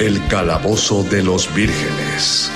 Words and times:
El 0.00 0.20
calabozo 0.26 1.04
de 1.04 1.22
los 1.22 1.54
vírgenes. 1.54 2.50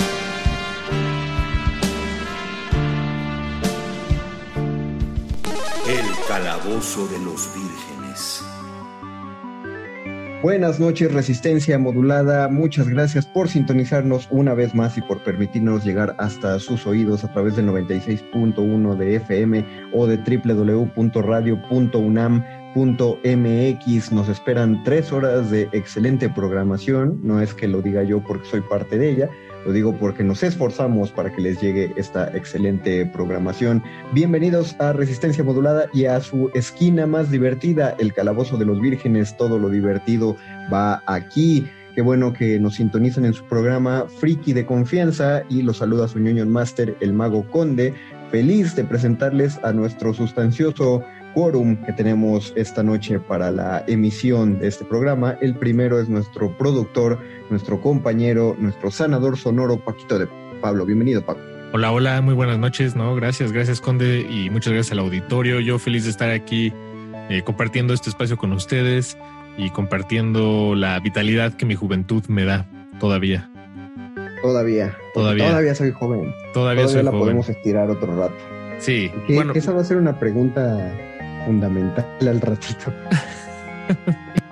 El 5.86 6.26
calabozo 6.26 7.06
de 7.06 7.18
los 7.24 7.48
vírgenes. 7.54 8.42
Buenas 10.42 10.80
noches, 10.80 11.14
Resistencia 11.14 11.78
Modulada. 11.78 12.48
Muchas 12.48 12.88
gracias 12.88 13.24
por 13.24 13.48
sintonizarnos 13.48 14.26
una 14.32 14.54
vez 14.54 14.74
más 14.74 14.98
y 14.98 15.02
por 15.02 15.22
permitirnos 15.22 15.84
llegar 15.84 16.16
hasta 16.18 16.58
sus 16.58 16.88
oídos 16.88 17.22
a 17.22 17.32
través 17.32 17.54
del 17.54 17.68
96.1 17.68 18.96
de 18.96 19.14
FM 19.14 19.64
o 19.92 20.08
de 20.08 20.18
MX. 22.74 24.12
Nos 24.12 24.28
esperan 24.28 24.82
tres 24.84 25.12
horas 25.12 25.50
de 25.50 25.68
excelente 25.72 26.28
programación. 26.28 27.18
No 27.22 27.40
es 27.40 27.54
que 27.54 27.68
lo 27.68 27.82
diga 27.82 28.02
yo 28.02 28.20
porque 28.20 28.46
soy 28.48 28.60
parte 28.60 28.98
de 28.98 29.10
ella, 29.10 29.30
lo 29.64 29.72
digo 29.72 29.94
porque 29.96 30.22
nos 30.22 30.42
esforzamos 30.42 31.10
para 31.10 31.32
que 31.32 31.42
les 31.42 31.60
llegue 31.60 31.92
esta 31.96 32.28
excelente 32.36 33.06
programación. 33.06 33.82
Bienvenidos 34.12 34.76
a 34.78 34.92
Resistencia 34.92 35.42
Modulada 35.42 35.86
y 35.92 36.04
a 36.04 36.20
su 36.20 36.50
esquina 36.54 37.06
más 37.06 37.30
divertida, 37.30 37.96
el 37.98 38.12
Calabozo 38.12 38.56
de 38.56 38.66
los 38.66 38.80
Vírgenes. 38.80 39.36
Todo 39.36 39.58
lo 39.58 39.68
divertido 39.68 40.36
va 40.72 41.02
aquí. 41.06 41.66
Qué 41.94 42.02
bueno 42.02 42.32
que 42.32 42.60
nos 42.60 42.76
sintonizan 42.76 43.24
en 43.24 43.34
su 43.34 43.44
programa 43.44 44.06
Friki 44.20 44.52
de 44.52 44.64
Confianza 44.64 45.42
y 45.48 45.62
los 45.62 45.78
saluda 45.78 46.06
su 46.06 46.20
ñoño 46.20 46.46
Master, 46.46 46.96
el 47.00 47.12
Mago 47.12 47.44
Conde. 47.50 47.92
Feliz 48.30 48.76
de 48.76 48.84
presentarles 48.84 49.58
a 49.64 49.72
nuestro 49.72 50.12
sustancioso 50.12 51.02
quórum 51.34 51.76
que 51.84 51.92
tenemos 51.92 52.52
esta 52.56 52.82
noche 52.82 53.18
para 53.20 53.50
la 53.50 53.84
emisión 53.86 54.58
de 54.58 54.68
este 54.68 54.84
programa. 54.84 55.36
El 55.40 55.54
primero 55.54 56.00
es 56.00 56.08
nuestro 56.08 56.56
productor, 56.56 57.18
nuestro 57.50 57.80
compañero, 57.80 58.56
nuestro 58.58 58.90
sanador 58.90 59.36
sonoro, 59.36 59.78
Paquito 59.78 60.18
de 60.18 60.28
Pablo. 60.60 60.84
Bienvenido, 60.84 61.24
Pablo. 61.24 61.42
Hola, 61.72 61.92
hola, 61.92 62.20
muy 62.22 62.34
buenas 62.34 62.58
noches, 62.58 62.96
¿no? 62.96 63.14
Gracias, 63.14 63.52
gracias, 63.52 63.80
Conde, 63.80 64.20
y 64.20 64.48
muchas 64.48 64.72
gracias 64.72 64.92
al 64.92 65.00
auditorio. 65.00 65.60
Yo 65.60 65.78
feliz 65.78 66.04
de 66.04 66.10
estar 66.10 66.30
aquí 66.30 66.72
eh, 67.28 67.42
compartiendo 67.44 67.92
este 67.92 68.08
espacio 68.08 68.38
con 68.38 68.52
ustedes 68.52 69.18
y 69.58 69.70
compartiendo 69.70 70.74
la 70.74 70.98
vitalidad 71.00 71.52
que 71.52 71.66
mi 71.66 71.74
juventud 71.74 72.24
me 72.28 72.44
da 72.44 72.66
todavía. 72.98 73.50
Todavía. 74.40 74.96
Todavía. 75.12 75.48
Todavía 75.48 75.74
soy 75.74 75.90
joven. 75.90 76.20
Todavía, 76.20 76.52
todavía 76.54 76.88
soy 76.88 77.02
la 77.02 77.10
joven. 77.10 77.24
podemos 77.24 77.48
estirar 77.48 77.90
otro 77.90 78.16
rato. 78.16 78.36
Sí. 78.78 79.10
Que, 79.26 79.34
bueno, 79.34 79.52
que 79.52 79.58
esa 79.58 79.72
va 79.72 79.80
a 79.80 79.84
ser 79.84 79.96
una 79.96 80.18
pregunta 80.18 80.92
fundamental 81.48 82.04
al 82.20 82.40
ratito. 82.42 82.92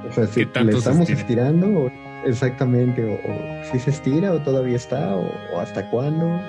o 0.08 0.12
sea, 0.12 0.26
si 0.32 0.40
¿Qué 0.40 0.46
tanto 0.46 0.72
le 0.72 0.78
estamos 0.78 1.08
estira? 1.10 1.20
estirando 1.20 1.66
o 1.66 1.90
exactamente, 2.24 3.04
o, 3.04 3.14
o 3.14 3.64
si 3.70 3.78
se 3.78 3.90
estira 3.90 4.32
o 4.32 4.40
todavía 4.40 4.76
está, 4.76 5.14
o, 5.14 5.30
o 5.54 5.60
hasta 5.60 5.90
cuándo. 5.90 6.40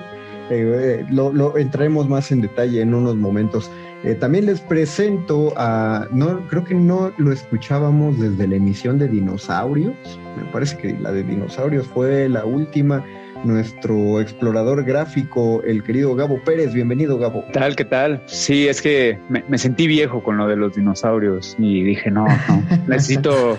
Eh, 0.50 1.00
eh, 1.00 1.06
lo, 1.10 1.30
lo 1.30 1.58
entraremos 1.58 2.08
más 2.08 2.32
en 2.32 2.40
detalle 2.40 2.80
en 2.80 2.94
unos 2.94 3.16
momentos. 3.16 3.70
Eh, 4.04 4.14
también 4.14 4.46
les 4.46 4.60
presento 4.60 5.52
a, 5.56 6.06
no, 6.10 6.40
creo 6.48 6.64
que 6.64 6.74
no 6.74 7.12
lo 7.18 7.32
escuchábamos 7.32 8.18
desde 8.18 8.48
la 8.48 8.56
emisión 8.56 8.98
de 8.98 9.08
dinosaurios. 9.08 9.94
Me 10.38 10.50
parece 10.50 10.78
que 10.78 10.94
la 10.98 11.12
de 11.12 11.24
dinosaurios 11.24 11.86
fue 11.88 12.28
la 12.30 12.46
última. 12.46 13.04
Nuestro 13.44 14.20
explorador 14.20 14.84
gráfico, 14.84 15.62
el 15.62 15.82
querido 15.84 16.14
Gabo 16.16 16.42
Pérez. 16.44 16.74
Bienvenido, 16.74 17.18
Gabo. 17.18 17.44
¿Qué 17.46 17.52
tal? 17.52 17.76
¿Qué 17.76 17.84
tal? 17.84 18.22
Sí, 18.26 18.66
es 18.66 18.82
que 18.82 19.18
me, 19.28 19.44
me 19.48 19.58
sentí 19.58 19.86
viejo 19.86 20.22
con 20.24 20.36
lo 20.36 20.48
de 20.48 20.56
los 20.56 20.74
dinosaurios 20.74 21.54
y 21.58 21.82
dije, 21.84 22.10
no, 22.10 22.26
no, 22.26 22.62
necesito 22.88 23.56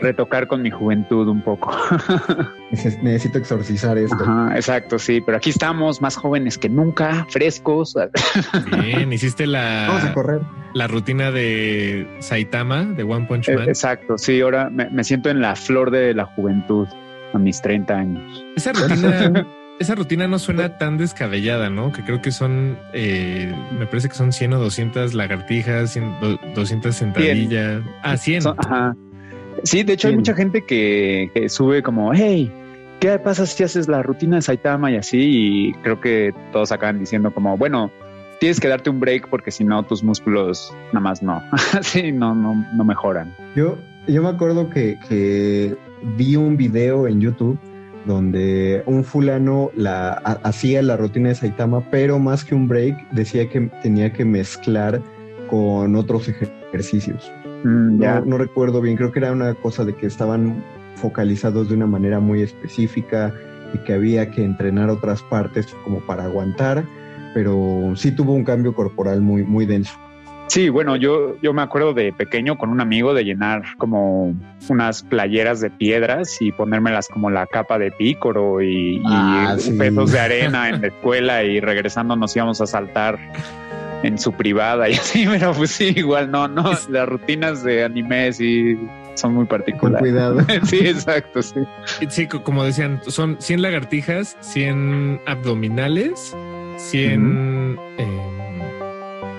retocar 0.00 0.46
con 0.46 0.60
mi 0.60 0.70
juventud 0.70 1.26
un 1.28 1.42
poco. 1.42 1.72
Neces- 2.70 3.00
Necesito 3.02 3.38
exorcizar 3.38 3.96
esto. 3.96 4.16
Ajá, 4.20 4.54
exacto, 4.54 4.98
sí, 4.98 5.20
pero 5.24 5.38
aquí 5.38 5.50
estamos 5.50 6.02
más 6.02 6.14
jóvenes 6.16 6.58
que 6.58 6.68
nunca, 6.68 7.26
frescos. 7.30 7.96
bien, 8.82 9.12
hiciste 9.12 9.46
Vamos 9.46 10.02
a 10.02 10.06
la, 10.08 10.14
correr. 10.14 10.40
la 10.74 10.86
rutina 10.88 11.30
de 11.30 12.06
Saitama, 12.20 12.84
de 12.84 13.02
One 13.02 13.26
Punch 13.26 13.48
Man. 13.48 13.66
Exacto, 13.68 14.18
sí, 14.18 14.40
ahora 14.42 14.68
me, 14.68 14.90
me 14.90 15.04
siento 15.04 15.30
en 15.30 15.40
la 15.40 15.56
flor 15.56 15.90
de 15.90 16.12
la 16.14 16.26
juventud 16.26 16.86
a 17.36 17.38
mis 17.38 17.60
30 17.62 17.94
años. 17.96 18.44
Esa 18.56 18.72
rutina, 18.72 19.46
esa 19.78 19.94
rutina 19.94 20.26
no 20.26 20.38
suena 20.38 20.78
tan 20.78 20.96
descabellada, 20.98 21.70
¿no? 21.70 21.92
Que 21.92 22.02
creo 22.02 22.20
que 22.20 22.32
son, 22.32 22.78
eh, 22.92 23.54
me 23.78 23.86
parece 23.86 24.08
que 24.08 24.14
son 24.14 24.32
100 24.32 24.52
o 24.54 24.58
200 24.58 25.14
lagartijas, 25.14 25.92
100, 25.92 26.20
do- 26.20 26.40
200 26.54 26.94
sentadillas. 26.94 27.82
Ah, 28.02 28.16
100. 28.16 28.42
Son- 28.42 28.56
ajá. 28.58 28.96
Sí, 29.62 29.82
de 29.84 29.94
hecho 29.94 30.08
hay 30.08 30.16
mucha 30.16 30.34
gente 30.34 30.64
que, 30.66 31.30
que 31.34 31.48
sube 31.48 31.82
como, 31.82 32.12
hey, 32.12 32.52
¿qué 33.00 33.18
pasa 33.18 33.46
si 33.46 33.62
haces 33.64 33.88
la 33.88 34.02
rutina 34.02 34.36
de 34.36 34.42
Saitama 34.42 34.90
y 34.90 34.96
así? 34.96 35.18
Y 35.18 35.72
creo 35.82 36.00
que 36.00 36.34
todos 36.52 36.72
acaban 36.72 36.98
diciendo 36.98 37.32
como, 37.32 37.56
bueno, 37.56 37.90
tienes 38.38 38.60
que 38.60 38.68
darte 38.68 38.90
un 38.90 39.00
break 39.00 39.28
porque 39.30 39.50
si 39.50 39.64
no 39.64 39.82
tus 39.82 40.02
músculos 40.04 40.72
nada 40.92 41.00
más 41.00 41.22
no, 41.22 41.42
sí, 41.80 42.12
no, 42.12 42.34
no, 42.34 42.66
no 42.74 42.84
mejoran. 42.84 43.34
Yo, 43.56 43.78
yo 44.06 44.22
me 44.22 44.28
acuerdo 44.28 44.68
que, 44.68 44.98
que 45.08 45.74
vi 46.16 46.36
un 46.36 46.56
video 46.56 47.06
en 47.08 47.20
YouTube 47.20 47.58
donde 48.06 48.82
un 48.86 49.02
fulano 49.04 49.70
la, 49.74 50.12
ha- 50.24 50.40
hacía 50.44 50.80
la 50.82 50.96
rutina 50.96 51.30
de 51.30 51.34
Saitama, 51.34 51.82
pero 51.90 52.18
más 52.18 52.44
que 52.44 52.54
un 52.54 52.68
break, 52.68 53.10
decía 53.10 53.48
que 53.48 53.62
tenía 53.82 54.12
que 54.12 54.24
mezclar 54.24 55.02
con 55.50 55.96
otros 55.96 56.28
ejer- 56.28 56.52
ejercicios. 56.68 57.30
Mm, 57.64 58.00
ya. 58.00 58.20
No, 58.20 58.26
no 58.26 58.38
recuerdo 58.38 58.80
bien, 58.80 58.96
creo 58.96 59.10
que 59.10 59.18
era 59.18 59.32
una 59.32 59.54
cosa 59.54 59.84
de 59.84 59.94
que 59.94 60.06
estaban 60.06 60.62
focalizados 60.96 61.68
de 61.68 61.74
una 61.74 61.86
manera 61.86 62.20
muy 62.20 62.42
específica 62.42 63.34
y 63.74 63.78
que 63.78 63.94
había 63.94 64.30
que 64.30 64.44
entrenar 64.44 64.88
otras 64.88 65.22
partes 65.24 65.66
como 65.84 65.98
para 66.00 66.24
aguantar, 66.24 66.84
pero 67.34 67.92
sí 67.96 68.12
tuvo 68.12 68.32
un 68.34 68.44
cambio 68.44 68.72
corporal 68.74 69.20
muy, 69.20 69.42
muy 69.42 69.66
denso. 69.66 69.92
Sí, 70.48 70.68
bueno, 70.68 70.94
yo, 70.96 71.36
yo 71.42 71.52
me 71.52 71.62
acuerdo 71.62 71.92
de 71.92 72.12
pequeño 72.12 72.56
con 72.56 72.70
un 72.70 72.80
amigo 72.80 73.12
de 73.14 73.24
llenar 73.24 73.62
como 73.78 74.32
unas 74.68 75.02
playeras 75.02 75.60
de 75.60 75.70
piedras 75.70 76.40
y 76.40 76.52
ponérmelas 76.52 77.08
como 77.08 77.30
la 77.30 77.46
capa 77.46 77.78
de 77.78 77.90
pícoro 77.90 78.62
y, 78.62 78.96
y 78.96 79.02
Ah, 79.06 79.56
sí. 79.58 79.72
pesos 79.72 80.12
de 80.12 80.20
arena 80.20 80.68
en 80.68 80.80
la 80.82 80.86
escuela 80.88 81.42
y 81.42 81.60
regresando 81.60 82.14
nos 82.16 82.34
íbamos 82.36 82.60
a 82.60 82.66
saltar 82.66 83.18
en 84.04 84.18
su 84.18 84.32
privada 84.32 84.88
y 84.88 84.92
así, 84.94 85.26
pero 85.26 85.52
pues 85.52 85.70
sí, 85.72 85.92
igual 85.96 86.30
no, 86.30 86.46
no, 86.46 86.70
las 86.90 87.08
rutinas 87.08 87.64
de 87.64 87.82
anime 87.84 88.32
sí 88.32 88.78
son 89.14 89.32
muy 89.34 89.46
Con 89.46 89.58
particulares. 89.58 89.98
cuidado. 90.00 90.38
sí, 90.64 90.78
exacto, 90.86 91.42
sí. 91.42 91.60
Sí, 92.08 92.26
co- 92.28 92.42
como 92.44 92.62
decían, 92.64 93.00
son 93.08 93.36
100 93.40 93.62
lagartijas, 93.62 94.36
100 94.40 95.20
abdominales, 95.26 96.36
100 96.76 97.78
em, 97.98 98.45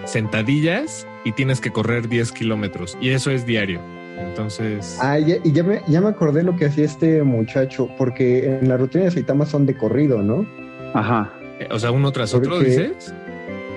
sentadillas 0.07 1.07
y 1.23 1.31
tienes 1.33 1.61
que 1.61 1.71
correr 1.71 2.07
10 2.09 2.31
kilómetros. 2.31 2.97
Y 3.01 3.09
eso 3.09 3.31
es 3.31 3.45
diario. 3.45 3.79
Entonces, 4.17 4.97
Ah, 5.01 5.19
ya- 5.19 5.35
y 5.43 5.51
ya 5.51 5.63
me, 5.63 5.81
ya 5.87 6.01
me 6.01 6.09
acordé 6.09 6.41
lo 6.43 6.55
que 6.55 6.65
hacía 6.65 6.85
este 6.85 7.21
muchacho, 7.23 7.87
porque 7.97 8.57
en 8.59 8.67
la 8.67 8.77
rutina 8.77 9.03
de 9.05 9.11
Saitama 9.11 9.45
son 9.45 9.65
de 9.65 9.75
corrido, 9.77 10.21
¿no? 10.23 10.45
Ajá. 10.93 11.33
eh, 11.59 11.67
o 11.71 11.79
sea, 11.79 11.91
uno 11.91 12.11
tras 12.11 12.33
otro, 12.33 12.51
porque- 12.55 12.65
dices. 12.69 13.13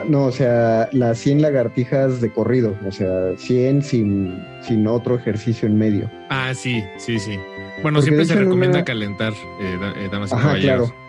No, 0.08 0.24
o 0.24 0.32
sea, 0.32 0.88
las 0.92 1.18
100 1.18 1.42
lagartijas 1.42 2.20
de 2.22 2.30
corrido, 2.32 2.74
o 2.86 2.90
sea, 2.90 3.36
100 3.36 3.82
sin, 3.82 4.42
sin 4.62 4.86
otro 4.86 5.14
ejercicio 5.16 5.68
en 5.68 5.76
medio. 5.78 6.10
Ah, 6.30 6.52
sí, 6.54 6.82
sí, 6.96 7.18
sí. 7.18 7.38
Bueno, 7.82 7.98
Porque 7.98 8.02
siempre 8.02 8.24
se 8.24 8.34
recomienda 8.34 8.78
una- 8.78 8.84
calentar, 8.84 9.32
eh, 9.60 9.78
da- 9.80 9.92
eh, 10.00 10.08
damas 10.10 10.30
y 10.32 10.34
Ajá, 10.34 10.42
caballeros. 10.48 10.88
claro. 10.90 10.99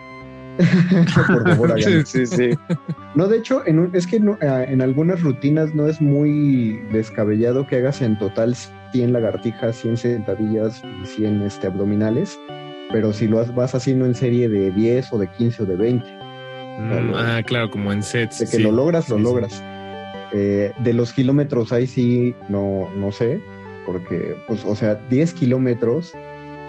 Por 1.26 1.48
favor, 1.48 1.72
háganlo. 1.72 2.04
Sí, 2.06 2.26
sí. 2.26 2.50
No, 3.14 3.26
de 3.28 3.38
hecho, 3.38 3.62
en 3.66 3.78
un- 3.78 3.94
es 3.96 4.06
que 4.06 4.20
no- 4.20 4.38
ah, 4.42 4.64
en 4.64 4.80
algunas 4.82 5.22
rutinas 5.22 5.74
no 5.74 5.86
es 5.86 6.00
muy 6.00 6.80
descabellado 6.92 7.66
que 7.66 7.76
hagas 7.76 8.02
en 8.02 8.18
total 8.18 8.54
100 8.92 9.12
lagartijas, 9.12 9.76
100 9.76 9.96
sentadillas 9.96 10.82
y 11.02 11.06
100 11.06 11.42
este, 11.42 11.66
abdominales, 11.68 12.38
pero 12.92 13.12
si 13.12 13.26
lo 13.28 13.44
vas 13.54 13.74
haciendo 13.74 14.04
en 14.06 14.14
serie 14.14 14.48
de 14.48 14.70
10 14.70 15.12
o 15.12 15.18
de 15.18 15.28
15 15.30 15.62
o 15.62 15.66
de 15.66 15.76
20, 15.76 16.06
Mm, 16.78 17.12
ah, 17.14 17.42
claro, 17.44 17.70
como 17.70 17.92
en 17.92 18.02
sets. 18.02 18.38
de 18.38 18.46
que 18.46 18.56
sí. 18.56 18.62
lo 18.62 18.72
logras, 18.72 19.08
lo 19.10 19.16
Sí, 19.16 19.20
sí. 19.22 19.28
logras. 19.28 19.62
Eh, 20.32 20.72
de 20.82 20.92
los 20.94 21.12
kilómetros 21.12 21.70
ahí 21.70 21.86
sí, 21.86 22.34
no, 22.48 22.88
no 22.96 23.12
sé, 23.12 23.42
porque, 23.84 24.34
pues, 24.48 24.64
o 24.64 24.74
sea, 24.74 24.94
10 25.10 25.34
kilómetros 25.34 26.12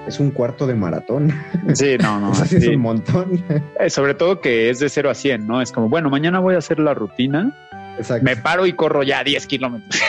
es 0.07 0.19
un 0.19 0.31
cuarto 0.31 0.67
de 0.67 0.75
maratón. 0.75 1.31
Sí, 1.73 1.97
no, 2.01 2.19
no. 2.19 2.31
o 2.31 2.35
sea, 2.35 2.45
sí 2.45 2.57
es 2.57 2.67
un 2.67 2.81
montón. 2.81 3.43
Eh, 3.79 3.89
Sobre 3.89 4.13
todo 4.13 4.41
que 4.41 4.69
es 4.69 4.79
de 4.79 4.89
0 4.89 5.09
a 5.09 5.13
100, 5.15 5.47
¿no? 5.47 5.61
Es 5.61 5.71
como, 5.71 5.89
bueno, 5.89 6.09
mañana 6.09 6.39
voy 6.39 6.55
a 6.55 6.57
hacer 6.59 6.79
la 6.79 6.93
rutina, 6.93 7.55
Exacto. 7.97 8.25
me 8.25 8.35
paro 8.35 8.65
y 8.65 8.73
corro 8.73 9.03
ya 9.03 9.23
10 9.23 9.47
kilómetros. 9.47 10.01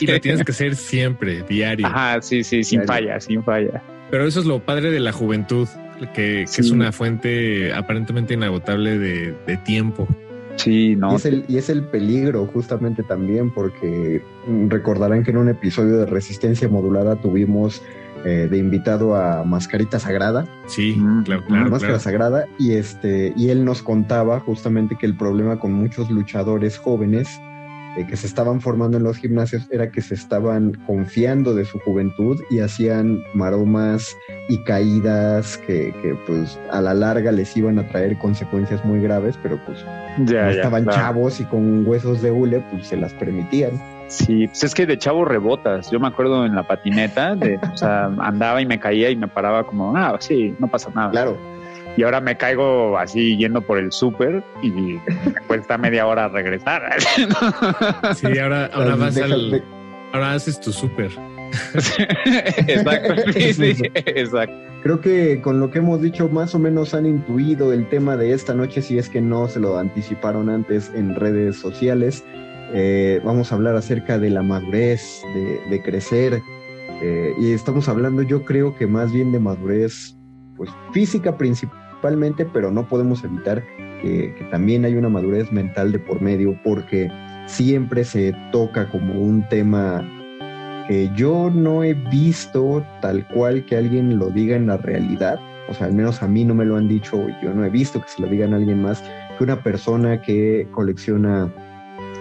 Y, 0.00 0.04
y 0.04 0.06
lo 0.12 0.20
tienes 0.20 0.44
que 0.44 0.52
hacer 0.52 0.76
siempre, 0.76 1.42
diario. 1.42 1.86
Ajá, 1.86 2.20
sí, 2.22 2.42
sí, 2.44 2.62
sin 2.64 2.80
Diario. 2.80 2.86
falla, 3.08 3.20
sin 3.20 3.42
falla. 3.42 3.82
Pero 4.10 4.26
eso 4.26 4.40
es 4.40 4.46
lo 4.46 4.60
padre 4.60 4.90
de 4.90 5.00
la 5.00 5.12
juventud, 5.12 5.68
que, 6.14 6.42
que 6.42 6.46
Sí. 6.46 6.60
es 6.60 6.70
una 6.70 6.92
fuente 6.92 7.72
aparentemente 7.74 8.34
inagotable 8.34 8.98
de, 8.98 9.34
de 9.46 9.56
tiempo. 9.58 10.06
Sí, 10.56 10.92
Y 10.92 10.96
no. 10.96 11.14
es, 11.16 11.26
el, 11.26 11.44
y 11.48 11.58
es 11.58 11.68
el 11.68 11.82
peligro 11.84 12.46
justamente 12.46 13.02
también 13.02 13.50
porque 13.52 14.22
recordarán 14.68 15.22
que 15.22 15.30
en 15.32 15.36
un 15.36 15.48
episodio 15.50 15.98
de 15.98 16.06
Resistencia 16.06 16.66
Modulada 16.68 17.16
tuvimos 17.16 17.82
eh, 18.24 18.48
de 18.50 18.58
invitado 18.58 19.14
a 19.16 19.44
Mascarita 19.44 19.98
Sagrada, 19.98 20.46
Sí, 20.66 20.96
Mm, 20.96 21.22
claro, 21.24 21.44
claro. 21.44 21.70
Máscara 21.70 21.92
claro. 21.94 21.98
Sagrada, 22.00 22.46
y 22.58 22.72
este, 22.72 23.32
y 23.36 23.50
él 23.50 23.64
nos 23.64 23.82
contaba 23.82 24.40
justamente 24.40 24.96
que 24.96 25.06
el 25.06 25.16
problema 25.16 25.58
con 25.58 25.72
muchos 25.72 26.10
luchadores 26.10 26.78
jóvenes 26.78 27.28
eh, 27.96 28.06
que 28.06 28.16
se 28.16 28.26
estaban 28.26 28.60
formando 28.60 28.98
en 28.98 29.04
los 29.04 29.16
gimnasios 29.16 29.66
era 29.70 29.90
que 29.90 30.02
se 30.02 30.14
estaban 30.14 30.72
confiando 30.86 31.54
de 31.54 31.64
su 31.64 31.78
juventud 31.78 32.38
y 32.50 32.58
hacían 32.58 33.22
maromas 33.32 34.14
y 34.50 34.58
caídas 34.64 35.56
que, 35.66 35.94
que 36.02 36.14
pues 36.26 36.58
a 36.70 36.80
la 36.82 36.92
larga 36.94 37.32
les 37.32 37.56
iban 37.56 37.78
a 37.78 37.88
traer 37.88 38.18
consecuencias 38.18 38.84
muy 38.84 39.00
graves, 39.00 39.38
pero 39.42 39.58
pues 39.64 39.78
Ya, 40.26 40.50
estaban 40.50 40.84
claro. 40.84 40.98
chavos 40.98 41.40
y 41.40 41.44
con 41.44 41.86
huesos 41.86 42.20
de 42.22 42.30
hule, 42.32 42.62
pues 42.70 42.86
se 42.88 42.96
las 42.98 43.12
permitían. 43.14 43.72
Sí, 44.08 44.46
pues 44.46 44.64
es 44.64 44.74
que 44.74 44.86
de 44.86 44.98
chavo 44.98 45.24
rebotas. 45.24 45.90
Yo 45.90 45.98
me 45.98 46.08
acuerdo 46.08 46.46
en 46.46 46.54
la 46.54 46.62
patineta, 46.62 47.34
de, 47.34 47.58
o 47.72 47.76
sea, 47.76 48.06
andaba 48.18 48.60
y 48.60 48.66
me 48.66 48.78
caía 48.78 49.10
y 49.10 49.16
me 49.16 49.28
paraba 49.28 49.64
como, 49.64 49.96
ah, 49.96 50.16
sí, 50.20 50.54
no 50.58 50.68
pasa 50.68 50.90
nada. 50.94 51.10
Claro, 51.10 51.38
Y 51.96 52.02
ahora 52.02 52.20
me 52.20 52.36
caigo 52.36 52.98
así 52.98 53.36
yendo 53.36 53.60
por 53.60 53.78
el 53.78 53.92
súper 53.92 54.44
y 54.62 54.70
me 54.70 55.00
cuesta 55.46 55.78
media 55.78 56.06
hora 56.06 56.28
regresar. 56.28 56.82
Sí, 58.14 58.38
ahora, 58.38 58.70
ahora 58.72 58.96
vas 58.96 59.16
al. 59.16 59.62
Ahora 60.12 60.32
haces 60.34 60.60
tu 60.60 60.72
súper. 60.72 61.10
exacto, 62.66 63.14
sí, 63.32 63.52
sí, 63.52 63.82
exacto. 63.94 64.54
creo 64.82 65.00
que 65.00 65.40
con 65.40 65.60
lo 65.60 65.70
que 65.70 65.78
hemos 65.78 66.00
dicho 66.00 66.28
más 66.28 66.54
o 66.54 66.58
menos 66.58 66.94
han 66.94 67.06
intuido 67.06 67.72
el 67.72 67.88
tema 67.88 68.16
de 68.16 68.32
esta 68.32 68.54
noche, 68.54 68.82
si 68.82 68.98
es 68.98 69.08
que 69.08 69.20
no 69.20 69.48
se 69.48 69.60
lo 69.60 69.78
anticiparon 69.78 70.48
antes 70.48 70.90
en 70.94 71.14
redes 71.14 71.56
sociales. 71.56 72.24
Eh, 72.72 73.20
vamos 73.24 73.52
a 73.52 73.54
hablar 73.54 73.76
acerca 73.76 74.18
de 74.18 74.30
la 74.30 74.42
madurez, 74.42 75.22
de, 75.70 75.82
crecer. 75.82 76.42
eh, 77.02 77.34
y 77.38 77.52
estamos 77.52 77.88
hablando 77.88 78.22
yo 78.22 78.44
creo 78.44 78.74
que 78.76 78.86
más 78.86 79.12
bien 79.12 79.30
de 79.32 79.38
madurez 79.38 80.16
pues 80.56 80.70
física 80.92 81.36
principalmente, 81.36 82.46
pero 82.46 82.70
no 82.70 82.88
podemos 82.88 83.22
evitar 83.24 83.62
que, 84.02 84.34
que 84.34 84.44
también 84.50 84.84
hay 84.84 84.94
una 84.94 85.08
madurez 85.08 85.52
mental 85.52 85.92
de 85.92 85.98
por 85.98 86.20
medio 86.20 86.58
porque 86.64 87.10
siempre 87.46 88.04
se 88.04 88.34
toca 88.50 88.88
como 88.88 89.20
un 89.20 89.46
tema 89.48 90.04
que 90.88 91.10
yo 91.14 91.50
no 91.52 91.82
he 91.82 91.94
visto 91.94 92.84
tal 93.00 93.26
cual 93.28 93.64
que 93.66 93.76
alguien 93.76 94.18
lo 94.18 94.30
diga 94.30 94.56
en 94.56 94.66
la 94.66 94.76
realidad, 94.76 95.38
o 95.68 95.74
sea, 95.74 95.86
al 95.86 95.94
menos 95.94 96.22
a 96.22 96.28
mí 96.28 96.44
no 96.44 96.54
me 96.54 96.64
lo 96.64 96.76
han 96.76 96.88
dicho, 96.88 97.26
yo 97.42 97.52
no 97.52 97.64
he 97.64 97.70
visto 97.70 98.00
que 98.00 98.08
se 98.08 98.22
lo 98.22 98.28
digan 98.28 98.52
a 98.52 98.56
alguien 98.56 98.82
más, 98.82 99.02
que 99.36 99.44
una 99.44 99.62
persona 99.62 100.22
que 100.22 100.68
colecciona 100.70 101.52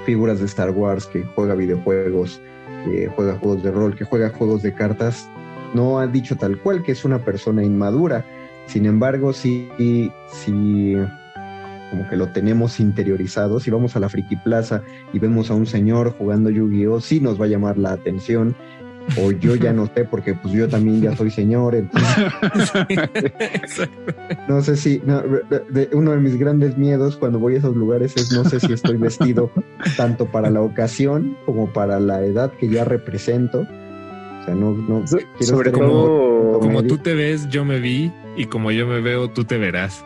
figuras 0.05 0.39
de 0.39 0.45
Star 0.45 0.71
Wars, 0.71 1.05
que 1.07 1.23
juega 1.35 1.55
videojuegos, 1.55 2.39
que 2.85 3.07
juega 3.15 3.37
juegos 3.37 3.63
de 3.63 3.71
rol, 3.71 3.95
que 3.95 4.05
juega 4.05 4.29
juegos 4.29 4.61
de 4.61 4.73
cartas, 4.73 5.27
no 5.73 5.99
ha 5.99 6.07
dicho 6.07 6.35
tal 6.37 6.57
cual 6.59 6.83
que 6.83 6.93
es 6.93 7.03
una 7.03 7.19
persona 7.19 7.63
inmadura. 7.63 8.25
Sin 8.67 8.85
embargo, 8.85 9.33
sí, 9.33 9.67
sí, 10.31 10.95
como 11.91 12.09
que 12.09 12.15
lo 12.15 12.29
tenemos 12.29 12.79
interiorizado. 12.79 13.59
Si 13.59 13.69
vamos 13.69 13.95
a 13.95 13.99
la 13.99 14.09
Friki 14.09 14.37
Plaza 14.37 14.81
y 15.13 15.19
vemos 15.19 15.51
a 15.51 15.55
un 15.55 15.65
señor 15.65 16.15
jugando 16.17 16.49
Yu-Gi-Oh, 16.49 17.01
sí 17.01 17.19
nos 17.19 17.39
va 17.39 17.45
a 17.45 17.49
llamar 17.49 17.77
la 17.77 17.91
atención. 17.91 18.55
O 19.21 19.31
yo 19.31 19.55
ya 19.55 19.71
no 19.71 19.85
sé, 19.93 20.03
porque 20.05 20.33
pues 20.33 20.53
yo 20.53 20.67
también 20.67 20.99
ya 21.01 21.15
soy 21.15 21.29
señor, 21.29 21.75
entonces 21.75 22.25
no 24.47 24.61
sé 24.61 24.75
si 24.75 25.01
no, 25.05 25.21
de- 25.21 25.59
de- 25.69 25.89
uno 25.95 26.11
de 26.11 26.17
mis 26.17 26.37
grandes 26.37 26.77
miedos 26.77 27.15
cuando 27.15 27.39
voy 27.39 27.55
a 27.55 27.57
esos 27.59 27.75
lugares 27.75 28.15
es 28.17 28.31
no 28.31 28.43
sé 28.45 28.59
si 28.59 28.73
estoy 28.73 28.97
vestido 28.97 29.51
tanto 29.97 30.25
para 30.25 30.49
la 30.49 30.61
ocasión 30.61 31.37
como 31.45 31.71
para 31.71 31.99
la 31.99 32.23
edad 32.25 32.51
que 32.59 32.67
ya 32.67 32.83
represento. 32.83 33.61
O 33.61 34.45
sea, 34.45 34.55
no, 34.55 34.71
no 34.73 35.03
sobre 35.39 35.71
punto 35.71 36.59
Como 36.61 36.83
tú 36.83 36.97
te 36.97 37.13
ves, 37.13 37.47
yo 37.49 37.65
me 37.65 37.79
vi. 37.79 38.11
Y 38.37 38.45
como 38.45 38.71
yo 38.71 38.85
me 38.85 39.01
veo, 39.01 39.29
tú 39.29 39.43
te 39.45 39.57
verás. 39.57 40.03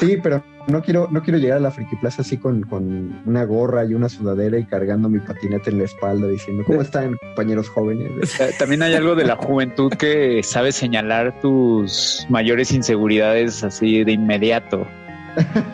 Sí, 0.00 0.16
pero 0.22 0.42
no 0.66 0.82
quiero, 0.82 1.08
no 1.10 1.22
quiero 1.22 1.38
llegar 1.38 1.58
a 1.58 1.60
la 1.60 1.70
Friki 1.70 1.96
Plaza 1.96 2.22
así 2.22 2.36
con, 2.36 2.62
con 2.62 3.22
una 3.26 3.44
gorra 3.44 3.84
y 3.84 3.94
una 3.94 4.08
sudadera 4.08 4.58
y 4.58 4.64
cargando 4.64 5.08
mi 5.08 5.18
patineta 5.18 5.70
en 5.70 5.78
la 5.78 5.84
espalda 5.84 6.28
diciendo, 6.28 6.64
¿cómo 6.64 6.82
están 6.82 7.16
compañeros 7.16 7.68
jóvenes? 7.68 8.38
También 8.58 8.82
hay 8.82 8.94
algo 8.94 9.14
de 9.14 9.24
la 9.24 9.36
juventud 9.36 9.92
que 9.92 10.42
sabe 10.42 10.72
señalar 10.72 11.40
tus 11.40 12.26
mayores 12.28 12.72
inseguridades 12.72 13.64
así 13.64 14.04
de 14.04 14.12
inmediato. 14.12 14.86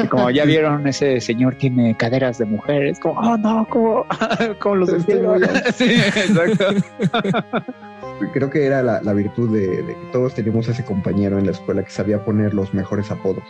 Y 0.03 0.07
como 0.07 0.31
ya 0.31 0.45
vieron, 0.45 0.87
ese 0.87 1.21
señor 1.21 1.57
tiene 1.57 1.97
caderas 1.97 2.39
de 2.39 2.45
mujeres, 2.45 3.01
como, 3.01 3.19
oh 3.21 3.37
no, 3.37 3.67
como, 3.69 4.07
como 4.61 4.77
los 4.77 4.93
vestidos. 4.93 5.43
Sí, 5.75 5.85
exacto. 5.85 6.65
Creo 8.33 8.51
que 8.51 8.65
era 8.67 8.83
la, 8.83 9.03
la 9.03 9.13
virtud 9.13 9.53
de, 9.53 9.83
de 9.83 9.95
que 9.95 10.09
todos 10.13 10.35
teníamos 10.35 10.69
ese 10.69 10.85
compañero 10.85 11.39
en 11.39 11.47
la 11.47 11.53
escuela 11.53 11.83
que 11.83 11.91
sabía 11.91 12.25
poner 12.25 12.55
los 12.55 12.73
mejores 12.73 13.11
apodos. 13.11 13.45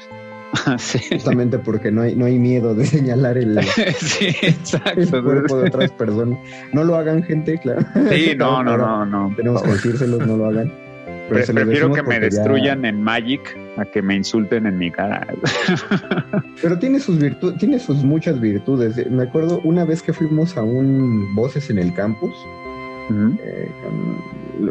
Sí, 0.79 0.99
Justamente 1.13 1.59
porque 1.59 1.91
no 1.91 2.03
hay, 2.03 2.15
no 2.17 2.25
hay 2.25 2.39
miedo 2.39 2.75
de 2.75 2.85
señalar 2.87 3.37
el, 3.39 3.61
sí, 3.99 4.29
el 4.97 5.09
cuerpo 5.23 5.59
de 5.59 5.69
otras 5.69 5.91
personas. 5.93 6.39
No 6.73 6.85
lo 6.85 6.97
hagan, 6.97 7.23
gente, 7.23 7.59
claro. 7.59 7.83
Sí, 8.11 8.33
no, 8.37 8.63
no, 8.63 8.77
no, 8.77 9.05
no. 9.05 9.35
Tenemos 9.37 9.63
que 9.63 9.71
decírselos, 9.73 10.27
no 10.27 10.37
lo 10.37 10.47
hagan. 10.47 10.73
Pero 11.29 11.45
Pre- 11.45 11.55
prefiero 11.55 11.93
que 11.93 12.03
me 12.03 12.15
ya- 12.15 12.21
destruyan 12.21 12.85
en 12.87 13.03
Magic 13.03 13.41
a 13.77 13.85
que 13.85 14.01
me 14.01 14.15
insulten 14.17 14.65
en 14.67 14.79
mi 14.79 14.91
cara. 14.91 15.27
Pero 16.63 16.79
tiene 16.79 17.01
sus 17.01 17.19
virtudes, 17.19 17.59
tiene 17.59 17.79
sus 17.79 18.03
muchas 18.03 18.41
virtudes. 18.41 19.11
Me 19.11 19.25
acuerdo 19.25 19.61
una 19.65 19.85
vez 19.85 20.03
que 20.03 20.13
fuimos 20.15 20.57
a 20.57 20.63
un 20.63 21.35
Voces 21.35 21.69
en 21.69 21.79
el 21.79 21.93
campus, 21.95 22.33
eh, 23.45 23.71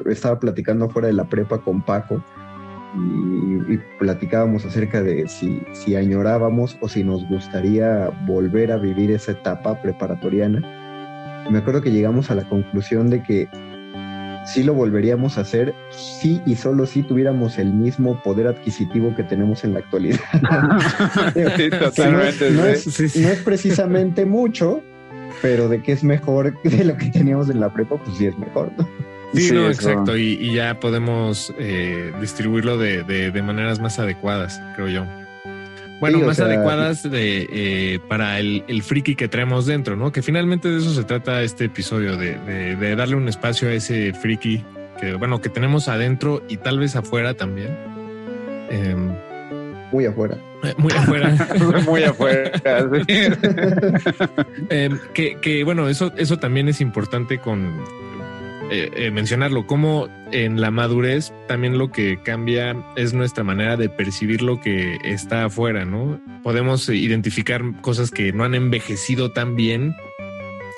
estaba 0.09 0.39
platicando 0.39 0.89
fuera 0.89 1.07
de 1.07 1.13
la 1.13 1.25
prepa 1.25 1.59
con 1.59 1.81
Paco 1.81 2.23
y, 2.97 3.73
y 3.73 3.79
platicábamos 3.99 4.65
acerca 4.65 5.01
de 5.03 5.27
si, 5.27 5.61
si 5.73 5.95
añorábamos 5.95 6.77
o 6.81 6.89
si 6.89 7.03
nos 7.03 7.27
gustaría 7.29 8.09
volver 8.25 8.71
a 8.71 8.77
vivir 8.77 9.11
esa 9.11 9.33
etapa 9.33 9.81
preparatoriana. 9.81 10.61
Me 11.49 11.59
acuerdo 11.59 11.81
que 11.81 11.91
llegamos 11.91 12.29
a 12.31 12.35
la 12.35 12.47
conclusión 12.49 13.09
de 13.09 13.23
que 13.23 13.47
sí 14.47 14.63
lo 14.63 14.73
volveríamos 14.73 15.37
a 15.37 15.41
hacer 15.41 15.73
si 15.89 16.41
y 16.45 16.55
solo 16.55 16.85
si 16.85 17.03
tuviéramos 17.03 17.57
el 17.57 17.73
mismo 17.73 18.21
poder 18.23 18.47
adquisitivo 18.47 19.13
que 19.15 19.23
tenemos 19.23 19.63
en 19.63 19.73
la 19.73 19.79
actualidad. 19.79 20.19
Sí, 21.57 21.69
totalmente. 21.69 22.51
no, 22.51 22.63
sí. 22.63 22.69
es, 22.69 22.83
Sí, 22.83 23.09
sí. 23.09 23.21
no 23.21 23.29
es 23.29 23.39
precisamente 23.39 24.25
mucho, 24.25 24.81
pero 25.41 25.67
de 25.69 25.81
que 25.81 25.91
es 25.91 26.03
mejor 26.03 26.59
de 26.63 26.83
lo 26.83 26.97
que 26.97 27.09
teníamos 27.09 27.49
en 27.49 27.59
la 27.59 27.71
prepa, 27.71 27.97
pues 27.97 28.17
sí 28.17 28.25
es 28.25 28.37
mejor. 28.37 28.71
¿no? 28.77 28.87
Sí, 29.33 29.41
Sí, 29.49 29.53
no, 29.53 29.69
eso. 29.69 29.89
exacto. 29.89 30.17
Y, 30.17 30.33
y 30.41 30.53
ya 30.55 30.79
podemos 30.79 31.53
eh, 31.59 32.11
distribuirlo 32.21 32.77
de, 32.77 33.03
de- 33.03 33.31
de 33.31 33.41
maneras 33.41 33.79
más 33.79 33.99
adecuadas, 33.99 34.59
creo 34.75 34.87
yo. 34.87 35.05
Bueno, 35.99 36.19
Sí, 36.19 36.25
más 36.25 36.37
sea, 36.37 36.45
adecuadas 36.45 37.03
de, 37.09 37.47
eh, 37.51 37.99
para 38.07 38.39
el, 38.39 38.63
el 38.67 38.83
friki 38.83 39.15
que 39.15 39.27
traemos 39.27 39.65
dentro, 39.65 39.95
¿no? 39.95 40.11
Que 40.11 40.21
finalmente 40.21 40.69
de 40.69 40.77
eso 40.77 40.93
se 40.93 41.03
trata 41.03 41.41
este 41.41 41.65
episodio, 41.65 42.15
de, 42.17 42.37
de- 42.39 42.75
de 42.75 42.95
darle 42.95 43.15
un 43.15 43.27
espacio 43.27 43.67
a 43.67 43.73
ese 43.73 44.13
friki 44.13 44.63
que, 45.01 45.15
bueno, 45.15 45.41
que 45.41 45.49
tenemos 45.49 45.87
adentro 45.87 46.43
y 46.47 46.57
tal 46.57 46.79
vez 46.79 46.95
afuera 46.95 47.33
también. 47.33 47.69
Em, 48.69 49.11
Muy 49.91 50.05
afuera. 50.05 50.37
muy 50.77 50.91
afuera. 50.93 51.35
Muy 51.85 52.03
afuera. 52.03 52.51
Em, 54.69 54.99
que, 55.13 55.37
que, 55.41 55.63
bueno, 55.63 55.87
eso, 55.89 56.11
eso 56.17 56.37
también 56.37 56.67
es 56.67 56.81
importante 56.81 57.39
con 57.39 57.73
eh, 58.69 58.91
eh, 58.95 59.11
mencionarlo, 59.11 59.65
como 59.65 60.07
en 60.31 60.59
la 60.59 60.71
madurez 60.71 61.31
también 61.47 61.77
lo 61.77 61.91
que 61.91 62.19
cambia 62.21 62.75
es 62.95 63.13
nuestra 63.13 63.43
manera 63.43 63.77
de 63.77 63.89
percibir 63.89 64.41
lo 64.41 64.59
que 64.59 64.97
está 65.03 65.45
afuera, 65.45 65.85
¿no? 65.85 66.19
Podemos 66.43 66.89
identificar 66.89 67.61
cosas 67.81 68.11
que 68.11 68.33
no 68.33 68.43
han 68.43 68.55
envejecido 68.55 69.31
tan 69.31 69.55
bien, 69.55 69.95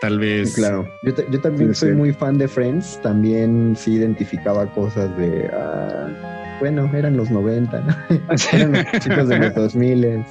tal 0.02 0.20
vez. 0.20 0.56
Claro. 0.56 0.88
Yo, 1.04 1.14
yo 1.32 1.42
también 1.42 1.74
Sí, 1.74 1.80
soy 1.82 1.90
sí. 1.90 1.96
muy 1.96 2.14
fan 2.14 2.38
de 2.38 2.48
Friends. 2.48 3.00
También 3.02 3.76
sí 3.78 3.94
identificaba 3.94 4.66
cosas 4.74 5.16
de. 5.18 5.50
ah, 5.54 6.58
bueno, 6.60 6.90
eran 6.94 7.18
los 7.18 7.30
90, 7.32 7.82
¿no? 7.82 7.96
eran 8.54 8.74
los 8.74 8.86
chicos 9.00 9.28
de 9.30 9.40
los 9.40 9.56
2000. 9.56 10.26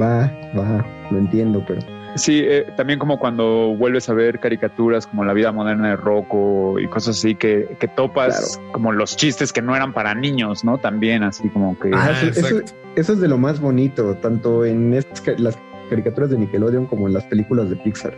Va, 0.00 0.32
va, 0.56 0.84
lo 1.10 1.18
entiendo, 1.18 1.62
pero. 1.66 1.80
Sí, 2.16 2.40
eh, 2.44 2.66
también 2.76 2.98
como 2.98 3.18
cuando 3.18 3.74
vuelves 3.76 4.08
a 4.08 4.14
ver 4.14 4.38
caricaturas 4.38 5.06
como 5.06 5.24
La 5.24 5.32
vida 5.32 5.50
moderna 5.52 5.90
de 5.90 5.96
Rocco 5.96 6.78
y 6.78 6.86
cosas 6.88 7.16
así 7.16 7.34
que, 7.34 7.76
que 7.80 7.88
topas 7.88 8.60
como 8.72 8.92
los 8.92 9.16
chistes 9.16 9.52
que 9.52 9.62
no 9.62 9.74
eran 9.74 9.92
para 9.94 10.14
niños, 10.14 10.64
¿no? 10.64 10.78
También 10.78 11.22
así 11.22 11.48
como 11.48 11.78
que... 11.78 11.90
Ah, 11.94 12.10
eso, 12.22 12.40
eso- 12.46 12.60
eso 12.94 13.12
es 13.14 13.20
de 13.20 13.28
lo 13.28 13.38
más 13.38 13.58
bonito, 13.60 14.14
tanto 14.16 14.64
en 14.66 14.92
estas 14.92 15.40
las 15.40 15.58
caricaturas 15.88 16.28
de 16.30 16.38
Nickelodeon 16.38 16.86
como 16.86 17.06
en 17.08 17.14
las 17.14 17.24
películas 17.24 17.70
de 17.70 17.76
Pixar. 17.76 18.14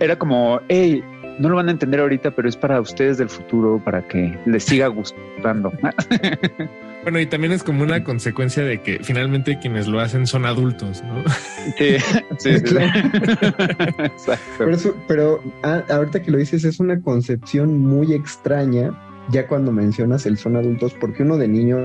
Era 0.00 0.16
como, 0.18 0.60
hey, 0.68 1.04
no 1.38 1.50
lo 1.50 1.56
van 1.56 1.68
a 1.68 1.72
entender 1.72 2.00
ahorita, 2.00 2.30
pero 2.30 2.48
es 2.48 2.56
para 2.56 2.80
ustedes 2.80 3.18
del 3.18 3.28
futuro, 3.28 3.80
para 3.84 4.00
que 4.08 4.36
les 4.46 4.64
siga 4.64 4.86
gustando. 4.88 5.70
Bueno, 7.08 7.20
y 7.20 7.26
también 7.26 7.54
es 7.54 7.62
como 7.62 7.84
una 7.84 8.04
consecuencia 8.04 8.62
de 8.64 8.82
que 8.82 8.98
finalmente 9.02 9.58
quienes 9.58 9.88
lo 9.88 9.98
hacen 9.98 10.26
son 10.26 10.44
adultos, 10.44 11.02
¿no? 11.02 11.24
Sí, 11.78 11.96
sí, 12.38 12.58
sí. 12.58 12.62
Claro. 12.64 13.00
Exacto. 14.04 14.44
Pero, 14.58 14.70
eso- 14.74 14.94
pero 15.06 15.42
ah, 15.62 15.82
ahorita 15.88 16.20
que 16.20 16.30
lo 16.30 16.36
dices, 16.36 16.64
es 16.64 16.80
una 16.80 17.00
concepción 17.00 17.78
muy 17.78 18.12
extraña, 18.12 18.92
ya 19.30 19.46
cuando 19.46 19.72
mencionas 19.72 20.26
el 20.26 20.36
son 20.36 20.56
adultos, 20.56 20.94
porque 21.00 21.22
uno 21.22 21.38
de 21.38 21.48
niño 21.48 21.78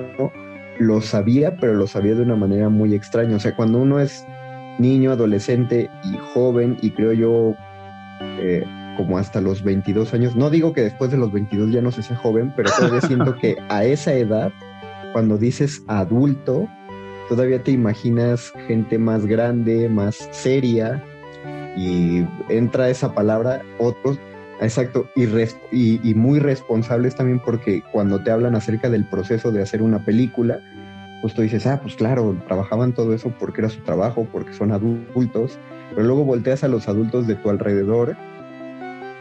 lo 0.80 1.00
sabía, 1.00 1.56
pero 1.56 1.74
lo 1.74 1.88
sabía 1.88 2.16
de 2.16 2.24
una 2.24 2.36
manera 2.36 2.68
muy 2.68 2.94
extraña. 2.94 3.38
O 3.38 3.40
sea, 3.40 3.56
cuando 3.56 3.78
uno 3.78 4.02
es 4.02 4.26
niño, 4.78 5.12
adolescente 5.14 5.90
y 6.04 6.18
joven, 6.34 6.78
y 6.82 6.92
creo 6.92 7.14
yo, 7.14 7.56
eh, 8.42 8.66
como 8.98 9.18
hasta 9.18 9.40
los 9.40 9.64
22 9.64 10.14
años, 10.14 10.36
no 10.36 10.50
digo 10.50 10.74
que 10.74 10.82
después 10.82 11.12
de 11.12 11.18
los 11.18 11.32
22 11.32 11.72
ya 11.72 11.82
no 11.82 11.92
se 11.94 12.04
sea 12.04 12.18
joven, 12.18 12.52
pero 12.58 12.70
todavía 12.78 13.00
siento 13.02 13.38
que 13.38 13.56
a 13.70 13.86
esa 13.86 14.14
edad, 14.14 14.52
cuando 15.14 15.38
dices 15.38 15.84
adulto, 15.88 16.68
todavía 17.30 17.64
te 17.64 17.72
imaginas 17.72 18.52
gente 18.68 18.98
más 18.98 19.26
grande, 19.26 19.88
más 19.88 20.28
seria, 20.32 21.04
y 21.78 22.26
entra 22.50 22.90
esa 22.90 23.14
palabra, 23.14 23.62
otros, 23.80 24.20
exacto, 24.60 25.08
y, 25.16 26.14
muy 26.16 26.40
responsables 26.40 27.16
también 27.16 27.40
porque 27.40 27.82
cuando 27.92 28.22
te 28.22 28.32
hablan 28.32 28.56
acerca 28.56 28.90
del 28.90 29.06
proceso 29.06 29.52
de 29.52 29.62
hacer 29.62 29.82
una 29.82 30.04
película, 30.04 30.60
pues 31.22 31.34
tú 31.34 31.42
dices, 31.42 31.66
ah, 31.66 31.80
pues 31.82 31.96
claro, 31.96 32.38
trabajaban 32.48 32.94
todo 32.94 33.14
eso 33.14 33.34
porque 33.40 33.62
era 33.62 33.70
su 33.70 33.80
trabajo, 33.82 34.28
porque 34.32 34.54
son 34.54 34.72
adultos, 34.72 35.58
pero 35.96 36.06
luego 36.06 36.26
volteas 36.26 36.64
a 36.64 36.68
los 36.68 36.88
adultos 36.88 37.28
de 37.28 37.36
tu 37.36 37.50
alrededor 37.50 38.18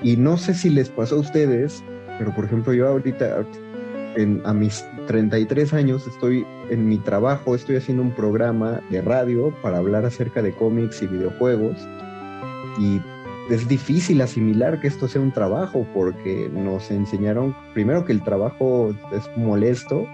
y 0.03 0.17
no 0.17 0.37
sé 0.37 0.55
si 0.55 0.69
les 0.69 0.89
pasó 0.89 1.17
a 1.17 1.21
ustedes, 1.21 1.85
pero 2.19 2.35
por 2.35 2.45
ejemplo 2.45 2.73
yo 2.73 2.89
ahorita 2.89 3.47
en- 4.17 4.43
a 4.45 4.53
mis 4.53 4.85
33 5.07 5.73
años 5.75 6.07
estoy 6.07 6.47
en 6.71 6.89
mi 6.89 6.99
trabajo, 6.99 7.55
estoy 7.55 7.77
haciendo 7.77 8.03
un 8.03 8.13
programa 8.13 8.81
de 8.91 9.03
radio 9.03 9.53
para 9.63 9.79
hablar 9.79 10.05
acerca 10.05 10.43
de 10.43 10.53
cómics 10.53 11.03
y 11.03 11.07
videojuegos 11.07 11.77
y 12.79 13.01
es 13.51 13.67
difícil 13.69 14.21
asimilar 14.23 14.81
que 14.81 14.87
esto 14.89 15.09
sea 15.09 15.21
un 15.21 15.33
trabajo 15.33 15.87
porque 15.93 16.49
nos 16.53 16.91
enseñaron 16.91 17.55
primero 17.75 18.05
que 18.05 18.13
el 18.13 18.23
trabajo 18.23 18.95
es 19.13 19.29
molesto, 19.37 20.07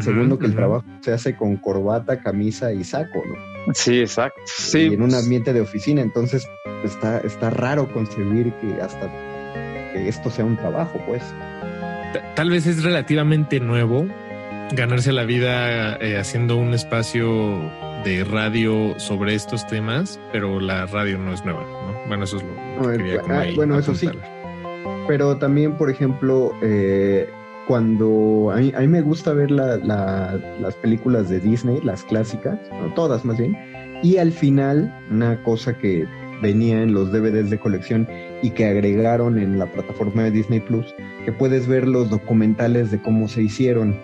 segundo 0.00 0.38
que 0.38 0.46
el 0.46 0.54
trabajo 0.54 0.84
se 1.00 1.12
hace 1.12 1.34
con 1.36 1.56
corbata, 1.56 2.20
camisa 2.20 2.72
y 2.72 2.84
saco, 2.84 3.22
¿no? 3.26 3.72
Sí, 3.74 4.00
exacto. 4.00 4.40
Sí, 4.44 4.80
y 4.90 4.94
en 4.94 5.02
un 5.02 5.08
pues, 5.10 5.22
ambiente 5.24 5.52
de 5.52 5.60
oficina, 5.62 6.02
entonces 6.02 6.46
está, 6.84 7.18
está 7.20 7.50
raro 7.50 7.90
concebir 7.92 8.52
que 8.60 8.80
hasta 8.80 9.08
que 9.92 10.08
esto 10.08 10.30
sea 10.30 10.44
un 10.44 10.56
trabajo, 10.56 11.00
pues. 11.06 11.22
Ta- 12.12 12.34
Tal 12.34 12.50
vez 12.50 12.66
es 12.66 12.84
relativamente 12.84 13.58
nuevo 13.58 14.06
ganarse 14.74 15.12
la 15.12 15.24
vida 15.24 15.96
eh, 15.96 16.18
haciendo 16.18 16.56
un 16.56 16.74
espacio 16.74 17.60
de 18.04 18.24
radio 18.24 18.98
sobre 18.98 19.34
estos 19.34 19.66
temas, 19.66 20.20
pero 20.32 20.60
la 20.60 20.86
radio 20.86 21.18
no 21.18 21.32
es 21.32 21.44
nueva, 21.44 21.62
¿no? 21.62 22.08
Bueno, 22.08 22.24
eso 22.24 22.36
es 22.38 22.42
lo, 22.44 22.90
que 22.92 22.96
quería 22.98 23.20
como 23.20 23.34
ah, 23.34 23.40
ahí 23.40 23.54
bueno, 23.56 23.78
eso 23.78 23.94
sí. 23.94 24.08
Pero 25.08 25.36
también, 25.36 25.76
por 25.76 25.90
ejemplo, 25.90 26.52
eh, 26.62 27.28
cuando 27.66 28.52
a 28.52 28.56
mí, 28.56 28.72
a 28.76 28.80
mí 28.80 28.88
me 28.88 29.00
gusta 29.00 29.32
ver 29.32 29.50
la- 29.50 29.76
la- 29.78 30.38
las 30.60 30.74
películas 30.76 31.28
de 31.28 31.40
Disney, 31.40 31.80
las 31.82 32.02
clásicas, 32.04 32.58
no 32.80 32.92
todas 32.94 33.24
más 33.24 33.38
bien, 33.38 33.56
y 34.02 34.18
al 34.18 34.32
final 34.32 34.94
una 35.10 35.42
cosa 35.42 35.76
que 35.78 36.06
venía 36.42 36.82
en 36.82 36.92
los 36.92 37.10
DVDs 37.12 37.50
de 37.50 37.58
colección 37.58 38.06
y 38.42 38.50
que 38.50 38.66
agregaron 38.66 39.38
en 39.38 39.58
la 39.58 39.66
plataforma 39.66 40.24
de 40.24 40.30
Disney 40.32 40.60
Plus, 40.60 40.94
que 41.24 41.32
puedes 41.32 41.66
ver 41.66 41.88
los 41.88 42.10
documentales 42.10 42.90
de 42.90 43.00
cómo 43.00 43.26
se 43.26 43.42
hicieron. 43.42 43.96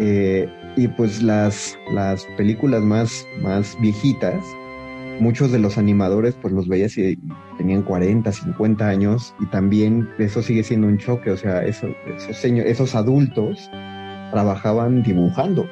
Eh, 0.00 0.48
y 0.76 0.88
pues 0.88 1.22
las, 1.22 1.78
las 1.92 2.24
películas 2.36 2.82
más, 2.82 3.26
más 3.40 3.76
viejitas, 3.80 4.42
muchos 5.20 5.52
de 5.52 5.60
los 5.60 5.78
animadores 5.78 6.34
pues 6.42 6.52
los 6.52 6.66
veías 6.66 6.98
y 6.98 7.16
tenían 7.56 7.82
40, 7.82 8.32
50 8.32 8.88
años 8.88 9.34
y 9.40 9.46
también 9.46 10.08
eso 10.18 10.42
sigue 10.42 10.64
siendo 10.64 10.88
un 10.88 10.98
choque, 10.98 11.30
o 11.30 11.36
sea, 11.36 11.64
eso- 11.64 11.94
esos, 12.28 12.44
esos 12.44 12.94
adultos 12.96 13.70
trabajaban 14.32 15.02
dibujando. 15.04 15.64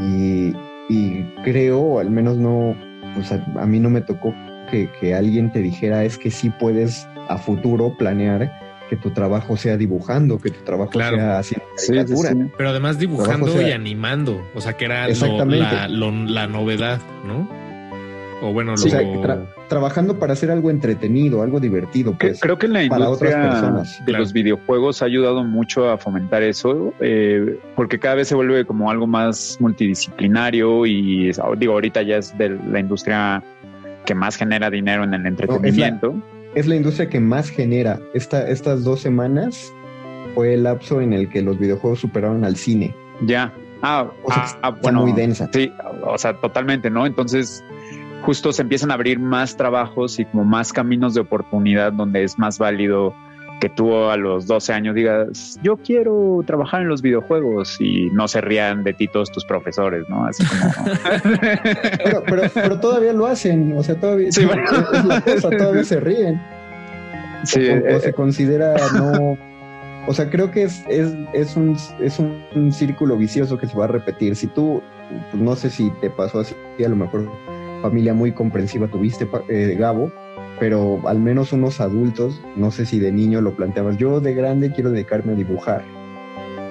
Y, 0.00 0.54
y 0.88 1.24
creo, 1.44 1.98
al 1.98 2.10
menos 2.10 2.36
no, 2.38 2.76
pues 3.14 3.32
a, 3.32 3.44
a 3.60 3.66
mí 3.66 3.80
no 3.80 3.90
me 3.90 4.00
tocó 4.00 4.32
que, 4.70 4.88
que 5.00 5.14
alguien 5.14 5.50
te 5.50 5.60
dijera 5.60 6.04
es 6.04 6.16
que 6.16 6.30
sí 6.30 6.50
puedes 6.60 7.06
a 7.28 7.36
futuro 7.38 7.92
planear 7.98 8.50
que 8.92 8.96
tu 8.98 9.10
trabajo 9.10 9.56
sea 9.56 9.78
dibujando, 9.78 10.38
que 10.38 10.50
tu 10.50 10.60
trabajo 10.64 10.90
Claro. 10.90 11.16
sea 11.16 11.38
haciendo 11.38 11.64
sí, 11.76 11.86
sí, 11.86 11.92
caricatura. 11.94 12.28
sí. 12.32 12.38
Pero 12.58 12.68
además 12.68 12.98
dibujando 12.98 13.46
sea- 13.48 13.68
y 13.68 13.72
animando, 13.72 14.42
o 14.54 14.60
sea, 14.60 14.74
que 14.74 14.84
era 14.84 15.04
lo- 15.06 15.12
Exactamente. 15.12 15.58
la, 15.64 15.88
lo- 15.88 16.10
la 16.10 16.46
novedad, 16.46 17.00
¿no? 17.26 17.48
O 18.42 18.52
bueno, 18.52 18.74
O 18.74 18.76
sea, 18.76 19.00
lo... 19.00 19.22
tra- 19.22 19.46
trabajando 19.70 20.18
para 20.18 20.34
hacer 20.34 20.50
algo 20.50 20.68
entretenido, 20.70 21.40
algo 21.40 21.58
divertido, 21.58 22.14
pues. 22.20 22.38
Creo 22.42 22.58
que 22.58 22.66
en 22.66 22.74
la 22.74 22.86
para 22.86 23.08
otras 23.08 23.30
industria 23.32 23.50
personas, 23.50 23.98
de 24.00 24.04
claro. 24.04 24.18
los 24.24 24.32
videojuegos 24.34 25.00
ha 25.00 25.06
ayudado 25.06 25.42
mucho 25.42 25.88
a 25.88 25.96
fomentar 25.96 26.42
eso, 26.42 26.92
eh, 27.00 27.58
porque 27.74 27.98
cada 27.98 28.16
vez 28.16 28.28
se 28.28 28.34
vuelve 28.34 28.66
como 28.66 28.90
algo 28.90 29.06
más 29.06 29.56
multidisciplinario 29.58 30.84
y 30.84 31.30
es- 31.30 31.40
digo, 31.56 31.72
ahorita 31.72 32.02
ya 32.02 32.18
es 32.18 32.36
de 32.36 32.50
la 32.70 32.78
industria 32.80 33.42
que 34.04 34.14
más 34.14 34.36
genera 34.36 34.68
dinero 34.68 35.04
en 35.04 35.14
el 35.14 35.24
entretenimiento. 35.24 36.14
Es 36.54 36.66
la 36.66 36.76
industria 36.76 37.08
que 37.08 37.20
más 37.20 37.50
genera. 37.50 38.00
Esta, 38.14 38.48
estas 38.48 38.84
dos 38.84 39.00
semanas 39.00 39.72
fue 40.34 40.54
el 40.54 40.64
lapso 40.64 41.00
en 41.00 41.12
el 41.12 41.28
que 41.28 41.42
los 41.42 41.58
videojuegos 41.58 42.00
superaron 42.00 42.44
al 42.44 42.56
cine. 42.56 42.94
Ya. 43.22 43.52
Ah, 43.82 44.10
O 44.22 44.30
sea, 44.30 44.42
ah, 44.42 44.46
está 44.46 44.58
ah, 44.62 44.78
bueno, 44.82 45.02
muy 45.02 45.12
densa. 45.12 45.50
Sí, 45.52 45.72
o 46.04 46.16
sea, 46.16 46.34
totalmente, 46.34 46.88
¿no? 46.90 47.04
Entonces, 47.06 47.64
justo 48.22 48.52
se 48.52 48.62
empiezan 48.62 48.90
a 48.90 48.94
abrir 48.94 49.18
más 49.18 49.56
trabajos 49.56 50.18
y 50.18 50.24
como 50.24 50.44
más 50.44 50.72
caminos 50.72 51.14
de 51.14 51.20
oportunidad 51.20 51.92
donde 51.92 52.22
es 52.22 52.38
más 52.38 52.58
válido 52.58 53.14
que 53.62 53.68
tú 53.68 53.94
a 53.94 54.16
los 54.16 54.48
12 54.48 54.72
años 54.72 54.92
digas, 54.96 55.56
yo 55.62 55.76
quiero 55.76 56.42
trabajar 56.44 56.82
en 56.82 56.88
los 56.88 57.00
videojuegos 57.00 57.80
y 57.80 58.10
no 58.10 58.26
se 58.26 58.40
rían 58.40 58.82
de 58.82 58.92
ti 58.92 59.06
todos 59.06 59.30
tus 59.30 59.44
profesores, 59.44 60.04
¿no? 60.08 60.26
Así 60.26 60.44
como... 60.44 60.84
Pero, 62.02 62.24
pero, 62.26 62.42
pero 62.52 62.80
todavía 62.80 63.12
lo 63.12 63.26
hacen. 63.26 63.72
O 63.78 63.82
sea, 63.84 63.94
todavía 63.94 64.32
Sí, 64.32 64.44
bueno. 64.44 64.64
es 64.92 65.04
la 65.04 65.20
cosa, 65.20 65.50
todavía 65.50 65.84
se 65.84 66.00
ríen. 66.00 66.42
sí, 67.44 67.68
o, 67.68 67.74
o 67.74 67.76
eh, 67.76 68.00
se 68.00 68.12
considera 68.12 68.74
no. 68.96 69.38
O 70.08 70.12
sea, 70.12 70.28
creo 70.28 70.50
que 70.50 70.64
es, 70.64 70.84
es, 70.88 71.14
es, 71.32 71.56
un, 71.56 71.76
es 72.00 72.18
un, 72.18 72.42
un 72.56 72.72
círculo 72.72 73.16
vicioso 73.16 73.58
que 73.58 73.68
se 73.68 73.78
va 73.78 73.84
a 73.84 73.88
repetir. 73.88 74.34
Si 74.34 74.48
tú, 74.48 74.82
pues, 75.30 75.40
no 75.40 75.54
sé 75.54 75.70
si 75.70 75.92
te 76.00 76.10
pasó 76.10 76.40
así, 76.40 76.56
a 76.84 76.88
lo 76.88 76.96
mejor 76.96 77.30
familia 77.80 78.12
muy 78.12 78.32
comprensiva 78.32 78.88
tuviste, 78.88 79.28
eh, 79.48 79.76
Gabo, 79.78 80.10
pero 80.62 81.00
al 81.08 81.18
menos 81.18 81.52
unos 81.52 81.80
adultos, 81.80 82.40
no 82.54 82.70
sé 82.70 82.86
si 82.86 83.00
de 83.00 83.10
niño 83.10 83.40
lo 83.40 83.56
planteabas, 83.56 83.96
yo 83.96 84.20
de 84.20 84.32
grande 84.32 84.70
quiero 84.70 84.90
dedicarme 84.90 85.32
a 85.32 85.34
dibujar. 85.34 85.82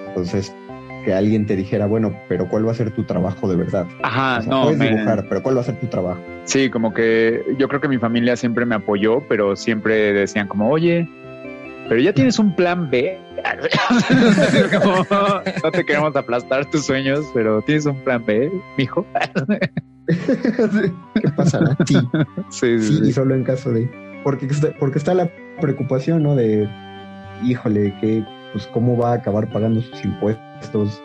Entonces, 0.07 0.55
que 1.03 1.13
alguien 1.13 1.45
te 1.45 1.57
dijera, 1.57 1.87
bueno, 1.87 2.17
pero 2.29 2.47
¿cuál 2.47 2.65
va 2.65 2.71
a 2.71 2.73
ser 2.73 2.91
tu 2.91 3.03
trabajo 3.03 3.49
de 3.49 3.57
verdad? 3.57 3.87
Ajá, 4.01 4.37
O 4.37 4.41
sea, 4.43 4.49
no, 4.49 4.63
puedes 4.63 4.79
dibujar, 4.79 5.25
pero 5.27 5.43
¿cuál 5.43 5.57
va 5.57 5.59
a 5.59 5.63
ser 5.65 5.77
tu 5.77 5.87
trabajo? 5.87 6.21
Sí, 6.45 6.69
como 6.69 6.93
que 6.93 7.43
yo 7.57 7.67
creo 7.67 7.81
que 7.81 7.89
mi 7.89 7.97
familia 7.97 8.37
siempre 8.37 8.65
me 8.65 8.75
apoyó, 8.75 9.27
pero 9.27 9.57
siempre 9.57 10.13
decían 10.13 10.47
como, 10.47 10.69
oye, 10.69 11.05
pero 11.89 11.99
ya 11.99 12.13
tienes 12.13 12.39
un 12.39 12.55
plan 12.55 12.89
B. 12.89 13.19
Como, 14.81 15.05
no 15.63 15.71
te 15.71 15.83
queremos 15.83 16.15
aplastar 16.15 16.65
tus 16.69 16.85
sueños, 16.85 17.25
pero 17.33 17.61
tienes 17.63 17.85
un 17.85 17.97
plan 18.05 18.23
B, 18.25 18.49
mijo. 18.77 19.05
¿Qué 21.13 21.29
pasará? 21.35 21.77
Sí, 21.85 21.97
Sí, 22.49 22.79
sí, 22.79 22.99
y 23.05 23.11
solo 23.11 23.35
en 23.35 23.43
caso 23.43 23.71
de... 23.71 23.89
Porque 24.23 24.45
está, 24.45 24.73
porque 24.79 24.99
está 24.99 25.13
la 25.13 25.29
preocupación, 25.59 26.23
¿no? 26.23 26.35
De, 26.35 26.67
híjole, 27.43 27.95
que, 27.99 28.23
pues, 28.53 28.67
¿cómo 28.67 28.97
va 28.97 29.11
a 29.11 29.15
acabar 29.15 29.49
pagando 29.49 29.81
sus 29.81 30.05
impuestos? 30.05 31.01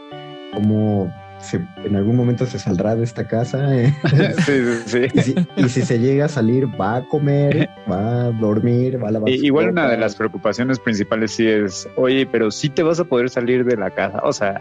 ¿Cómo 0.53 1.11
se, 1.41 1.61
en 1.85 1.97
algún 1.97 2.17
momento 2.17 2.47
se 2.47 2.59
saldrá 2.59 2.95
de 2.95 3.05
esta 3.05 3.27
casa? 3.27 3.69
sí, 4.45 4.61
sí, 4.87 4.99
y, 5.13 5.21
sí. 5.21 5.35
si, 5.35 5.35
y 5.57 5.69
si 5.69 5.83
se 5.83 5.99
llega 5.99 6.27
a 6.27 6.29
salir, 6.29 6.67
va 6.79 6.97
a 6.97 7.09
comer, 7.09 7.69
va 7.91 8.27
a 8.27 8.31
dormir, 8.33 9.03
va 9.03 9.09
a 9.09 9.13
lavar 9.13 9.31
Igual 9.31 9.71
una 9.71 9.89
de 9.89 9.97
las 9.97 10.17
preocupaciones 10.17 10.79
principales 10.79 11.33
sí 11.33 11.47
es, 11.47 11.89
oye, 11.97 12.27
pero 12.27 12.51
sí 12.51 12.69
te 12.69 12.83
vas 12.83 13.01
a 13.01 13.05
poder 13.05 13.31
salir 13.31 13.65
de 13.65 13.77
la 13.77 13.91
casa. 13.91 14.21
O 14.25 14.33
sea, 14.33 14.59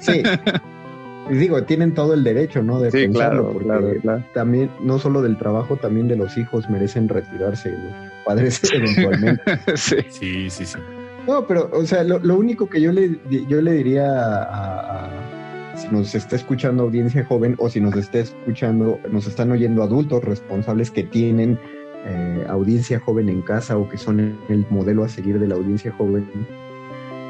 Sí. 0.00 0.22
Y 1.30 1.34
digo, 1.34 1.62
tienen 1.64 1.92
todo 1.94 2.14
el 2.14 2.22
derecho, 2.22 2.62
¿no? 2.62 2.80
De 2.80 2.90
sí, 2.90 2.98
pensarlo, 2.98 3.42
claro, 3.42 3.52
porque 3.52 3.64
claro, 3.66 4.00
claro. 4.02 4.24
también, 4.32 4.70
no 4.80 4.98
solo 4.98 5.22
del 5.22 5.36
trabajo, 5.38 5.76
también 5.76 6.06
de 6.08 6.16
los 6.16 6.36
hijos 6.38 6.68
merecen 6.70 7.08
retirarse, 7.08 7.70
los 7.72 7.92
padres 8.24 8.60
eventualmente. 8.72 9.42
Sí. 9.76 9.96
Sí, 10.08 10.50
sí, 10.50 10.64
sí. 10.66 10.78
No, 11.26 11.44
pero, 11.46 11.68
o 11.72 11.84
sea, 11.84 12.04
lo, 12.04 12.20
lo 12.20 12.36
único 12.36 12.68
que 12.68 12.80
yo 12.80 12.92
le, 12.92 13.18
yo 13.48 13.60
le 13.60 13.72
diría 13.72 14.06
a, 14.08 15.06
a- 15.06 15.76
si 15.76 15.88
nos 15.88 16.14
está 16.14 16.36
escuchando 16.36 16.84
audiencia 16.84 17.24
joven 17.24 17.54
o 17.58 17.68
si 17.68 17.80
nos 17.80 17.94
está 17.96 18.20
escuchando, 18.20 18.98
nos 19.10 19.26
están 19.26 19.50
oyendo 19.50 19.82
adultos 19.82 20.24
responsables 20.24 20.90
que 20.90 21.02
tienen 21.02 21.58
eh, 22.06 22.46
audiencia 22.48 22.98
joven 23.00 23.28
en 23.28 23.42
casa 23.42 23.76
o 23.76 23.88
que 23.88 23.98
son 23.98 24.38
el 24.48 24.64
modelo 24.70 25.04
a 25.04 25.08
seguir 25.08 25.38
de 25.38 25.48
la 25.48 25.56
audiencia 25.56 25.92
joven, 25.92 26.24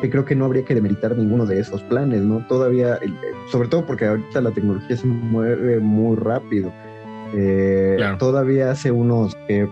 que 0.07 0.11
creo 0.11 0.25
que 0.25 0.35
no 0.37 0.45
habría 0.45 0.65
que 0.65 0.75
demeritar 0.75 1.17
ninguno 1.17 1.47
de 1.47 1.59
esos 1.61 1.83
planes, 1.85 2.23
¿no? 2.23 2.45
Todavía, 2.49 2.95
el- 3.03 3.15
sobre 3.51 3.69
todo 3.69 3.85
porque 3.85 4.07
ahorita 4.07 4.41
la 4.41 4.51
tecnología 4.51 4.97
se 4.97 5.07
mueve 5.07 5.81
muy 5.81 6.17
rápido. 6.17 6.73
Eh, 7.35 7.95
Claro. 7.97 8.19
Todavía 8.19 8.71
hace 8.71 8.91
unos 8.93 9.37
eh, 9.49 9.67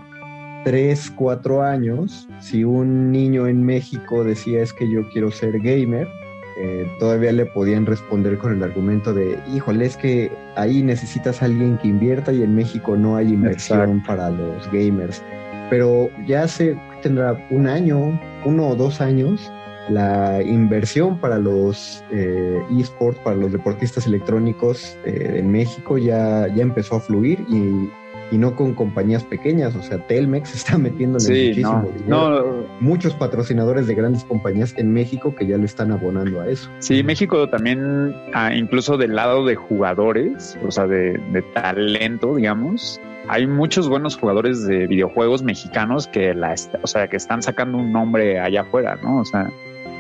tres, 0.65 1.11
cuatro 1.15 1.63
años, 1.63 2.29
si 2.41 2.65
un 2.65 3.13
niño 3.13 3.47
en 3.47 3.65
México 3.65 4.25
decía 4.25 4.63
es 4.63 4.73
que 4.73 4.91
yo 4.91 5.09
quiero 5.13 5.31
ser 5.31 5.59
gamer, 5.61 6.09
eh, 6.57 6.87
todavía 6.99 7.33
le 7.33 7.47
podían 7.47 7.85
responder 7.85 8.39
con 8.39 8.53
el 8.53 8.63
argumento 8.63 9.13
de, 9.13 9.39
híjole, 9.55 9.87
es 9.87 9.97
que 9.97 10.31
ahí 10.57 10.83
necesitas 10.83 11.43
a 11.43 11.47
alguien 11.47 11.79
que 11.79 11.89
invierta 11.89 12.33
y 12.33 12.43
en 12.43 12.55
México 12.55 12.97
no 12.97 13.17
hay 13.17 13.33
inversión 13.35 14.03
para 14.07 14.31
los 14.31 14.71
gamers. 14.73 15.23
Pero 15.71 16.09
ya 16.27 16.45
hace, 16.45 16.77
tendrá 17.03 17.37
un 17.51 17.67
año, 17.67 18.19
uno 18.45 18.69
o 18.69 18.75
dos 18.77 19.01
años, 19.01 19.51
la 19.89 20.43
inversión 20.43 21.19
para 21.19 21.39
los 21.39 22.03
eh, 22.11 22.63
esports, 22.79 23.19
para 23.21 23.37
los 23.37 23.53
deportistas 23.53 24.07
electrónicos 24.07 24.97
eh, 25.05 25.37
en 25.39 25.51
México 25.51 25.99
ya, 25.99 26.47
ya 26.55 26.63
empezó 26.63 26.97
a 26.97 27.01
fluir 27.01 27.45
y, 27.49 27.91
y 28.35 28.39
no 28.39 28.57
con 28.57 28.75
compañías 28.75 29.23
pequeñas, 29.25 29.77
o 29.77 29.83
sea, 29.83 29.99
Telmex 30.07 30.55
está 30.57 30.79
metiéndole 30.79 31.25
Sí, 31.25 31.49
muchísimo 31.49 31.73
no, 32.07 32.31
dinero. 32.31 32.67
no, 32.69 32.75
Muchos 32.81 33.15
patrocinadores 33.15 33.87
de 33.87 33.95
grandes 33.95 34.25
compañías 34.25 34.75
en 34.79 34.93
México 34.93 35.35
que 35.37 35.47
ya 35.47 35.57
le 35.59 35.67
están 35.67 35.93
abonando 35.93 36.41
a 36.41 36.49
eso. 36.49 36.71
Sí, 36.79 37.03
México 37.03 37.49
también, 37.49 38.15
ah, 38.33 38.55
incluso 38.55 38.97
del 38.97 39.15
lado 39.15 39.45
de 39.45 39.55
jugadores, 39.55 40.59
o 40.67 40.71
sea, 40.71 40.87
de, 40.87 41.21
de 41.33 41.43
talento, 41.55 42.35
digamos, 42.37 43.01
hay 43.29 43.47
muchos 43.47 43.89
buenos 43.89 44.17
jugadores 44.17 44.67
de 44.67 44.87
videojuegos 44.87 45.43
mexicanos 45.43 46.07
que 46.09 46.35
la, 46.35 46.55
o 46.83 46.87
sea, 46.87 47.09
que 47.09 47.17
están 47.17 47.43
sacando 47.43 47.79
un 47.79 47.93
nombre 47.93 48.39
allá 48.41 48.63
afuera, 48.63 48.99
¿no? 49.03 49.19
O 49.21 49.25
sea, 49.25 49.51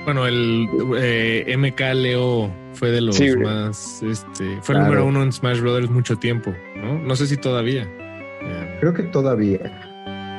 Bueno, 0.04 0.26
el 0.26 0.68
eh, 0.98 1.54
MK 1.56 1.80
Leo 1.94 2.50
fue 2.74 2.90
de 2.90 3.00
los 3.00 3.16
Sí. 3.16 3.34
más, 3.36 4.02
este, 4.02 4.58
fue 4.60 4.74
el 4.74 4.82
número 4.82 5.06
uno 5.06 5.22
en 5.22 5.32
Smash 5.32 5.60
Brothers 5.60 5.88
mucho 5.90 6.16
tiempo, 6.16 6.52
¿no? 6.76 6.98
No 6.98 7.16
sé 7.16 7.26
si 7.26 7.36
todavía. 7.38 7.84
Eh, 8.42 8.76
Creo 8.80 8.92
que 8.92 9.04
todavía. 9.04 9.60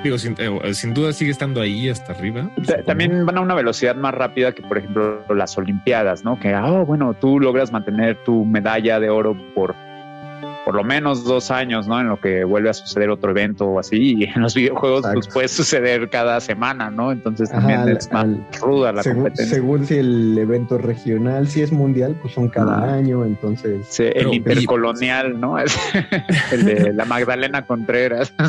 digo, 0.04 0.20
sin, 0.20 0.36
eh, 0.38 0.74
sin 0.76 0.94
duda 0.94 1.14
sigue 1.14 1.32
estando 1.32 1.62
ahí 1.62 1.90
hasta 1.90 2.14
arriba. 2.14 2.52
ta- 2.68 2.84
también 2.84 3.26
van 3.26 3.38
a 3.40 3.42
una 3.42 3.56
velocidad 3.56 3.96
más 3.96 4.14
rápida 4.14 4.52
que, 4.52 4.62
por 4.62 4.78
ejemplo, 4.78 5.24
las 5.34 5.58
Olimpiadas, 5.58 6.24
¿no? 6.24 6.40
Que, 6.40 6.54
ah, 6.54 6.84
bueno, 6.86 7.16
tú 7.20 7.40
logras 7.40 7.72
mantener 7.72 8.18
tu 8.24 8.46
medalla 8.46 9.00
de 9.00 9.10
oro 9.10 9.36
por 9.56 9.74
por 10.66 10.74
lo 10.76 10.84
menos 10.84 11.24
dos 11.24 11.52
años, 11.52 11.88
¿no? 11.88 12.02
En 12.02 12.10
lo 12.10 12.20
que 12.20 12.44
vuelve 12.44 12.72
a 12.72 12.74
suceder 12.74 13.12
otro 13.12 13.30
evento 13.32 13.68
o 13.68 13.80
así. 13.80 14.16
Y 14.18 14.24
en 14.24 14.42
los 14.42 14.56
videojuegos, 14.56 15.06
pues 15.14 15.28
puede 15.28 15.48
suceder 15.48 16.10
cada 16.10 16.42
semana, 16.42 16.90
¿no? 16.90 17.12
Entonces 17.12 17.50
Ajá, 17.52 17.60
también 17.60 17.80
al- 17.82 17.98
es 17.98 18.12
más 18.12 18.26
ruda 18.60 18.92
la 18.92 19.04
según, 19.04 19.24
competencia. 19.26 19.56
según 19.56 19.86
si 19.86 19.98
el 19.98 20.36
evento 20.38 20.78
es 20.78 20.82
regional, 20.82 21.48
si 21.48 21.62
es 21.62 21.72
mundial, 21.72 22.18
pues 22.20 22.34
son 22.34 22.50
cada 22.50 22.92
año, 22.94 23.24
entonces... 23.24 23.86
Sí, 23.88 24.04
el 24.04 24.14
Pero- 24.14 24.34
intercolonial, 24.34 25.40
¿no? 25.40 25.60
Es 25.60 25.78
el 26.52 26.66
de 26.66 26.94
la 26.94 27.06
Magdalena 27.06 27.66
Contreras. 27.68 28.34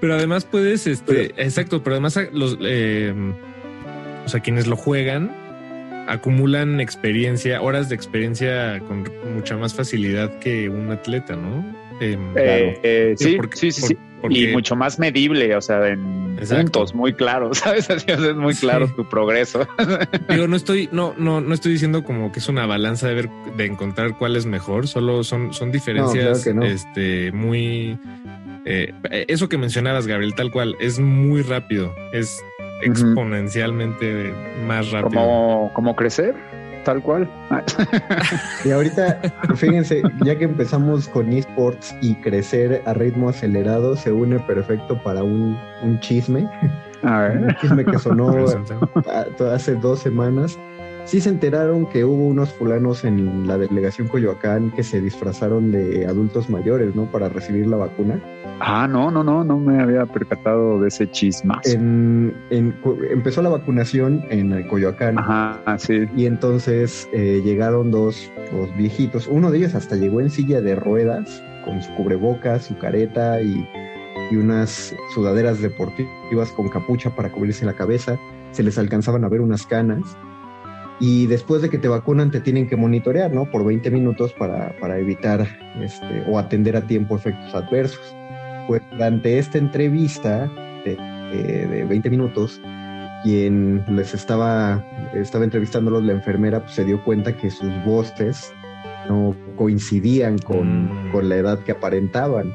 pero 0.00 0.14
además 0.14 0.44
puedes, 0.44 0.86
este, 0.86 1.26
exacto, 1.42 1.82
pero 1.82 1.94
además 1.96 2.18
los, 2.32 2.58
eh, 2.62 3.14
o 4.24 4.28
sea, 4.28 4.40
quienes 4.40 4.66
lo 4.66 4.76
juegan 4.76 5.30
acumulan 6.08 6.80
experiencia, 6.80 7.60
horas 7.62 7.88
de 7.88 7.94
experiencia 7.94 8.80
con 8.86 9.04
mucha 9.34 9.56
más 9.56 9.74
facilidad 9.74 10.38
que 10.38 10.68
un 10.68 10.90
atleta, 10.90 11.36
¿no? 11.36 11.64
Em, 12.00 12.32
Eh, 12.36 12.78
eh, 12.82 13.14
sí, 13.16 13.34
porque- 13.36 13.56
sí, 13.56 13.72
sí, 13.72 13.80
por- 13.80 13.88
sí. 13.88 13.96
porque- 14.22 14.38
Y 14.38 14.46
mucho 14.52 14.76
más 14.76 14.98
medible, 14.98 15.54
o 15.56 15.60
sea, 15.60 15.88
en 15.88 16.36
Exacto. 16.38 16.62
puntos 16.80 16.94
muy 16.94 17.12
claros, 17.12 17.58
¿sabes? 17.64 17.90
Así 17.90 18.06
es 18.08 18.34
muy 18.36 18.54
claro 18.54 18.86
Sí. 18.86 18.92
tu 18.96 19.08
progreso. 19.08 19.66
Digo, 20.28 20.46
no 20.46 20.54
estoy, 20.56 20.88
no, 20.92 21.14
no, 21.18 21.40
no 21.40 21.54
estoy 21.54 21.72
diciendo 21.72 22.04
como 22.04 22.30
que 22.30 22.38
es 22.38 22.48
una 22.48 22.66
balanza 22.66 23.08
de 23.08 23.14
ver, 23.14 23.28
de 23.56 23.66
encontrar 23.66 24.16
cuál 24.16 24.36
es 24.36 24.46
mejor, 24.46 24.86
solo 24.86 25.24
son, 25.24 25.52
son 25.52 25.72
diferencias, 25.72 26.42
claro 26.44 26.44
que 26.44 26.54
no. 26.54 26.64
este, 26.64 27.32
muy, 27.32 27.98
eh, 28.64 28.92
eso 29.28 29.48
que 29.48 29.58
mencionabas, 29.58 30.06
Gabriel, 30.06 30.34
tal 30.36 30.50
cual, 30.52 30.76
es 30.80 30.98
muy 31.00 31.42
rápido, 31.42 31.94
es. 32.12 32.40
Exponencialmente 32.82 34.32
más 34.66 34.90
rápido. 34.90 35.20
Como, 35.20 35.70
como 35.74 35.96
crecer, 35.96 36.34
tal 36.84 37.02
cual. 37.02 37.28
Y 38.64 38.70
ahorita, 38.70 39.20
fíjense, 39.56 40.02
ya 40.24 40.36
que 40.36 40.44
empezamos 40.44 41.08
con 41.08 41.32
esports 41.32 41.94
y 42.00 42.14
crecer 42.16 42.82
a 42.86 42.94
ritmo 42.94 43.28
acelerado, 43.28 43.96
se 43.96 44.12
une 44.12 44.38
perfecto 44.40 45.00
para 45.02 45.22
un, 45.22 45.56
un 45.82 46.00
chisme, 46.00 46.48
A 47.02 47.20
ver. 47.20 47.38
un 47.38 47.54
chisme 47.60 47.84
que 47.84 47.98
sonó 47.98 48.28
a- 49.06 49.54
hace 49.54 49.74
dos 49.76 50.00
semanas. 50.00 50.58
Sí 51.08 51.22
se 51.22 51.30
enteraron 51.30 51.86
que 51.86 52.04
hubo 52.04 52.26
unos 52.26 52.52
fulanos 52.52 53.02
en 53.02 53.46
la 53.46 53.56
delegación 53.56 54.08
Coyoacán 54.08 54.70
que 54.72 54.82
se 54.82 55.00
disfrazaron 55.00 55.72
de 55.72 56.04
adultos 56.06 56.50
mayores, 56.50 56.94
¿no? 56.94 57.06
Para 57.10 57.30
recibir 57.30 57.66
la 57.66 57.78
vacuna. 57.78 58.20
Ah, 58.60 58.86
no, 58.86 59.10
no, 59.10 59.24
no, 59.24 59.42
no 59.42 59.58
me 59.58 59.80
había 59.80 60.04
percatado 60.04 60.78
de 60.82 60.88
ese 60.88 61.10
chismazo. 61.10 61.70
En, 61.70 62.36
en- 62.50 62.74
empezó 63.10 63.40
la 63.40 63.48
vacunación 63.48 64.22
en 64.28 64.52
el 64.52 64.66
Coyoacán. 64.66 65.18
Ajá, 65.18 65.78
sí. 65.78 66.04
Y 66.14 66.26
entonces 66.26 67.08
eh, 67.14 67.40
llegaron 67.42 67.90
dos, 67.90 68.30
dos 68.52 68.68
viejitos. 68.76 69.28
Uno 69.28 69.50
de 69.50 69.58
ellos 69.58 69.74
hasta 69.74 69.96
llegó 69.96 70.20
en 70.20 70.28
silla 70.28 70.60
de 70.60 70.74
ruedas, 70.74 71.42
con 71.64 71.80
su 71.82 71.90
cubrebocas, 71.94 72.66
su 72.66 72.76
careta 72.76 73.40
y, 73.40 73.66
y 74.30 74.36
unas 74.36 74.94
sudaderas 75.14 75.62
deportivas 75.62 76.50
con 76.54 76.68
capucha 76.68 77.08
para 77.16 77.32
cubrirse 77.32 77.64
la 77.64 77.72
cabeza. 77.72 78.18
Se 78.52 78.62
les 78.62 78.76
alcanzaban 78.76 79.24
a 79.24 79.30
ver 79.30 79.40
unas 79.40 79.66
canas. 79.66 80.02
Y 81.00 81.26
después 81.26 81.62
de 81.62 81.70
que 81.70 81.78
te 81.78 81.88
vacunan, 81.88 82.30
te 82.30 82.40
tienen 82.40 82.68
que 82.68 82.76
monitorear, 82.76 83.32
¿no? 83.32 83.50
Por 83.50 83.64
20 83.64 83.90
minutos 83.90 84.32
para, 84.32 84.74
para 84.80 84.98
evitar 84.98 85.46
este, 85.80 86.24
o 86.26 86.38
atender 86.38 86.76
a 86.76 86.86
tiempo 86.86 87.16
efectos 87.16 87.54
adversos. 87.54 88.16
Pues 88.66 88.82
durante 88.90 89.38
esta 89.38 89.58
entrevista 89.58 90.50
de, 90.84 90.96
eh, 91.32 91.66
de 91.70 91.84
20 91.84 92.10
minutos, 92.10 92.60
quien 93.22 93.84
les 93.88 94.12
estaba, 94.12 94.84
estaba 95.14 95.44
entrevistándolos, 95.44 96.02
la 96.02 96.12
enfermera, 96.12 96.60
pues 96.60 96.72
se 96.74 96.84
dio 96.84 97.02
cuenta 97.04 97.36
que 97.36 97.50
sus 97.50 97.70
voces 97.84 98.52
no 99.08 99.34
coincidían 99.56 100.38
con, 100.38 101.08
Mm. 101.08 101.12
con 101.12 101.28
la 101.28 101.36
edad 101.36 101.58
que 101.60 101.72
aparentaban. 101.72 102.54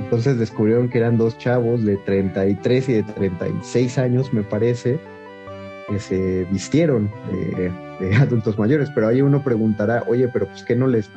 Entonces 0.00 0.38
descubrieron 0.38 0.88
que 0.88 0.98
eran 0.98 1.18
dos 1.18 1.36
chavos 1.38 1.84
de 1.84 1.96
33 1.98 2.88
y 2.88 2.92
de 2.94 3.02
36 3.02 3.98
años, 3.98 4.32
me 4.32 4.42
parece, 4.42 4.98
que 5.88 5.98
se 5.98 6.44
vistieron 6.50 7.10
de, 7.30 7.72
de 8.00 8.16
adultos 8.20 8.58
mayores. 8.58 8.90
Pero 8.94 9.08
ahí 9.08 9.22
uno 9.22 9.42
preguntará, 9.42 10.04
oye, 10.06 10.28
pero 10.28 10.46
pues 10.46 10.62
que 10.62 10.76
no 10.76 10.86
les 10.86 11.10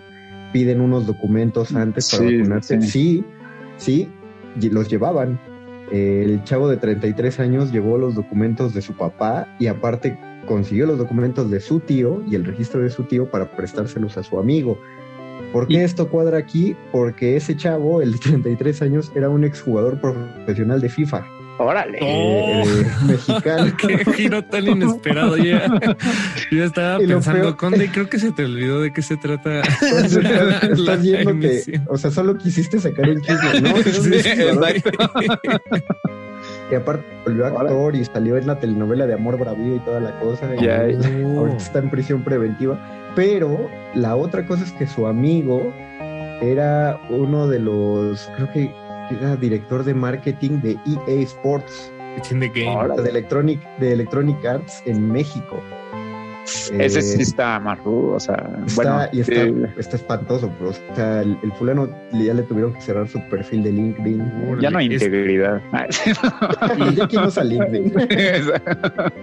piden 0.54 0.82
unos 0.82 1.06
documentos 1.08 1.74
antes 1.76 2.10
para 2.12 2.28
Sí, 2.30 2.38
vacunarse. 2.38 2.82
sí. 2.82 3.24
Sí, 3.78 4.10
sí, 4.58 4.70
los 4.70 4.90
llevaban. 4.90 5.40
El 5.92 6.44
chavo 6.46 6.70
de 6.70 6.78
33 6.78 7.40
años 7.42 7.72
llevó 7.72 7.98
los 7.98 8.16
documentos 8.16 8.74
de 8.74 8.82
su 8.82 8.94
papá 8.94 9.48
y 9.60 9.68
aparte 9.68 10.18
consiguió 10.46 10.86
los 10.86 10.98
documentos 10.98 11.52
de 11.52 11.60
su 11.60 11.80
tío 11.82 12.24
y 12.30 12.36
el 12.36 12.46
registro 12.46 12.82
de 12.82 12.90
su 12.90 13.04
tío 13.04 13.30
para 13.30 13.52
prestárselos 13.52 14.18
a 14.18 14.24
su 14.24 14.40
amigo. 14.40 14.78
¿Por 15.52 15.68
qué 15.68 15.84
esto 15.84 16.08
cuadra 16.10 16.38
aquí? 16.38 16.76
Porque 16.94 17.36
ese 17.36 17.58
chavo, 17.58 18.02
el 18.02 18.14
de 18.14 18.20
33 18.20 18.82
años, 18.84 19.12
era 19.16 19.28
un 19.30 19.44
exjugador 19.44 20.00
profesional 20.00 20.80
de 20.80 20.88
FIFA. 20.88 21.26
Órale. 21.64 21.98
Eh, 22.02 22.64
mexicano. 23.08 23.72
Qué 23.78 24.06
giro 24.14 24.44
tan 24.44 24.68
inesperado. 24.68 25.38
Ya. 25.38 25.66
Yo 26.52 26.64
estaba 26.66 27.02
Y 27.04 27.08
pensando, 27.08 27.42
peor- 27.42 27.58
Conde, 27.58 27.90
creo 27.92 28.10
que 28.10 28.20
se 28.20 28.32
te 28.32 28.46
olvidó 28.46 28.82
de 28.82 28.92
qué 28.94 29.02
se 29.02 29.18
trata. 29.18 29.62
Entonces, 29.82 30.26
estás, 30.80 31.02
viendo 31.02 31.40
que, 31.40 31.82
o 31.88 31.98
sea, 31.98 32.12
solo 32.12 32.38
quisiste 32.38 32.80
sacar 32.80 33.10
un 33.10 33.22
chisme, 33.22 33.62
¿no? 33.62 33.78
Sí, 33.84 34.16
exacto. 34.16 34.92
que 36.70 36.76
aparte 36.76 37.06
volvió 37.26 37.46
actor 37.46 37.96
y 37.96 38.06
salió 38.06 38.38
en 38.38 38.48
la 38.48 38.60
telenovela 38.60 39.06
de 39.06 39.14
Amor 39.14 39.38
Bravío 39.38 39.76
y 39.76 39.80
toda 39.80 40.00
la 40.00 40.18
cosa. 40.20 40.56
y 40.56 40.64
Ya, 40.66 40.82
ahorita 40.82 41.58
está 41.58 41.80
en 41.80 41.90
prisión 41.90 42.24
preventiva. 42.24 42.80
Pero 43.16 43.70
la 43.94 44.16
otra 44.16 44.46
cosa 44.46 44.64
es 44.64 44.72
que 44.74 44.88
su 44.88 45.06
amigo 45.06 45.74
era 46.42 47.00
uno 47.10 47.48
de 47.48 47.60
los, 47.60 48.30
creo 48.36 48.52
que 48.52 48.72
era 49.20 49.36
director 49.36 49.84
de 49.84 49.94
marketing 49.94 50.62
de 50.62 50.72
EA 51.08 51.22
Sports, 51.24 51.92
game. 52.54 52.68
Órale. 52.68 53.02
de 53.04 53.10
Electronic, 53.10 53.60
de 53.80 53.94
Electronic 53.94 54.46
Arts 54.46 54.82
en 54.86 55.12
México. 55.12 55.62
Ese 56.74 57.00
Eh, 57.00 57.02
sí 57.04 57.22
está 57.22 57.60
más 57.60 57.78
rudo, 57.84 58.16
o 58.16 58.20
sea, 58.20 58.36
Está, 58.66 58.76
bueno, 58.76 59.10
y 59.14 59.20
está, 59.22 59.46
sí, 59.46 59.54
está 59.78 59.96
espantoso, 59.96 60.52
pero 60.58 60.72
o 60.72 60.96
sea, 60.96 61.22
el, 61.22 61.38
el 61.44 61.52
fulano 61.54 61.88
ya 62.12 62.34
le 62.34 62.42
tuvieron 62.44 62.74
que 62.74 62.82
cerrar 62.82 63.08
su 63.08 63.22
perfil 63.30 63.62
de 63.64 63.72
LinkedIn. 63.72 64.60
ya 64.60 64.72
no 64.72 64.80
hay 64.80 64.88
Es- 64.88 64.94
integridad. 65.04 65.62
Y 66.78 66.96
ya 66.96 67.08
quién 67.08 67.24
usa 67.26 67.44
LinkedIn. 67.44 67.94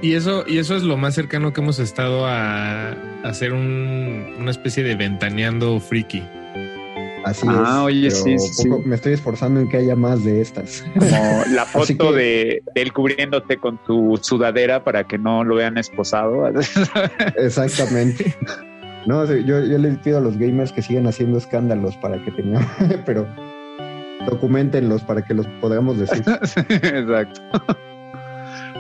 Y 0.00 0.12
eso, 0.14 0.44
y 0.46 0.58
eso 0.58 0.76
es 0.76 0.84
lo 0.84 0.96
más 0.96 1.14
cercano 1.14 1.52
que 1.52 1.60
hemos 1.60 1.80
estado 1.80 2.24
a, 2.26 2.92
a 2.92 2.94
hacer 3.24 3.52
un- 3.52 4.34
una 4.38 4.50
especie 4.52 4.84
de 4.84 4.94
ventaneando 4.94 5.80
friki. 5.80 6.22
Así 7.24 7.46
Ah, 7.48 7.78
es. 7.78 7.84
oye, 7.84 8.10
sí, 8.10 8.38
sí. 8.38 8.68
Me 8.84 8.94
estoy 8.96 9.12
esforzando 9.14 9.60
en 9.60 9.68
que 9.68 9.76
haya 9.78 9.96
más 9.96 10.24
de 10.24 10.40
estas. 10.40 10.84
Como 10.98 11.42
la 11.52 11.64
foto 11.66 12.12
que- 12.12 12.16
de, 12.16 12.62
de 12.74 12.82
él 12.82 12.92
cubriéndote 12.92 13.56
con 13.58 13.78
tu 13.84 14.18
sudadera 14.22 14.84
para 14.84 15.04
que 15.04 15.18
no 15.18 15.44
lo 15.44 15.56
vean 15.56 15.78
esposado. 15.78 16.44
Exactamente. 17.36 18.34
No, 19.06 19.24
yo, 19.24 19.60
yo 19.64 19.78
les 19.78 19.98
pido 19.98 20.18
a 20.18 20.20
los 20.20 20.36
gamers 20.38 20.72
que 20.72 20.82
sigan 20.82 21.06
haciendo 21.06 21.38
escándalos 21.38 21.96
para 21.96 22.22
que 22.24 22.30
tengamos, 22.32 22.70
pero 23.06 23.26
documentenlos 24.26 25.02
para 25.02 25.22
que 25.24 25.34
los 25.34 25.46
podamos 25.60 25.98
decir. 25.98 26.22
Exacto. 26.68 27.40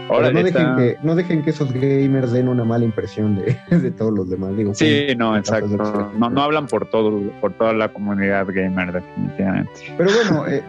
Ahora 0.08 0.30
no, 0.30 0.42
dejen 0.42 0.76
que, 0.76 0.96
no 1.02 1.14
dejen 1.14 1.42
que 1.42 1.50
esos 1.50 1.72
gamers 1.72 2.32
den 2.32 2.48
una 2.48 2.64
mala 2.64 2.84
impresión 2.84 3.36
de, 3.36 3.58
de 3.76 3.90
todos 3.90 4.12
los 4.12 4.28
demás. 4.28 4.56
Digo, 4.56 4.74
Sí, 4.74 5.08
no, 5.16 5.36
exacto. 5.36 6.12
No, 6.18 6.30
no 6.30 6.42
hablan 6.42 6.66
por 6.66 6.88
todo, 6.90 7.20
por 7.40 7.52
toda 7.54 7.72
la 7.72 7.88
comunidad 7.92 8.46
gamer, 8.48 8.92
definitivamente. 8.92 9.70
Pero 9.96 10.10
bueno, 10.12 10.46
eh, 10.48 10.62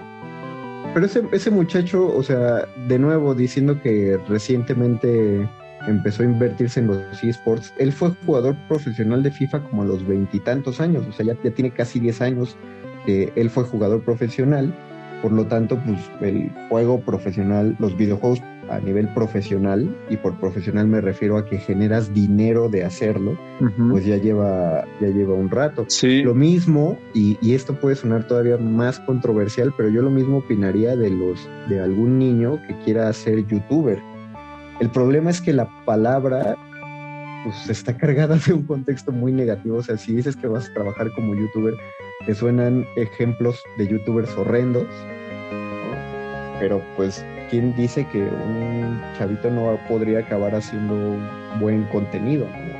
pero 0.93 1.06
ese, 1.06 1.23
ese 1.32 1.52
muchacho, 1.52 2.13
o 2.15 2.23
sea, 2.23 2.65
de 2.88 2.99
nuevo 2.99 3.36
diciendo 3.36 3.82
que 3.82 4.19
recientemente 4.28 5.47
empezó 5.88 6.23
a 6.23 6.25
invertirse 6.25 6.80
en 6.80 6.88
los 6.88 7.23
esports, 7.23 7.73
él 7.78 7.91
fue 7.91 8.12
jugador 8.25 8.56
profesional 8.67 9.23
de 9.23 9.32
FIFA 9.32 9.62
como 9.62 9.84
a 9.84 9.86
los 9.86 10.06
veintitantos 10.06 10.82
años, 10.82 11.06
o 11.08 11.12
sea, 11.12 11.25
ya, 11.25 11.36
ya 11.43 11.52
tiene 11.52 11.71
casi 11.71 11.99
10 11.99 12.21
años 12.21 12.58
que 13.06 13.32
él 13.36 13.49
fue 13.49 13.63
jugador 13.63 14.02
profesional, 14.02 14.73
por 15.21 15.32
lo 15.32 15.45
tanto, 15.47 15.79
pues 15.86 15.99
el 16.21 16.51
juego 16.69 17.01
profesional, 17.01 17.75
los 17.79 17.95
videojuegos 17.97 18.41
a 18.69 18.79
nivel 18.79 19.12
profesional, 19.13 19.95
y 20.10 20.17
por 20.17 20.39
profesional 20.39 20.88
me 20.88 21.01
refiero 21.01 21.38
a 21.38 21.45
que 21.45 21.58
generas 21.58 22.13
dinero 22.13 22.69
de 22.69 22.84
hacerlo, 22.84 23.38
pues 23.89 24.05
ya 24.05 24.17
lleva, 24.17 24.86
ya 25.01 25.08
lleva 25.08 25.34
un 25.34 25.49
rato. 25.49 25.86
sí, 25.88 26.21
Lo 26.21 26.36
mismo, 26.36 26.97
y, 27.13 27.38
y 27.41 27.55
esto 27.55 27.73
puede 27.73 27.95
sonar 27.95 28.27
todavía 28.27 28.58
más 28.58 28.99
controversial, 28.99 29.73
pero 29.75 29.89
yo 29.89 30.01
lo 30.01 30.12
mismo 30.12 30.38
opinaría 30.38 30.95
de 30.95 31.10
los 31.10 31.49
de 31.67 31.79
algún 31.79 32.19
niño 32.19 32.60
que 32.67 32.77
quiera 32.86 33.12
ser 33.12 33.45
youtuber. 33.47 33.99
El 34.79 34.89
problema 34.89 35.29
es 35.32 35.41
que 35.41 35.51
la 35.51 35.67
palabra 35.86 36.55
pues 37.43 37.69
está 37.69 37.95
cargada 37.95 38.38
de 38.38 38.54
un 38.54 38.63
contexto 38.63 39.12
muy 39.12 39.32
negativo. 39.32 39.78
O 39.78 39.84
sea, 39.84 39.97
si 39.97 40.15
dices 40.15 40.36
que 40.36 40.47
vas 40.47 40.69
a 40.69 40.73
trabajar 40.73 41.12
como 41.13 41.36
youtuber, 41.36 41.73
te 42.25 42.36
suenan 42.36 42.86
ejemplos 42.95 43.62
de 43.78 43.88
youtubers 43.88 44.36
horrendos. 44.38 44.88
¿no? 44.88 46.60
Pero 46.60 46.82
pues, 46.95 47.25
¿quién 47.49 47.75
dice 47.75 48.06
que 48.12 48.19
un 48.19 49.02
chavito 49.17 49.49
no 49.49 49.80
podría 49.88 50.19
acabar 50.19 50.56
haciendo 50.56 51.17
buen 51.60 51.84
contenido? 51.86 52.47
¿no? 52.47 52.80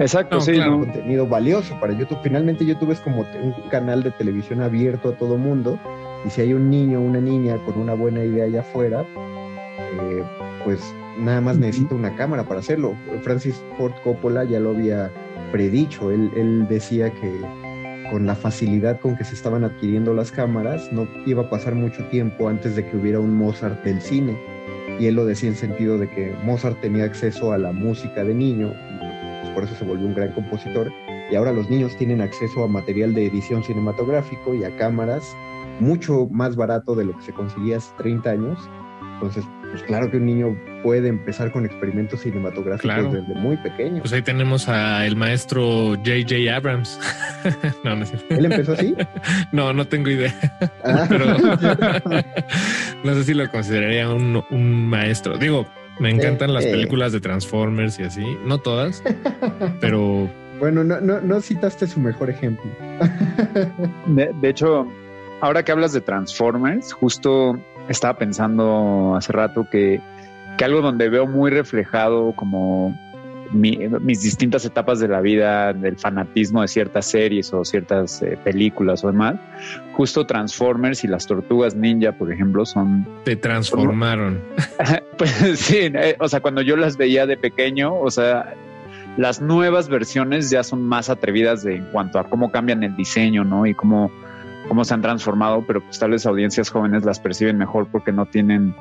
exacto, 0.00 0.36
No, 0.36 0.40
sí, 0.40 0.52
claro. 0.52 0.78
contenido 0.78 1.26
valioso 1.26 1.78
para 1.80 1.92
YouTube. 1.92 2.18
Finalmente 2.22 2.64
YouTube 2.64 2.92
es 2.92 3.00
como 3.00 3.20
un 3.20 3.52
canal 3.70 4.02
de 4.02 4.10
televisión 4.12 4.62
abierto 4.62 5.10
a 5.10 5.12
todo 5.12 5.36
mundo 5.36 5.78
y 6.24 6.30
si 6.30 6.40
hay 6.40 6.52
un 6.52 6.70
niño 6.70 7.00
o 7.00 7.02
una 7.02 7.20
niña 7.20 7.58
con 7.64 7.78
una 7.78 7.94
buena 7.94 8.24
idea 8.24 8.44
allá 8.44 8.60
afuera, 8.60 9.02
eh, 9.02 10.22
pues 10.64 10.80
nada 11.18 11.40
más 11.40 11.58
necesita 11.58 11.94
una 11.94 12.14
cámara 12.14 12.44
para 12.44 12.60
hacerlo. 12.60 12.94
Francis 13.22 13.62
Ford 13.76 13.92
Coppola 14.02 14.44
ya 14.44 14.60
lo 14.60 14.70
había 14.70 15.10
predicho, 15.52 16.10
él, 16.10 16.66
decía 16.68 17.10
que 17.10 17.40
con 18.10 18.26
la 18.26 18.34
facilidad 18.34 19.00
con 19.00 19.16
que 19.16 19.24
se 19.24 19.34
estaban 19.34 19.64
adquiriendo 19.64 20.14
las 20.14 20.32
cámaras, 20.32 20.90
no 20.92 21.06
iba 21.26 21.42
a 21.42 21.50
pasar 21.50 21.74
mucho 21.74 22.04
tiempo 22.06 22.48
antes 22.48 22.74
de 22.76 22.86
que 22.86 22.96
hubiera 22.96 23.20
un 23.20 23.36
Mozart 23.36 23.84
del 23.84 24.00
cine. 24.00 24.38
Y 24.98 25.06
él 25.06 25.14
lo 25.14 25.26
decía 25.26 25.50
en 25.50 25.56
sentido 25.56 25.98
de 25.98 26.08
que 26.08 26.34
Mozart 26.44 26.80
tenía 26.80 27.04
acceso 27.04 27.52
a 27.52 27.58
la 27.58 27.72
música 27.72 28.24
de 28.24 28.34
niño, 28.34 28.72
por 29.54 29.64
eso 29.64 29.74
se 29.74 29.84
volvió 29.84 30.06
un 30.06 30.14
gran 30.14 30.32
compositor. 30.32 30.90
Y 31.30 31.34
ahora 31.34 31.52
los 31.52 31.68
niños 31.68 31.96
tienen 31.96 32.20
acceso 32.20 32.64
a 32.64 32.68
material 32.68 33.14
de 33.14 33.26
edición 33.26 33.62
cinematográfico 33.62 34.54
y 34.54 34.64
a 34.64 34.74
cámaras 34.76 35.36
mucho 35.80 36.26
más 36.30 36.56
barato 36.56 36.94
de 36.94 37.04
lo 37.04 37.16
que 37.16 37.22
se 37.22 37.32
conseguía 37.32 37.76
hace 37.76 37.90
30 37.98 38.30
años. 38.30 38.70
Entonces, 39.14 39.44
pues 39.70 39.82
claro 39.82 40.10
que 40.10 40.16
un 40.16 40.26
niño 40.26 40.56
puede 40.82 41.08
empezar 41.08 41.50
con 41.52 41.64
experimentos 41.64 42.20
cinematográficos 42.20 42.82
Claro. 42.82 43.10
desde 43.10 43.34
muy 43.34 43.56
pequeño. 43.56 44.00
Pues 44.00 44.12
ahí 44.12 44.22
tenemos 44.22 44.68
a 44.68 45.06
el 45.06 45.16
maestro 45.16 45.94
J.J. 45.96 46.54
Abrams. 46.54 46.98
no, 47.84 47.96
no, 47.96 48.06
cierto. 48.06 48.34
¿Él 48.34 48.44
empezó 48.46 48.72
así? 48.72 48.94
no, 49.52 49.72
no 49.72 49.86
tengo 49.86 50.10
idea. 50.10 50.34
Ah, 50.84 51.06
Pero 51.08 51.26
no 53.04 53.14
sé 53.14 53.24
si 53.24 53.34
lo 53.34 53.50
consideraría 53.50 54.08
un, 54.08 54.42
un 54.50 54.88
maestro. 54.88 55.36
Digo, 55.38 55.66
me 56.00 56.10
encantan 56.10 56.54
las 56.54 56.64
eh. 56.64 56.70
películas 56.70 57.12
de 57.12 57.20
Transformers 57.20 57.98
y 57.98 58.04
así. 58.04 58.24
No 58.44 58.58
todas, 58.58 59.02
pero 59.80 60.30
bueno, 60.60 60.84
no, 60.84 61.00
no, 61.00 61.20
no 61.20 61.40
citaste 61.40 61.86
su 61.86 62.00
mejor 62.00 62.30
ejemplo. 62.30 62.70
De, 64.06 64.32
de 64.40 64.48
hecho, 64.48 64.86
ahora 65.40 65.64
que 65.64 65.72
hablas 65.72 65.92
de 65.92 66.00
Transformers, 66.00 66.92
justo 66.92 67.58
estaba 67.88 68.18
pensando 68.18 69.14
hace 69.16 69.32
rato 69.32 69.66
que, 69.70 70.00
que 70.58 70.64
algo 70.64 70.82
donde 70.82 71.08
veo 71.08 71.26
muy 71.26 71.50
reflejado 71.50 72.32
como 72.36 72.94
mi- 73.52 73.78
mis 74.00 74.20
distintas 74.20 74.64
etapas 74.66 74.98
de 75.00 75.08
la 75.08 75.20
vida, 75.22 75.72
del 75.72 75.96
fanatismo 75.96 76.60
de 76.60 76.68
ciertas 76.68 77.06
series 77.06 77.50
o 77.54 77.64
ciertas 77.64 78.20
eh, 78.22 78.36
películas 78.44 79.02
o 79.04 79.06
demás, 79.06 79.36
justo 79.92 80.26
Transformers 80.26 81.04
y 81.04 81.08
las 81.08 81.26
tortugas 81.26 81.74
ninja, 81.74 82.12
por 82.12 82.30
ejemplo, 82.30 82.66
son 82.66 83.06
te 83.24 83.36
transformaron. 83.36 84.42
pues 85.16 85.30
sí, 85.58 85.78
eh, 85.94 86.16
o 86.20 86.28
sea, 86.28 86.40
cuando 86.40 86.60
yo 86.60 86.76
las 86.76 86.96
veía 86.98 87.24
de 87.24 87.36
pequeño, 87.38 87.94
o 87.94 88.10
sea, 88.10 88.52
las 89.16 89.40
nuevas 89.40 89.88
versiones 89.88 90.50
ya 90.50 90.62
son 90.62 90.82
más 90.82 91.08
atrevidas 91.08 91.62
de, 91.62 91.76
en 91.76 91.84
cuanto 91.92 92.18
a 92.18 92.24
cómo 92.24 92.50
cambian 92.52 92.82
el 92.82 92.94
diseño, 92.96 93.44
¿no? 93.44 93.64
Y 93.64 93.74
cómo, 93.74 94.10
cómo 94.68 94.84
se 94.84 94.92
han 94.92 95.02
transformado, 95.02 95.64
pero 95.66 95.80
pues 95.80 95.98
tal 95.98 96.10
vez 96.10 96.26
audiencias 96.26 96.68
jóvenes 96.68 97.04
las 97.04 97.18
perciben 97.18 97.56
mejor 97.56 97.88
porque 97.90 98.12
no 98.12 98.26
tienen 98.26 98.74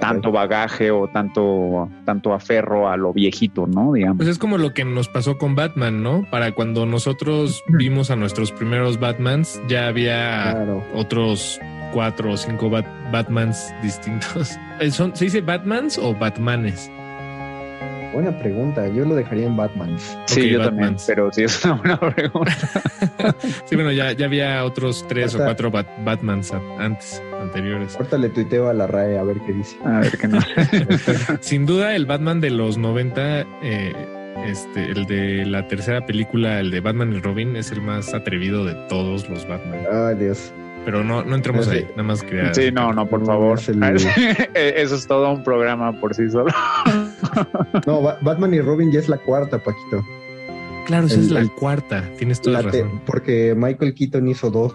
tanto 0.00 0.32
bagaje 0.32 0.90
o 0.90 1.06
tanto, 1.08 1.88
tanto 2.04 2.32
aferro 2.34 2.88
a 2.88 2.96
lo 2.96 3.12
viejito, 3.12 3.66
¿no? 3.66 3.92
Digamos. 3.92 4.16
Pues 4.16 4.28
es 4.28 4.38
como 4.38 4.58
lo 4.58 4.72
que 4.74 4.84
nos 4.84 5.08
pasó 5.08 5.38
con 5.38 5.54
Batman, 5.54 6.02
¿no? 6.02 6.26
Para 6.30 6.52
cuando 6.52 6.86
nosotros 6.86 7.62
vimos 7.68 8.10
a 8.10 8.16
nuestros 8.16 8.50
primeros 8.52 8.98
Batmans, 8.98 9.60
ya 9.68 9.86
había 9.88 10.52
Claro. 10.52 10.82
otros 10.94 11.60
cuatro 11.92 12.32
o 12.32 12.36
cinco 12.36 12.70
Bat- 12.70 12.86
Batmans 13.12 13.72
distintos. 13.82 14.58
Eh, 14.80 14.90
¿Son, 14.90 15.14
¿Se 15.14 15.26
dice 15.26 15.42
Batmans 15.42 15.98
o 15.98 16.14
Batmanes? 16.14 16.90
Buena 18.12 18.36
pregunta. 18.38 18.88
Yo 18.88 19.04
lo 19.04 19.14
dejaría 19.14 19.46
en 19.46 19.56
Batman. 19.56 19.96
sí, 20.26 20.50
yo 20.50 20.62
también, 20.64 20.96
pero 21.06 21.30
sí 21.32 21.44
es 21.44 21.64
una 21.64 21.74
buena 21.74 22.00
pregunta. 22.00 22.56
Sí, 23.66 23.76
bueno, 23.76 23.92
ya, 23.92 24.12
ya 24.12 24.26
había 24.26 24.64
otros 24.64 25.04
tres 25.08 25.34
o 25.34 25.38
cuatro 25.38 25.70
Bat- 25.70 25.86
Batmans 26.04 26.52
antes, 26.78 27.22
anteriores. 27.40 27.94
Ahorita 27.96 28.18
le 28.18 28.28
tuiteo 28.30 28.68
a 28.68 28.74
la 28.74 28.86
RAE 28.86 29.18
a 29.18 29.22
ver 29.22 29.36
qué 29.46 29.52
dice. 29.52 29.76
A 29.84 30.00
ver 30.00 30.18
qué 30.18 30.26
no. 30.28 30.38
Sin 31.40 31.66
duda, 31.66 31.94
el 31.94 32.06
Batman 32.06 32.40
de 32.40 32.50
los 32.50 32.78
90, 32.78 33.40
eh, 33.62 33.92
este, 34.46 34.90
el 34.90 35.06
de 35.06 35.46
la 35.46 35.68
tercera 35.68 36.04
película, 36.04 36.58
el 36.60 36.70
de 36.70 36.80
Batman 36.80 37.12
y 37.12 37.20
Robin, 37.20 37.54
es 37.56 37.70
el 37.70 37.80
más 37.80 38.12
atrevido 38.12 38.64
de 38.64 38.74
todos 38.88 39.28
los 39.28 39.46
Batman. 39.46 39.80
Ay, 39.92 40.16
Dios. 40.16 40.52
Pero 40.84 41.04
no, 41.04 41.22
no 41.22 41.34
entremos 41.36 41.66
Sí. 41.66 41.72
ahí, 41.76 41.86
nada 41.90 42.02
más 42.04 42.22
quería... 42.22 42.54
Sí, 42.54 42.70
no, 42.72 42.92
no, 42.92 43.06
por 43.06 43.20
No, 43.20 43.26
favor. 43.26 43.58
es 43.58 43.68
el- 43.68 43.82
Eso 44.54 44.94
es 44.94 45.06
todo 45.06 45.30
un 45.32 45.44
programa 45.44 45.92
por 46.00 46.14
sí 46.14 46.30
solo. 46.30 46.46
No, 47.86 48.02
Ba- 48.02 48.18
Batman 48.22 48.54
y 48.54 48.60
Robin 48.60 48.90
ya 48.90 48.98
es 48.98 49.08
la 49.08 49.18
cuarta, 49.18 49.58
Paquito. 49.58 50.02
Claro, 50.86 51.06
esa 51.06 51.16
el- 51.16 51.20
es 51.26 51.30
la 51.30 51.40
el- 51.40 51.50
cuarta, 51.52 52.02
tienes 52.18 52.40
toda 52.40 52.62
La 52.62 52.70
te- 52.70 52.82
razón. 52.82 53.00
porque 53.06 53.54
Michael 53.56 53.94
Keaton 53.94 54.26
hizo 54.28 54.50
dos. 54.50 54.74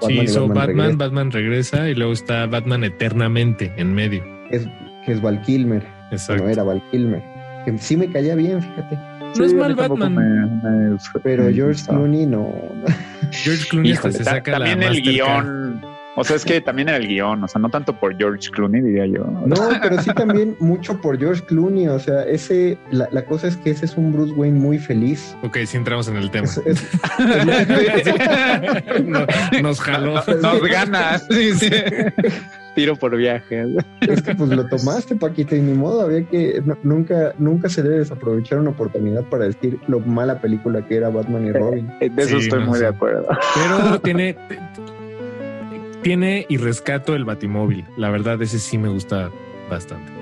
Sí, 0.00 0.12
y 0.14 0.20
hizo 0.20 0.46
Batman, 0.46 0.66
regresa, 0.68 0.96
Batman 0.96 1.30
regresa 1.32 1.88
y 1.90 1.94
luego 1.94 2.12
está 2.12 2.46
Batman 2.46 2.84
eternamente 2.84 3.72
en 3.76 3.92
medio. 3.94 4.22
que 4.48 4.56
es, 4.56 4.66
que 5.04 5.12
es 5.12 5.20
Val 5.20 5.42
Kilmer. 5.42 5.84
Exacto. 6.12 6.44
No 6.44 6.48
era 6.48 6.62
Val 6.62 6.82
Kilmer. 6.90 7.22
Que 7.64 7.76
sí 7.78 7.96
me 7.96 8.10
caía 8.10 8.34
bien, 8.36 8.62
fíjate. 8.62 8.96
No 9.38 9.44
es 9.44 9.54
mal 9.54 9.74
Batman. 9.74 10.14
me- 10.14 10.90
me- 10.92 10.98
Pero 11.22 11.44
me 11.44 11.52
George 11.52 11.72
gustó. 11.80 11.92
Clooney 11.94 12.26
no. 12.26 12.52
George 13.32 13.66
Clooney 13.68 13.92
hasta 13.92 14.08
Híjole, 14.08 14.24
se 14.24 14.30
saca 14.30 14.58
la 14.58 14.58
también 14.66 14.82
el 14.82 15.02
guion. 15.02 15.80
O 16.20 16.24
sea, 16.24 16.34
es 16.34 16.44
que 16.44 16.60
también 16.60 16.88
era 16.88 16.96
el 16.98 17.06
guion, 17.06 17.44
o 17.44 17.46
sea, 17.46 17.60
no 17.60 17.68
tanto 17.68 17.92
por 17.92 18.16
George 18.18 18.50
Clooney, 18.50 18.80
diría 18.80 19.06
yo. 19.06 19.22
No, 19.46 19.54
pero 19.82 20.02
sí 20.02 20.10
también 20.14 20.56
mucho 20.58 21.00
por 21.00 21.16
George 21.16 21.44
Clooney. 21.44 21.86
O 21.86 22.00
sea, 22.00 22.24
ese, 22.24 22.76
la, 22.90 23.08
la 23.12 23.24
cosa 23.24 23.46
es 23.46 23.56
que 23.56 23.70
ese 23.70 23.84
es 23.84 23.96
un 23.96 24.12
Bruce 24.12 24.32
Wayne 24.32 24.58
muy 24.58 24.78
feliz. 24.80 25.36
Ok, 25.44 25.58
sí 25.64 25.76
entramos 25.76 26.08
en 26.08 26.16
el 26.16 26.28
tema. 26.32 26.46
Es- 26.46 26.60
es- 26.66 26.86
No, 29.04 29.26
nos 29.62 29.80
jaló. 29.80 30.14
Nos 30.42 30.62
gana. 30.62 31.18
Sí, 31.18 31.52
sí. 31.54 31.70
Tiro 32.78 32.96
por 32.96 33.16
viaje. 33.16 33.64
Es 34.00 34.22
que 34.22 34.34
pues 34.34 34.50
lo 34.50 34.66
tomaste, 34.68 35.16
Paquito, 35.16 35.56
y 35.56 35.60
ni 35.60 35.72
modo, 35.74 36.02
había 36.02 36.22
que 36.24 36.62
no- 36.64 36.78
nunca, 36.82 37.34
nunca 37.38 37.68
se 37.68 37.82
debe 37.82 37.98
desaprovechar 37.98 38.58
una 38.60 38.70
oportunidad 38.70 39.24
para 39.24 39.46
decir 39.46 39.78
lo 39.88 40.00
mala 40.00 40.40
película 40.40 40.86
que 40.86 40.96
era 40.96 41.08
Batman 41.08 41.46
y 41.46 41.52
Robin. 41.52 41.88
De 42.00 42.06
eso 42.22 42.38
Sí, 42.38 42.44
estoy 42.44 42.60
no 42.60 42.66
muy 42.66 42.78
sé. 42.78 42.84
de 42.84 42.88
acuerdo. 42.90 43.26
Pero 43.54 44.00
tiene, 44.00 44.36
tiene 46.02 46.46
y 46.48 46.56
rescato 46.56 47.14
el 47.14 47.24
Batimóvil. 47.24 47.84
La 47.96 48.10
verdad, 48.10 48.40
ese 48.42 48.58
sí 48.58 48.78
me 48.78 48.88
gusta 48.88 49.30
bastante. 49.70 50.12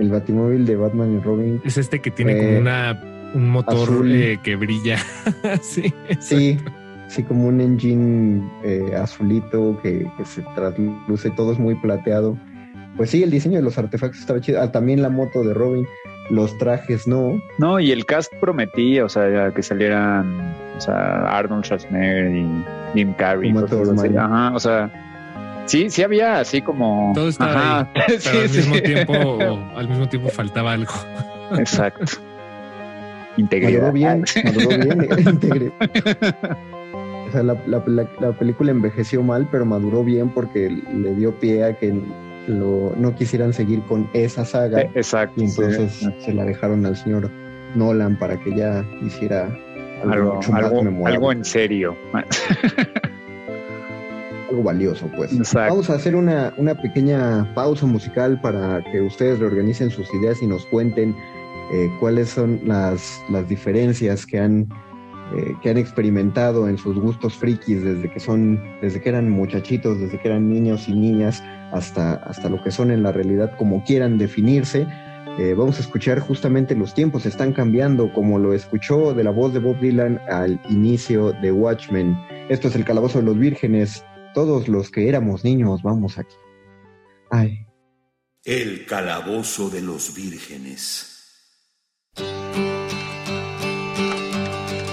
El 0.00 0.08
batimóvil 0.10 0.64
de 0.64 0.74
Batman 0.76 1.16
y 1.18 1.20
Robin. 1.22 1.60
Es 1.64 1.76
este 1.76 2.00
que 2.00 2.10
tiene 2.10 2.32
Eh, 2.32 2.38
como 2.38 2.58
una 2.58 2.98
un 3.34 3.48
motor 3.50 3.88
eh, 4.06 4.38
que 4.42 4.56
brilla. 4.56 4.96
sí, 5.62 5.92
Sí, 6.18 6.58
sí, 7.12 7.22
como 7.22 7.46
un 7.46 7.60
engine 7.60 8.42
eh, 8.64 8.96
azulito 8.96 9.78
que, 9.82 10.10
que 10.16 10.24
se 10.24 10.42
trasluce, 10.54 11.30
todo 11.30 11.52
es 11.52 11.58
muy 11.58 11.74
plateado. 11.74 12.36
Pues 12.96 13.10
sí, 13.10 13.22
el 13.22 13.30
diseño 13.30 13.56
de 13.56 13.62
los 13.62 13.78
artefactos 13.78 14.20
estaba 14.20 14.40
chido. 14.40 14.60
Ah, 14.60 14.70
también 14.70 15.02
la 15.02 15.08
moto 15.08 15.42
de 15.42 15.54
Robin, 15.54 15.86
los 16.30 16.56
trajes 16.58 17.06
no. 17.06 17.40
No, 17.58 17.80
y 17.80 17.90
el 17.90 18.04
cast 18.06 18.32
prometía, 18.40 19.04
o 19.04 19.08
sea, 19.08 19.50
que 19.54 19.62
salieran, 19.62 20.54
o 20.76 20.80
sea, 20.80 21.24
Arnold 21.36 21.64
Schwarzenegger 21.64 22.34
y 22.34 22.64
Jim 22.94 23.14
Carrey. 23.14 23.54
Así. 23.56 24.16
Ajá, 24.16 24.52
o 24.54 24.60
sea, 24.60 25.64
sí, 25.66 25.90
sí 25.90 26.02
había 26.02 26.40
así 26.40 26.60
como. 26.60 27.12
Todo 27.14 27.28
estaba 27.28 27.80
Ajá, 27.80 27.90
Pero 27.94 28.20
sí, 28.20 28.38
al 28.38 28.48
sí. 28.48 28.56
mismo 28.58 28.80
tiempo, 28.80 29.38
al 29.76 29.88
mismo 29.88 30.08
tiempo 30.08 30.28
faltaba 30.28 30.72
algo. 30.72 30.94
Exacto. 31.58 32.20
Integridad. 33.36 33.80
Maduró 33.80 33.92
bien, 33.92 34.24
maduró 34.44 34.68
bien. 34.68 35.08
integre. 35.28 35.72
O 37.32 37.34
sea, 37.34 37.42
la, 37.42 37.54
la- 37.66 37.82
la- 37.86 38.08
la 38.20 38.32
película 38.32 38.70
envejeció 38.72 39.22
mal, 39.22 39.48
pero 39.50 39.64
maduró 39.64 40.04
bien 40.04 40.28
porque 40.28 40.68
le 40.68 41.14
dio 41.14 41.32
pie 41.38 41.64
a 41.64 41.78
que 41.78 41.94
lo- 42.46 42.92
no 42.96 43.14
quisieran 43.14 43.54
seguir 43.54 43.80
con 43.84 44.06
esa 44.12 44.44
saga. 44.44 44.82
Eh, 44.82 44.90
Exacto. 44.94 45.42
Y 45.42 45.48
sí. 45.48 45.60
entonces 45.62 46.08
se 46.24 46.34
la 46.34 46.44
dejaron 46.44 46.84
al 46.84 46.96
señor 46.96 47.30
Nolan 47.74 48.18
para 48.18 48.38
que 48.38 48.54
ya 48.54 48.84
hiciera 49.02 49.44
algo, 50.02 50.40
algo, 50.42 50.56
algo, 50.56 50.80
algo 50.80 51.06
algo, 51.06 51.32
en 51.32 51.44
serio. 51.44 51.96
valioso, 54.62 55.08
pues. 55.16 55.32
Exacto. 55.32 55.72
Vamos 55.72 55.90
a 55.90 55.94
hacer 55.94 56.14
una, 56.14 56.52
una 56.58 56.74
pequeña 56.74 57.50
pausa 57.54 57.86
musical 57.86 58.38
para 58.42 58.82
que 58.92 59.00
ustedes 59.00 59.38
reorganicen 59.38 59.90
sus 59.90 60.12
ideas 60.14 60.42
y 60.42 60.46
nos 60.46 60.66
cuenten 60.66 61.16
eh, 61.72 61.90
cuáles 62.00 62.28
son 62.28 62.60
las, 62.64 63.22
las 63.30 63.48
diferencias 63.48 64.26
que 64.26 64.38
han, 64.38 64.68
eh, 65.36 65.54
que 65.62 65.70
han 65.70 65.78
experimentado 65.78 66.68
en 66.68 66.78
sus 66.78 66.98
gustos 66.98 67.34
frikis 67.34 67.82
desde 67.82 68.10
que 68.10 68.20
son, 68.20 68.62
desde 68.80 69.00
que 69.00 69.08
eran 69.08 69.30
muchachitos, 69.30 69.98
desde 69.98 70.18
que 70.18 70.28
eran 70.28 70.48
niños 70.48 70.88
y 70.88 70.92
niñas, 70.92 71.42
hasta, 71.72 72.14
hasta 72.14 72.48
lo 72.48 72.62
que 72.62 72.70
son 72.70 72.90
en 72.90 73.02
la 73.02 73.12
realidad, 73.12 73.56
como 73.56 73.82
quieran 73.84 74.18
definirse. 74.18 74.86
Eh, 75.38 75.54
vamos 75.56 75.78
a 75.78 75.80
escuchar 75.80 76.20
justamente 76.20 76.74
los 76.74 76.92
tiempos 76.94 77.24
están 77.24 77.54
cambiando, 77.54 78.12
como 78.12 78.38
lo 78.38 78.52
escuchó 78.52 79.14
de 79.14 79.24
la 79.24 79.30
voz 79.30 79.54
de 79.54 79.60
Bob 79.60 79.80
Dylan 79.80 80.20
al 80.28 80.60
inicio 80.68 81.32
de 81.32 81.50
Watchmen. 81.50 82.14
Esto 82.50 82.68
es 82.68 82.74
el 82.74 82.84
Calabozo 82.84 83.18
de 83.20 83.24
los 83.24 83.38
Vírgenes. 83.38 84.04
Todos 84.34 84.68
los 84.68 84.90
que 84.90 85.08
éramos 85.08 85.44
niños, 85.44 85.82
vamos 85.82 86.18
aquí. 86.18 86.36
Ay, 87.30 87.66
El 88.44 88.84
calabozo 88.84 89.70
de 89.70 89.80
los 89.80 90.14
vírgenes. 90.14 91.12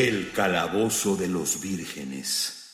El 0.00 0.30
calabozo 0.30 1.16
de 1.16 1.26
los 1.26 1.60
vírgenes. 1.60 2.70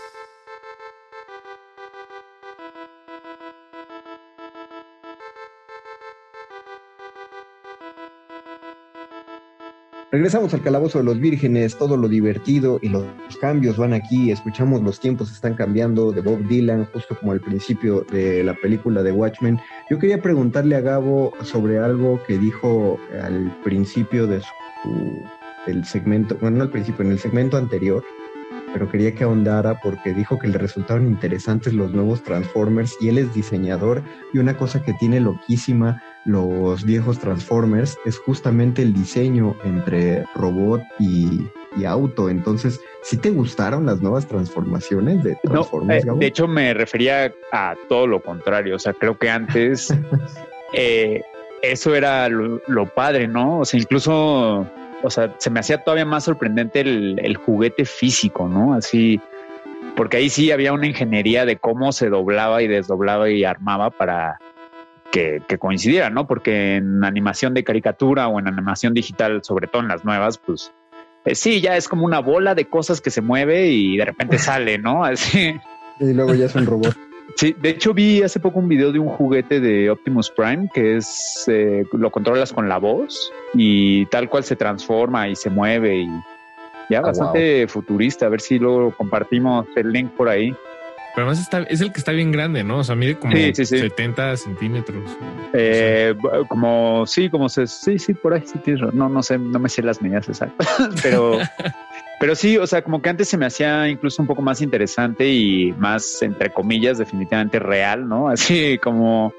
Regresamos 10.13 10.53
al 10.53 10.61
calabozo 10.61 10.99
de 10.99 11.05
los 11.05 11.19
vírgenes, 11.19 11.79
todo 11.79 11.97
lo 11.97 12.09
divertido 12.09 12.79
y 12.83 12.91
los 12.91 13.07
cambios 13.41 13.79
van 13.79 13.95
aquí, 13.95 14.31
escuchamos 14.31 14.83
los 14.83 15.01
tiempos 15.01 15.33
están 15.33 15.55
cambiando 15.55 16.13
de 16.13 16.21
Bob 16.21 16.47
Dylan, 16.47 16.85
justo 16.93 17.19
como 17.19 17.33
al 17.33 17.41
principio 17.41 18.05
de 18.13 18.45
la 18.45 18.53
película 18.53 19.03
de 19.03 19.13
Watchmen. 19.13 19.59
Yo 19.89 19.99
quería 19.99 20.21
preguntarle 20.21 20.77
a 20.77 20.83
Gabo 20.83 21.33
sobre 21.43 21.79
algo 21.79 22.23
que 22.27 22.37
dijo 22.37 22.99
al 23.23 23.57
principio 23.65 24.27
de 24.27 24.43
su 24.43 25.25
el 25.67 25.85
segmento, 25.85 26.37
bueno, 26.41 26.59
no 26.59 26.65
al 26.65 26.71
principio, 26.71 27.05
en 27.05 27.13
el 27.13 27.19
segmento 27.19 27.57
anterior, 27.57 28.05
pero 28.73 28.91
quería 28.91 29.15
que 29.15 29.25
ahondara 29.25 29.79
porque 29.81 30.13
dijo 30.13 30.39
que 30.39 30.49
le 30.49 30.59
resultaron 30.59 31.07
interesantes 31.07 31.73
los 31.73 31.93
nuevos 31.93 32.23
Transformers 32.25 32.97
y 33.01 33.09
él 33.09 33.19
es 33.19 33.33
diseñador 33.33 34.03
y 34.33 34.39
una 34.39 34.57
cosa 34.57 34.83
que 34.83 34.93
tiene 34.95 35.21
loquísima 35.21 36.03
los 36.25 36.85
viejos 36.85 37.19
Transformers 37.19 37.97
es 38.05 38.19
justamente 38.19 38.83
el 38.83 38.93
diseño 38.93 39.55
entre 39.63 40.25
robot 40.35 40.83
y, 40.99 41.47
y 41.77 41.85
auto. 41.85 42.29
Entonces, 42.29 42.81
¿sí 43.03 43.17
te 43.17 43.31
gustaron 43.31 43.87
las 43.87 44.01
nuevas 44.01 44.27
transformaciones 44.27 45.23
de 45.23 45.37
Transformers? 45.45 46.05
No, 46.05 46.15
eh, 46.15 46.19
de 46.19 46.27
hecho, 46.27 46.49
me 46.49 46.75
refería 46.75 47.33
a 47.53 47.75
todo 47.89 48.07
lo 48.07 48.23
contrario. 48.23 48.77
O 48.77 48.79
sea, 48.79 48.95
creo 48.95 49.19
que 49.19 49.31
antes 49.31 49.95
eh, 50.73 51.23
eso 51.63 51.95
era 51.95 52.29
lo, 52.29 52.61
lo 52.67 52.87
padre, 52.87 53.29
¿no? 53.29 53.61
O 53.61 53.65
sea, 53.65 53.79
incluso 53.79 54.67
o 55.05 55.11
sea, 55.11 55.35
se 55.39 55.51
me 55.51 55.61
hacía 55.61 55.85
todavía 55.85 56.07
más 56.07 56.25
sorprendente 56.25 56.81
el, 56.81 57.37
juguete 57.37 57.85
físico, 57.85 58.49
¿no? 58.49 58.75
Así, 58.75 59.21
porque 59.97 60.17
ahí 60.17 60.31
sí 60.31 60.51
había 60.51 60.73
una 60.73 60.87
ingeniería 60.87 61.45
de 61.45 61.57
cómo 61.57 61.93
se 61.93 62.09
doblaba 62.09 62.63
y 62.63 62.69
desdoblaba 62.69 63.29
y 63.29 63.45
armaba 63.45 63.91
para 63.91 64.39
que, 65.13 65.43
coincidiera, 65.59 66.11
¿no? 66.11 66.27
Porque 66.27 66.77
en 66.77 67.05
animación 67.05 67.53
de 67.55 67.65
caricatura 67.65 68.29
o 68.29 68.41
en 68.41 68.49
animación 68.49 68.95
digital, 68.95 69.45
sobre 69.45 69.67
todo 69.69 69.83
en 69.83 69.89
las 69.89 70.05
nuevas, 70.05 70.39
pues 70.39 70.73
eh, 71.27 71.35
sí, 71.35 71.61
ya 71.61 71.77
es 71.77 71.87
como 71.87 72.05
una 72.05 72.21
bola 72.21 72.55
de 72.55 72.65
cosas 72.65 73.01
que 73.01 73.11
se 73.11 73.21
mueve 73.21 73.69
y 73.69 73.99
de 73.99 74.07
repente 74.07 74.39
sale, 74.39 74.79
¿no? 74.79 75.05
Así. 75.05 75.55
Y 76.01 76.13
luego 76.15 76.35
ya 76.35 76.47
es 76.47 76.55
un 76.55 76.67
robot. 76.67 76.97
Sí, 77.37 77.55
de 77.59 77.71
hecho 77.71 77.95
vi 77.95 78.23
hace 78.23 78.39
poco 78.39 78.61
un 78.61 78.69
video 78.69 78.93
de 78.93 78.99
un 78.99 79.09
juguete 79.09 79.61
de 79.61 79.91
Optimus 79.91 80.31
Prime 80.31 80.69
que 80.73 80.97
es 80.97 81.45
eh, 81.49 81.85
lo 81.93 82.11
controlas 82.11 82.53
con 82.53 82.69
la 82.69 82.79
voz 82.79 83.33
y 83.55 84.07
tal 84.07 84.29
cual 84.29 84.45
se 84.45 84.57
transforma 84.57 85.29
y 85.29 85.35
se 85.35 85.51
mueve 85.51 85.97
y 85.97 86.09
ya 86.89 86.99
ah, 86.99 87.03
bastante 87.03 87.67
futurista. 87.67 88.27
A 88.27 88.29
ver 88.29 88.41
si 88.41 88.59
luego 88.59 88.93
compartimos 88.93 89.67
el 89.77 89.91
link 89.91 90.13
por 90.13 90.29
ahí. 90.29 90.55
Pero 91.15 91.29
además 91.29 91.41
está, 91.41 91.63
es 91.63 91.81
el 91.81 91.93
que 91.93 92.01
está 92.01 92.11
bien 92.11 92.33
grande, 92.33 92.65
¿no? 92.65 92.79
O 92.79 92.85
sea, 92.85 92.97
mide 92.97 93.17
como 93.17 93.37
70 93.37 94.37
centímetros. 94.37 95.17
Eh, 95.53 96.13
como, 96.49 97.07
sí, 97.07 97.31
como 97.31 97.49
se, 97.49 97.69
sí, 97.69 98.01
sí, 98.01 98.15
por 98.15 98.35
ahí 98.35 98.43
sí 98.45 98.59
No, 98.93 99.09
no 99.09 99.23
sé, 99.23 99.39
no 99.39 99.61
me 99.61 99.69
sé 99.69 99.83
las 99.83 100.03
medidas 100.03 100.29
exactas, 100.29 100.69
pero 101.03 101.39
Pero 102.25 102.37
sí, 102.37 102.57
o 102.57 102.67
sea, 102.67 102.81
como 102.81 103.03
que 103.03 103.11
antes 103.11 103.29
se 103.29 103.37
me 103.37 103.45
hacía 103.45 103.87
incluso 103.87 104.23
un 104.23 104.27
poco 104.27 104.41
más 104.41 104.63
interesante 104.63 105.29
y 105.29 105.73
más, 105.73 106.23
entre 106.23 106.51
comillas, 106.51 106.97
definitivamente 106.97 107.59
real, 107.59 108.09
¿no? 108.09 108.29
Así 108.31 108.79
como 108.79 109.35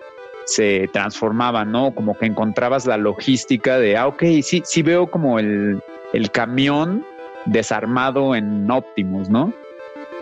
se 0.45 0.87
transformaba, 0.93 1.65
¿no? 1.65 1.95
Como 1.95 2.15
que 2.15 2.27
encontrabas 2.27 2.85
la 2.85 2.97
logística 2.97 3.79
de, 3.79 3.97
ah, 3.97 4.05
ok, 4.05 4.21
sí, 4.43 4.61
sí 4.63 4.83
veo 4.83 5.09
como 5.09 5.39
el, 5.39 5.81
el 6.13 6.29
camión 6.29 7.03
desarmado 7.45 8.35
en 8.35 8.69
Optimus, 8.69 9.29
¿no? 9.29 9.51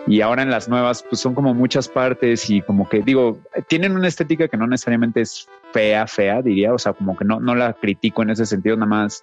Y 0.06 0.22
ahora 0.22 0.42
en 0.42 0.50
las 0.50 0.66
nuevas, 0.66 1.02
pues 1.02 1.20
son 1.20 1.34
como 1.34 1.52
muchas 1.52 1.86
partes 1.86 2.48
y 2.48 2.62
como 2.62 2.88
que 2.88 3.02
digo, 3.02 3.40
tienen 3.68 3.94
una 3.94 4.08
estética 4.08 4.48
que 4.48 4.56
no 4.56 4.66
necesariamente 4.66 5.20
es 5.20 5.50
fea, 5.74 6.06
fea, 6.06 6.40
diría, 6.40 6.72
o 6.72 6.78
sea, 6.78 6.94
como 6.94 7.14
que 7.14 7.26
no, 7.26 7.40
no 7.40 7.54
la 7.54 7.74
critico 7.74 8.22
en 8.22 8.30
ese 8.30 8.46
sentido, 8.46 8.74
nada 8.76 8.86
más. 8.86 9.22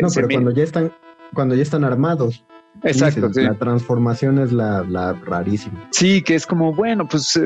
no, 0.00 0.08
pero 0.14 0.28
cuando 0.28 0.52
ya 0.52 0.62
están, 0.62 0.90
cuando 1.34 1.54
ya 1.54 1.62
están 1.62 1.84
armados. 1.84 2.44
Exacto. 2.82 3.30
La 3.34 3.54
transformación 3.54 4.38
es 4.38 4.52
la, 4.52 5.14
rarísima. 5.24 5.88
Sí, 5.90 6.22
que 6.22 6.34
es 6.34 6.46
como, 6.46 6.74
bueno, 6.74 7.08
pues, 7.08 7.38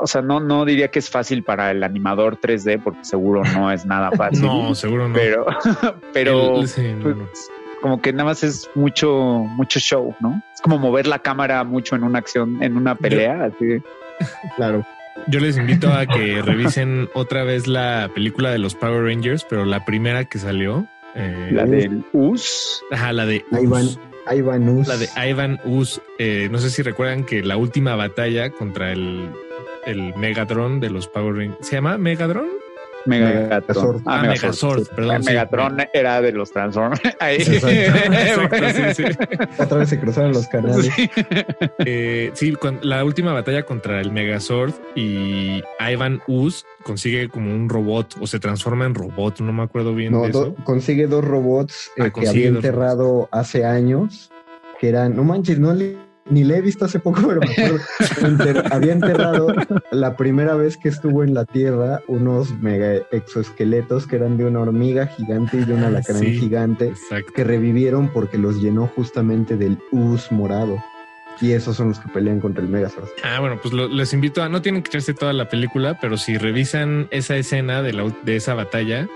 o 0.00 0.06
sea, 0.06 0.22
no, 0.22 0.40
no 0.40 0.64
diría 0.64 0.88
que 0.88 0.98
es 0.98 1.10
fácil 1.10 1.42
para 1.42 1.70
el 1.70 1.82
animador 1.82 2.40
3D, 2.40 2.82
porque 2.82 3.04
seguro 3.04 3.42
no 3.54 3.70
es 3.70 3.84
nada 3.84 4.10
fácil. 4.16 4.42
no, 4.42 4.74
seguro 4.74 5.08
no. 5.08 5.14
Pero, 5.14 5.46
pero 6.12 6.54
pues, 6.56 6.76
como 7.80 8.00
que 8.00 8.12
nada 8.12 8.24
más 8.24 8.42
es 8.42 8.68
mucho, 8.74 9.10
mucho 9.10 9.78
show, 9.78 10.14
¿no? 10.20 10.42
Es 10.54 10.60
como 10.60 10.78
mover 10.78 11.06
la 11.06 11.20
cámara 11.20 11.62
mucho 11.64 11.96
en 11.96 12.04
una 12.04 12.18
acción, 12.18 12.62
en 12.62 12.76
una 12.76 12.94
pelea, 12.94 13.44
así. 13.44 13.82
Claro. 14.56 14.84
Yo 15.28 15.40
les 15.40 15.56
invito 15.56 15.92
a 15.92 16.06
que 16.06 16.42
revisen 16.42 17.08
otra 17.14 17.44
vez 17.44 17.66
la 17.66 18.10
película 18.14 18.50
de 18.50 18.58
los 18.58 18.74
Power 18.74 19.04
Rangers, 19.04 19.44
pero 19.48 19.64
la 19.64 19.84
primera 19.84 20.24
que 20.24 20.38
salió, 20.38 20.88
eh, 21.18 21.50
la 21.52 21.66
del 21.66 22.04
US. 22.12 22.82
Ajá, 22.90 23.12
la 23.12 23.26
de 23.26 23.44
Ivan, 23.60 23.86
Ivan 24.34 24.68
Us. 24.68 24.88
La 24.88 24.96
de 24.96 25.08
Ivan 25.28 25.60
Us. 25.64 26.00
Eh, 26.18 26.48
no 26.50 26.58
sé 26.58 26.70
si 26.70 26.82
recuerdan 26.82 27.24
que 27.24 27.42
la 27.42 27.56
última 27.56 27.96
batalla 27.96 28.50
contra 28.50 28.92
el, 28.92 29.28
el 29.86 30.14
Megatron 30.16 30.80
de 30.80 30.90
los 30.90 31.08
Power 31.08 31.34
Rangers. 31.34 31.66
¿Se 31.66 31.76
llama 31.76 31.98
Megatron? 31.98 32.48
Megatron. 33.08 34.02
Ah, 34.06 34.22
Megazord, 34.22 34.86
perdón. 34.94 35.22
Megatron 35.24 35.78
era 35.92 36.20
de 36.20 36.32
los 36.32 36.52
Transformers. 36.52 37.00
Ahí. 37.20 37.38
Otra 39.58 39.78
vez 39.78 39.88
se 39.88 39.98
cruzaron 39.98 40.32
los 40.32 40.46
canales. 40.48 40.90
Sí, 40.94 41.10
eh, 41.78 42.30
sí 42.34 42.54
la 42.82 43.04
última 43.04 43.32
batalla 43.32 43.64
contra 43.64 44.00
el 44.00 44.12
Megazord 44.12 44.74
y 44.94 45.62
Ivan 45.80 46.20
Us 46.26 46.66
consigue 46.84 47.28
como 47.28 47.54
un 47.54 47.68
robot 47.68 48.16
o 48.20 48.26
se 48.26 48.38
transforma 48.38 48.84
en 48.84 48.94
robot, 48.94 49.40
no 49.40 49.52
me 49.52 49.62
acuerdo 49.62 49.94
bien. 49.94 50.12
No, 50.12 50.22
de 50.22 50.30
eso. 50.30 50.54
consigue 50.64 51.06
dos 51.06 51.24
robots 51.24 51.90
eh, 51.96 52.04
ah, 52.04 52.10
que 52.10 52.28
había 52.28 52.48
enterrado 52.48 53.28
hace 53.32 53.64
años, 53.64 54.30
que 54.80 54.88
eran, 54.88 55.16
no 55.16 55.24
manches, 55.24 55.58
no 55.58 55.74
le 55.74 56.07
ni 56.30 56.44
le 56.44 56.58
he 56.58 56.60
visto 56.60 56.84
hace 56.84 56.98
poco, 56.98 57.22
pero 57.28 57.40
me 57.40 57.52
acuerdo. 57.52 58.64
había 58.70 58.92
enterrado 58.92 59.48
la 59.90 60.16
primera 60.16 60.54
vez 60.54 60.76
que 60.76 60.88
estuvo 60.88 61.24
en 61.24 61.34
la 61.34 61.44
Tierra 61.44 62.00
unos 62.08 62.50
mega 62.58 63.02
exoesqueletos 63.10 64.06
que 64.06 64.16
eran 64.16 64.36
de 64.36 64.44
una 64.44 64.60
hormiga 64.60 65.06
gigante 65.06 65.58
y 65.58 65.64
de 65.64 65.74
una 65.74 65.84
ah, 65.84 65.88
alacrán 65.88 66.22
gigante 66.22 66.92
que 67.34 67.44
revivieron 67.44 68.08
porque 68.08 68.38
los 68.38 68.60
llenó 68.60 68.86
justamente 68.86 69.56
del 69.56 69.78
us 69.92 70.30
morado. 70.30 70.82
Y 71.40 71.52
esos 71.52 71.76
son 71.76 71.90
los 71.90 72.00
que 72.00 72.08
pelean 72.08 72.40
contra 72.40 72.64
el 72.64 72.68
Megazord. 72.68 73.08
Ah, 73.22 73.38
bueno, 73.38 73.60
pues 73.62 73.72
les 73.72 74.12
invito 74.12 74.42
a, 74.42 74.48
no 74.48 74.60
tienen 74.60 74.82
que 74.82 74.88
echarse 74.88 75.14
toda 75.14 75.32
la 75.32 75.48
película, 75.48 75.96
pero 76.00 76.16
si 76.16 76.36
revisan 76.36 77.06
esa 77.12 77.36
escena 77.36 77.80
de, 77.80 77.92
la, 77.92 78.12
de 78.24 78.34
esa 78.34 78.54
batalla, 78.54 79.08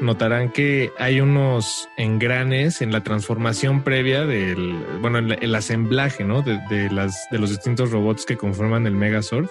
notarán 0.00 0.50
que 0.50 0.92
hay 0.98 1.20
unos 1.20 1.88
engranes 1.96 2.82
en 2.82 2.92
la 2.92 3.02
transformación 3.02 3.82
previa 3.82 4.24
del, 4.26 4.74
bueno, 5.00 5.18
en 5.18 5.32
el 5.42 5.54
asemblaje, 5.54 6.24
¿no? 6.24 6.42
De, 6.42 6.90
las, 6.90 7.26
de 7.30 7.38
los 7.38 7.50
distintos 7.50 7.90
robots 7.90 8.24
que 8.24 8.36
conforman 8.36 8.86
el 8.86 8.94
Megazord. 8.94 9.48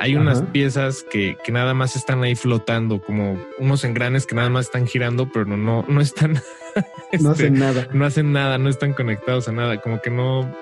Hay 0.00 0.16
unas 0.16 0.42
piezas 0.42 1.04
que, 1.08 1.36
que, 1.44 1.52
nada 1.52 1.74
más 1.74 1.94
están 1.94 2.24
ahí 2.24 2.34
flotando, 2.34 3.00
como 3.00 3.38
unos 3.58 3.84
engranes 3.84 4.26
que 4.26 4.34
nada 4.34 4.48
más 4.48 4.66
están 4.66 4.86
girando, 4.86 5.30
pero 5.30 5.44
no, 5.44 5.84
no 5.86 6.00
están. 6.00 6.32
no 7.20 7.30
hacen 7.30 7.46
este, 7.46 7.50
nada. 7.50 7.88
No 7.92 8.04
hacen 8.04 8.32
nada, 8.32 8.58
no 8.58 8.68
están 8.68 8.94
conectados 8.94 9.46
a 9.48 9.52
nada. 9.52 9.80
Como 9.80 10.00
que 10.00 10.10
no. 10.10 10.52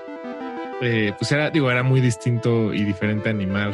Eh, 0.81 1.13
pues 1.17 1.31
era, 1.31 1.49
digo, 1.49 1.71
era 1.71 1.81
muy 1.81 2.01
distinto 2.01 2.73
y 2.73 2.83
diferente 2.83 3.29
animar 3.29 3.73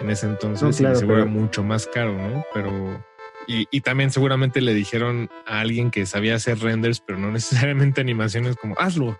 en 0.00 0.10
ese 0.10 0.26
entonces 0.26 0.80
y 0.80 0.96
seguro 0.96 1.16
era 1.16 1.26
mucho 1.26 1.62
más 1.62 1.86
caro, 1.86 2.12
¿no? 2.12 2.44
Pero 2.52 3.02
y, 3.46 3.80
también 3.80 4.10
seguramente 4.10 4.60
le 4.60 4.74
dijeron 4.74 5.30
a 5.46 5.60
alguien 5.60 5.90
que 5.90 6.06
sabía 6.06 6.34
hacer 6.34 6.58
renders, 6.58 7.00
pero 7.00 7.18
no 7.18 7.30
necesariamente 7.32 8.00
animaciones 8.00 8.56
como 8.56 8.74
hazlo. 8.78 9.18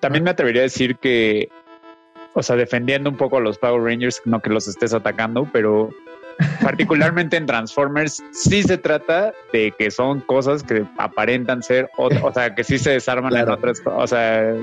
También 0.00 0.24
me 0.24 0.30
atrevería 0.30 0.62
a 0.62 0.64
decir 0.64 0.96
que, 0.96 1.48
o 2.34 2.42
sea, 2.42 2.56
defendiendo 2.56 3.08
un 3.08 3.16
poco 3.16 3.38
a 3.38 3.40
los 3.40 3.58
Power 3.58 3.82
Rangers, 3.82 4.20
no 4.24 4.40
que 4.40 4.50
los 4.50 4.68
estés 4.68 4.92
atacando, 4.92 5.48
pero 5.52 5.90
particularmente 6.62 7.36
en 7.36 7.46
Transformers, 7.46 8.22
sí 8.32 8.62
se 8.62 8.76
trata 8.76 9.32
de 9.52 9.72
que 9.78 9.90
son 9.90 10.20
cosas 10.20 10.62
que 10.62 10.84
aparentan 10.98 11.62
ser, 11.62 11.88
otra, 11.96 12.24
o 12.24 12.32
sea, 12.32 12.54
que 12.54 12.64
sí 12.64 12.78
se 12.78 12.90
desarman 12.90 13.32
en 13.34 13.44
Claro. 13.44 13.54
otras 13.54 13.80
cosas. 13.80 14.02
O 14.02 14.06
sea, 14.06 14.54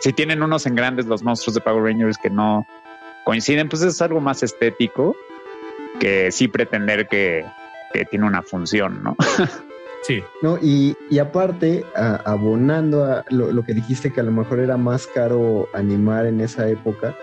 si 0.00 0.12
tienen 0.12 0.42
unos 0.42 0.66
en 0.66 0.74
grandes 0.74 1.06
los 1.06 1.22
monstruos 1.22 1.54
de 1.54 1.60
Power 1.60 1.82
Rangers 1.84 2.18
que 2.18 2.30
no 2.30 2.66
coinciden, 3.24 3.68
pues 3.68 3.82
es 3.82 4.00
algo 4.02 4.20
más 4.20 4.42
estético 4.42 5.16
que 5.98 6.30
sí 6.30 6.48
pretender 6.48 7.08
que, 7.08 7.44
que 7.92 8.04
tiene 8.04 8.26
una 8.26 8.42
función, 8.42 9.02
¿no? 9.02 9.16
Sí, 10.04 10.22
No, 10.42 10.58
y, 10.62 10.96
y 11.10 11.18
aparte, 11.18 11.84
a- 11.96 12.14
abonando 12.24 13.04
a 13.04 13.24
lo, 13.30 13.50
lo 13.52 13.64
que 13.64 13.74
dijiste 13.74 14.12
que 14.12 14.20
a 14.20 14.22
lo 14.22 14.30
mejor 14.30 14.60
era 14.60 14.76
más 14.76 15.08
caro 15.08 15.68
animar 15.74 16.24
en 16.26 16.40
esa 16.40 16.68
época, 16.68 17.16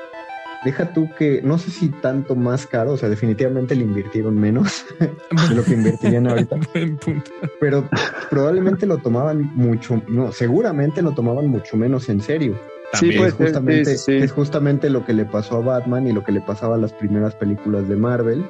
deja 0.65 0.91
tú 0.93 1.09
que, 1.17 1.41
no 1.41 1.57
sé 1.57 1.71
si 1.71 1.87
tanto 1.87 2.35
más 2.35 2.67
caro, 2.67 2.91
o 2.91 2.97
sea, 2.97 3.07
definitivamente 3.07 3.75
le 3.75 3.83
invirtieron 3.83 4.37
menos 4.37 4.85
de 4.99 5.55
lo 5.55 5.63
que 5.63 5.73
invertirían 5.73 6.27
ahorita, 6.27 6.57
buen 6.73 6.97
punto. 6.97 7.31
pero 7.61 7.87
probablemente 8.29 8.85
lo 8.85 8.97
tomaban 8.97 9.49
mucho, 9.55 10.01
no, 10.09 10.33
seguramente 10.33 11.01
lo 11.01 11.13
tomaban 11.13 11.47
mucho 11.47 11.77
menos 11.77 12.09
en 12.09 12.19
serio. 12.21 12.59
Sí, 12.93 12.99
También. 13.07 13.17
pues, 13.21 13.29
es 13.29 13.33
justamente, 13.39 13.85
sí, 13.85 13.97
sí, 13.97 14.03
sí. 14.19 14.23
es 14.25 14.31
justamente 14.33 14.89
lo 14.89 15.05
que 15.05 15.13
le 15.13 15.23
pasó 15.25 15.57
a 15.57 15.61
Batman 15.61 16.07
y 16.07 16.11
lo 16.11 16.23
que 16.25 16.33
le 16.33 16.41
pasaba 16.41 16.75
a 16.75 16.77
las 16.77 16.91
primeras 16.93 17.35
películas 17.35 17.87
de 17.87 17.95
Marvel. 17.95 18.45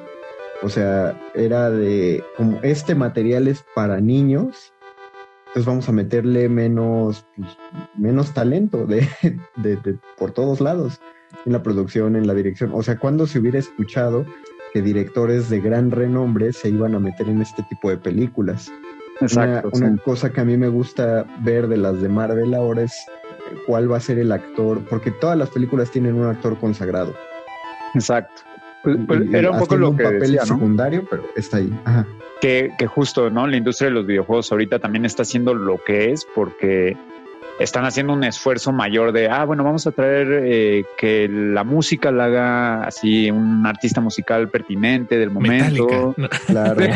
O 0.62 0.68
sea, 0.68 1.18
era 1.34 1.70
de 1.70 2.24
como 2.36 2.58
este 2.62 2.94
material 2.94 3.46
es 3.48 3.64
para 3.74 4.00
niños, 4.00 4.72
entonces 5.48 5.66
vamos 5.66 5.88
a 5.88 5.92
meterle 5.92 6.48
menos, 6.48 7.26
pues, 7.36 7.56
menos 7.96 8.32
talento 8.34 8.86
de, 8.86 9.08
de- 9.56 9.76
de- 9.76 9.98
por 10.18 10.30
todos 10.32 10.60
lados, 10.60 11.00
en 11.44 11.52
la 11.52 11.62
producción, 11.62 12.16
en 12.16 12.26
la 12.26 12.34
dirección. 12.34 12.70
O 12.74 12.82
sea, 12.82 12.98
cuando 12.98 13.26
se 13.26 13.38
hubiera 13.38 13.58
escuchado 13.58 14.24
que 14.72 14.82
directores 14.82 15.48
de 15.48 15.60
gran 15.60 15.90
renombre 15.90 16.52
se 16.52 16.68
iban 16.70 16.94
a 16.94 17.00
meter 17.00 17.28
en 17.28 17.40
este 17.42 17.62
tipo 17.64 17.88
de 17.90 17.96
películas. 17.98 18.70
Exacto. 19.20 19.70
Una, 19.74 19.88
una 19.88 20.02
cosa 20.02 20.30
que 20.30 20.40
a 20.40 20.44
mí 20.44 20.56
me 20.58 20.68
gusta 20.68 21.24
ver 21.42 21.68
de 21.68 21.76
las 21.78 22.00
de 22.02 22.08
Marvel 22.08 22.52
ahora 22.54 22.82
es 22.82 22.94
cuál 23.66 23.90
va 23.90 23.96
a 23.96 24.00
ser 24.00 24.18
el 24.18 24.32
actor, 24.32 24.80
porque 24.90 25.10
todas 25.10 25.38
las 25.38 25.50
películas 25.50 25.90
tienen 25.90 26.14
un 26.16 26.26
actor 26.26 26.58
consagrado. 26.58 27.14
Exacto. 27.94 28.42
Era 29.32 29.50
un 29.50 29.58
poco 29.58 29.76
lo 29.76 29.96
que 29.96 30.04
papel 30.04 30.20
decía, 30.20 30.40
¿no? 30.40 30.46
secundario, 30.46 31.04
pero 31.08 31.24
está 31.36 31.56
ahí. 31.58 31.72
Ajá. 31.84 32.06
que, 32.40 32.70
que 32.78 32.86
justo, 32.86 33.30
¿no? 33.30 33.46
La 33.46 33.56
industria 33.56 33.88
de 33.88 33.94
los 33.94 34.06
videojuegos 34.06 34.50
ahorita 34.52 34.78
también 34.78 35.04
está 35.04 35.22
haciendo 35.22 35.54
lo 35.54 35.82
que 35.84 36.12
es 36.12 36.26
porque 36.34 36.96
están 37.58 37.86
haciendo 37.86 38.12
un 38.12 38.22
esfuerzo 38.22 38.70
mayor 38.70 39.12
de, 39.12 39.30
ah, 39.30 39.44
bueno, 39.46 39.64
vamos 39.64 39.86
a 39.86 39.90
traer 39.90 40.28
eh, 40.44 40.84
que 40.98 41.26
la 41.26 41.64
música 41.64 42.10
la 42.12 42.26
haga 42.26 42.84
así 42.84 43.30
un 43.30 43.64
artista 43.66 44.02
musical 44.02 44.50
pertinente 44.50 45.16
del 45.18 45.30
momento. 45.30 46.14
No. 46.18 46.28
Claro, 46.46 46.82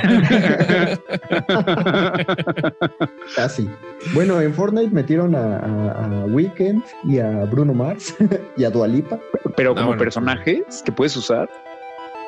casi. 3.36 3.68
Bueno, 4.14 4.40
en 4.40 4.52
Fortnite 4.54 4.94
metieron 4.94 5.34
a, 5.34 5.56
a, 5.58 6.04
a 6.22 6.24
Weekend 6.26 6.82
y 7.04 7.18
a 7.18 7.44
Bruno 7.44 7.74
Mars 7.74 8.14
y 8.56 8.64
a 8.64 8.70
Dualipa. 8.70 9.18
Pero 9.56 9.72
Ah, 9.72 9.74
como 9.74 9.86
bueno. 9.88 9.98
personajes 10.02 10.82
que 10.84 10.92
puedes 10.92 11.16
usar. 11.16 11.48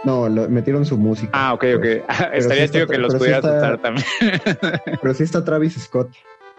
No, 0.04 0.28
lo- 0.28 0.48
metieron 0.48 0.84
su 0.84 0.98
música. 0.98 1.30
Ah, 1.32 1.52
ok, 1.54 1.64
ok. 1.76 1.84
Estaría 2.34 2.66
sí 2.66 2.72
chido 2.74 2.86
que 2.86 2.98
los 2.98 3.12
sí 3.12 3.18
pudieras 3.18 3.44
usar 3.44 3.78
también. 3.80 4.06
Pero 5.00 5.14
sí 5.14 5.22
está 5.22 5.44
Travis 5.44 5.74
Scott 5.74 6.10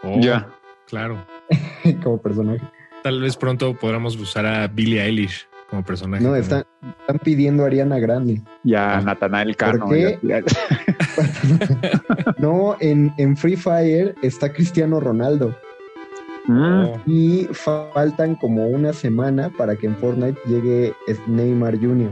Oh, 0.04 0.20
Ya. 0.22 0.48
Claro. 0.88 1.26
como 2.04 2.22
personaje. 2.22 2.62
Tal 3.04 3.20
vez 3.22 3.36
pronto 3.38 3.74
podamos 3.74 4.16
usar 4.18 4.46
a 4.46 4.68
Billie 4.68 5.02
Eilish 5.02 5.48
como 5.70 5.84
personaje. 5.84 6.24
No, 6.24 6.36
están, 6.36 6.64
están 7.00 7.20
pidiendo 7.20 7.64
a 7.64 7.68
Ariana 7.68 8.00
Grande. 8.00 8.42
Ya, 8.64 8.98
Ah. 8.98 9.02
Natanael 9.02 9.56
Cano. 9.56 9.88
qué? 9.90 10.20
ya- 10.22 10.40
ya- 10.42 12.34
No, 12.38 12.76
en, 12.80 13.14
en 13.18 13.36
Free 13.36 13.56
Fire 13.56 14.16
está 14.22 14.52
Cristiano 14.52 15.00
Ronaldo. 15.00 15.56
Mm, 16.46 16.84
Oh, 16.86 17.02
Y 17.06 17.48
faltan 17.54 18.36
como 18.36 18.68
una 18.68 18.92
semana 18.94 19.50
para 19.58 19.76
que 19.78 19.88
en 19.88 19.96
Fortnite 19.96 20.40
llegue 20.46 20.94
Neymar 21.28 21.78
Jr. 21.80 22.12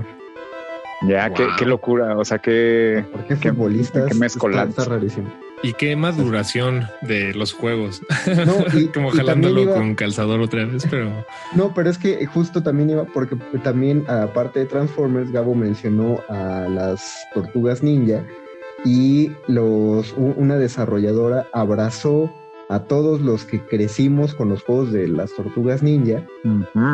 ya, 1.08 1.34
qué, 1.34 1.44
Wow. 1.44 1.52
qué 1.58 1.66
locura. 1.66 2.18
O 2.18 2.26
sea, 2.26 2.40
que 2.40 3.04
Porque 3.12 3.36
Qué- 3.38 3.50
futbolistas 3.52 4.04
qué 4.04 4.10
está, 4.14 4.20
mezcolanza. 4.20 4.82
está 4.82 4.94
rarísimo. 4.96 5.32
y 5.64 5.74
qué 5.74 5.96
maduración 5.96 6.88
de 7.02 7.36
los 7.36 7.54
juegos. 7.54 8.02
No, 8.48 8.80
y- 8.80 8.88
como 8.94 9.12
jalándolo 9.12 9.62
iba- 9.62 9.76
con 9.76 9.94
calzador 9.94 10.40
otra 10.42 10.66
vez, 10.66 10.88
pero 10.90 11.12
No, 11.56 11.72
pero 11.76 11.90
es 11.90 12.00
que 12.00 12.26
justo 12.26 12.64
también 12.64 12.90
iba, 12.90 13.04
porque 13.06 13.36
también 13.64 14.04
aparte 14.10 14.60
de 14.62 14.66
Transformers, 14.66 15.32
Gabo 15.32 15.54
mencionó 15.54 16.20
a 16.30 16.66
las 16.68 17.16
tortugas 17.36 17.84
ninja 17.84 18.24
y 18.84 19.32
los 19.48 20.14
una 20.18 20.58
desarrolladora 20.58 21.46
abrazó 21.54 22.34
a 22.70 22.80
todos 22.80 23.22
los 23.22 23.44
que 23.46 23.60
crecimos 23.60 24.34
con 24.34 24.50
los 24.50 24.64
juegos 24.64 24.92
de 24.92 25.08
las 25.10 25.32
tortugas 25.36 25.84
ninja, 25.84 26.26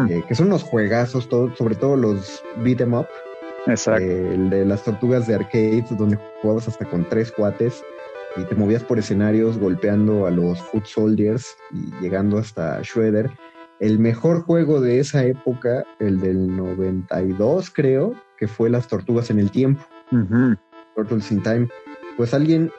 eh, 0.09 0.23
que 0.27 0.35
son 0.35 0.47
unos 0.47 0.63
juegazos, 0.63 1.29
todo, 1.29 1.55
sobre 1.55 1.75
todo 1.75 1.95
los 1.95 2.43
beat 2.63 2.81
'em 2.81 2.95
up, 2.95 3.05
Exacto. 3.67 4.03
eh, 4.03 4.33
el 4.33 4.49
de 4.49 4.65
las 4.65 4.83
tortugas 4.83 5.27
de 5.27 5.35
arcades, 5.35 5.97
donde 5.97 6.17
jugabas 6.41 6.67
hasta 6.67 6.85
con 6.85 7.07
tres 7.09 7.31
cuates 7.31 7.83
y 8.35 8.43
te 8.43 8.55
movías 8.55 8.83
por 8.83 8.99
escenarios 8.99 9.57
golpeando 9.57 10.25
a 10.25 10.31
los 10.31 10.61
Foot 10.61 10.85
Soldiers 10.85 11.55
y 11.71 11.91
llegando 12.01 12.37
hasta 12.37 12.81
Shredder. 12.81 13.29
El 13.79 13.99
mejor 13.99 14.43
juego 14.43 14.81
de 14.81 14.99
esa 14.99 15.23
época, 15.23 15.85
el 15.99 16.19
del 16.19 16.55
92 16.55 17.69
creo, 17.69 18.15
que 18.37 18.47
fue 18.47 18.69
Las 18.69 18.87
Tortugas 18.87 19.29
en 19.29 19.39
el 19.39 19.51
Tiempo. 19.51 19.83
Turtles 20.95 21.31
in 21.31 21.43
Time, 21.43 21.67
pues 22.15 22.33
alguien 22.33 22.71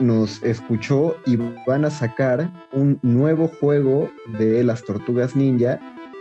nos 0.00 0.42
escuchó 0.42 1.16
y 1.26 1.38
van 1.66 1.84
a 1.84 1.90
sacar 1.90 2.50
un 2.72 2.98
nuevo 3.02 3.48
juego 3.48 4.10
de 4.38 4.62
las 4.64 4.84
Tortugas 4.84 5.34
Ninja, 5.34 5.80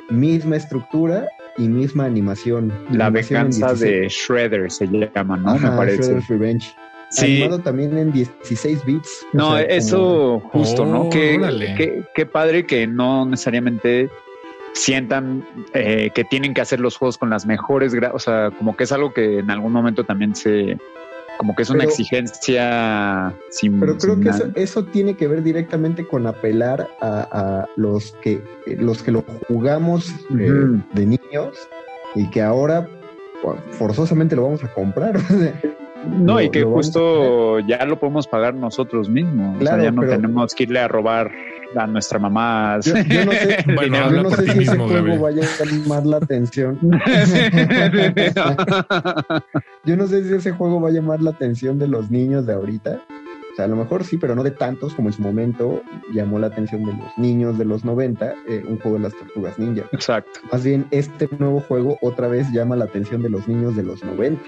misma 0.09 0.55
estructura 0.55 1.27
y 1.57 1.67
misma 1.67 2.05
animación. 2.05 2.69
La 2.91 3.07
Animación 3.07 3.41
en 3.41 3.49
venganza 3.51 3.67
16. 3.75 3.79
de 4.01 4.07
Shredder 4.09 4.71
se 4.71 4.87
llama, 4.87 5.37
¿no? 5.37 5.51
Ajá, 5.51 5.71
Me 5.71 5.77
parece. 5.77 6.01
Shredder's 6.03 6.27
Revenge. 6.27 6.75
Sí. 7.09 7.25
Animado 7.43 7.59
también 7.59 7.95
en 7.97 8.11
16 8.11 8.83
bits. 8.85 9.25
o 9.33 9.37
No, 9.37 9.43
como- 9.49 9.57
eso 9.59 10.39
justo, 10.51 10.85
¿no? 10.85 11.01
Oh, 11.03 11.09
Qué, 11.11 11.39
qué- 11.77 12.03
qué 12.15 12.25
padre 12.25 12.65
que 12.65 12.87
no 12.87 13.25
necesariamente 13.25 14.09
sientan 14.73 15.45
eh, 15.73 16.09
que 16.15 16.23
tienen 16.23 16.53
que 16.55 16.61
hacer 16.61 16.79
los 16.79 16.97
juegos 16.97 17.17
con 17.19 17.29
las 17.29 17.45
mejores, 17.45 17.93
o 18.11 18.19
sea, 18.19 18.49
como 18.57 18.75
que 18.75 18.85
es 18.85 18.91
algo 18.91 19.13
que 19.13 19.39
en 19.39 19.51
algún 19.51 19.71
momento 19.71 20.03
también 20.03 20.35
se, 20.35 20.77
como 21.37 21.55
que 21.55 21.63
es 21.63 21.69
una 21.69 21.79
Pero- 21.79 21.89
exigencia 21.91 23.33
sin. 23.49 23.79
Pero 23.79 23.97
creo 23.97 24.13
sin 24.15 24.23
que 24.23 24.29
eso, 24.29 24.45
eso 24.55 24.85
tiene 24.85 25.15
que 25.15 25.27
ver 25.27 25.43
directamente 25.43 26.05
con 26.07 26.27
apelar 26.27 26.87
a, 27.01 27.27
a 27.31 27.67
los 27.75 28.11
que 28.21 28.41
los 28.77 29.03
que 29.03 29.11
lo 29.11 29.23
jugamos 29.47 30.09
eh, 30.39 30.81
de 30.93 31.05
niños 31.05 31.57
y 32.15 32.29
que 32.29 32.41
ahora 32.41 32.87
forzosamente 33.71 34.35
lo 34.35 34.43
vamos 34.43 34.63
a 34.63 34.73
comprar. 34.73 35.15
No, 36.05 36.33
lo- 36.33 36.41
y 36.41 36.49
que 36.49 36.63
justo 36.63 37.59
ya 37.61 37.85
lo 37.85 37.97
podemos 37.97 38.27
pagar 38.27 38.53
nosotros 38.53 39.07
mismos. 39.07 39.57
Claro, 39.59 39.77
o 39.77 39.79
sea, 39.79 39.89
ya 39.89 39.91
no 39.95 40.01
pero- 40.01 40.15
tenemos 40.17 40.53
que 40.53 40.63
irle 40.63 40.79
a 40.81 40.89
robar 40.89 41.31
a 41.75 41.87
nuestra 41.87 42.19
mamá. 42.19 42.79
Yo, 42.81 42.95
yo 42.95 43.25
no 43.25 43.31
sé, 43.31 43.65
Bueno, 43.75 44.11
yo 44.11 44.23
no 44.23 44.29
sé 44.31 44.51
si 44.51 44.59
ese 44.59 44.77
juego 44.77 44.93
Gabriel. 44.93 45.19
vaya 45.19 45.43
a 45.43 45.65
llamar 45.65 46.05
la 46.05 46.17
atención. 46.17 46.79
Yo 49.85 49.97
no 49.97 50.07
sé 50.07 50.23
si 50.23 50.33
ese 50.33 50.51
juego 50.51 50.79
va 50.79 50.89
a 50.89 50.91
llamar 50.91 51.21
la 51.21 51.31
atención 51.31 51.77
de 51.77 51.87
los 51.87 52.09
niños 52.09 52.45
de 52.45 52.53
ahorita. 52.53 53.01
O 53.51 53.55
sea, 53.55 53.65
a 53.65 53.67
lo 53.67 53.75
mejor 53.75 54.03
sí, 54.03 54.17
pero 54.17 54.33
no 54.33 54.43
de 54.43 54.51
tantos 54.51 54.95
como 54.95 55.09
en 55.09 55.13
su 55.13 55.21
momento 55.21 55.83
llamó 56.11 56.39
la 56.39 56.47
atención 56.47 56.85
de 56.85 56.93
los 56.93 57.17
niños 57.17 57.57
de 57.57 57.65
los 57.65 57.85
90, 57.85 58.33
eh, 58.47 58.63
un 58.67 58.79
juego 58.79 58.97
de 58.97 59.03
las 59.03 59.13
tortugas 59.13 59.59
ninja. 59.59 59.83
Exacto. 59.91 60.39
Más 60.51 60.63
bien, 60.63 60.87
este 60.89 61.29
nuevo 61.37 61.59
juego 61.59 61.97
otra 62.01 62.27
vez 62.27 62.51
llama 62.51 62.75
la 62.75 62.85
atención 62.85 63.21
de 63.21 63.29
los 63.29 63.47
niños 63.47 63.75
de 63.75 63.83
los 63.83 64.03
90. 64.03 64.41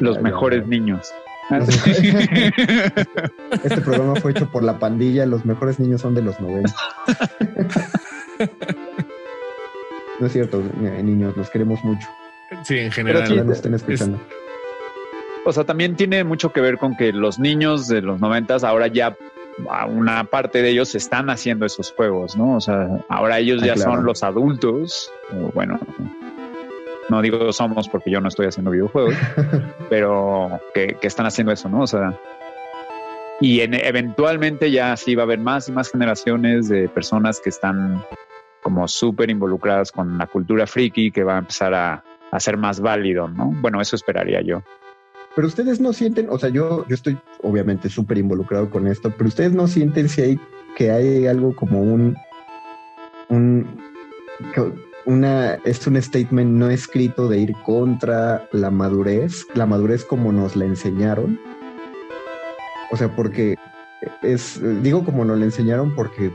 Los 0.00 0.22
mejores 0.22 0.62
ya. 0.62 0.68
niños. 0.68 1.12
Este 3.64 3.80
programa 3.80 4.14
fue 4.16 4.32
hecho 4.32 4.50
por 4.50 4.62
la 4.62 4.78
pandilla, 4.78 5.26
los 5.26 5.44
mejores 5.44 5.80
niños 5.80 6.00
son 6.02 6.14
de 6.14 6.22
los 6.22 6.38
90. 6.40 6.72
No 10.20 10.26
es 10.26 10.32
cierto, 10.32 10.62
eh, 10.82 11.02
niños, 11.02 11.36
los 11.36 11.48
queremos 11.50 11.82
mucho. 11.84 12.06
sí, 12.64 12.78
en 12.78 12.90
Pero 12.90 12.92
general. 12.92 13.26
sí, 13.26 13.32
Ojalá 13.32 13.44
nos 13.44 13.56
estén 13.56 13.74
escuchando. 13.74 14.18
O 15.44 15.52
sea, 15.52 15.64
también 15.64 15.96
tiene 15.96 16.24
mucho 16.24 16.52
que 16.52 16.60
ver 16.60 16.76
con 16.76 16.96
que 16.96 17.12
los 17.12 17.38
niños 17.38 17.88
de 17.88 18.02
los 18.02 18.20
noventas 18.20 18.64
ahora 18.64 18.88
ya 18.88 19.16
una 19.88 20.24
parte 20.24 20.62
de 20.62 20.70
ellos 20.70 20.94
están 20.94 21.30
haciendo 21.30 21.66
esos 21.66 21.92
juegos, 21.92 22.36
¿no? 22.36 22.56
O 22.56 22.60
sea, 22.60 22.88
ahora 23.08 23.38
ellos 23.38 23.62
Ah, 23.62 23.66
ya 23.66 23.74
claro. 23.74 23.92
son 23.92 24.04
los 24.04 24.22
adultos, 24.22 25.10
o 25.32 25.50
bueno, 25.52 25.78
no 27.08 27.22
digo 27.22 27.52
somos 27.52 27.88
porque 27.88 28.10
yo 28.10 28.20
no 28.20 28.28
estoy 28.28 28.46
haciendo 28.46 28.70
videojuegos, 28.70 29.14
pero 29.90 30.60
que, 30.74 30.96
que 31.00 31.06
están 31.06 31.26
haciendo 31.26 31.52
eso, 31.52 31.68
¿no? 31.68 31.82
O 31.82 31.86
sea, 31.86 32.18
y 33.40 33.60
en- 33.60 33.74
eventualmente 33.74 34.70
ya 34.70 34.96
sí 34.96 35.14
va 35.14 35.22
a 35.22 35.26
haber 35.26 35.38
más 35.38 35.68
y 35.68 35.72
más 35.72 35.90
generaciones 35.90 36.68
de 36.68 36.88
personas 36.88 37.40
que 37.40 37.50
están 37.50 38.04
como 38.62 38.86
súper 38.88 39.30
involucradas 39.30 39.92
con 39.92 40.18
la 40.18 40.26
cultura 40.26 40.66
friki 40.66 41.10
que 41.10 41.22
va 41.24 41.36
a 41.36 41.38
empezar 41.38 41.72
a, 41.74 42.04
a 42.30 42.40
ser 42.40 42.56
más 42.56 42.80
válido, 42.80 43.28
¿no? 43.28 43.52
Bueno, 43.60 43.80
eso 43.80 43.96
esperaría 43.96 44.42
yo. 44.42 44.62
pero 45.34 45.46
ustedes 45.46 45.80
no 45.80 45.92
sienten, 45.92 46.26
o 46.28 46.38
sea, 46.38 46.50
yo, 46.50 46.84
yo 46.88 46.94
estoy 46.94 47.16
obviamente 47.42 47.88
súper 47.88 48.18
involucrado 48.18 48.68
con 48.68 48.86
esto, 48.88 49.12
pero 49.16 49.28
ustedes 49.28 49.52
no 49.52 49.66
sienten 49.68 50.08
si 50.08 50.20
hay 50.22 50.40
que 50.76 50.90
hay 50.90 51.26
algo 51.26 51.54
como 51.56 51.80
un, 51.80 52.16
un 53.30 53.66
una, 55.08 55.54
es 55.64 55.86
un 55.86 56.00
statement 56.00 56.50
no 56.50 56.68
escrito 56.68 57.28
de 57.28 57.38
ir 57.38 57.54
contra 57.64 58.46
la 58.52 58.70
madurez, 58.70 59.46
la 59.54 59.64
madurez 59.64 60.04
como 60.04 60.32
nos 60.32 60.54
la 60.54 60.66
enseñaron. 60.66 61.40
O 62.90 62.96
sea, 62.96 63.08
porque 63.16 63.56
es, 64.22 64.60
digo 64.82 65.06
como 65.06 65.24
nos 65.24 65.38
la 65.38 65.46
enseñaron 65.46 65.94
porque 65.94 66.30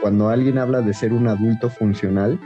cuando 0.00 0.28
alguien 0.28 0.56
habla 0.56 0.82
de 0.82 0.94
ser 0.94 1.12
un 1.12 1.26
adulto 1.26 1.68
funcional, 1.68 2.38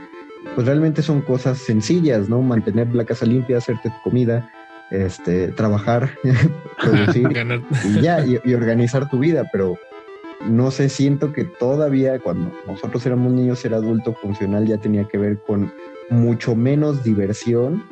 pues 0.55 0.65
realmente 0.65 1.03
son 1.03 1.21
cosas 1.21 1.59
sencillas, 1.59 2.27
¿no? 2.27 2.41
Mantener 2.41 2.95
la 2.95 3.05
casa 3.05 3.27
limpia, 3.27 3.59
hacerte 3.59 3.91
comida, 4.03 4.49
este, 4.89 5.49
trabajar, 5.49 6.09
producir 6.81 7.29
y 7.85 8.01
ya, 8.01 8.25
y, 8.25 8.53
organizar 8.55 9.07
tu 9.11 9.19
vida, 9.19 9.47
pero 9.53 9.77
no 10.47 10.71
sé, 10.71 10.89
siento 10.89 11.33
que 11.33 11.45
todavía 11.45 12.19
cuando 12.19 12.51
nosotros 12.67 13.05
éramos 13.05 13.31
niños 13.33 13.59
ser 13.59 13.73
adulto 13.73 14.13
funcional 14.13 14.65
ya 14.65 14.77
tenía 14.77 15.07
que 15.07 15.17
ver 15.17 15.39
con 15.39 15.71
mucho 16.09 16.55
menos 16.55 17.03
diversión 17.03 17.83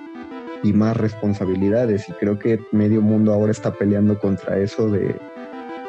y 0.64 0.74
más 0.74 0.98
responsabilidades 0.98 2.10
y 2.10 2.14
creo 2.14 2.38
que 2.38 2.60
medio 2.72 3.02
mundo 3.02 3.34
ahora 3.34 3.52
está 3.52 3.74
peleando 3.74 4.20
contra 4.20 4.60
eso 4.60 4.90
de 4.90 5.16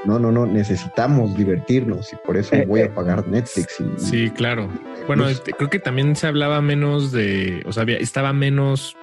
no, 0.04 0.18
no, 0.18 0.32
no, 0.32 0.46
necesitamos 0.46 1.36
divertirnos 1.36 2.12
y 2.12 2.16
por 2.24 2.36
eso 2.36 2.54
eh, 2.54 2.64
voy 2.66 2.80
a 2.80 2.84
eh, 2.84 2.88
pagar 2.88 3.28
Netflix. 3.28 3.80
Y, 3.80 4.00
sí, 4.00 4.30
claro. 4.30 4.68
Bueno, 5.06 5.28
este, 5.28 5.52
creo 5.52 5.68
que 5.68 5.78
también 5.78 6.16
se 6.16 6.26
hablaba 6.26 6.62
menos 6.62 7.12
de, 7.12 7.62
o 7.66 7.72
sea, 7.72 7.84
estaba 7.84 8.32
menos 8.32 8.96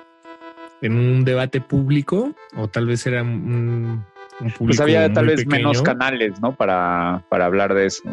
en 0.82 0.94
un 0.94 1.24
debate 1.24 1.62
público 1.62 2.34
o 2.56 2.68
tal 2.68 2.88
vez 2.88 3.06
era 3.06 3.22
un, 3.22 4.06
pues 4.58 4.80
había 4.80 5.12
tal 5.12 5.28
vez 5.28 5.46
menos 5.48 5.82
canales, 5.82 6.40
¿no? 6.42 6.54
Para, 6.56 7.24
para 7.30 7.46
hablar 7.46 7.74
de 7.74 7.88
eso. 7.88 8.04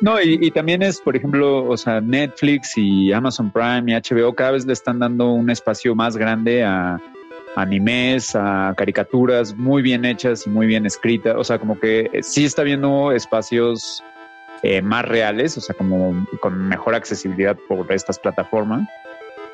No, 0.00 0.20
y, 0.20 0.50
también 0.50 0.82
es, 0.82 1.00
por 1.00 1.16
ejemplo, 1.16 1.68
o 1.68 1.76
sea, 1.76 2.00
Netflix 2.00 2.72
y 2.76 3.12
Amazon 3.12 3.50
Prime 3.50 3.84
y 3.86 3.94
HBO 3.94 4.34
cada 4.34 4.52
vez 4.52 4.66
le 4.66 4.72
están 4.72 4.98
dando 4.98 5.30
un 5.32 5.50
espacio 5.50 5.94
más 5.94 6.16
grande 6.16 6.64
a 6.64 7.00
animes, 7.56 8.34
a 8.34 8.74
caricaturas 8.76 9.56
muy 9.56 9.82
bien 9.82 10.04
hechas 10.04 10.46
y 10.46 10.50
muy 10.50 10.66
bien 10.66 10.86
escritas. 10.86 11.34
O 11.36 11.44
sea, 11.44 11.58
como 11.58 11.78
que 11.78 12.10
sí 12.22 12.44
está 12.44 12.62
viendo 12.62 13.12
espacios 13.12 14.02
eh, 14.62 14.82
más 14.82 15.04
reales, 15.04 15.56
o 15.56 15.60
sea, 15.60 15.76
como 15.76 16.26
con 16.40 16.68
mejor 16.68 16.94
accesibilidad 16.94 17.56
por 17.68 17.90
estas 17.92 18.18
plataformas. 18.18 18.88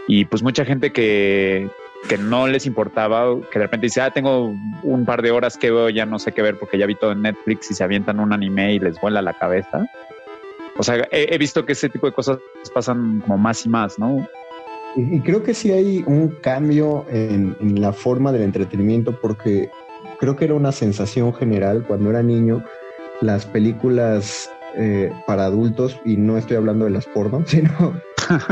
Y 0.06 0.24
pues 0.24 0.42
mucha 0.42 0.64
gente 0.64 0.92
que, 0.92 1.68
que 2.08 2.18
no 2.18 2.46
les 2.46 2.66
importaba, 2.66 3.40
que 3.50 3.58
de 3.58 3.64
repente 3.64 3.86
dice, 3.86 4.00
ah, 4.00 4.10
tengo 4.10 4.54
un 4.82 5.04
par 5.04 5.22
de 5.22 5.30
horas 5.30 5.56
que 5.56 5.70
veo, 5.70 5.88
ya 5.88 6.06
no 6.06 6.18
sé 6.18 6.32
qué 6.32 6.42
ver 6.42 6.58
porque 6.58 6.78
ya 6.78 6.86
vi 6.86 6.94
todo 6.94 7.12
en 7.12 7.22
Netflix 7.22 7.70
y 7.70 7.74
se 7.74 7.84
avientan 7.84 8.20
un 8.20 8.32
anime 8.32 8.74
y 8.74 8.78
les 8.78 9.00
vuela 9.00 9.22
la 9.22 9.32
cabeza. 9.34 9.86
O 10.76 10.82
sea, 10.82 11.06
he, 11.10 11.38
visto 11.38 11.64
que 11.64 11.72
ese 11.72 11.88
tipo 11.88 12.06
de 12.06 12.12
cosas 12.12 12.38
pasan 12.74 13.20
como 13.20 13.38
más 13.38 13.64
y 13.64 13.68
más, 13.68 13.98
¿no? 13.98 14.26
Y, 14.96 15.20
creo 15.20 15.42
que 15.42 15.54
sí 15.54 15.70
hay 15.72 16.04
un 16.06 16.28
cambio 16.28 17.06
en, 17.08 17.56
la 17.80 17.92
forma 17.92 18.32
del 18.32 18.42
entretenimiento 18.42 19.18
porque 19.20 19.70
creo 20.18 20.36
que 20.36 20.44
era 20.44 20.54
una 20.54 20.72
sensación 20.72 21.32
general 21.32 21.84
cuando 21.86 22.10
era 22.10 22.22
niño, 22.22 22.64
las 23.20 23.46
películas 23.46 24.50
eh, 24.76 25.12
para 25.26 25.46
adultos, 25.46 26.00
y 26.04 26.16
no 26.16 26.36
estoy 26.36 26.56
hablando 26.56 26.84
de 26.84 26.90
las 26.90 27.06
porno, 27.06 27.44
sino 27.46 28.00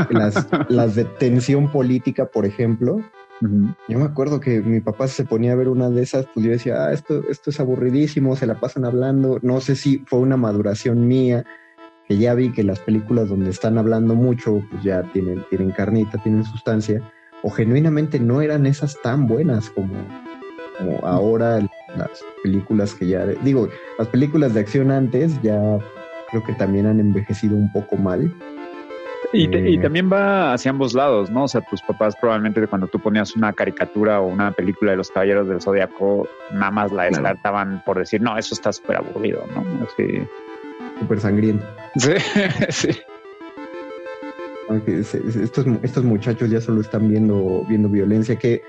las, 0.09 0.47
las 0.69 0.95
de 0.95 1.03
tensión 1.05 1.69
política, 1.71 2.25
por 2.25 2.45
ejemplo, 2.45 3.01
yo 3.87 3.99
me 3.99 4.05
acuerdo 4.05 4.39
que 4.39 4.61
mi 4.61 4.79
papá 4.79 5.07
se 5.07 5.25
ponía 5.25 5.53
a 5.53 5.55
ver 5.55 5.67
una 5.67 5.89
de 5.89 6.01
esas, 6.01 6.25
pues 6.33 6.45
yo 6.45 6.51
decía, 6.51 6.85
ah, 6.85 6.93
esto, 6.93 7.23
esto 7.29 7.49
es 7.49 7.59
aburridísimo, 7.59 8.35
se 8.35 8.47
la 8.47 8.59
pasan 8.59 8.85
hablando. 8.85 9.39
No 9.41 9.59
sé 9.59 9.75
si 9.75 9.99
fue 10.07 10.19
una 10.19 10.37
maduración 10.37 11.07
mía, 11.07 11.43
que 12.07 12.17
ya 12.17 12.33
vi 12.33 12.51
que 12.51 12.63
las 12.63 12.79
películas 12.79 13.29
donde 13.29 13.49
están 13.49 13.77
hablando 13.77 14.15
mucho, 14.15 14.61
pues 14.69 14.83
ya 14.83 15.03
tienen, 15.11 15.43
tienen 15.49 15.71
carnita, 15.71 16.17
tienen 16.19 16.43
sustancia, 16.43 17.01
o 17.43 17.49
genuinamente 17.49 18.19
no 18.19 18.41
eran 18.41 18.65
esas 18.65 19.01
tan 19.01 19.27
buenas 19.27 19.69
como, 19.69 19.93
como 20.77 21.05
ahora 21.05 21.59
las 21.97 22.23
películas 22.43 22.93
que 22.93 23.07
ya, 23.07 23.25
digo, 23.25 23.69
las 23.97 24.07
películas 24.07 24.53
de 24.53 24.61
acción 24.61 24.91
antes 24.91 25.41
ya 25.41 25.79
creo 26.29 26.43
que 26.43 26.53
también 26.53 26.85
han 26.87 26.99
envejecido 26.99 27.55
un 27.55 27.71
poco 27.71 27.95
mal 27.97 28.33
y, 29.33 29.73
y, 29.73 29.77
también 29.79 30.11
va 30.11 30.53
hacia 30.53 30.69
ambos 30.69 30.93
lados, 30.93 31.31
¿no? 31.31 31.45
O 31.45 31.47
sea, 31.47 31.61
tus 31.61 31.81
papás 31.81 32.15
probablemente 32.15 32.65
cuando 32.67 32.87
tú 32.87 32.99
ponías 32.99 33.35
una 33.35 33.51
caricatura 33.51 34.21
o 34.21 34.27
una 34.27 34.51
película 34.51 34.91
de 34.91 34.97
los 34.97 35.09
Caballeros 35.09 35.47
del 35.47 35.59
Zodiaco, 35.59 36.27
nada 36.53 36.69
más 36.69 36.91
la 36.91 37.05
descartaban 37.05 37.81
por 37.83 37.97
decir, 37.97 38.21
no, 38.21 38.37
eso 38.37 38.53
está 38.53 38.71
súper 38.71 38.97
aburrido, 38.97 39.43
¿no? 39.55 39.63
Así. 39.85 40.25
Súper 40.99 41.19
sangriento. 41.19 41.65
Sí, 41.95 42.13
sí. 42.69 42.89
Estos, 44.87 45.65
estos 45.83 46.03
muchachos 46.03 46.49
ya 46.49 46.59
solo 46.59 46.81
están 46.81 47.09
viendo, 47.09 47.63
viendo 47.67 47.87
violencia, 47.89 48.35
que 48.35 48.63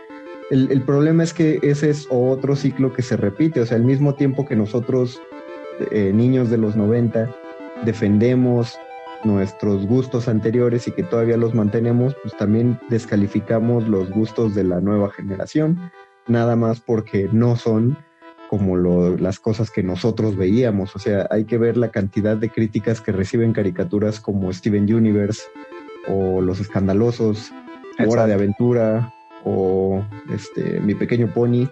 el, 0.50 0.70
el 0.70 0.82
problema 0.82 1.22
es 1.22 1.32
que 1.32 1.58
ese 1.62 1.88
es 1.88 2.06
otro 2.10 2.56
ciclo 2.56 2.92
que 2.92 3.00
se 3.00 3.16
repite, 3.16 3.60
o 3.60 3.66
sea, 3.66 3.78
al 3.78 3.84
mismo 3.84 4.14
tiempo 4.14 4.44
que 4.44 4.56
nosotros, 4.56 5.22
eh, 5.90 6.12
niños 6.12 6.50
de 6.50 6.58
los 6.58 6.76
90, 6.76 7.34
defendemos 7.84 8.78
nuestros 9.24 9.86
gustos 9.86 10.28
anteriores 10.28 10.86
y 10.88 10.92
que 10.92 11.02
todavía 11.02 11.36
los 11.36 11.54
mantenemos, 11.54 12.16
pues 12.22 12.36
también 12.36 12.78
descalificamos 12.88 13.88
los 13.88 14.10
gustos 14.10 14.54
de 14.54 14.64
la 14.64 14.80
nueva 14.80 15.10
generación, 15.10 15.90
nada 16.26 16.56
más 16.56 16.80
porque 16.80 17.28
no 17.32 17.56
son 17.56 17.96
como 18.48 18.76
las 18.76 19.40
cosas 19.40 19.70
que 19.70 19.82
nosotros 19.82 20.36
veíamos. 20.36 20.94
O 20.94 20.98
sea, 20.98 21.26
hay 21.30 21.44
que 21.44 21.58
ver 21.58 21.76
la 21.76 21.90
cantidad 21.90 22.36
de 22.36 22.50
críticas 22.50 23.00
que 23.00 23.12
reciben 23.12 23.52
caricaturas 23.52 24.20
como 24.20 24.52
Steven 24.52 24.92
Universe 24.92 25.42
o 26.06 26.40
Los 26.40 26.60
Escandalosos, 26.60 27.52
Hora 28.06 28.26
de 28.26 28.34
Aventura 28.34 29.12
o 29.44 30.04
este, 30.32 30.80
Mi 30.80 30.94
Pequeño 30.94 31.32
Pony 31.32 31.68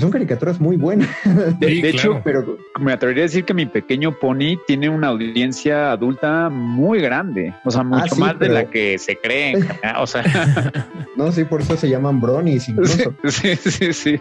son 0.00 0.10
caricaturas 0.10 0.60
muy 0.60 0.76
buenas. 0.76 1.08
De, 1.58 1.88
hecho, 1.88 2.20
pero 2.24 2.58
me 2.80 2.92
atrevería 2.92 3.24
a 3.24 3.26
decir 3.26 3.44
que 3.44 3.54
mi 3.54 3.66
pequeño 3.66 4.18
pony 4.18 4.58
tiene 4.66 4.88
una 4.88 5.08
audiencia 5.08 5.92
adulta 5.92 6.48
muy 6.48 7.00
grande, 7.00 7.54
o 7.64 7.70
sea, 7.70 7.82
mucho 7.82 8.14
ah, 8.14 8.18
más 8.18 8.38
de 8.38 8.48
la 8.48 8.64
que 8.70 8.98
se 8.98 9.16
cree. 9.16 9.54
o 9.98 10.06
sea, 10.06 10.24
no, 11.16 11.30
sí, 11.32 11.44
por 11.44 11.60
eso 11.60 11.76
se 11.76 11.88
llaman 11.88 12.20
bronies 12.20 12.68
incluso. 12.68 13.14
Sí, 13.28 13.56
sí, 13.56 13.92
sí. 13.92 14.20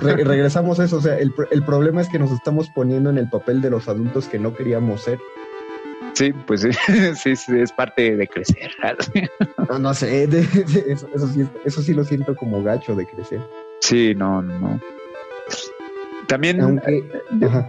regresamos 0.00 0.78
a 0.80 0.84
eso, 0.84 0.96
o 0.96 1.00
sea, 1.00 1.18
el, 1.18 1.32
el 1.50 1.64
problema 1.64 2.00
es 2.00 2.08
que 2.08 2.18
nos 2.18 2.30
estamos 2.30 2.68
poniendo 2.70 3.10
en 3.10 3.18
el 3.18 3.28
papel 3.28 3.60
de 3.60 3.70
los 3.70 3.88
adultos 3.88 4.28
que 4.28 4.38
no 4.38 4.54
queríamos 4.54 5.02
ser. 5.02 5.18
Sí, 6.14 6.32
pues 6.46 6.60
sí, 6.60 6.70
sí, 7.14 7.36
sí, 7.36 7.58
es 7.58 7.72
parte 7.72 8.16
de 8.16 8.28
crecer. 8.28 8.70
no, 9.68 9.78
no 9.78 9.94
sé, 9.94 10.24
eso, 10.24 11.08
eso, 11.14 11.26
sí, 11.28 11.46
eso 11.64 11.82
sí 11.82 11.94
lo 11.94 12.04
siento 12.04 12.36
como 12.36 12.62
gacho 12.62 12.94
de 12.94 13.06
crecer. 13.06 13.40
Sí, 13.82 14.14
no, 14.14 14.40
no. 14.42 14.80
También 16.28 16.80
eh, 16.86 17.02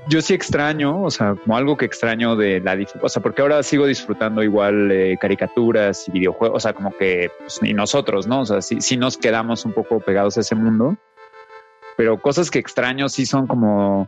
yo 0.08 0.22
sí 0.22 0.36
extraño, 0.36 1.02
o 1.02 1.10
sea, 1.10 1.36
como 1.36 1.58
algo 1.58 1.76
que 1.76 1.86
extraño 1.86 2.36
de 2.36 2.62
la 2.62 2.78
o 3.02 3.10
sea, 3.10 3.22
porque 3.22 3.42
ahora 3.42 3.64
sigo 3.64 3.88
disfrutando 3.88 4.44
igual 4.44 4.92
eh, 4.92 5.18
caricaturas 5.20 6.08
y 6.08 6.12
videojuegos, 6.12 6.58
o 6.58 6.60
sea, 6.60 6.74
como 6.74 6.96
que 6.96 7.32
pues, 7.40 7.60
y 7.64 7.74
nosotros, 7.74 8.28
¿no? 8.28 8.42
O 8.42 8.46
sea, 8.46 8.62
sí, 8.62 8.80
sí 8.80 8.96
nos 8.96 9.18
quedamos 9.18 9.66
un 9.66 9.74
poco 9.74 10.00
pegados 10.00 10.38
a 10.38 10.42
ese 10.42 10.54
mundo, 10.54 10.96
pero 11.98 12.22
cosas 12.22 12.52
que 12.52 12.60
extraño 12.60 13.10
sí 13.10 13.26
son 13.26 13.48
como 13.48 14.08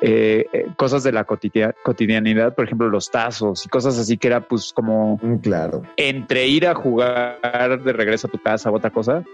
eh, 0.00 0.46
cosas 0.76 1.02
de 1.02 1.12
la 1.12 1.24
cotidianidad, 1.24 2.54
por 2.54 2.64
ejemplo, 2.64 2.88
los 2.88 3.10
tazos 3.10 3.66
y 3.66 3.68
cosas 3.68 3.98
así 3.98 4.16
que 4.16 4.28
era 4.28 4.40
pues 4.40 4.72
como 4.72 5.18
mm, 5.20 5.36
claro 5.38 5.82
entre 5.96 6.46
ir 6.46 6.66
a 6.66 6.74
jugar 6.74 7.82
de 7.82 7.92
regreso 7.92 8.28
a 8.28 8.30
tu 8.30 8.38
casa 8.38 8.70
o 8.70 8.76
otra 8.76 8.90
cosa 8.90 9.24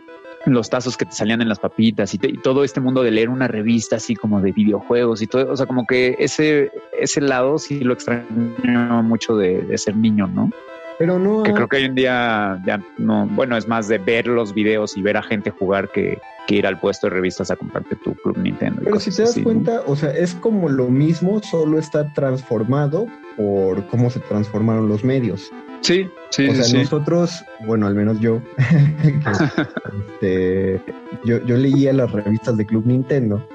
los 0.47 0.71
tazos 0.71 0.97
que 0.97 1.05
te 1.05 1.13
salían 1.13 1.43
en 1.43 1.49
las 1.49 1.59
papitas 1.59 2.15
y, 2.15 2.19
todo 2.19 2.65
este 2.65 2.81
mundo 2.81 3.03
de 3.03 3.11
leer 3.11 3.29
una 3.29 3.49
revista 3.49 3.97
así 3.97 4.15
como 4.15 4.41
de 4.41 4.53
videojuegos 4.53 5.23
y 5.23 5.27
todo, 5.27 5.53
o 5.53 5.57
sea, 5.57 5.67
como 5.67 5.87
que 5.87 6.17
ese, 6.19 6.71
ese 6.99 7.21
lado 7.21 7.59
sí 7.59 7.81
lo 7.81 7.93
extraño 7.93 9.03
mucho 9.03 9.37
de, 9.37 9.77
ser 9.77 9.97
niño, 9.97 10.27
¿no? 10.27 10.51
Pero 10.99 11.19
no. 11.19 11.43
Que 11.43 11.55
creo 11.55 11.67
que 11.67 11.79
hoy 11.79 11.85
en 11.85 11.95
día 11.95 12.61
ya 12.67 12.83
no, 12.99 13.27
bueno, 13.27 13.57
es 13.57 13.67
más 13.67 13.89
de 13.89 13.97
ver 13.97 14.27
los 14.27 14.53
videos 14.53 14.97
y 14.97 15.03
ver 15.03 15.17
a 15.17 15.23
gente 15.23 15.51
jugar 15.51 15.91
que, 15.91 16.19
que 16.47 16.57
ir 16.57 16.67
al 16.67 16.79
puesto 16.79 17.07
de 17.07 17.15
revistas 17.15 17.51
a 17.51 17.57
comprarte 17.57 17.97
tu 17.97 18.15
Club 18.17 18.37
Nintendo. 18.39 18.83
Pero 18.85 19.01
si 19.01 19.11
te 19.11 19.23
das 19.23 19.39
cuenta, 19.43 19.83
o 19.87 19.97
sea, 19.97 20.11
es 20.11 20.35
como 20.35 20.69
lo 20.69 20.89
mismo, 20.89 21.41
solo 21.43 21.79
está 21.79 22.13
transformado 22.13 23.07
por 23.37 23.87
cómo 23.89 24.11
se 24.11 24.21
transformaron 24.21 24.89
los 24.89 25.05
medios. 25.05 25.51
Sí, 25.81 26.09
sí, 26.31 26.49
o 26.49 26.55
sea, 26.55 26.79
nosotros, 26.79 27.43
bueno, 27.67 27.87
al 27.87 27.95
menos 27.95 28.21
yo, 28.21 28.41
este, 30.13 30.81
yo, 31.25 31.45
yo 31.45 31.57
leía 31.57 31.93
las 31.93 32.13
revistas 32.13 32.57
de 32.57 32.67
Club 32.67 32.87
Nintendo, 32.87 33.47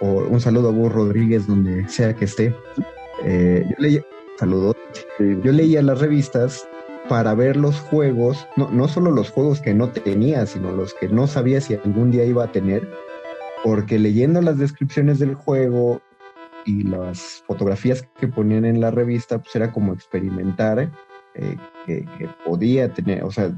o 0.00 0.24
un 0.28 0.40
saludo 0.40 0.68
a 0.68 0.72
Hugo 0.72 0.88
Rodríguez 0.88 1.46
donde 1.46 1.86
sea 1.88 2.14
que 2.14 2.24
esté. 2.24 2.54
Eh, 3.24 3.66
yo 3.68 3.74
leía, 3.78 4.02
saludo, 4.38 4.74
yo 5.18 5.52
leía 5.52 5.82
las 5.82 6.00
revistas 6.00 6.66
para 7.08 7.34
ver 7.34 7.56
los 7.56 7.80
juegos, 7.80 8.46
no, 8.56 8.70
no 8.70 8.88
solo 8.88 9.10
los 9.10 9.30
juegos 9.30 9.60
que 9.60 9.74
no 9.74 9.90
tenía, 9.90 10.46
sino 10.46 10.72
los 10.72 10.94
que 10.94 11.08
no 11.08 11.26
sabía 11.26 11.60
si 11.60 11.74
algún 11.74 12.10
día 12.10 12.24
iba 12.24 12.44
a 12.44 12.52
tener, 12.52 12.88
porque 13.62 13.98
leyendo 13.98 14.40
las 14.40 14.58
descripciones 14.58 15.18
del 15.18 15.34
juego 15.34 16.00
y 16.68 16.82
las 16.82 17.42
fotografías 17.46 18.06
que 18.20 18.28
ponían 18.28 18.64
en 18.66 18.80
la 18.80 18.90
revista, 18.90 19.38
pues 19.38 19.56
era 19.56 19.72
como 19.72 19.92
experimentar 19.94 20.90
eh, 21.34 21.56
que, 21.86 22.04
que 22.18 22.28
podía 22.44 22.92
tener, 22.92 23.24
o 23.24 23.30
sea, 23.30 23.50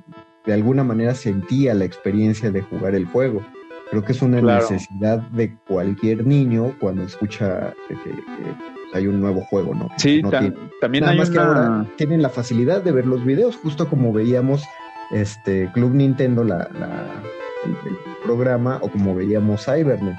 de 0.46 0.52
alguna 0.52 0.84
manera 0.84 1.14
sentía 1.14 1.74
la 1.74 1.84
experiencia 1.84 2.50
de 2.50 2.62
jugar 2.62 2.94
el 2.94 3.06
juego. 3.06 3.44
Creo 3.90 4.04
que 4.04 4.12
es 4.12 4.22
una 4.22 4.40
Claro. 4.40 4.60
necesidad 4.62 5.18
de 5.30 5.56
cualquier 5.66 6.24
niño 6.26 6.76
cuando 6.80 7.02
escucha 7.02 7.74
que, 7.88 7.94
que- 7.96 8.10
que 8.10 8.96
hay 8.98 9.06
un 9.08 9.20
nuevo 9.20 9.40
juego, 9.50 9.74
¿no? 9.74 9.88
Sí, 9.98 10.22
No 10.22 10.30
ta- 10.30 10.40
tiene- 10.40 10.56
también 10.80 11.02
Nada 11.02 11.12
hay 11.12 11.18
más 11.18 11.30
que 11.30 11.38
una... 11.38 11.46
ahora 11.46 11.86
tienen 11.96 12.22
la 12.22 12.28
facilidad 12.28 12.82
de 12.82 12.92
ver 12.92 13.06
los 13.06 13.24
videos, 13.24 13.56
justo 13.56 13.88
como 13.88 14.12
veíamos 14.12 14.62
este 15.10 15.68
Club 15.74 15.92
Nintendo, 15.94 16.44
la, 16.44 16.58
la- 16.78 17.22
el, 17.64 17.70
el 17.90 17.96
programa, 18.24 18.78
o 18.82 18.88
como 18.88 19.14
veíamos 19.14 19.64
Cybernet. 19.64 20.16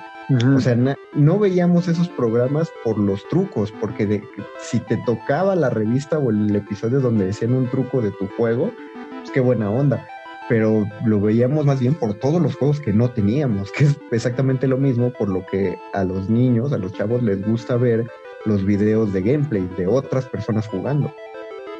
O 0.55 0.59
sea, 0.59 0.75
na- 0.75 0.97
no 1.13 1.39
veíamos 1.39 1.87
esos 1.87 2.07
programas 2.09 2.71
por 2.83 2.97
los 2.97 3.27
trucos, 3.29 3.71
porque 3.81 4.05
de- 4.05 4.23
si 4.59 4.79
te 4.79 4.97
tocaba 5.05 5.55
la 5.55 5.69
revista 5.69 6.17
o 6.19 6.29
el 6.29 6.55
episodio 6.55 6.99
donde 6.99 7.25
decían 7.25 7.53
un 7.53 7.67
truco 7.69 8.01
de 8.01 8.11
tu 8.11 8.27
juego, 8.37 8.71
pues 9.19 9.31
qué 9.31 9.39
buena 9.39 9.69
onda. 9.69 10.05
Pero 10.49 10.85
lo 11.05 11.19
veíamos 11.21 11.65
más 11.65 11.79
bien 11.79 11.93
por 11.95 12.13
todos 12.15 12.41
los 12.41 12.55
juegos 12.55 12.79
que 12.79 12.93
no 12.93 13.09
teníamos, 13.11 13.71
que 13.71 13.85
es 13.85 13.99
exactamente 14.11 14.67
lo 14.67 14.77
mismo 14.77 15.11
por 15.11 15.29
lo 15.29 15.45
que 15.45 15.77
a 15.93 16.03
los 16.03 16.29
niños, 16.29 16.73
a 16.73 16.77
los 16.77 16.93
chavos 16.93 17.21
les 17.23 17.45
gusta 17.45 17.77
ver 17.77 18.05
los 18.45 18.65
videos 18.65 19.13
de 19.13 19.21
gameplay 19.21 19.67
de 19.77 19.87
otras 19.87 20.25
personas 20.25 20.67
jugando. 20.67 21.13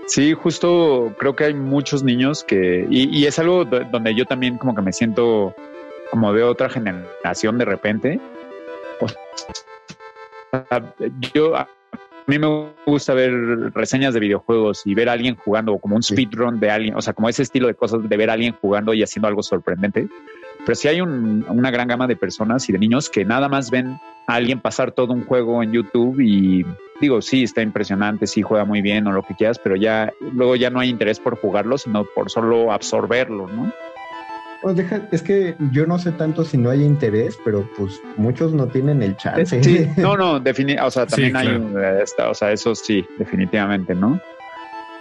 Sí, 0.08 0.34
justo 0.34 1.14
creo 1.20 1.36
que 1.36 1.46
hay 1.46 1.54
muchos 1.54 2.04
niños 2.04 2.44
que, 2.44 2.86
y, 2.90 3.08
y 3.18 3.26
es 3.26 3.40
algo 3.40 3.66
do- 3.66 3.82
donde 3.92 4.14
yo 4.16 4.26
también 4.26 4.58
como 4.58 4.76
que 4.76 4.82
me 4.82 4.92
siento 4.94 5.54
como 6.12 6.34
de 6.34 6.44
otra 6.44 6.70
generación 6.70 7.58
de 7.58 7.66
repente. 7.66 8.20
Sea, 10.52 10.94
yo, 11.34 11.56
a 11.56 11.68
mí 12.28 12.38
me 12.40 12.74
gusta 12.86 13.14
ver 13.14 13.32
reseñas 13.74 14.14
de 14.14 14.20
videojuegos 14.20 14.86
y 14.86 14.94
ver 14.94 15.10
a 15.10 15.14
alguien 15.14 15.36
jugando, 15.36 15.74
o 15.74 15.80
como 15.80 15.96
un 15.96 16.04
Sí. 16.04 16.14
speedrun 16.14 16.60
de 16.60 16.70
alguien, 16.70 16.96
o 16.96 17.02
sea, 17.02 17.14
como 17.14 17.30
ese 17.30 17.44
estilo 17.44 17.68
de 17.68 17.74
cosas 17.74 18.08
de 18.08 18.18
ver 18.18 18.30
a 18.30 18.34
alguien 18.34 18.56
jugando 18.62 18.94
y 18.94 19.04
haciendo 19.04 19.28
algo 19.28 19.44
sorprendente. 19.44 20.08
Pero 20.66 20.76
sí 20.76 20.88
hay 20.88 21.02
un- 21.02 21.46
una 21.50 21.72
gran 21.72 21.88
gama 21.88 22.08
de 22.08 22.16
personas 22.16 22.70
y 22.70 22.74
de 22.74 22.80
niños 22.80 23.10
que 23.10 23.26
nada 23.26 23.50
más 23.50 23.72
ven 23.72 23.98
a 24.28 24.36
alguien 24.36 24.60
pasar 24.60 24.92
todo 24.92 25.14
un 25.14 25.26
juego 25.26 25.64
en 25.64 25.72
YouTube 25.72 26.20
y 26.20 26.64
digo, 27.00 27.22
sí, 27.22 27.44
está 27.44 27.64
impresionante, 27.64 28.28
sí 28.28 28.44
juega 28.44 28.64
muy 28.64 28.82
bien 28.82 29.08
o 29.08 29.12
lo 29.12 29.24
que 29.24 29.34
quieras, 29.34 29.58
pero 29.58 29.76
ya 29.76 30.14
luego 30.34 30.56
ya 30.56 30.70
no 30.70 30.80
hay 30.80 30.90
interés 30.90 31.20
por 31.20 31.36
jugarlo, 31.40 31.80
sino 31.80 32.06
por 32.06 32.30
solo 32.30 32.72
absorberlo, 32.72 33.48
¿no? 33.48 33.72
Pues 34.62 34.76
deja, 34.76 35.02
es 35.12 35.24
que 35.24 35.56
yo 35.72 35.88
no 35.88 35.98
sé 35.98 36.12
tanto 36.12 36.44
si 36.44 36.58
no 36.58 36.70
hay 36.70 36.84
interés, 36.84 37.36
pero 37.44 37.68
pues 37.76 38.00
muchos 38.18 38.54
no 38.54 38.68
tienen 38.68 39.02
el 39.02 39.18
chance. 39.18 39.64
Sí, 39.64 39.88
no, 39.98 40.16
no, 40.16 40.40
defini 40.40 40.76
o 40.78 40.92
sea, 40.92 41.06
Sí, 41.06 41.10
también 41.12 41.36
hay, 41.36 41.48
claro. 41.48 41.66
un- 41.66 41.84
esta- 42.02 42.30
o 42.30 42.34
sea, 42.36 42.52
eso 42.52 42.76
sí, 42.76 43.04
definitivamente, 43.18 43.96
¿no? 43.96 44.20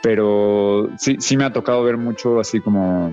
Pero 0.02 0.88
sí, 0.96 1.16
sí 1.20 1.36
me 1.36 1.44
ha 1.44 1.52
tocado 1.52 1.82
ver 1.84 1.96
mucho 1.98 2.40
así 2.40 2.60
como 2.60 3.12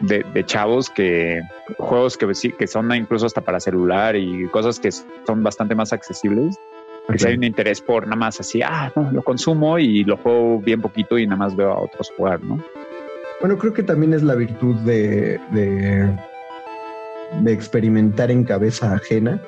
de, 0.00 0.24
de 0.32 0.44
chavos 0.46 0.88
que 0.88 1.42
juegos 1.76 2.16
que 2.16 2.34
sí, 2.34 2.52
que 2.52 2.66
son 2.66 2.94
incluso 2.94 3.26
hasta 3.26 3.42
para 3.42 3.60
celular 3.60 4.16
y 4.16 4.46
cosas 4.48 4.80
que 4.80 4.90
son 4.90 5.42
bastante 5.42 5.74
más 5.74 5.92
accesibles. 5.92 6.56
Que 7.10 7.18
sí 7.18 7.26
hay 7.26 7.36
un 7.36 7.44
interés 7.44 7.80
por 7.80 8.04
nada 8.04 8.16
más 8.16 8.38
así, 8.38 8.60
ah, 8.62 8.92
no, 8.94 9.10
lo 9.12 9.22
consumo 9.22 9.78
y 9.78 10.04
lo 10.04 10.18
juego 10.18 10.60
bien 10.60 10.82
poquito 10.82 11.16
y 11.18 11.26
nada 11.26 11.38
más 11.38 11.56
veo 11.56 11.72
a 11.72 11.80
otros 11.80 12.10
jugar, 12.14 12.42
¿no? 12.42 12.62
Bueno, 13.40 13.56
creo 13.56 13.72
que 13.72 13.82
también 13.82 14.14
es 14.14 14.22
la 14.22 14.34
virtud 14.34 14.74
de, 14.80 15.40
de, 15.52 16.18
de 17.40 17.52
experimentar 17.52 18.30
en 18.30 18.44
cabeza 18.44 18.92
ajena. 18.92 19.40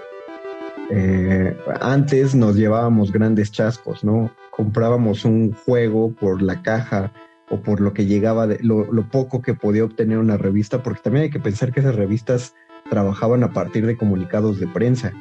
Eh, 0.90 1.56
antes 1.80 2.34
nos 2.34 2.56
llevábamos 2.56 3.12
grandes 3.12 3.50
chascos, 3.50 4.04
¿no? 4.04 4.30
Comprábamos 4.50 5.24
un 5.24 5.52
juego 5.52 6.12
por 6.12 6.40
la 6.42 6.62
caja 6.62 7.12
o 7.48 7.60
por 7.60 7.80
lo 7.80 7.92
que 7.92 8.06
llegaba, 8.06 8.46
de, 8.46 8.58
lo, 8.62 8.92
lo 8.92 9.08
poco 9.08 9.42
que 9.42 9.54
podía 9.54 9.84
obtener 9.84 10.18
una 10.18 10.36
revista, 10.36 10.82
porque 10.82 11.00
también 11.02 11.24
hay 11.24 11.30
que 11.30 11.40
pensar 11.40 11.72
que 11.72 11.80
esas 11.80 11.96
revistas 11.96 12.54
trabajaban 12.88 13.42
a 13.42 13.52
partir 13.52 13.86
de 13.86 13.96
comunicados 13.96 14.60
de 14.60 14.66
prensa. 14.68 15.12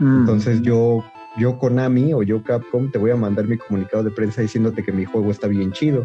Entonces 0.00 0.62
yo, 0.62 1.04
yo 1.38 1.58
Konami 1.58 2.14
o 2.14 2.22
yo 2.22 2.44
Capcom 2.44 2.90
te 2.90 2.98
voy 2.98 3.10
a 3.10 3.16
mandar 3.16 3.48
mi 3.48 3.56
comunicado 3.56 4.04
de 4.04 4.12
prensa 4.12 4.42
diciéndote 4.42 4.84
que 4.84 4.92
mi 4.92 5.04
juego 5.04 5.30
está 5.30 5.48
bien 5.48 5.72
chido. 5.72 6.04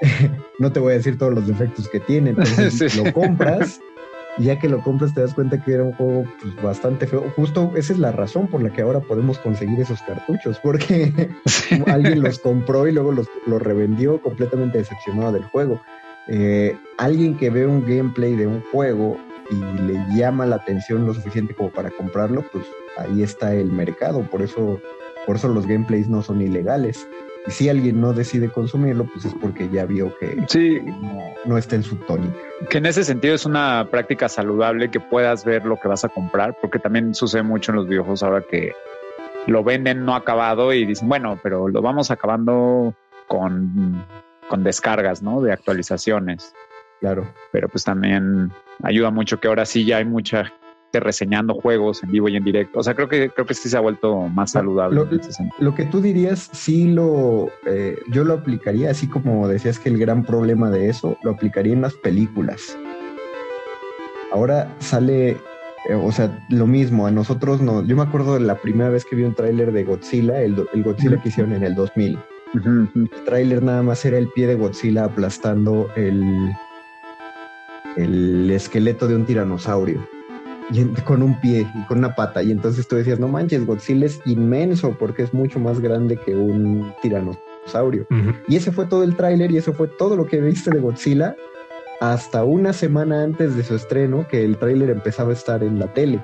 no 0.58 0.72
te 0.72 0.80
voy 0.80 0.92
a 0.92 0.96
decir 0.96 1.18
todos 1.18 1.34
los 1.34 1.46
defectos 1.46 1.88
que 1.88 2.00
tiene. 2.00 2.30
Entonces 2.30 2.74
Sí. 2.92 3.02
lo 3.02 3.12
compras 3.12 3.80
y 4.38 4.44
ya 4.44 4.58
que 4.58 4.68
lo 4.68 4.80
compras 4.82 5.12
te 5.14 5.20
das 5.20 5.34
cuenta 5.34 5.62
que 5.62 5.72
era 5.72 5.82
un 5.82 5.92
juego 5.92 6.24
pues, 6.40 6.54
bastante 6.62 7.06
feo. 7.06 7.24
Justo 7.34 7.72
esa 7.74 7.92
es 7.92 7.98
la 7.98 8.12
razón 8.12 8.46
por 8.46 8.62
la 8.62 8.70
que 8.70 8.82
ahora 8.82 9.00
podemos 9.00 9.38
conseguir 9.38 9.80
esos 9.80 10.00
cartuchos, 10.02 10.58
porque 10.60 11.30
alguien 11.86 12.22
los 12.22 12.38
compró 12.38 12.86
y 12.86 12.92
luego 12.92 13.12
los, 13.12 13.26
los 13.46 13.60
revendió 13.60 14.22
completamente 14.22 14.78
decepcionado 14.78 15.32
del 15.32 15.44
juego. 15.44 15.80
Eh, 16.28 16.76
alguien 16.98 17.36
que 17.36 17.50
ve 17.50 17.66
un 17.66 17.84
gameplay 17.84 18.36
de 18.36 18.46
un 18.46 18.62
juego 18.70 19.16
y 19.50 19.54
le 19.82 19.94
llama 20.14 20.46
la 20.46 20.56
atención 20.56 21.06
lo 21.06 21.14
suficiente 21.14 21.54
como 21.54 21.70
para 21.70 21.90
comprarlo, 21.90 22.44
pues 22.52 22.64
ahí 22.98 23.22
está 23.22 23.54
el 23.54 23.72
mercado. 23.72 24.22
Por 24.30 24.42
eso, 24.42 24.80
por 25.26 25.36
eso 25.36 25.48
los 25.48 25.66
gameplays 25.66 26.08
no 26.08 26.22
son 26.22 26.42
ilegales. 26.42 27.08
Y 27.48 27.50
si 27.50 27.68
alguien 27.70 27.98
no 27.98 28.12
decide 28.12 28.50
consumirlo, 28.50 29.06
pues 29.06 29.24
es 29.24 29.34
porque 29.40 29.70
ya 29.70 29.86
vio 29.86 30.14
que 30.18 30.36
Sí, 30.48 30.80
no, 30.84 31.22
no 31.46 31.56
está 31.56 31.76
en 31.76 31.82
su 31.82 31.96
tónica. 31.96 32.36
que 32.68 32.76
en 32.76 32.84
ese 32.84 33.04
sentido 33.04 33.34
es 33.34 33.46
una 33.46 33.88
práctica 33.90 34.28
saludable 34.28 34.90
que 34.90 35.00
puedas 35.00 35.46
ver 35.46 35.64
lo 35.64 35.80
que 35.80 35.88
vas 35.88 36.04
a 36.04 36.10
comprar, 36.10 36.54
porque 36.60 36.78
también 36.78 37.14
sucede 37.14 37.42
mucho 37.42 37.72
en 37.72 37.76
los 37.76 37.88
videojuegos 37.88 38.22
ahora 38.22 38.42
que 38.42 38.72
lo 39.46 39.64
venden 39.64 40.04
no 40.04 40.14
acabado 40.14 40.74
y 40.74 40.84
dicen, 40.84 41.08
bueno, 41.08 41.40
pero 41.42 41.68
lo 41.68 41.80
vamos 41.80 42.10
acabando 42.10 42.92
con, 43.28 44.04
con 44.46 44.62
descargas, 44.62 45.22
¿no? 45.22 45.40
De 45.40 45.50
actualizaciones. 45.50 46.54
Claro. 47.00 47.26
Pero 47.50 47.68
pues 47.70 47.82
también 47.82 48.52
ayuda 48.82 49.10
mucho 49.10 49.40
que 49.40 49.48
ahora 49.48 49.64
sí 49.64 49.86
ya 49.86 49.96
hay 49.98 50.04
mucha 50.04 50.52
reseñando 50.92 51.54
juegos 51.54 52.02
en 52.02 52.10
vivo 52.10 52.28
y 52.28 52.36
en 52.36 52.44
directo. 52.44 52.78
O 52.78 52.82
sea, 52.82 52.94
creo 52.94 53.08
que 53.08 53.30
creo 53.30 53.46
que 53.46 53.54
sí 53.54 53.68
se 53.68 53.76
ha 53.76 53.80
vuelto 53.80 54.16
más 54.28 54.52
saludable. 54.52 54.96
Lo, 54.96 55.10
en 55.10 55.20
ese 55.20 55.32
sentido. 55.32 55.56
lo 55.58 55.74
que 55.74 55.84
tú 55.84 56.00
dirías, 56.00 56.50
sí 56.52 56.88
lo, 56.88 57.48
eh, 57.66 57.96
yo 58.10 58.24
lo 58.24 58.34
aplicaría, 58.34 58.90
así 58.90 59.06
como 59.06 59.46
decías 59.48 59.78
que 59.78 59.88
el 59.90 59.98
gran 59.98 60.24
problema 60.24 60.70
de 60.70 60.88
eso, 60.88 61.16
lo 61.22 61.32
aplicaría 61.32 61.72
en 61.72 61.82
las 61.82 61.94
películas. 61.94 62.76
Ahora 64.32 64.74
sale, 64.78 65.30
eh, 65.88 65.94
o 65.94 66.12
sea, 66.12 66.46
lo 66.50 66.66
mismo, 66.66 67.06
a 67.06 67.10
nosotros 67.10 67.60
no, 67.60 67.84
yo 67.84 67.96
me 67.96 68.02
acuerdo 68.02 68.34
de 68.34 68.40
la 68.40 68.56
primera 68.56 68.90
vez 68.90 69.04
que 69.04 69.16
vi 69.16 69.24
un 69.24 69.34
tráiler 69.34 69.72
de 69.72 69.84
Godzilla, 69.84 70.40
el, 70.42 70.66
el 70.72 70.82
Godzilla 70.82 71.20
que 71.22 71.28
hicieron 71.28 71.54
en 71.54 71.64
el 71.64 71.74
2000. 71.74 72.18
Ujú, 72.54 72.70
ujú. 72.70 73.00
El 73.00 73.24
tráiler 73.24 73.62
nada 73.62 73.82
más 73.82 74.04
era 74.04 74.16
el 74.18 74.28
pie 74.28 74.46
de 74.46 74.54
Godzilla 74.54 75.04
aplastando 75.04 75.90
el, 75.96 76.50
el 77.96 78.50
esqueleto 78.50 79.06
de 79.06 79.16
un 79.16 79.26
tiranosaurio. 79.26 80.17
Y 80.70 80.80
en- 80.80 80.94
con 80.96 81.22
un 81.22 81.40
pie 81.40 81.66
y 81.74 81.86
con 81.86 81.98
una 81.98 82.14
pata. 82.14 82.42
Y 82.42 82.50
entonces 82.50 82.86
tú 82.86 82.96
decías, 82.96 83.18
no 83.18 83.28
manches, 83.28 83.64
Godzilla 83.64 84.06
es 84.06 84.20
inmenso 84.26 84.96
porque 84.98 85.22
es 85.22 85.32
mucho 85.32 85.58
más 85.58 85.80
grande 85.80 86.16
que 86.16 86.34
un 86.34 86.92
tiranosaurio. 87.00 88.06
Y 88.48 88.56
ese 88.56 88.70
fue 88.72 88.86
todo 88.86 89.02
el 89.02 89.16
tráiler 89.16 89.50
y 89.50 89.56
eso 89.58 89.72
fue 89.72 89.88
todo 89.88 90.16
lo 90.16 90.26
que 90.26 90.40
viste 90.40 90.70
de 90.70 90.80
Godzilla 90.80 91.36
hasta 92.00 92.44
una 92.44 92.72
semana 92.72 93.22
antes 93.24 93.56
de 93.56 93.64
su 93.64 93.74
estreno 93.74 94.26
que 94.28 94.44
el 94.44 94.56
tráiler 94.58 94.90
empezaba 94.90 95.30
a 95.30 95.34
estar 95.34 95.62
en 95.62 95.78
la 95.78 95.92
tele 95.94 96.20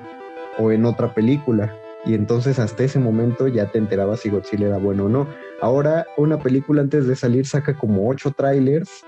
o 0.57 0.71
en 0.71 0.85
otra 0.85 1.13
película. 1.13 1.75
Y 2.05 2.13
entonces 2.13 2.59
hasta 2.59 2.83
ese 2.83 2.99
momento 2.99 3.47
ya 3.47 3.71
te 3.71 3.79
enterabas 3.79 4.19
si 4.19 4.29
Godzilla 4.29 4.67
era 4.67 4.77
bueno 4.77 5.05
o 5.05 5.09
no. 5.09 5.27
Ahora 5.59 6.05
una 6.17 6.37
película 6.37 6.81
antes 6.81 7.07
de 7.07 7.15
salir 7.15 7.47
saca 7.47 7.73
como 7.75 8.07
ocho 8.07 8.31
trailers 8.31 9.03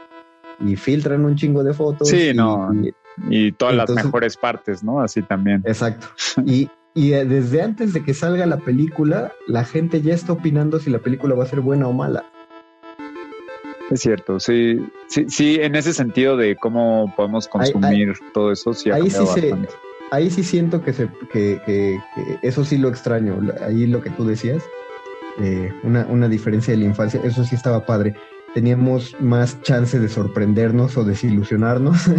y 0.59 0.75
filtran 0.75 1.25
un 1.25 1.35
chingo 1.35 1.63
de 1.63 1.73
fotos. 1.73 2.07
Sí, 2.09 2.29
y- 2.29 2.33
no. 2.33 2.71
y- 2.73 2.93
Y 3.29 3.51
todas 3.51 3.73
Entonces- 3.73 3.95
las 3.95 4.05
mejores 4.05 4.37
partes, 4.37 4.83
¿no? 4.83 4.99
Así 5.01 5.23
también. 5.23 5.63
exacto. 5.65 6.07
Y, 6.45 6.69
y 6.93 7.13
eh, 7.13 7.25
desde 7.25 7.61
antes 7.63 7.93
de 7.93 8.03
que 8.03 8.13
salga 8.13 8.45
la 8.45 8.57
película, 8.57 9.31
la 9.47 9.63
gente 9.65 10.01
ya 10.03 10.13
está 10.13 10.33
opinando 10.33 10.79
si 10.79 10.89
la 10.91 10.99
película 10.99 11.33
va 11.35 11.43
a 11.43 11.47
ser 11.47 11.61
buena 11.61 11.87
o 11.87 11.93
mala. 11.93 12.25
Es 13.89 14.01
cierto, 14.01 14.39
sí, 14.39 14.85
sí, 15.07 15.25
sí, 15.29 15.57
en 15.61 15.75
ese 15.75 15.93
sentido 15.93 16.35
de 16.35 16.55
cómo 16.57 17.13
podemos 17.15 17.45
Ahí- 17.45 17.51
consumir 17.71 18.13
todo 18.33 18.51
eso, 18.51 18.73
sí 18.73 18.91
ha 18.91 18.95
ahí 18.95 19.09
sí 19.09 19.25
se- 19.27 19.55
ahí 20.11 20.29
sí 20.29 20.43
siento 20.43 20.83
que, 20.83 20.91
se, 20.93 21.07
que, 21.31 21.61
que- 21.65 21.97
que 22.13 22.39
eso 22.41 22.65
sí 22.65 22.77
lo 22.77 22.89
extraño. 22.89 23.39
Ahí 23.65 23.87
lo 23.87 24.01
que 24.01 24.09
tú 24.09 24.25
decías, 24.25 24.61
eh, 25.39 25.71
una, 25.83 26.05
una 26.07 26.27
diferencia 26.27 26.73
de 26.73 26.79
la 26.81 26.85
infancia, 26.85 27.21
eso 27.23 27.43
sí 27.45 27.55
estaba 27.55 27.85
padre. 27.85 28.15
Teníamos 28.57 29.15
más 29.19 29.61
chance 29.61 29.99
de 29.99 30.09
sorprendernos 30.09 30.97
o 30.97 31.03
desilusionarnos. 31.03 32.09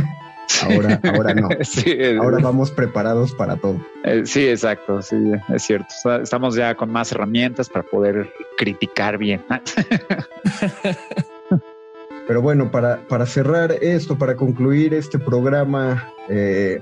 ahora, 0.62 1.00
ahora 1.02 1.34
no. 1.34 1.48
sí, 1.62 1.96
Ahora 2.16 2.38
vamos 2.40 2.70
preparados 2.70 3.34
para 3.34 3.56
todo. 3.56 3.84
eh, 4.04 4.22
sí, 4.24 4.46
exacto, 4.46 5.02
sí, 5.02 5.16
es 5.52 5.64
cierto. 5.64 5.88
Estamos 6.22 6.54
ya 6.54 6.76
con 6.76 6.92
más 6.92 7.10
herramientas 7.10 7.68
para 7.68 7.84
poder 7.84 8.30
criticar 8.56 9.18
bien. 9.18 9.42
Pero 12.28 12.40
bueno, 12.40 12.70
para, 12.70 13.00
para 13.08 13.26
cerrar 13.26 13.72
esto, 13.72 14.16
para 14.16 14.36
concluir 14.36 14.94
este 14.94 15.18
programa, 15.18 16.12
eh, 16.28 16.80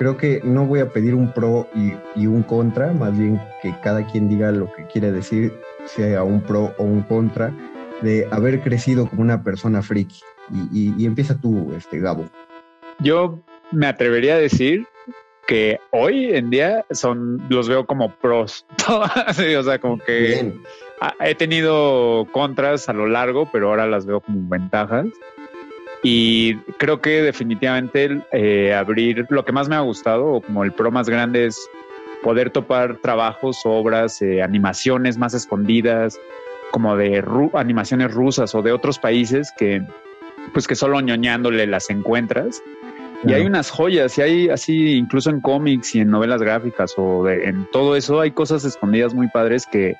creo 0.00 0.16
que 0.16 0.40
no 0.42 0.66
voy 0.66 0.80
a 0.80 0.92
pedir 0.92 1.14
un 1.14 1.32
pro 1.32 1.68
y, 1.72 1.92
y, 2.20 2.26
un 2.26 2.42
contra, 2.42 2.92
más 2.92 3.16
bien 3.16 3.40
que 3.62 3.72
cada 3.80 4.04
quien 4.04 4.28
diga 4.28 4.50
lo 4.50 4.72
que 4.72 4.88
quiere 4.88 5.12
decir, 5.12 5.52
sea 5.86 6.24
un 6.24 6.40
pro 6.40 6.74
o 6.78 6.82
un 6.82 7.02
contra, 7.02 7.52
de 8.02 8.28
haber 8.30 8.60
crecido 8.60 9.08
como 9.08 9.22
una 9.22 9.42
persona 9.42 9.82
friki. 9.82 10.20
Y, 10.50 10.90
y, 10.90 10.94
y 10.98 11.06
empieza 11.06 11.38
tú, 11.40 11.72
este, 11.76 11.98
Gabo. 11.98 12.24
Yo 13.00 13.38
me 13.70 13.86
atrevería 13.86 14.34
a 14.34 14.38
decir 14.38 14.86
que 15.48 15.80
hoy 15.90 16.34
en 16.34 16.50
día 16.50 16.84
son 16.90 17.42
los 17.48 17.68
veo 17.68 17.86
como 17.86 18.14
pros. 18.16 18.66
sí, 19.34 19.54
o 19.54 19.62
sea, 19.62 19.78
como 19.78 19.98
que 19.98 20.20
Bien. 20.20 20.62
he 21.20 21.34
tenido 21.34 22.28
contras 22.32 22.88
a 22.88 22.92
lo 22.92 23.06
largo, 23.06 23.48
pero 23.50 23.70
ahora 23.70 23.86
las 23.86 24.04
veo 24.04 24.20
como 24.20 24.48
ventajas. 24.48 25.06
Y 26.02 26.56
creo 26.78 27.00
que 27.00 27.22
definitivamente 27.22 28.20
eh, 28.30 28.74
abrir 28.74 29.26
lo 29.30 29.44
que 29.44 29.52
más 29.52 29.68
me 29.68 29.76
ha 29.76 29.80
gustado, 29.80 30.26
o 30.26 30.40
como 30.42 30.64
el 30.64 30.72
pro 30.72 30.90
más 30.90 31.08
grande, 31.08 31.46
es 31.46 31.68
poder 32.22 32.50
topar 32.50 32.98
trabajos, 32.98 33.62
obras, 33.64 34.20
eh, 34.20 34.42
animaciones 34.42 35.16
más 35.16 35.34
escondidas, 35.34 36.20
como 36.70 36.96
de 36.96 37.20
ru 37.20 37.50
animaciones 37.54 38.12
rusas 38.12 38.54
o 38.54 38.62
de 38.62 38.72
otros 38.72 38.98
países 38.98 39.52
que, 39.56 39.82
pues 40.52 40.66
que 40.66 40.74
solo 40.74 41.00
ñoñándole 41.00 41.66
las 41.66 41.90
encuentras. 41.90 42.62
Y 43.24 43.32
hay 43.32 43.44
unas 43.46 43.70
joyas, 43.70 44.16
y 44.16 44.22
hay 44.22 44.48
así, 44.48 44.92
incluso 44.92 45.30
en 45.30 45.40
cómics 45.40 45.96
y 45.96 46.00
en 46.00 46.08
novelas 46.10 46.40
gráficas 46.40 46.94
o 46.96 47.24
de, 47.24 47.48
en 47.48 47.66
todo 47.72 47.96
eso, 47.96 48.20
hay 48.20 48.30
cosas 48.30 48.64
escondidas 48.64 49.12
muy 49.12 49.26
padres 49.26 49.66
que, 49.66 49.96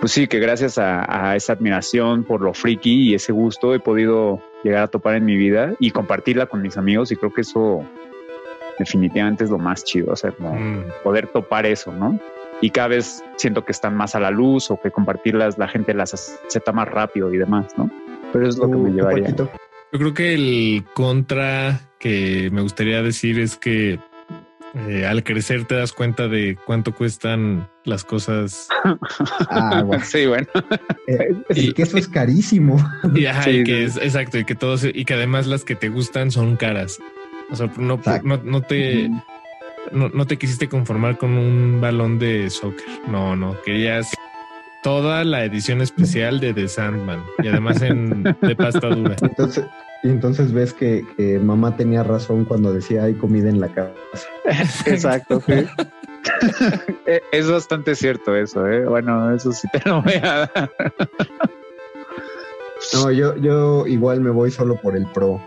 pues 0.00 0.10
sí, 0.10 0.26
que 0.26 0.40
gracias 0.40 0.76
a, 0.76 1.04
a, 1.30 1.36
esa 1.36 1.52
admiración 1.52 2.24
por 2.24 2.40
lo 2.40 2.52
friki 2.52 3.10
y 3.10 3.14
ese 3.14 3.30
gusto 3.30 3.72
he 3.72 3.78
podido 3.78 4.42
llegar 4.64 4.82
a 4.82 4.88
topar 4.88 5.14
en 5.14 5.24
mi 5.24 5.36
vida 5.36 5.74
y 5.78 5.92
compartirla 5.92 6.46
con 6.46 6.60
mis 6.60 6.76
amigos 6.76 7.12
y 7.12 7.16
creo 7.16 7.32
que 7.32 7.42
eso 7.42 7.86
definitivamente 8.80 9.44
es 9.44 9.50
lo 9.50 9.58
más 9.58 9.84
chido, 9.84 10.12
o 10.12 10.16
sea, 10.16 10.32
como 10.32 10.54
mm. 10.54 10.86
poder 11.04 11.28
topar 11.28 11.66
eso, 11.66 11.92
¿no? 11.92 12.18
Y 12.60 12.70
cada 12.70 12.88
vez 12.88 13.22
siento 13.36 13.64
que 13.64 13.72
están 13.72 13.96
más 13.96 14.14
a 14.14 14.20
la 14.20 14.30
luz 14.30 14.70
o 14.70 14.80
que 14.80 14.90
compartirlas 14.90 15.58
la 15.58 15.68
gente 15.68 15.94
las 15.94 16.14
acepta 16.14 16.72
más 16.72 16.88
rápido 16.88 17.32
y 17.32 17.38
demás, 17.38 17.66
¿no? 17.76 17.90
Pero 18.32 18.48
es 18.48 18.56
lo 18.56 18.68
que 18.70 18.76
me 18.76 18.90
llevaría. 18.90 19.34
Yo 19.36 19.98
creo 19.98 20.14
que 20.14 20.34
el 20.34 20.84
contra 20.94 21.80
que 21.98 22.50
me 22.52 22.62
gustaría 22.62 23.02
decir 23.02 23.38
es 23.38 23.56
que 23.56 24.00
eh, 24.74 25.06
al 25.06 25.22
crecer 25.22 25.66
te 25.66 25.76
das 25.76 25.92
cuenta 25.92 26.26
de 26.26 26.58
cuánto 26.66 26.94
cuestan 26.94 27.68
las 27.84 28.04
cosas. 28.04 28.68
Ah, 29.48 29.82
bueno. 29.82 30.04
sí, 30.04 30.26
bueno. 30.26 30.46
Eh, 31.06 31.34
y 31.54 31.72
que 31.72 31.82
eso 31.82 31.96
es 31.96 32.08
carísimo. 32.08 32.76
Y, 33.14 33.26
ajá, 33.26 33.44
sí, 33.44 33.50
y 33.50 33.64
que 33.64 33.76
sí. 33.76 33.82
es 33.82 33.96
exacto, 33.96 34.38
y 34.38 34.44
que 34.44 34.54
todos, 34.54 34.84
y 34.84 35.04
que 35.04 35.14
además 35.14 35.46
las 35.46 35.64
que 35.64 35.74
te 35.74 35.88
gustan 35.88 36.30
son 36.30 36.56
caras. 36.56 36.98
O 37.50 37.56
sea, 37.56 37.70
no, 37.76 38.00
no, 38.24 38.36
no 38.38 38.62
te 38.62 39.10
no, 39.92 40.08
no, 40.08 40.26
te 40.26 40.36
quisiste 40.36 40.68
conformar 40.68 41.18
con 41.18 41.36
un 41.36 41.80
balón 41.80 42.18
de 42.18 42.50
soccer. 42.50 42.86
No, 43.08 43.36
no, 43.36 43.56
querías 43.62 44.10
toda 44.82 45.24
la 45.24 45.44
edición 45.44 45.80
especial 45.80 46.40
de 46.40 46.52
The 46.52 46.68
Sandman 46.68 47.22
y 47.42 47.48
además 47.48 47.80
en 47.82 48.22
de 48.22 48.56
pasta 48.56 48.88
dura. 48.88 49.16
Entonces, 49.22 49.64
y 50.02 50.08
entonces 50.08 50.52
ves 50.52 50.74
que, 50.74 51.06
que, 51.16 51.38
mamá 51.38 51.76
tenía 51.76 52.02
razón 52.02 52.44
cuando 52.44 52.72
decía 52.72 53.04
hay 53.04 53.14
comida 53.14 53.48
en 53.48 53.60
la 53.60 53.68
casa. 53.68 53.94
Exacto, 54.86 55.40
sí. 55.46 55.66
es 57.32 57.50
bastante 57.50 57.94
cierto 57.94 58.36
eso, 58.36 58.66
¿eh? 58.68 58.84
Bueno, 58.84 59.34
eso 59.34 59.52
sí 59.52 59.66
te 59.72 59.80
lo 59.88 60.02
voy 60.02 60.14
a 60.22 60.50
dar. 60.54 60.70
No, 62.92 63.10
yo, 63.10 63.36
yo 63.36 63.86
igual 63.86 64.20
me 64.20 64.30
voy 64.30 64.50
solo 64.50 64.76
por 64.76 64.96
el 64.96 65.06
pro. 65.06 65.40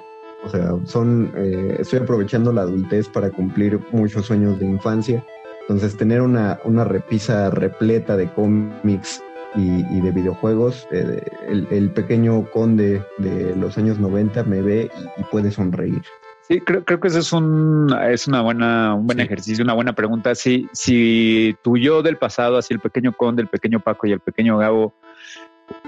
O 0.48 0.50
sea, 0.50 0.72
son, 0.86 1.34
eh, 1.36 1.76
estoy 1.80 2.00
aprovechando 2.00 2.54
la 2.54 2.62
adultez 2.62 3.10
para 3.10 3.30
cumplir 3.32 3.82
muchos 3.92 4.28
sueños 4.28 4.58
de 4.60 4.66
infancia. 4.66 5.26
Entonces, 5.62 5.98
tener 5.98 6.22
una, 6.22 6.60
una 6.64 6.86
repisa 6.86 7.50
repleta 7.50 8.16
de 8.16 8.32
cómics 8.32 9.22
y, 9.56 9.86
y, 9.94 10.00
de 10.00 10.12
videojuegos, 10.12 10.88
eh, 10.92 11.22
el, 11.50 11.68
el, 11.70 11.92
pequeño 11.92 12.50
conde 12.52 13.04
de 13.18 13.56
los 13.58 13.78
años 13.78 14.00
90 14.00 14.44
me 14.46 14.62
ve 14.62 14.90
y, 15.18 15.22
y 15.22 15.24
puede 15.26 15.52
sonreír. 15.52 16.02
Sí, 16.48 16.62
creo, 16.62 16.86
creo, 16.86 17.02
que 17.02 17.10
eso 17.10 17.20
es 17.20 17.34
un 17.34 17.94
es 18.10 18.26
una 18.26 18.42
buena, 18.42 18.96
un 18.96 19.06
buen 19.06 19.18
sí. 19.18 19.26
ejercicio, 19.26 19.66
una 19.66 19.74
buena 19.74 19.92
pregunta. 19.92 20.34
Si, 20.34 20.70
si 20.72 21.58
tu 21.62 21.76
yo 21.76 22.02
del 22.02 22.16
pasado, 22.16 22.56
así 22.56 22.74
el 22.74 22.80
pequeño 22.80 23.12
conde, 23.12 23.42
el 23.42 23.50
pequeño 23.50 23.82
Paco 23.82 24.08
y 24.08 24.14
el 24.14 24.22
pequeño 24.22 24.58
Gabo 24.58 24.96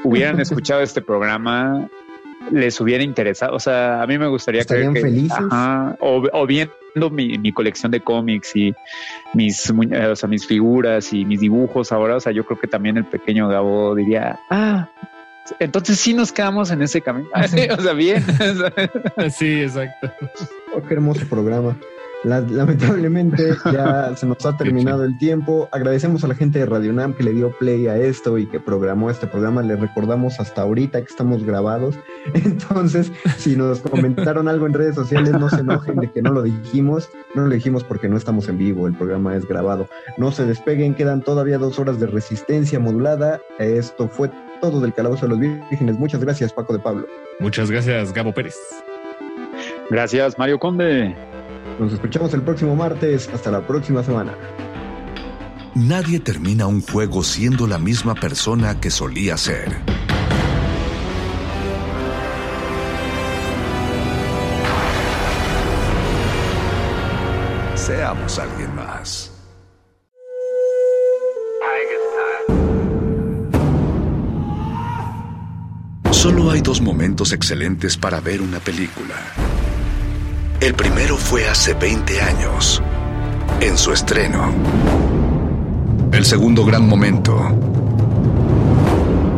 hubieran 0.04 0.38
escuchado 0.42 0.82
este 0.82 1.02
programa, 1.02 1.88
les 2.52 2.80
hubiera 2.80 3.04
interesado. 3.04 3.56
O 3.56 3.60
sea, 3.60 4.02
a 4.02 4.08
mí 4.08 4.18
me 4.18 4.28
gustaría 4.28 4.62
¿Estarían 4.62 4.94
creer 4.94 5.06
que, 5.06 5.12
felices? 5.12 5.38
Ajá, 5.52 5.98
o, 6.00 6.24
o, 6.32 6.48
viendo 6.48 7.10
mi, 7.12 7.38
mi, 7.38 7.52
colección 7.52 7.92
de 7.92 8.02
cómics 8.02 8.56
y 8.56 8.74
mis, 9.34 9.70
o 9.70 10.16
sea, 10.16 10.30
mis 10.30 10.46
figuras 10.48 11.14
y 11.14 11.26
mis 11.26 11.40
dibujos 11.40 11.92
ahora, 11.92 12.16
o 12.16 12.20
sea, 12.20 12.32
yo 12.32 12.46
creo 12.46 12.60
que 12.60 12.68
también 12.68 12.98
el 12.98 13.06
pequeño 13.06 13.48
Gabo 13.48 13.96
diría, 13.96 14.40
ah, 14.50 14.90
entonces 15.60 16.00
sí 16.00 16.14
nos 16.14 16.32
quedamos 16.32 16.72
en 16.72 16.82
ese 16.82 17.02
camino. 17.02 17.30
o 17.78 17.82
sea, 17.82 17.94
bien. 17.94 18.24
sí, 19.32 19.62
exacto. 19.62 20.12
Oh, 20.76 20.82
qué 20.82 20.94
hermoso 20.94 21.26
programa. 21.28 21.78
La, 22.24 22.42
lamentablemente 22.42 23.56
ya 23.72 24.14
se 24.16 24.26
nos 24.26 24.46
ha 24.46 24.58
terminado 24.58 25.06
el 25.06 25.18
tiempo. 25.18 25.70
Agradecemos 25.72 26.24
a 26.24 26.28
la 26.28 26.36
gente 26.36 26.60
de 26.60 26.66
Radio 26.66 26.92
Nam 26.92 27.14
que 27.14 27.24
le 27.24 27.32
dio 27.32 27.52
play 27.58 27.88
a 27.88 27.96
esto 27.98 28.38
y 28.38 28.46
que 28.46 28.60
programó 28.60 29.10
este 29.10 29.26
programa. 29.26 29.62
Les 29.62 29.80
recordamos 29.80 30.40
hasta 30.40 30.64
ahorita 30.64 31.00
que 31.00 31.08
estamos 31.08 31.44
grabados. 31.44 31.96
Entonces, 32.34 33.12
si 33.38 33.56
nos 33.56 33.80
comentaron 33.90 34.48
algo 34.50 34.66
en 34.68 34.74
redes 34.74 34.96
sociales, 34.96 35.32
no 35.32 35.50
se 35.50 35.62
enojen 35.62 35.96
de 35.98 36.12
que 36.12 36.22
no 36.22 36.32
lo 36.32 36.44
dijimos. 36.44 37.10
No 37.36 37.44
lo 37.44 37.50
dijimos 37.50 37.84
porque 37.84 38.10
no 38.10 38.18
estamos 38.18 38.50
en 38.50 38.58
vivo, 38.58 38.88
el 38.88 38.96
programa 38.96 39.36
es 39.36 39.48
grabado. 39.48 39.88
No 40.18 40.32
se 40.32 40.46
despeguen, 40.46 40.96
quedan 40.96 41.22
todavía 41.22 41.58
dos 41.58 41.80
horas 41.80 42.00
de 42.00 42.08
resistencia 42.08 42.80
modulada. 42.80 43.40
Esto 43.60 44.10
fue 44.10 44.30
todo 44.60 44.82
del 44.82 44.94
Calabozo 44.94 45.26
de 45.26 45.30
los 45.30 45.40
Vírgenes. 45.40 45.98
Muchas 45.98 46.20
gracias, 46.22 46.52
Paco 46.52 46.74
de 46.74 46.80
Pablo. 46.80 47.08
Muchas 47.40 47.72
gracias, 47.72 48.14
Gabo 48.14 48.34
Pérez. 48.34 48.58
Gracias, 49.90 50.38
Mario 50.38 50.60
Conde. 50.60 51.29
Nos 51.80 51.94
escuchamos 51.94 52.34
el 52.34 52.42
próximo 52.42 52.76
martes. 52.76 53.30
Hasta 53.34 53.52
la 53.52 53.66
próxima 53.66 54.04
semana. 54.04 54.34
Nadie 55.76 56.20
termina 56.20 56.68
un 56.68 56.82
juego 56.82 57.24
siendo 57.24 57.68
la 57.68 57.80
misma 57.80 58.16
persona 58.16 58.80
que 58.80 58.92
solía 58.92 59.38
ser. 59.38 59.78
Seamos 67.76 68.40
alguien 68.40 68.76
más. 68.76 69.32
Solo 76.12 76.52
hay 76.52 76.60
dos 76.60 76.82
momentos 76.82 77.32
excelentes 77.32 77.96
para 77.96 78.20
ver 78.20 78.42
una 78.42 78.60
película. 78.60 79.16
El 80.62 80.74
primero 80.74 81.16
fue 81.16 81.48
hace 81.48 81.74
20 81.74 82.22
años, 82.22 82.82
en 83.62 83.78
su 83.78 83.94
estreno. 83.94 84.54
El 86.12 86.26
segundo 86.26 86.66
gran 86.66 86.86
momento 86.86 87.38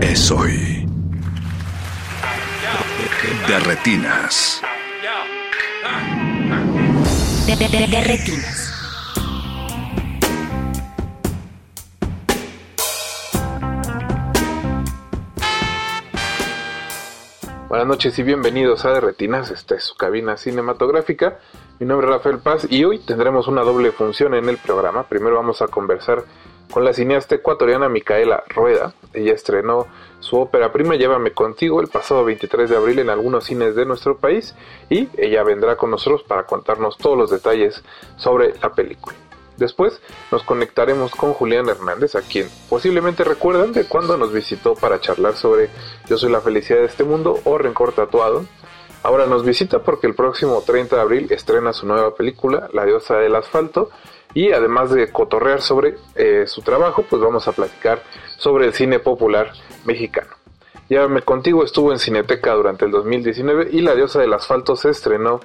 es 0.02 0.32
hoy. 0.32 0.88
De 3.48 3.60
retinas. 3.60 4.62
De, 7.46 8.02
retinas. 8.02 8.71
Buenas 17.72 17.88
noches 17.88 18.20
y 18.20 18.24
bienvenidos 18.24 18.84
a 18.84 18.92
De 18.92 19.00
Retinas, 19.00 19.50
esta 19.50 19.76
es 19.76 19.86
su 19.86 19.96
cabina 19.96 20.36
cinematográfica. 20.36 21.40
Mi 21.80 21.88
nombre 21.88 22.06
es 22.06 22.12
Rafael 22.12 22.40
Paz 22.40 22.68
y 22.70 22.84
hoy 22.84 23.00
tendremos 23.00 23.48
una 23.48 23.62
doble 23.62 23.94
función 23.94 24.34
en 24.34 24.50
el 24.50 24.58
programa. 24.58 25.04
Primero 25.04 25.38
vamos 25.38 25.62
a 25.62 25.70
conversar 25.70 26.26
con 26.70 26.84
la 26.84 26.92
cineasta 26.92 27.36
ecuatoriana 27.36 27.88
Micaela 27.88 28.44
Rueda. 28.50 28.94
Ella 29.14 29.32
estrenó 29.32 29.88
su 30.20 30.36
ópera 30.36 30.74
prima 30.74 30.96
Llévame 30.96 31.32
contigo 31.32 31.80
el 31.80 31.88
pasado 31.88 32.26
23 32.26 32.70
de 32.70 32.76
abril 32.76 33.00
en 33.00 33.10
algunos 33.10 33.46
cines 33.46 33.74
de 33.74 33.86
nuestro 33.86 34.18
país 34.18 34.54
y 34.90 35.08
ella 35.16 35.42
vendrá 35.44 35.78
con 35.78 35.92
nosotros 35.92 36.24
para 36.24 36.46
contarnos 36.46 36.98
todos 36.98 37.18
los 37.18 37.32
detalles 37.32 37.82
sobre 38.18 38.54
la 38.62 38.74
película. 38.74 39.16
Después 39.62 40.02
nos 40.32 40.42
conectaremos 40.42 41.12
con 41.12 41.34
Julián 41.34 41.70
Hernández, 41.70 42.16
a 42.16 42.24
quien 42.24 42.50
posiblemente 42.68 43.24
recuerdan 43.24 43.74
de 43.74 43.86
cuando 43.86 44.18
nos 44.18 44.34
visitó 44.34 44.74
para 44.74 45.00
charlar 45.00 45.36
sobre 45.36 45.70
Yo 46.10 46.18
soy 46.18 46.32
la 46.32 46.42
felicidad 46.42 46.80
de 46.80 46.86
este 46.86 47.04
mundo 47.04 47.40
o 47.44 47.60
Rencor 47.60 47.94
Tatuado. 47.94 48.44
Ahora 49.04 49.28
nos 49.28 49.46
visita 49.46 49.84
porque 49.84 50.08
el 50.08 50.16
próximo 50.16 50.64
30 50.66 50.96
de 50.96 51.02
abril 51.04 51.28
estrena 51.30 51.74
su 51.74 51.86
nueva 51.86 52.16
película, 52.16 52.70
La 52.74 52.86
diosa 52.86 53.18
del 53.18 53.36
asfalto, 53.36 53.92
y 54.34 54.52
además 54.52 54.90
de 54.90 55.12
cotorrear 55.12 55.62
sobre 55.62 55.96
eh, 56.16 56.46
su 56.48 56.64
trabajo, 56.64 57.06
pues 57.08 57.22
vamos 57.22 57.48
a 57.48 57.52
platicar 57.52 58.02
sobre 58.38 58.66
el 58.66 58.74
cine 58.74 58.98
popular 58.98 59.52
mexicano. 59.86 60.32
Llévame 60.90 61.22
contigo 61.22 61.64
estuvo 61.64 61.92
en 61.92 62.00
Cineteca 62.00 62.54
durante 62.56 62.86
el 62.86 62.92
2019 62.92 63.70
y 63.72 63.82
La 63.82 63.94
diosa 63.94 64.20
del 64.20 64.34
asfalto 64.34 64.76
se 64.76 64.90
estrenó 64.90 65.40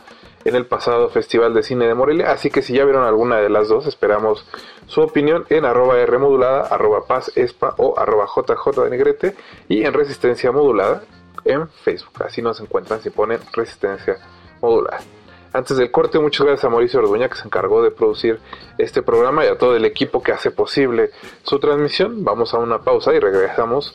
en 0.46 0.54
el 0.54 0.66
pasado 0.66 1.08
Festival 1.08 1.54
de 1.54 1.62
Cine 1.62 1.86
de 1.86 1.94
Morelia. 1.94 2.30
Así 2.30 2.50
que 2.50 2.62
si 2.62 2.74
ya 2.74 2.84
vieron 2.84 3.04
alguna 3.04 3.38
de 3.38 3.50
las 3.50 3.68
dos, 3.68 3.86
esperamos 3.86 4.46
su 4.86 5.00
opinión 5.00 5.44
en 5.50 5.64
arroba 5.64 5.98
R 5.98 6.18
modulada, 6.18 6.62
arroba 6.62 7.06
paz 7.06 7.32
espa 7.34 7.74
o 7.78 7.98
arroba 7.98 8.26
JJ 8.26 8.84
de 8.84 8.90
negrete 8.90 9.36
y 9.68 9.84
en 9.84 9.92
resistencia 9.92 10.52
modulada 10.52 11.02
en 11.44 11.68
Facebook. 11.68 12.22
Así 12.24 12.42
nos 12.42 12.60
encuentran 12.60 13.02
si 13.02 13.10
ponen 13.10 13.40
resistencia 13.52 14.16
modulada. 14.60 15.00
Antes 15.52 15.78
del 15.78 15.90
corte, 15.90 16.18
muchas 16.18 16.46
gracias 16.46 16.64
a 16.64 16.68
Mauricio 16.68 17.00
Orduña 17.00 17.28
que 17.28 17.36
se 17.36 17.46
encargó 17.46 17.82
de 17.82 17.90
producir 17.90 18.38
este 18.78 19.02
programa 19.02 19.44
y 19.44 19.48
a 19.48 19.56
todo 19.56 19.74
el 19.74 19.84
equipo 19.84 20.22
que 20.22 20.32
hace 20.32 20.50
posible 20.50 21.10
su 21.42 21.58
transmisión. 21.58 22.22
Vamos 22.24 22.52
a 22.54 22.58
una 22.58 22.78
pausa 22.78 23.14
y 23.14 23.20
regresamos 23.20 23.94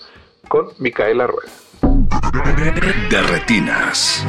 con 0.49 0.69
Micaela 0.79 1.27
Rueda. 1.27 1.51
De 3.09 3.21
retinas. 3.21 4.25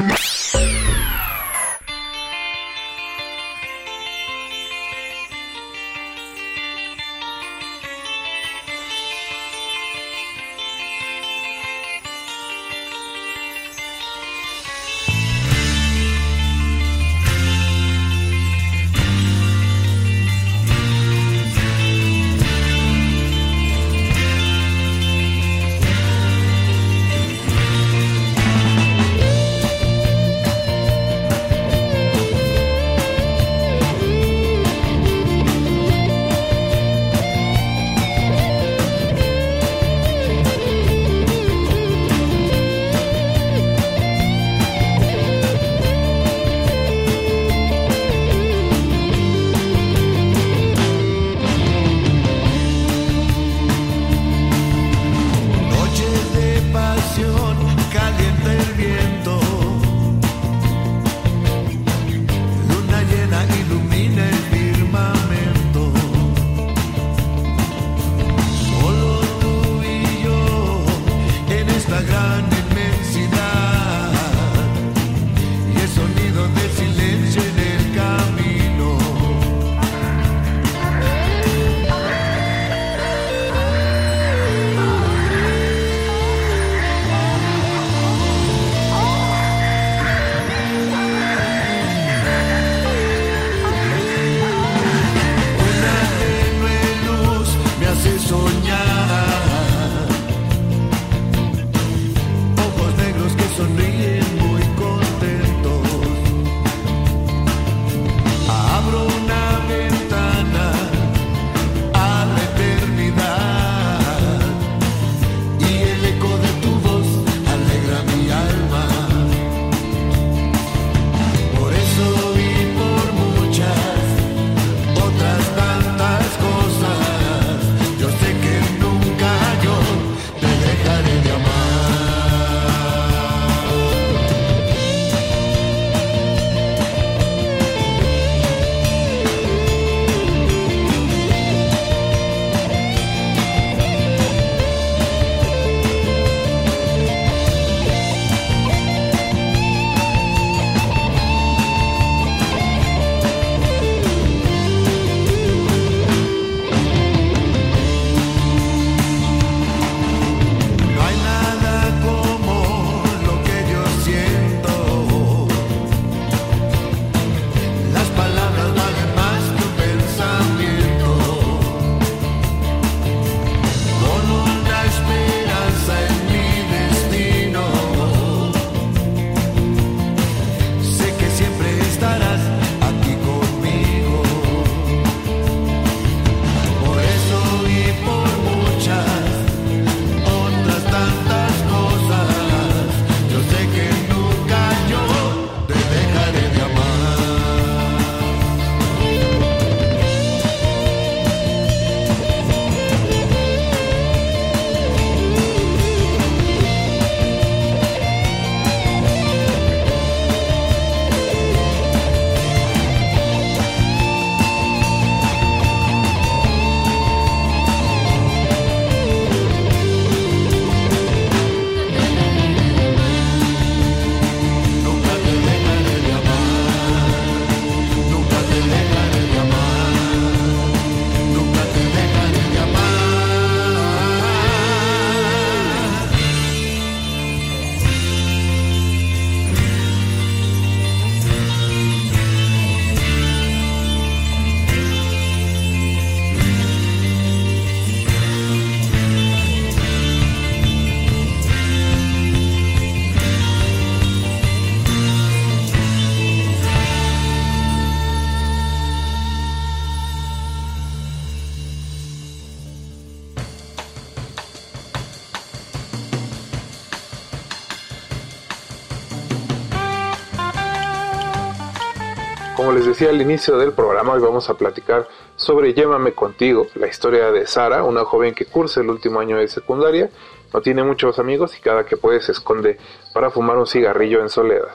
Les 272.83 272.99
decía 272.99 273.11
al 273.11 273.22
inicio 273.22 273.59
del 273.59 273.74
programa, 273.74 274.14
hoy 274.14 274.20
vamos 274.20 274.51
a 274.51 274.55
platicar 274.55 275.07
sobre 275.37 275.72
Llévame 275.72 276.14
contigo, 276.14 276.66
la 276.74 276.89
historia 276.89 277.30
de 277.30 277.47
Sara, 277.47 277.85
una 277.85 278.05
joven 278.05 278.35
que 278.35 278.47
cursa 278.47 278.80
el 278.80 278.91
último 278.91 279.20
año 279.20 279.37
de 279.37 279.47
secundaria, 279.47 280.11
no 280.53 280.61
tiene 280.62 280.83
muchos 280.83 281.20
amigos 281.20 281.57
y 281.57 281.61
cada 281.61 281.87
que 281.87 281.97
puede 281.97 282.20
se 282.20 282.33
esconde 282.33 282.78
para 283.14 283.30
fumar 283.30 283.57
un 283.57 283.68
cigarrillo 283.68 284.20
en 284.20 284.28
soledad. 284.28 284.74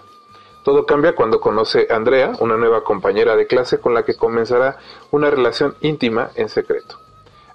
Todo 0.64 0.86
cambia 0.86 1.16
cuando 1.16 1.42
conoce 1.42 1.86
a 1.90 1.98
Andrea, 1.98 2.32
una 2.40 2.56
nueva 2.56 2.86
compañera 2.86 3.36
de 3.36 3.46
clase 3.46 3.80
con 3.80 3.94
la 3.94 4.04
que 4.04 4.16
comenzará 4.16 4.78
una 5.12 5.30
relación 5.30 5.76
íntima 5.82 6.30
en 6.36 6.48
secreto. 6.48 6.98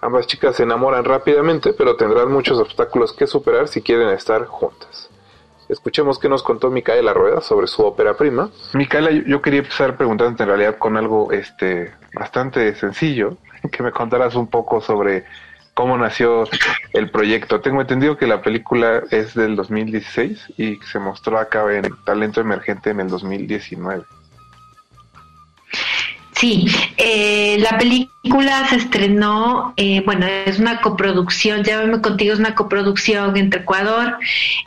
Ambas 0.03 0.27
chicas 0.27 0.57
se 0.57 0.65
enamoran 0.65 1.07
rápidamente, 1.07 1.73
pero 1.73 1.97
tendrán 1.97 2.31
muchos 2.31 2.59
obstáculos 2.59 3.15
que 3.15 3.27
superar 3.27 3.69
si 3.69 3.81
quieren 3.81 4.11
estar 4.11 4.45
juntas. 4.45 4.72
Escuchemos 5.83 6.21
qué 6.21 6.29
nos 6.29 6.45
contó 6.45 6.71
Micaela 6.71 7.13
Rueda 7.13 7.41
sobre 7.41 7.67
su 7.67 7.83
ópera 7.83 8.17
prima. 8.17 8.51
Micaela, 8.73 9.11
yo 9.11 9.43
quería 9.43 9.59
empezar 9.59 9.97
preguntándote 9.97 10.45
en 10.45 10.49
realidad 10.51 10.79
con 10.79 10.97
algo 10.97 11.33
este, 11.33 11.93
bastante 12.15 12.73
sencillo, 12.77 13.37
que 13.73 13.83
me 13.83 13.91
contaras 13.91 14.37
un 14.37 14.47
poco 14.47 14.81
sobre 14.81 15.25
cómo 15.75 15.99
nació 15.99 16.45
el 16.93 17.11
proyecto. 17.11 17.61
Tengo 17.61 17.81
entendido 17.81 18.17
que 18.17 18.29
la 18.29 18.43
película 18.43 19.03
es 19.11 19.35
del 19.35 19.57
2016 19.57 20.53
y 20.57 20.77
se 20.77 21.01
mostró 21.01 21.37
acá 21.37 21.65
en 21.75 21.83
Talento 22.05 22.41
Emergente 22.41 22.91
en 22.91 23.01
el 23.01 23.09
2019. 23.09 24.05
Sí, 26.31 26.69
eh, 26.97 27.57
la 27.59 27.77
película 27.77 28.12
se 28.69 28.77
estrenó, 28.77 29.75
eh, 29.77 30.03
bueno, 30.05 30.27
es 30.27 30.59
una 30.59 30.81
coproducción, 30.81 31.65
llámame 31.65 32.01
contigo, 32.01 32.33
es 32.33 32.39
una 32.39 32.55
coproducción 32.55 33.37
entre 33.37 33.61
Ecuador, 33.61 34.19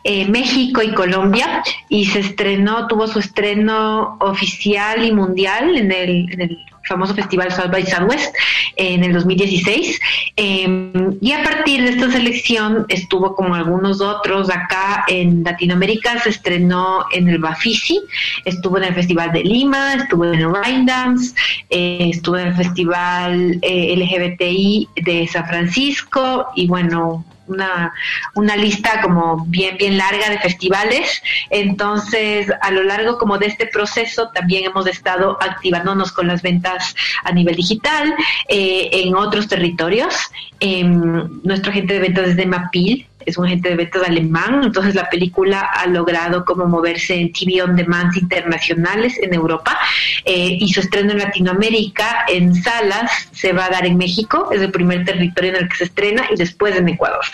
eh, 0.03 0.27
México 0.27 0.81
y 0.81 0.93
Colombia, 0.93 1.63
y 1.89 2.05
se 2.05 2.19
estrenó, 2.19 2.87
tuvo 2.87 3.07
su 3.07 3.19
estreno 3.19 4.17
oficial 4.19 5.05
y 5.05 5.11
mundial 5.11 5.77
en 5.77 5.91
el, 5.91 6.59
famoso 6.87 7.15
festival 7.15 7.51
South 7.51 7.71
by 7.71 7.83
Southwest 7.83 8.35
en 8.75 9.03
el 9.03 9.13
2016. 9.13 9.99
Em, 10.35 11.17
y 11.19 11.31
a 11.31 11.43
partir 11.43 11.81
de 11.81 11.89
esta 11.89 12.11
selección 12.11 12.85
estuvo 12.89 13.35
como 13.35 13.55
algunos 13.55 14.01
otros 14.01 14.51
acá 14.51 15.03
en 15.07 15.43
Latinoamérica, 15.43 16.19
se 16.19 16.29
estrenó 16.29 17.05
en 17.11 17.27
el 17.27 17.39
Bafisi, 17.39 18.01
estuvo 18.43 18.77
en 18.77 18.83
el 18.83 18.93
Festival 18.93 19.31
de 19.31 19.43
Lima, 19.43 19.95
estuvo 19.95 20.25
en 20.25 20.35
el 20.35 20.53
Rhine 20.53 20.85
Dance, 20.85 21.33
eh, 21.71 22.09
estuvo 22.13 22.37
en 22.37 22.49
el 22.49 22.55
Festival 22.55 23.44
eh, 23.61 23.95
LGBTI 23.95 24.89
de 24.95 25.27
San 25.27 25.47
Francisco 25.47 26.47
y 26.55 26.67
bueno, 26.67 27.25
una, 27.47 27.93
una 28.35 28.55
lista 28.55 29.01
como 29.01 29.45
bien, 29.45 29.77
bien 29.77 29.97
larga 29.97 30.29
de 30.29 30.39
festivales. 30.39 31.21
Entonces, 31.49 32.47
a 32.61 32.71
lo 32.71 32.83
largo 32.83 33.17
como 33.17 33.37
de 33.37 33.47
este 33.47 33.67
proceso, 33.67 34.29
también 34.29 34.65
hemos 34.65 34.87
estado 34.87 35.37
activándonos 35.41 36.11
con 36.11 36.27
las 36.27 36.41
ventas 36.41 36.95
a 37.23 37.31
nivel 37.31 37.55
digital 37.55 38.13
eh, 38.47 38.89
en 38.91 39.15
otros 39.15 39.47
territorios. 39.47 40.15
Eh, 40.59 40.83
nuestro 40.83 41.71
agente 41.71 41.95
de 41.95 41.99
ventas 41.99 42.29
es 42.29 42.37
de 42.37 42.45
Mapil, 42.45 43.07
es 43.25 43.37
un 43.37 43.45
agente 43.45 43.69
de 43.69 43.75
ventas 43.75 44.03
alemán, 44.03 44.61
entonces 44.63 44.95
la 44.95 45.09
película 45.09 45.61
ha 45.61 45.87
logrado 45.87 46.45
como 46.45 46.65
moverse 46.65 47.15
en 47.15 47.31
TV 47.31 47.61
on 47.61 47.75
demand 47.75 48.15
internacionales 48.15 49.17
en 49.21 49.33
Europa 49.33 49.77
eh, 50.23 50.57
y 50.59 50.71
su 50.71 50.79
estreno 50.79 51.11
en 51.11 51.19
Latinoamérica 51.19 52.25
en 52.27 52.55
salas 52.55 53.29
se 53.31 53.53
va 53.53 53.65
a 53.65 53.69
dar 53.69 53.85
en 53.85 53.97
México, 53.97 54.49
es 54.51 54.61
el 54.61 54.71
primer 54.71 55.05
territorio 55.05 55.51
en 55.51 55.63
el 55.63 55.69
que 55.69 55.77
se 55.77 55.83
estrena 55.85 56.25
y 56.31 56.35
después 56.35 56.75
en 56.75 56.89
Ecuador. 56.89 57.25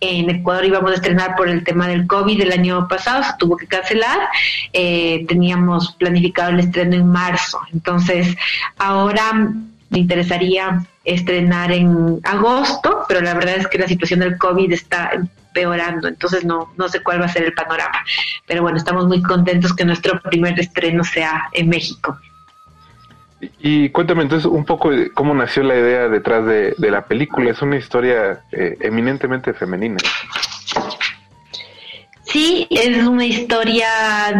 En 0.00 0.30
Ecuador 0.30 0.64
íbamos 0.64 0.92
a 0.92 0.94
estrenar 0.94 1.36
por 1.36 1.48
el 1.48 1.64
tema 1.64 1.88
del 1.88 2.06
COVID 2.06 2.40
el 2.40 2.52
año 2.52 2.88
pasado, 2.88 3.22
se 3.22 3.32
tuvo 3.38 3.56
que 3.56 3.66
cancelar, 3.66 4.18
eh, 4.72 5.24
teníamos 5.28 5.92
planificado 5.92 6.50
el 6.50 6.60
estreno 6.60 6.96
en 6.96 7.06
marzo, 7.06 7.60
entonces 7.72 8.36
ahora 8.78 9.32
me 9.90 9.98
interesaría 9.98 10.84
estrenar 11.04 11.72
en 11.72 12.20
agosto, 12.24 13.04
pero 13.08 13.20
la 13.20 13.34
verdad 13.34 13.56
es 13.56 13.66
que 13.68 13.78
la 13.78 13.88
situación 13.88 14.20
del 14.20 14.38
COVID 14.38 14.72
está 14.72 15.10
empeorando, 15.12 16.08
entonces 16.08 16.44
no, 16.44 16.72
no 16.76 16.88
sé 16.88 17.02
cuál 17.02 17.20
va 17.20 17.26
a 17.26 17.28
ser 17.28 17.44
el 17.44 17.52
panorama. 17.52 17.98
Pero 18.46 18.62
bueno, 18.62 18.78
estamos 18.78 19.06
muy 19.06 19.22
contentos 19.22 19.74
que 19.74 19.84
nuestro 19.84 20.20
primer 20.20 20.58
estreno 20.58 21.04
sea 21.04 21.48
en 21.52 21.68
México. 21.68 22.18
Y 23.58 23.88
cuéntame 23.90 24.22
entonces 24.22 24.46
un 24.46 24.64
poco 24.64 24.90
cómo 25.14 25.34
nació 25.34 25.64
la 25.64 25.74
idea 25.74 26.08
detrás 26.08 26.46
de, 26.46 26.74
de 26.78 26.90
la 26.90 27.06
película. 27.06 27.50
Es 27.50 27.60
una 27.60 27.76
historia 27.76 28.44
eh, 28.52 28.76
eminentemente 28.80 29.52
femenina. 29.52 29.96
Sí, 32.32 32.66
es 32.70 32.96
una 33.06 33.26
historia 33.26 33.88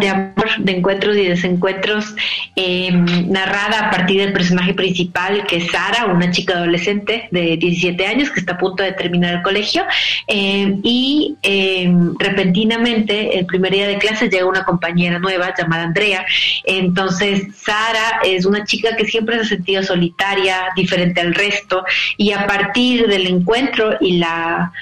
de 0.00 0.08
amor, 0.08 0.56
de 0.56 0.72
encuentros 0.72 1.14
y 1.14 1.26
desencuentros, 1.26 2.14
eh, 2.56 2.90
narrada 2.90 3.88
a 3.88 3.90
partir 3.90 4.18
del 4.18 4.32
personaje 4.32 4.72
principal, 4.72 5.44
que 5.46 5.56
es 5.56 5.70
Sara, 5.70 6.06
una 6.06 6.30
chica 6.30 6.54
adolescente 6.54 7.28
de 7.30 7.58
17 7.58 8.06
años 8.06 8.30
que 8.30 8.40
está 8.40 8.54
a 8.54 8.58
punto 8.58 8.82
de 8.82 8.92
terminar 8.92 9.34
el 9.34 9.42
colegio. 9.42 9.84
Eh, 10.26 10.74
y 10.82 11.36
eh, 11.42 11.92
repentinamente, 12.18 13.38
el 13.38 13.44
primer 13.44 13.72
día 13.72 13.86
de 13.86 13.98
clase, 13.98 14.30
llega 14.30 14.46
una 14.46 14.64
compañera 14.64 15.18
nueva 15.18 15.52
llamada 15.54 15.82
Andrea. 15.82 16.24
Entonces, 16.64 17.42
Sara 17.56 18.20
es 18.24 18.46
una 18.46 18.64
chica 18.64 18.96
que 18.96 19.04
siempre 19.04 19.36
se 19.36 19.42
ha 19.42 19.44
sentido 19.44 19.82
solitaria, 19.82 20.68
diferente 20.74 21.20
al 21.20 21.34
resto, 21.34 21.84
y 22.16 22.32
a 22.32 22.46
partir 22.46 23.06
del 23.06 23.26
encuentro 23.26 23.98
y 24.00 24.16
la 24.16 24.72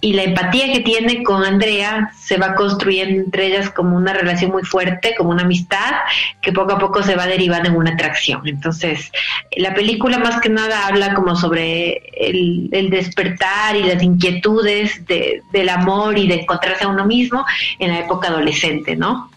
y 0.00 0.12
la 0.12 0.24
empatía 0.24 0.72
que 0.72 0.80
tiene 0.80 1.22
con 1.22 1.42
Andrea 1.42 2.12
se 2.18 2.36
va 2.36 2.54
construyendo 2.54 3.22
entre 3.22 3.46
ellas 3.46 3.70
como 3.70 3.96
una 3.96 4.12
relación 4.12 4.50
muy 4.50 4.62
fuerte, 4.62 5.14
como 5.16 5.30
una 5.30 5.42
amistad 5.42 5.94
que 6.42 6.52
poco 6.52 6.72
a 6.72 6.78
poco 6.78 7.02
se 7.02 7.16
va 7.16 7.26
derivando 7.26 7.70
en 7.70 7.76
una 7.76 7.92
atracción. 7.92 8.46
Entonces, 8.46 9.10
la 9.56 9.72
película 9.72 10.18
más 10.18 10.40
que 10.40 10.50
nada 10.50 10.86
habla 10.86 11.14
como 11.14 11.34
sobre 11.34 12.02
el, 12.14 12.68
el 12.72 12.90
despertar 12.90 13.74
y 13.74 13.84
las 13.84 14.02
inquietudes 14.02 15.06
de, 15.06 15.42
del 15.52 15.68
amor 15.70 16.18
y 16.18 16.28
de 16.28 16.42
encontrarse 16.42 16.84
a 16.84 16.88
uno 16.88 17.06
mismo 17.06 17.44
en 17.78 17.92
la 17.92 18.00
época 18.00 18.28
adolescente, 18.28 18.96
¿no? 18.96 19.30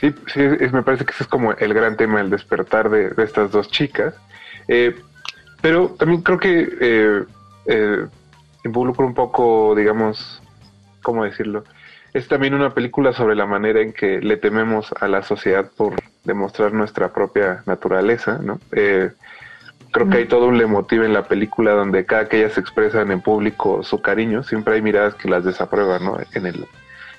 Sí, 0.00 0.12
sí 0.32 0.40
me 0.40 0.82
parece 0.82 1.04
que 1.04 1.12
ese 1.12 1.24
es 1.24 1.28
como 1.28 1.52
el 1.52 1.74
gran 1.74 1.96
tema, 1.96 2.20
el 2.22 2.30
despertar 2.30 2.88
de, 2.88 3.10
de 3.10 3.24
estas 3.24 3.52
dos 3.52 3.70
chicas. 3.70 4.14
Eh, 4.68 4.96
pero 5.60 5.94
también 5.98 6.22
creo 6.22 6.38
que... 6.38 6.68
Eh, 6.80 7.24
eh, 7.66 8.06
involucra 8.64 9.04
un 9.04 9.14
poco, 9.14 9.74
digamos, 9.74 10.42
¿cómo 11.02 11.24
decirlo? 11.24 11.64
Es 12.12 12.28
también 12.28 12.54
una 12.54 12.74
película 12.74 13.12
sobre 13.12 13.34
la 13.34 13.46
manera 13.46 13.80
en 13.80 13.92
que 13.92 14.20
le 14.20 14.36
tememos 14.36 14.92
a 15.00 15.08
la 15.08 15.22
sociedad 15.22 15.70
por 15.76 15.94
demostrar 16.24 16.72
nuestra 16.72 17.12
propia 17.12 17.62
naturaleza, 17.66 18.38
¿no? 18.42 18.60
Eh, 18.72 19.10
creo 19.90 20.08
que 20.08 20.18
hay 20.18 20.24
todo 20.26 20.46
un 20.46 20.58
lemotivo 20.58 21.04
en 21.04 21.12
la 21.12 21.24
película 21.24 21.72
donde 21.72 22.04
cada 22.04 22.28
que 22.28 22.38
ellas 22.38 22.58
expresan 22.58 23.10
en 23.10 23.20
público 23.20 23.82
su 23.82 24.00
cariño, 24.00 24.42
siempre 24.42 24.74
hay 24.74 24.82
miradas 24.82 25.14
que 25.14 25.28
las 25.28 25.44
desaprueban, 25.44 26.04
¿no? 26.04 26.18
En 26.34 26.46
el, 26.46 26.66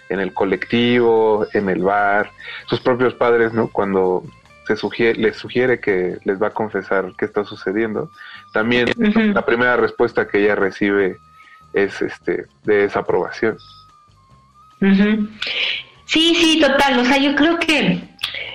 en 0.09 0.19
el 0.19 0.33
colectivo, 0.33 1.47
en 1.53 1.69
el 1.69 1.81
bar, 1.81 2.31
sus 2.67 2.79
propios 2.79 3.13
padres, 3.15 3.53
¿no? 3.53 3.67
Cuando 3.67 4.23
se 4.67 4.75
sugiere, 4.75 5.19
les 5.19 5.37
sugiere 5.37 5.79
que 5.79 6.17
les 6.23 6.41
va 6.41 6.47
a 6.47 6.53
confesar 6.53 7.13
qué 7.17 7.25
está 7.25 7.43
sucediendo. 7.43 8.09
También 8.53 8.87
la 9.33 9.45
primera 9.45 9.75
respuesta 9.75 10.27
que 10.27 10.43
ella 10.43 10.55
recibe 10.55 11.17
es 11.73 12.01
este 12.01 12.45
de 12.63 12.75
desaprobación. 12.75 13.57
Sí, 16.05 16.35
sí, 16.35 16.59
total. 16.59 16.99
O 16.99 17.05
sea, 17.05 17.17
yo 17.17 17.35
creo 17.35 17.57
que 17.59 18.01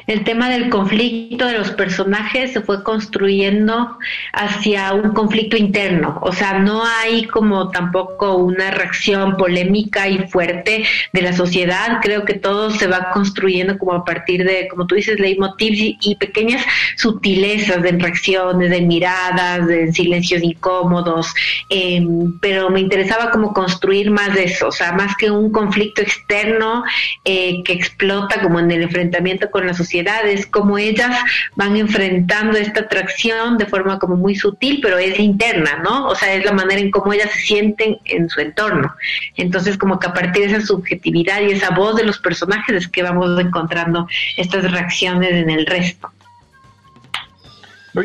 el 0.09 0.25
tema 0.25 0.49
del 0.49 0.71
conflicto 0.71 1.47
de 1.47 1.59
los 1.59 1.71
personajes 1.73 2.53
se 2.53 2.63
fue 2.63 2.83
construyendo 2.83 3.99
hacia 4.33 4.95
un 4.95 5.13
conflicto 5.13 5.57
interno. 5.59 6.19
O 6.23 6.33
sea, 6.33 6.59
no 6.59 6.83
hay 6.83 7.25
como 7.25 7.71
tampoco 7.71 8.37
una 8.37 8.71
reacción 8.71 9.37
polémica 9.37 10.09
y 10.09 10.27
fuerte 10.29 10.85
de 11.13 11.23
la 11.23 11.35
sociedad. 11.35 11.99
Creo 12.03 12.25
que 12.25 12.35
todo 12.35 12.71
se 12.71 12.87
va 12.87 13.11
construyendo 13.11 13.77
como 13.77 13.93
a 13.93 14.05
partir 14.05 14.45
de, 14.45 14.67
como 14.69 14.87
tú 14.87 14.95
dices, 14.95 15.21
leitmotivs 15.21 15.97
y, 16.01 16.17
pequeñas 16.19 16.65
sutilezas 16.97 17.83
de 17.83 17.93
reacciones, 17.93 18.71
de 18.71 18.81
miradas, 18.81 19.67
de 19.67 19.93
silencios 19.93 20.43
incómodos. 20.43 21.35
Eh, 21.69 22.05
pero 22.41 22.71
me 22.71 22.81
interesaba 22.81 23.31
como 23.31 23.53
construir 23.53 24.11
más 24.11 24.35
de 24.35 24.45
eso. 24.45 24.69
O 24.69 24.73
sea, 24.73 24.93
más 24.93 25.15
que 25.17 25.31
un 25.31 25.53
conflicto 25.53 26.01
externo 26.01 26.83
eh, 27.27 27.63
que 27.63 27.75
explota 27.75 28.41
como 28.41 28.59
en 28.59 28.71
el 28.71 28.83
enfrentamiento 28.83 29.51
con 29.51 29.58
la 29.67 29.75
sociedades, 29.75 30.47
como 30.47 30.79
ellas 30.79 31.17
van 31.57 31.77
enfrentando 31.77 32.59
esta 32.59 32.81
atracción 32.81 33.59
de 33.59 33.67
forma 33.67 33.99
como 33.99 34.17
muy 34.17 34.35
sutil, 34.35 34.81
pero 34.83 34.99
es 34.99 35.19
interna, 35.19 35.81
¿no? 35.83 36.07
O 36.07 36.15
sea, 36.15 36.35
es 36.35 36.45
la 36.45 36.53
manera 36.53 36.81
en 36.81 36.91
cómo 36.91 37.13
ellas 37.13 37.31
se 37.31 37.41
sienten 37.41 37.99
en 38.05 38.29
su 38.29 38.41
entorno. 38.41 38.95
Entonces, 39.37 39.79
como 39.79 39.99
que 39.99 40.09
a 40.09 40.15
partir 40.15 40.49
de 40.49 40.57
esa 40.57 40.67
subjetividad 40.67 41.41
y 41.43 41.53
esa 41.53 41.71
voz 41.71 41.97
de 41.97 42.05
los 42.05 42.19
personajes 42.19 42.77
es 42.77 42.89
que 42.89 43.03
vamos 43.03 43.39
encontrando 43.41 44.07
estas 44.37 44.71
reacciones 44.71 45.33
en 45.33 45.51
el 45.51 45.67
resto. 45.67 46.11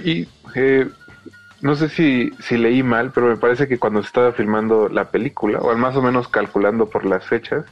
Y 0.03 0.27
eh, 0.55 0.87
no 1.61 1.75
sé 1.75 1.89
si, 1.89 2.31
si 2.39 2.57
leí 2.57 2.83
mal, 2.83 3.11
pero 3.13 3.27
me 3.27 3.37
parece 3.37 3.67
que 3.67 3.77
cuando 3.77 4.01
se 4.01 4.07
estaba 4.07 4.33
filmando 4.33 4.89
la 4.89 5.09
película, 5.09 5.59
o 5.59 5.71
al 5.71 5.77
más 5.77 5.95
o 5.95 6.01
menos 6.01 6.27
calculando 6.27 6.89
por 6.89 7.05
las 7.05 7.25
fechas, 7.25 7.65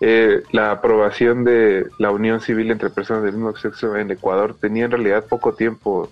eh, 0.00 0.42
la 0.52 0.72
aprobación 0.72 1.44
de 1.44 1.86
la 1.98 2.10
unión 2.10 2.40
civil 2.40 2.70
entre 2.70 2.90
personas 2.90 3.22
del 3.22 3.34
mismo 3.34 3.56
sexo 3.56 3.96
en 3.96 4.10
Ecuador 4.10 4.56
tenía 4.60 4.84
en 4.84 4.90
realidad 4.90 5.24
poco 5.24 5.54
tiempo 5.54 6.10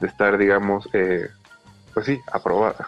de 0.00 0.08
estar, 0.08 0.36
digamos, 0.38 0.88
eh, 0.92 1.28
pues 1.94 2.06
sí, 2.06 2.20
aprobada. 2.32 2.86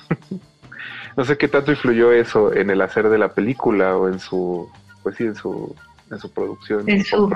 no 1.16 1.24
sé 1.24 1.36
qué 1.36 1.48
tanto 1.48 1.70
influyó 1.70 2.12
eso 2.12 2.52
en 2.52 2.70
el 2.70 2.80
hacer 2.80 3.08
de 3.08 3.18
la 3.18 3.28
película 3.34 3.96
o 3.96 4.08
en 4.08 4.18
su, 4.18 4.68
pues 5.02 5.16
sí, 5.16 5.24
en 5.24 5.36
su, 5.36 5.74
en 6.10 6.18
su 6.18 6.30
producción. 6.32 6.88
En 6.88 7.04
su, 7.04 7.30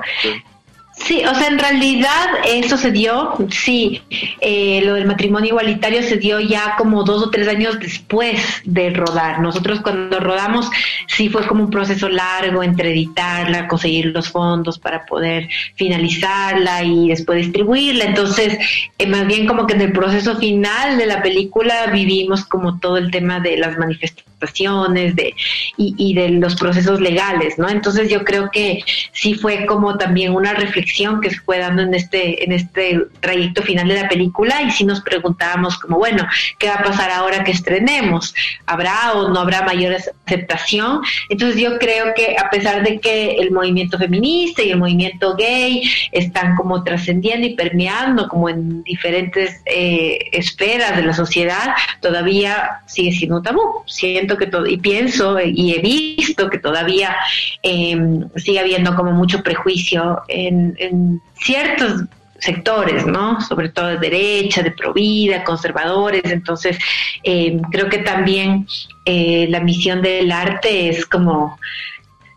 Sí, 1.05 1.22
o 1.24 1.34
sea, 1.34 1.49
en 1.49 1.59
realidad 1.59 2.26
eso 2.44 2.76
se 2.76 2.90
dio, 2.90 3.36
sí, 3.51 4.03
eh, 4.40 4.80
lo 4.82 4.94
del 4.94 5.05
matrimonio 5.05 5.51
igualitario 5.51 6.03
se 6.03 6.16
dio 6.16 6.40
ya 6.40 6.74
como 6.76 7.05
dos 7.05 7.22
o 7.22 7.30
tres 7.30 7.47
años 7.49 7.78
después 7.78 8.40
de 8.64 8.90
rodar. 8.90 9.40
Nosotros 9.40 9.80
cuando 9.82 10.18
rodamos 10.18 10.68
sí 11.07 11.28
fue 11.28 11.47
como 11.47 11.64
un 11.64 11.70
proceso 11.70 12.09
largo 12.09 12.62
entre 12.62 12.92
editarla, 12.92 13.68
conseguir 13.68 14.07
los 14.07 14.30
fondos 14.30 14.78
para 14.78 15.05
poder 15.05 15.49
finalizarla 15.74 16.82
y 16.82 17.09
después 17.09 17.38
distribuirla. 17.38 18.07
Entonces, 18.07 18.59
eh, 18.99 19.07
más 19.07 19.26
bien 19.26 19.47
como 19.47 19.66
que 19.66 19.74
en 19.74 19.82
el 19.82 19.92
proceso 19.92 20.36
final 20.38 20.97
de 20.97 21.07
la 21.07 21.22
película 21.22 21.86
vivimos 21.88 22.44
como 22.47 22.80
todo 22.80 22.97
el 22.97 23.11
tema 23.11 23.38
de 23.38 23.59
las 23.59 23.78
manifestaciones 23.78 24.36
de, 24.41 25.34
y, 25.76 25.95
y 25.97 26.14
de 26.14 26.28
los 26.30 26.55
procesos 26.57 27.01
legales, 27.01 27.59
¿no? 27.59 27.68
Entonces 27.68 28.11
yo 28.11 28.24
creo 28.24 28.51
que 28.51 28.82
sí 29.12 29.34
fue 29.34 29.66
como 29.66 29.97
también 29.97 30.34
una 30.34 30.53
reflexión 30.53 31.20
que 31.20 31.30
se 31.30 31.41
fue 31.41 31.59
dando 31.59 31.82
en 31.82 31.95
este, 31.95 32.45
en 32.45 32.53
este 32.53 33.01
trayecto 33.20 33.62
final 33.62 33.89
de 33.89 34.03
la 34.03 34.09
película 34.09 34.62
y 34.62 34.70
si 34.70 34.84
nos 34.84 35.01
preguntábamos 35.01 35.78
como, 35.78 35.99
bueno, 35.99 36.26
¿qué 36.59 36.68
va 36.68 36.74
a 36.74 36.82
pasar 36.82 37.11
ahora 37.11 37.45
que 37.45 37.53
estrenemos? 37.53 38.34
¿Habrá 38.66 39.14
o 39.14 39.28
no 39.30 39.41
habrá 39.41 39.62
mayor 39.62 39.95
aceptación? 39.95 41.01
Entonces 41.28 41.61
yo 41.61 41.78
creo 41.78 42.14
que 42.14 42.37
a 42.39 42.51
pesar 42.51 42.82
de 42.82 43.01
que 43.01 43.37
el 43.37 43.51
movimiento 43.51 43.99
feminista 43.99 44.62
y 44.62 44.70
el 44.70 44.78
movimiento 44.78 45.34
gay 45.37 45.82
están 46.12 46.57
como 46.57 46.82
trascendiendo 46.82 47.47
y 47.47 47.55
permeando 47.55 48.28
como 48.28 48.49
en 48.49 48.82
diferentes 48.82 49.61
eh, 49.64 50.18
esferas 50.32 50.97
de 50.97 51.03
la 51.03 51.14
sociedad, 51.14 51.74
todavía 52.01 52.82
sigue 52.87 53.12
siendo 53.12 53.37
un 53.37 53.43
tabú. 53.43 53.82
Que 54.26 54.46
todo, 54.46 54.66
y 54.66 54.76
pienso 54.78 55.38
y 55.40 55.74
he 55.74 55.80
visto 55.80 56.50
que 56.50 56.58
todavía 56.58 57.14
eh, 57.62 57.96
sigue 58.36 58.58
habiendo 58.58 58.94
como 58.96 59.12
mucho 59.12 59.42
prejuicio 59.42 60.22
en, 60.28 61.22
ciertos 61.38 62.02
sectores, 62.38 63.06
¿no? 63.06 63.40
Sobre 63.40 63.68
todo 63.68 63.86
de 63.88 63.98
derecha, 63.98 64.62
de 64.62 64.72
provida, 64.72 65.44
conservadores. 65.44 66.24
Entonces, 66.24 66.78
eh, 67.22 67.58
creo 67.70 67.88
que 67.88 67.98
también 67.98 68.66
eh, 69.04 69.46
la 69.48 69.60
misión 69.60 70.02
del 70.02 70.32
arte 70.32 70.90
es 70.90 71.06
como 71.06 71.58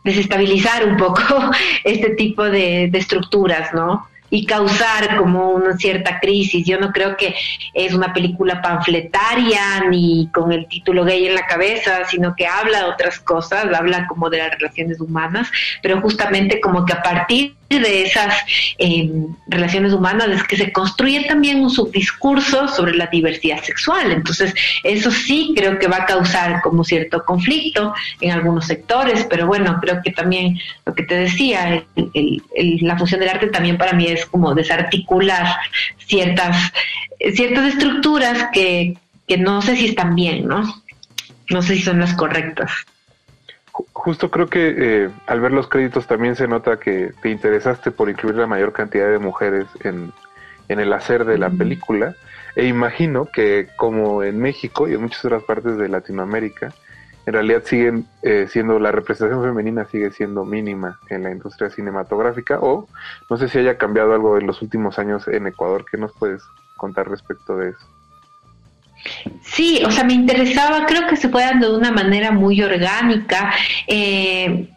desestabilizar 0.03 0.85
un 0.85 0.95
poco 0.95 1.23
este 1.83 2.11
tipo 2.11 2.43
de, 2.43 2.89
de 2.91 2.97
estructuras, 2.97 3.73
¿no? 3.73 4.07
Y 4.30 4.45
causar 4.45 5.17
como 5.17 5.51
una 5.51 5.77
cierta 5.77 6.19
crisis. 6.19 6.65
Yo 6.65 6.80
no 6.80 6.91
creo 6.91 7.17
que 7.17 7.36
es 7.73 7.93
una 7.93 8.13
película 8.13 8.61
panfletaria 8.61 9.84
ni 9.89 10.30
con 10.34 10.51
el 10.51 10.67
título 10.67 11.05
gay 11.05 11.27
en 11.27 11.36
la 11.36 11.45
cabeza, 11.45 12.05
sino 12.05 12.36
que 12.36 12.47
habla 12.47 12.80
de 12.80 12.86
otras 12.86 13.19
cosas, 13.19 13.65
habla 13.73 14.07
como 14.07 14.30
de 14.30 14.39
las 14.39 14.51
relaciones 14.51 14.99
humanas, 14.99 15.49
pero 15.82 16.01
justamente 16.01 16.59
como 16.59 16.86
que 16.86 16.93
a 16.93 17.01
partir 17.01 17.59
de 17.78 18.03
esas 18.03 18.34
eh, 18.80 19.11
relaciones 19.47 19.93
humanas 19.93 20.30
es 20.30 20.43
que 20.43 20.57
se 20.57 20.72
construye 20.72 21.26
también 21.26 21.61
un 21.61 21.70
subdiscurso 21.70 22.67
sobre 22.67 22.95
la 22.95 23.05
diversidad 23.07 23.61
sexual. 23.61 24.11
Entonces, 24.11 24.55
eso 24.84 25.11
sí 25.11 25.53
creo 25.55 25.78
que 25.78 25.88
va 25.88 25.97
a 25.97 26.05
causar 26.05 26.61
como 26.61 26.84
cierto 26.84 27.24
conflicto 27.24 27.93
en 28.22 28.32
algunos 28.32 28.65
sectores, 28.65 29.28
pero 29.30 29.45
bueno, 29.45 29.78
creo 29.80 30.01
que 30.03 30.11
también 30.11 30.57
lo 30.86 30.95
que 30.95 31.03
te 31.03 31.15
decía, 31.15 31.84
la 32.82 32.97
función 32.97 33.20
del 33.20 33.30
arte 33.30 33.47
también 33.47 33.78
para 33.78 33.93
mí 33.93 34.07
es 34.07 34.26
como 34.26 34.55
desarticular 34.55 35.45
ciertas, 36.07 36.72
ciertas 37.36 37.74
estructuras 37.74 38.47
que, 38.51 38.97
que 39.28 39.38
no 39.38 39.61
sé 39.61 39.76
si 39.76 39.88
están 39.88 40.15
bien, 40.15 40.47
¿no? 40.47 40.82
No 41.49 41.61
sé 41.61 41.76
si 41.76 41.82
son 41.84 41.99
las 41.99 42.13
correctas 42.13 42.72
justo 43.93 44.32
creo 44.32 44.47
que 44.47 44.75
eh, 44.77 45.09
al 45.27 45.41
ver 45.41 45.51
los 45.51 45.67
créditos 45.67 46.07
también 46.07 46.36
se 46.36 46.47
nota 46.47 46.80
que 46.80 47.11
te 47.21 47.30
interesaste 47.30 47.91
por 47.91 48.09
incluir 48.09 48.36
la 48.36 48.47
mayor 48.47 48.73
cantidad 48.73 49.09
de 49.09 49.19
mujeres 49.19 49.67
en, 49.82 50.11
en 50.67 50.80
el 50.80 50.91
hacer 50.93 51.25
de 51.25 51.38
la 51.38 51.49
película. 51.49 52.15
E 52.55 52.65
imagino 52.65 53.25
que 53.25 53.69
como 53.75 54.23
en 54.23 54.39
México 54.39 54.88
y 54.88 54.93
en 54.93 55.01
muchas 55.01 55.23
otras 55.25 55.43
partes 55.43 55.77
de 55.77 55.88
Latinoamérica, 55.88 56.73
en 57.25 57.34
realidad 57.34 57.63
siguen 57.63 58.07
eh, 58.23 58.47
siendo, 58.49 58.80
la 58.80 58.91
representación 58.91 59.43
femenina 59.43 59.86
sigue 59.86 60.11
siendo 60.11 60.45
mínima 60.45 60.99
en 61.09 61.23
la 61.23 61.32
industria 61.32 61.69
cinematográfica 61.69 62.59
o 62.59 62.88
no 63.30 63.38
sé 63.38 63.47
si 63.49 63.59
haya 63.59 63.77
cambiado 63.77 64.13
algo 64.13 64.38
en 64.38 64.47
los 64.47 64.61
últimos 64.61 64.97
años 64.97 65.27
en 65.27 65.45
Ecuador. 65.45 65.86
¿Qué 65.89 65.97
nos 65.97 66.11
puedes 66.13 66.41
contar 66.75 67.07
respecto 67.07 67.55
de 67.55 67.69
eso? 67.69 67.99
Sí, 69.43 69.82
o 69.86 69.91
sea, 69.91 70.04
me 70.04 70.14
interesaba, 70.14 70.86
creo 70.86 71.08
que 71.08 71.16
se 71.16 71.30
fue 71.30 71.43
dando 71.43 71.72
de 71.72 71.78
una 71.78 71.91
manera 71.91 72.32
muy 72.32 72.62
orgánica. 72.62 73.54
Eh, 73.88 74.68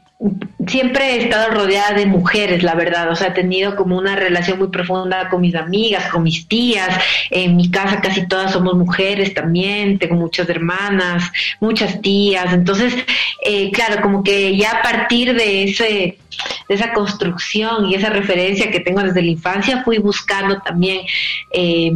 siempre 0.67 1.15
he 1.15 1.25
estado 1.25 1.51
rodeada 1.51 1.95
de 1.95 2.07
mujeres, 2.07 2.63
la 2.63 2.75
verdad, 2.75 3.11
o 3.11 3.17
sea, 3.17 3.29
he 3.29 3.33
tenido 3.33 3.75
como 3.75 3.99
una 3.99 4.15
relación 4.15 4.59
muy 4.59 4.69
profunda 4.69 5.29
con 5.29 5.41
mis 5.41 5.55
amigas, 5.55 6.09
con 6.11 6.23
mis 6.23 6.47
tías, 6.47 6.97
en 7.31 7.57
mi 7.57 7.71
casa 7.71 8.01
casi 8.01 8.27
todas 8.29 8.53
somos 8.53 8.75
mujeres 8.75 9.35
también, 9.35 9.99
tengo 9.99 10.15
muchas 10.15 10.49
hermanas, 10.49 11.25
muchas 11.61 12.01
tías, 12.01 12.53
entonces, 12.53 12.95
eh, 13.45 13.71
claro, 13.73 14.01
como 14.01 14.23
que 14.23 14.57
ya 14.57 14.79
a 14.79 14.83
partir 14.83 15.35
de 15.35 15.65
ese 15.65 16.19
de 16.69 16.75
esa 16.75 16.93
construcción 16.93 17.91
y 17.91 17.95
esa 17.95 18.09
referencia 18.09 18.71
que 18.71 18.81
tengo 18.81 19.03
desde 19.03 19.23
la 19.23 19.29
infancia, 19.29 19.83
fui 19.85 19.99
buscando 19.99 20.59
también 20.61 21.01
eh, 21.51 21.93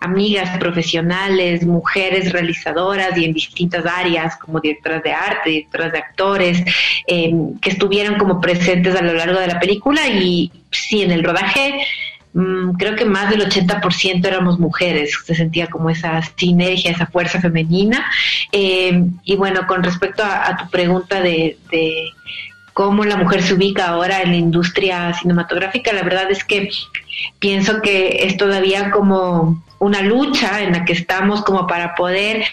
amigas 0.00 0.58
profesionales, 0.58 1.64
mujeres 1.64 2.32
realizadoras 2.32 3.16
y 3.16 3.26
en 3.26 3.34
distintas 3.34 3.84
áreas 3.84 4.36
como 4.36 4.58
directoras 4.58 5.02
de 5.02 5.12
arte, 5.12 5.50
directoras 5.50 5.92
de 5.92 5.98
actores, 5.98 6.64
em, 7.06 7.58
que 7.60 7.70
estuvieron 7.70 8.16
como 8.16 8.40
presentes 8.40 8.96
a 8.96 9.02
lo 9.02 9.12
largo 9.12 9.38
de 9.38 9.46
la 9.46 9.60
película 9.60 10.08
y 10.08 10.50
sí, 10.70 11.02
en 11.02 11.10
el 11.10 11.22
rodaje 11.22 11.86
mm, 12.32 12.76
creo 12.78 12.94
que 12.94 13.04
más 13.04 13.28
del 13.28 13.42
80% 13.42 14.28
éramos 14.28 14.58
mujeres, 14.58 15.18
se 15.24 15.34
sentía 15.34 15.66
como 15.66 15.90
esa 15.90 16.22
sinergia, 16.36 16.92
esa 16.92 17.06
fuerza 17.06 17.40
femenina. 17.40 18.06
Em, 18.52 19.18
y 19.24 19.36
bueno, 19.36 19.66
con 19.66 19.82
respecto 19.82 20.22
a, 20.24 20.56
tu 20.56 20.70
pregunta 20.70 21.20
de 21.20 21.56
cómo 22.72 23.04
la 23.04 23.16
mujer 23.16 23.42
se 23.42 23.54
ubica 23.54 23.88
ahora 23.88 24.22
en 24.22 24.30
la 24.30 24.36
industria 24.36 25.12
cinematográfica, 25.14 25.92
la 25.92 26.02
verdad 26.02 26.30
es 26.30 26.44
que 26.44 26.70
pienso 27.38 27.82
que 27.82 28.24
es 28.24 28.36
todavía 28.36 28.90
como 28.90 29.62
una 29.80 30.02
lucha 30.02 30.62
en 30.62 30.72
la 30.72 30.84
que 30.84 30.92
estamos 30.92 31.42
como 31.42 31.66
para 31.66 31.94
poder 31.94 32.44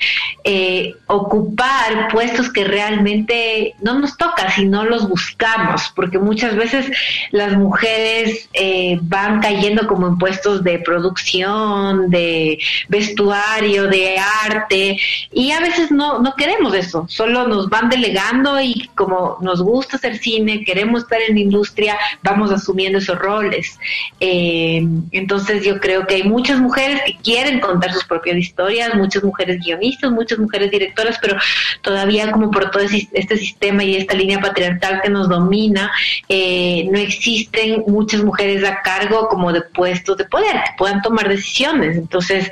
eh, 0.45 0.95
ocupar 1.07 2.07
puestos 2.09 2.49
que 2.49 2.63
realmente 2.63 3.75
no 3.81 3.99
nos 3.99 4.15
toca, 4.17 4.49
sino 4.51 4.85
los 4.85 5.09
buscamos, 5.09 5.91
porque 5.93 6.19
muchas 6.19 6.55
veces 6.55 6.89
las 7.31 7.57
mujeres 7.57 8.49
eh, 8.53 8.97
van 9.01 9.41
cayendo 9.41 9.87
como 9.87 10.07
en 10.07 10.17
puestos 10.17 10.63
de 10.63 10.79
producción, 10.79 12.09
de 12.09 12.59
vestuario, 12.87 13.87
de 13.87 14.17
arte, 14.45 14.97
y 15.33 15.51
a 15.51 15.59
veces 15.59 15.91
no, 15.91 16.19
no 16.19 16.33
queremos 16.35 16.73
eso, 16.73 17.05
solo 17.09 17.45
nos 17.45 17.67
van 17.67 17.89
delegando 17.89 18.59
y 18.61 18.89
como 18.95 19.37
nos 19.41 19.61
gusta 19.61 19.97
hacer 19.97 20.17
cine, 20.17 20.63
queremos 20.63 21.03
estar 21.03 21.19
en 21.21 21.35
la 21.35 21.41
industria, 21.41 21.97
vamos 22.23 22.51
asumiendo 22.51 22.99
esos 22.99 23.19
roles. 23.19 23.77
Eh, 24.21 24.87
entonces 25.11 25.65
yo 25.65 25.81
creo 25.81 26.07
que 26.07 26.15
hay 26.15 26.23
muchas 26.23 26.59
mujeres 26.61 27.01
que 27.05 27.16
quieren 27.23 27.59
contar 27.59 27.93
sus 27.93 28.05
propias 28.05 28.37
historias, 28.37 28.95
muchas 28.95 29.23
mujeres 29.23 29.59
guionistas, 29.63 30.11
muchas 30.11 30.39
mujeres 30.39 30.71
directoras, 30.71 31.17
pero 31.21 31.37
todavía 31.81 32.31
como 32.31 32.51
por 32.51 32.71
todo 32.71 32.83
este 32.83 33.37
sistema 33.37 33.83
y 33.83 33.95
esta 33.95 34.15
línea 34.15 34.39
patriarcal 34.39 35.01
que 35.01 35.09
nos 35.09 35.29
domina, 35.29 35.91
eh, 36.29 36.87
no 36.91 36.97
existen 36.97 37.83
muchas 37.87 38.23
mujeres 38.23 38.63
a 38.63 38.81
cargo 38.81 39.27
como 39.27 39.51
de 39.51 39.61
puestos 39.61 40.17
de 40.17 40.25
poder 40.25 40.53
que 40.53 40.71
puedan 40.77 41.01
tomar 41.01 41.27
decisiones. 41.27 41.97
Entonces, 41.97 42.51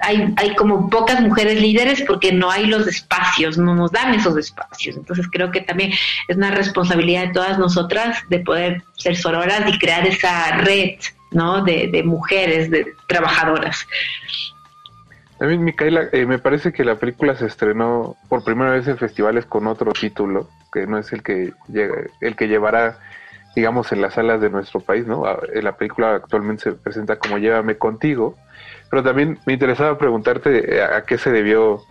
hay, 0.00 0.34
hay 0.36 0.54
como 0.54 0.90
pocas 0.90 1.20
mujeres 1.20 1.60
líderes 1.60 2.02
porque 2.06 2.32
no 2.32 2.50
hay 2.50 2.66
los 2.66 2.86
espacios, 2.86 3.58
no 3.58 3.74
nos 3.74 3.92
dan 3.92 4.14
esos 4.14 4.36
espacios. 4.36 4.96
Entonces 4.96 5.26
creo 5.30 5.50
que 5.50 5.60
también 5.60 5.92
es 6.28 6.36
una 6.36 6.50
responsabilidad 6.50 7.28
de 7.28 7.32
todas 7.32 7.58
nosotras 7.58 8.18
de 8.28 8.40
poder 8.40 8.82
ser 8.96 9.16
sororas 9.16 9.62
y 9.72 9.78
crear 9.78 10.06
esa 10.06 10.56
red 10.58 10.98
¿no? 11.30 11.62
De, 11.64 11.88
de 11.88 12.02
mujeres, 12.02 12.70
de 12.70 12.94
trabajadoras. 13.06 13.86
A 15.40 15.46
Micaela, 15.46 16.08
eh, 16.12 16.26
me 16.26 16.38
parece 16.38 16.72
que 16.72 16.84
la 16.84 16.96
película 16.96 17.36
se 17.36 17.46
estrenó 17.46 18.16
por 18.28 18.42
primera 18.42 18.72
vez 18.72 18.88
en 18.88 18.98
festivales 18.98 19.46
con 19.46 19.68
otro 19.68 19.92
título, 19.92 20.48
que 20.72 20.84
no 20.86 20.98
es 20.98 21.12
el 21.12 21.22
que, 21.22 21.52
el 22.20 22.36
que 22.36 22.48
llevará, 22.48 22.98
digamos, 23.54 23.92
en 23.92 24.02
las 24.02 24.14
salas 24.14 24.40
de 24.40 24.50
nuestro 24.50 24.80
país, 24.80 25.06
¿no? 25.06 25.24
Eh, 25.30 25.62
la 25.62 25.76
película 25.76 26.16
actualmente 26.16 26.64
se 26.64 26.72
presenta 26.72 27.20
como 27.20 27.38
Llévame 27.38 27.78
contigo, 27.78 28.36
pero 28.90 29.04
también 29.04 29.38
me 29.46 29.52
interesaba 29.52 29.96
preguntarte 29.96 30.76
eh, 30.76 30.82
a, 30.82 31.02
qué 31.04 31.18
se 31.18 31.30
debió 31.30 31.82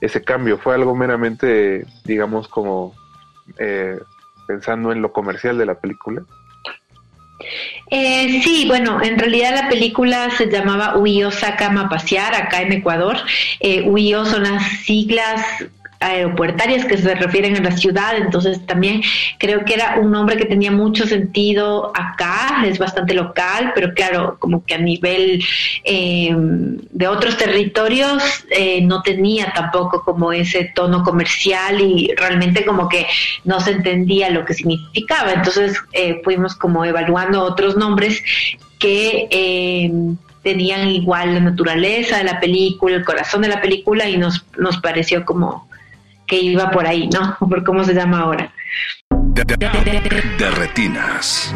ese 0.00 0.24
cambio. 0.24 0.56
¿Fue 0.56 0.74
algo 0.74 0.94
meramente, 0.94 1.84
digamos, 2.06 2.48
como 2.48 2.94
pensando 4.46 4.92
en 4.92 5.02
lo 5.02 5.12
comercial 5.12 5.58
de 5.58 5.66
la 5.66 5.74
película? 5.74 6.22
Eh, 7.90 8.40
sí, 8.42 8.64
bueno, 8.66 9.02
en 9.02 9.18
realidad 9.18 9.54
la 9.54 9.68
película 9.68 10.30
se 10.30 10.50
llamaba 10.50 10.96
Uyo 10.96 11.30
Sakama 11.30 11.82
a 11.82 11.88
pasear 11.88 12.34
acá 12.34 12.62
en 12.62 12.72
Ecuador. 12.72 13.16
Eh, 13.60 13.84
son 14.24 14.42
las 14.44 14.62
siglas 14.84 15.42
aeropuertarias 16.00 16.84
que 16.84 16.98
se 16.98 17.14
refieren 17.14 17.56
a 17.56 17.60
la 17.60 17.76
ciudad, 17.76 18.16
entonces 18.16 18.64
también 18.66 19.02
creo 19.38 19.64
que 19.64 19.74
era 19.74 19.98
un 20.00 20.10
nombre 20.10 20.36
que 20.36 20.44
tenía 20.44 20.70
mucho 20.70 21.06
sentido 21.06 21.92
acá, 21.94 22.64
es 22.66 22.78
bastante 22.78 23.14
local, 23.14 23.72
pero 23.74 23.94
claro, 23.94 24.36
como 24.38 24.64
que 24.64 24.74
a 24.74 24.78
nivel 24.78 25.42
eh, 25.84 26.34
de 26.36 27.08
otros 27.08 27.36
territorios 27.36 28.22
eh, 28.50 28.80
no 28.82 29.02
tenía 29.02 29.52
tampoco 29.54 30.02
como 30.02 30.32
ese 30.32 30.72
tono 30.74 31.02
comercial 31.02 31.80
y 31.80 32.12
realmente 32.16 32.64
como 32.64 32.88
que 32.88 33.06
no 33.44 33.60
se 33.60 33.72
entendía 33.72 34.30
lo 34.30 34.44
que 34.44 34.54
significaba, 34.54 35.32
entonces 35.32 35.76
eh, 35.92 36.20
fuimos 36.24 36.54
como 36.54 36.84
evaluando 36.84 37.42
otros 37.42 37.76
nombres 37.76 38.22
que 38.78 39.28
tenían 40.42 40.90
igual 40.90 41.34
la 41.34 41.40
naturaleza 41.40 42.18
de 42.18 42.24
la 42.24 42.38
película, 42.38 42.96
el 42.96 43.04
corazón 43.04 43.40
de 43.42 43.48
la 43.48 43.62
película 43.62 44.08
y 44.08 44.18
nos, 44.18 44.44
nos 44.58 44.76
pareció 44.76 45.24
como 45.24 45.66
que 46.26 46.40
iba 46.40 46.70
por 46.70 46.86
ahí, 46.86 47.08
¿no? 47.08 47.36
Por 47.38 47.64
cómo 47.64 47.84
se 47.84 47.94
llama 47.94 48.20
ahora. 48.20 48.52
De, 49.10 49.44
de, 49.44 50.50
retinas. 50.50 51.54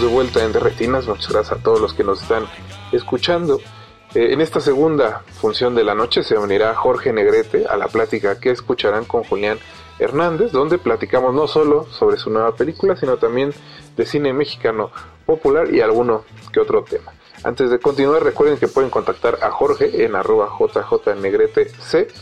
De 0.00 0.06
vuelta 0.06 0.42
en 0.42 0.52
De 0.52 0.58
Retinas. 0.58 1.06
Muchas 1.06 1.30
gracias 1.30 1.58
a 1.58 1.62
todos 1.62 1.78
los 1.78 1.92
que 1.92 2.02
nos 2.02 2.22
están 2.22 2.46
escuchando. 2.92 3.58
Eh, 4.14 4.32
en 4.32 4.40
esta 4.40 4.58
segunda 4.58 5.22
función 5.40 5.74
de 5.74 5.84
la 5.84 5.94
noche 5.94 6.22
se 6.22 6.38
unirá 6.38 6.74
Jorge 6.74 7.12
Negrete 7.12 7.66
a 7.66 7.76
la 7.76 7.88
plática 7.88 8.40
que 8.40 8.50
escucharán 8.50 9.04
con 9.04 9.22
Julián 9.24 9.58
Hernández, 9.98 10.50
donde 10.50 10.78
platicamos 10.78 11.34
no 11.34 11.46
solo 11.46 11.86
sobre 11.90 12.16
su 12.16 12.30
nueva 12.30 12.54
película, 12.54 12.96
sino 12.96 13.18
también 13.18 13.52
de 13.94 14.06
cine 14.06 14.32
mexicano 14.32 14.90
popular 15.26 15.72
y 15.72 15.82
alguno 15.82 16.24
que 16.52 16.60
otro 16.60 16.84
tema. 16.84 17.12
Antes 17.44 17.70
de 17.70 17.78
continuar, 17.78 18.24
recuerden 18.24 18.56
que 18.56 18.68
pueden 18.68 18.88
contactar 18.88 19.40
a 19.42 19.50
Jorge 19.50 20.04
en 20.04 20.16
arroba 20.16 20.48
jjnegretec, 20.48 21.70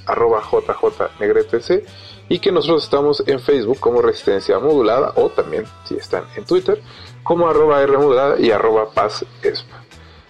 arroba 0.07 0.43
jjnegretec, 0.43 1.85
y 2.29 2.39
que 2.39 2.53
nosotros 2.53 2.85
estamos 2.85 3.23
en 3.27 3.39
Facebook 3.39 3.79
como 3.81 4.01
Resistencia 4.01 4.59
Modulada, 4.59 5.13
o 5.17 5.29
también, 5.29 5.67
si 5.85 5.97
están 5.97 6.25
en 6.37 6.45
Twitter, 6.45 6.81
como 7.23 7.49
arroba 7.49 7.85
y 8.39 8.51
arroba 8.51 8.91
Paz 8.91 9.25
Espa. 9.43 9.83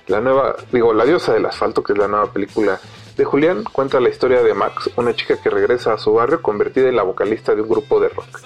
La 0.06 0.20
nueva, 0.20 0.56
digo, 0.72 0.92
La 0.92 1.04
diosa 1.04 1.32
del 1.32 1.46
asfalto, 1.46 1.82
que 1.82 1.92
es 1.92 1.98
la 1.98 2.08
nueva 2.08 2.32
película 2.32 2.80
de 3.16 3.24
Julián, 3.24 3.64
cuenta 3.64 4.00
la 4.00 4.08
historia 4.08 4.42
de 4.42 4.54
Max, 4.54 4.90
una 4.96 5.14
chica 5.14 5.40
que 5.40 5.50
regresa 5.50 5.92
a 5.92 5.98
su 5.98 6.12
barrio 6.12 6.42
convertida 6.42 6.88
en 6.88 6.96
la 6.96 7.02
vocalista 7.02 7.54
de 7.54 7.62
un 7.62 7.68
grupo 7.68 8.00
de 8.00 8.08
rock. 8.08 8.40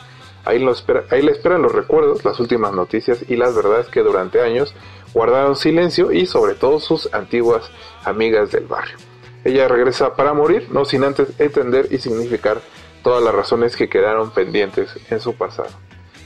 Ahí, 0.44 0.58
lo 0.58 0.74
ahí 1.10 1.22
le 1.22 1.32
esperan 1.32 1.62
los 1.62 1.72
recuerdos, 1.72 2.24
las 2.24 2.38
últimas 2.38 2.72
noticias 2.72 3.24
y 3.28 3.36
las 3.36 3.54
verdades 3.54 3.86
que 3.86 4.00
durante 4.00 4.42
años 4.42 4.74
guardaron 5.14 5.56
silencio 5.56 6.12
y 6.12 6.26
sobre 6.26 6.54
todo 6.54 6.80
sus 6.80 7.12
antiguas 7.14 7.70
amigas 8.04 8.50
del 8.50 8.66
barrio. 8.66 8.96
Ella 9.44 9.68
regresa 9.68 10.16
para 10.16 10.34
morir, 10.34 10.68
no 10.70 10.84
sin 10.84 11.04
antes 11.04 11.28
entender 11.38 11.88
y 11.90 11.98
significar 11.98 12.60
todas 13.02 13.22
las 13.22 13.34
razones 13.34 13.76
que 13.76 13.88
quedaron 13.88 14.30
pendientes 14.32 14.98
en 15.10 15.20
su 15.20 15.34
pasado. 15.34 15.70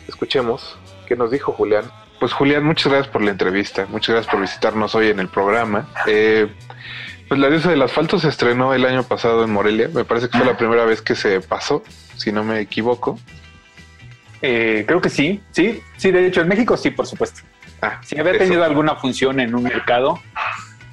Escuchemos 0.09 0.79
qué 1.07 1.17
nos 1.17 1.31
dijo 1.31 1.53
Julián. 1.53 1.85
Pues 2.19 2.33
Julián, 2.33 2.65
muchas 2.65 2.93
gracias 2.93 3.13
por 3.13 3.23
la 3.23 3.31
entrevista, 3.31 3.87
muchas 3.89 4.15
gracias 4.15 4.33
por 4.33 4.41
visitarnos 4.41 4.95
hoy 4.95 5.09
en 5.09 5.21
el 5.21 5.29
programa. 5.29 5.89
Eh, 6.07 6.49
pues 7.29 7.39
La 7.39 7.49
diosa 7.49 7.71
del 7.71 7.83
asfalto 7.83 8.19
se 8.19 8.29
estrenó 8.29 8.75
el 8.75 8.85
año 8.85 9.05
pasado 9.05 9.45
en 9.45 9.51
Morelia, 9.51 9.89
me 9.93 10.05
parece 10.05 10.29
que 10.29 10.39
fue 10.39 10.47
la 10.47 10.57
primera 10.57 10.85
vez 10.85 11.01
que 11.01 11.15
se 11.15 11.41
pasó, 11.41 11.85
si 12.17 12.33
no 12.33 12.43
me 12.43 12.61
equivoco. 12.61 13.19
Eh, 14.43 14.85
creo 14.87 15.01
que 15.01 15.11
sí, 15.11 15.41
sí, 15.53 15.81
sí, 15.97 16.11
de 16.11 16.27
hecho 16.27 16.41
en 16.41 16.49
México 16.49 16.77
sí, 16.77 16.91
por 16.91 17.07
supuesto. 17.07 17.43
Ah, 17.83 18.01
si 18.03 18.19
había 18.19 18.33
eso. 18.33 18.45
tenido 18.45 18.65
alguna 18.65 18.97
función 18.97 19.39
en 19.39 19.55
un 19.55 19.63
mercado, 19.63 20.21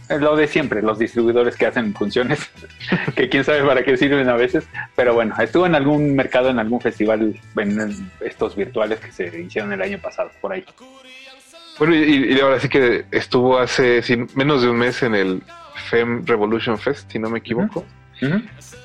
es 0.09 0.21
lo 0.21 0.35
de 0.35 0.47
siempre, 0.47 0.83
los 0.83 0.99
distribuidores 0.99 1.55
que 1.55 1.65
hacen 1.65 1.95
funciones, 1.95 2.51
que 3.15 3.29
quién 3.29 3.43
sabe 3.43 3.63
para 3.63 3.83
qué 3.83 3.97
sirven 3.97 4.29
a 4.29 4.35
veces, 4.35 4.67
pero 4.95 5.15
bueno, 5.15 5.33
estuvo 5.39 5.65
en 5.65 5.73
algún 5.73 6.15
mercado, 6.15 6.49
en 6.49 6.59
algún 6.59 6.81
festival, 6.81 7.39
en 7.57 8.11
estos 8.19 8.55
virtuales 8.55 8.99
que 8.99 9.11
se 9.11 9.39
hicieron 9.39 9.73
el 9.73 9.81
año 9.81 9.97
pasado, 9.99 10.29
por 10.41 10.53
ahí. 10.53 10.63
Bueno, 11.79 11.95
y, 11.95 12.33
y 12.35 12.39
ahora 12.39 12.59
sí 12.59 12.69
que 12.69 13.05
estuvo 13.11 13.57
hace 13.59 14.01
sin- 14.01 14.29
menos 14.35 14.61
de 14.61 14.69
un 14.69 14.77
mes 14.77 15.03
en 15.03 15.13
el 15.15 15.43
FEM 15.89 16.25
Revolution 16.25 16.77
Fest, 16.77 17.11
si 17.11 17.19
no 17.19 17.29
me 17.29 17.39
equivoco. 17.39 17.85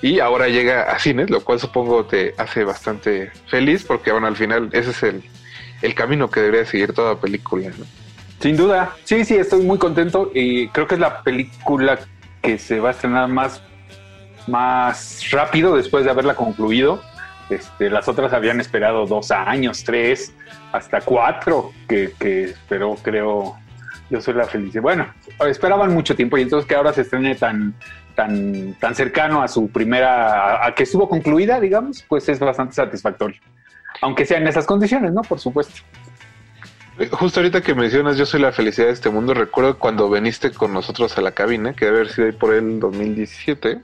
Y 0.02 0.18
ahora 0.18 0.48
llega 0.48 0.90
a 0.90 0.98
cines, 0.98 1.30
lo 1.30 1.40
cual 1.44 1.60
supongo 1.60 2.04
te 2.04 2.34
hace 2.36 2.64
bastante 2.64 3.30
feliz, 3.46 3.84
porque 3.84 4.10
bueno, 4.10 4.26
al 4.26 4.34
final 4.36 4.68
ese 4.72 4.90
es 4.90 5.02
el, 5.04 5.22
el 5.82 5.94
camino 5.94 6.28
que 6.30 6.40
debería 6.40 6.66
seguir 6.66 6.92
toda 6.92 7.20
película. 7.20 7.68
¿no? 7.68 7.84
Sin 8.40 8.56
duda, 8.56 8.96
sí, 9.04 9.24
sí, 9.24 9.36
estoy 9.36 9.62
muy 9.62 9.78
contento 9.78 10.30
y 10.34 10.66
creo 10.68 10.86
que 10.88 10.94
es 10.96 11.00
la 11.00 11.22
película 11.22 12.00
que 12.42 12.58
se 12.58 12.80
va 12.80 12.88
a 12.88 12.92
estrenar 12.92 13.28
más, 13.28 13.62
más 14.48 15.30
rápido 15.30 15.76
después 15.76 16.04
de 16.04 16.10
haberla 16.10 16.34
concluido. 16.34 17.00
Este, 17.50 17.90
las 17.90 18.06
otras 18.08 18.32
habían 18.32 18.60
esperado 18.60 19.06
dos 19.06 19.30
años, 19.30 19.82
tres, 19.84 20.32
hasta 20.72 21.00
cuatro, 21.00 21.72
que, 21.88 22.12
que 22.18 22.44
esperó, 22.44 22.96
creo, 23.02 23.56
yo 24.08 24.20
soy 24.20 24.34
la 24.34 24.44
feliz. 24.44 24.74
Bueno, 24.80 25.06
esperaban 25.48 25.92
mucho 25.92 26.14
tiempo 26.14 26.38
y 26.38 26.42
entonces 26.42 26.68
que 26.68 26.74
ahora 26.74 26.92
se 26.92 27.02
estrene 27.02 27.34
tan, 27.34 27.74
tan, 28.14 28.74
tan 28.74 28.94
cercano 28.94 29.42
a 29.42 29.48
su 29.48 29.68
primera, 29.68 30.64
a, 30.64 30.74
que 30.74 30.82
estuvo 30.82 31.08
concluida, 31.08 31.60
digamos, 31.60 32.04
pues 32.08 32.28
es 32.28 32.38
bastante 32.38 32.74
satisfactorio. 32.74 33.40
Aunque 34.02 34.26
sea 34.26 34.38
en 34.38 34.46
esas 34.46 34.66
condiciones, 34.66 35.12
¿no? 35.12 35.22
Por 35.22 35.38
supuesto. 35.38 35.82
Eh, 36.98 37.08
Justo 37.10 37.40
ahorita 37.40 37.60
que 37.62 37.74
mencionas 37.74 38.16
Yo 38.16 38.26
soy 38.26 38.40
la 38.40 38.52
felicidad 38.52 38.88
de 38.88 38.92
este 38.92 39.10
mundo, 39.10 39.34
recuerdo 39.34 39.78
cuando 39.78 40.08
veniste 40.08 40.50
con 40.50 40.72
nosotros 40.72 41.16
a 41.16 41.20
la 41.22 41.32
cabina, 41.32 41.72
que 41.74 41.86
debe 41.86 41.98
haber 41.98 42.12
sido 42.12 42.26
ahí 42.26 42.32
por 42.32 42.54
el 42.54 42.80
2017. 42.80 43.80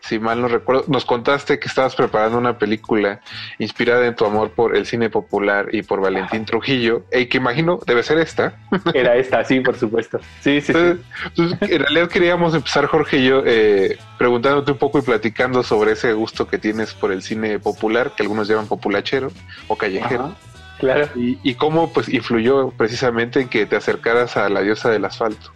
Si 0.00 0.18
mal 0.18 0.40
no 0.40 0.48
recuerdo, 0.48 0.84
nos 0.88 1.04
contaste 1.04 1.58
que 1.58 1.68
estabas 1.68 1.94
preparando 1.94 2.36
una 2.36 2.58
película 2.58 3.20
inspirada 3.58 4.06
en 4.06 4.14
tu 4.14 4.24
amor 4.24 4.50
por 4.50 4.76
el 4.76 4.86
cine 4.86 5.08
popular 5.08 5.68
y 5.72 5.82
por 5.82 6.00
Valentín 6.00 6.44
Trujillo, 6.44 7.04
y 7.12 7.26
que 7.26 7.38
imagino 7.38 7.80
debe 7.86 8.02
ser 8.02 8.18
esta. 8.18 8.56
Era 8.94 9.16
esta, 9.16 9.44
sí, 9.44 9.60
por 9.60 9.76
supuesto. 9.76 10.20
Sí, 10.40 10.60
sí, 10.60 10.72
Entonces, 10.72 11.04
entonces, 11.24 11.70
en 11.70 11.80
realidad 11.80 12.08
queríamos 12.08 12.54
empezar, 12.54 12.86
Jorge 12.86 13.18
y 13.18 13.26
yo, 13.26 13.42
eh, 13.46 13.98
preguntándote 14.18 14.72
un 14.72 14.78
poco 14.78 14.98
y 14.98 15.02
platicando 15.02 15.62
sobre 15.62 15.92
ese 15.92 16.12
gusto 16.12 16.46
que 16.46 16.58
tienes 16.58 16.92
por 16.94 17.12
el 17.12 17.22
cine 17.22 17.58
popular, 17.58 18.12
que 18.14 18.22
algunos 18.22 18.48
llaman 18.48 18.66
populachero 18.66 19.30
o 19.68 19.76
callejero. 19.76 20.24
Ajá, 20.24 20.36
claro. 20.78 21.08
Y, 21.16 21.38
y 21.42 21.54
cómo 21.54 21.92
pues 21.92 22.08
influyó 22.08 22.70
precisamente 22.70 23.40
en 23.40 23.48
que 23.48 23.64
te 23.66 23.76
acercaras 23.76 24.36
a 24.36 24.48
la 24.48 24.60
diosa 24.60 24.90
del 24.90 25.04
asfalto. 25.04 25.52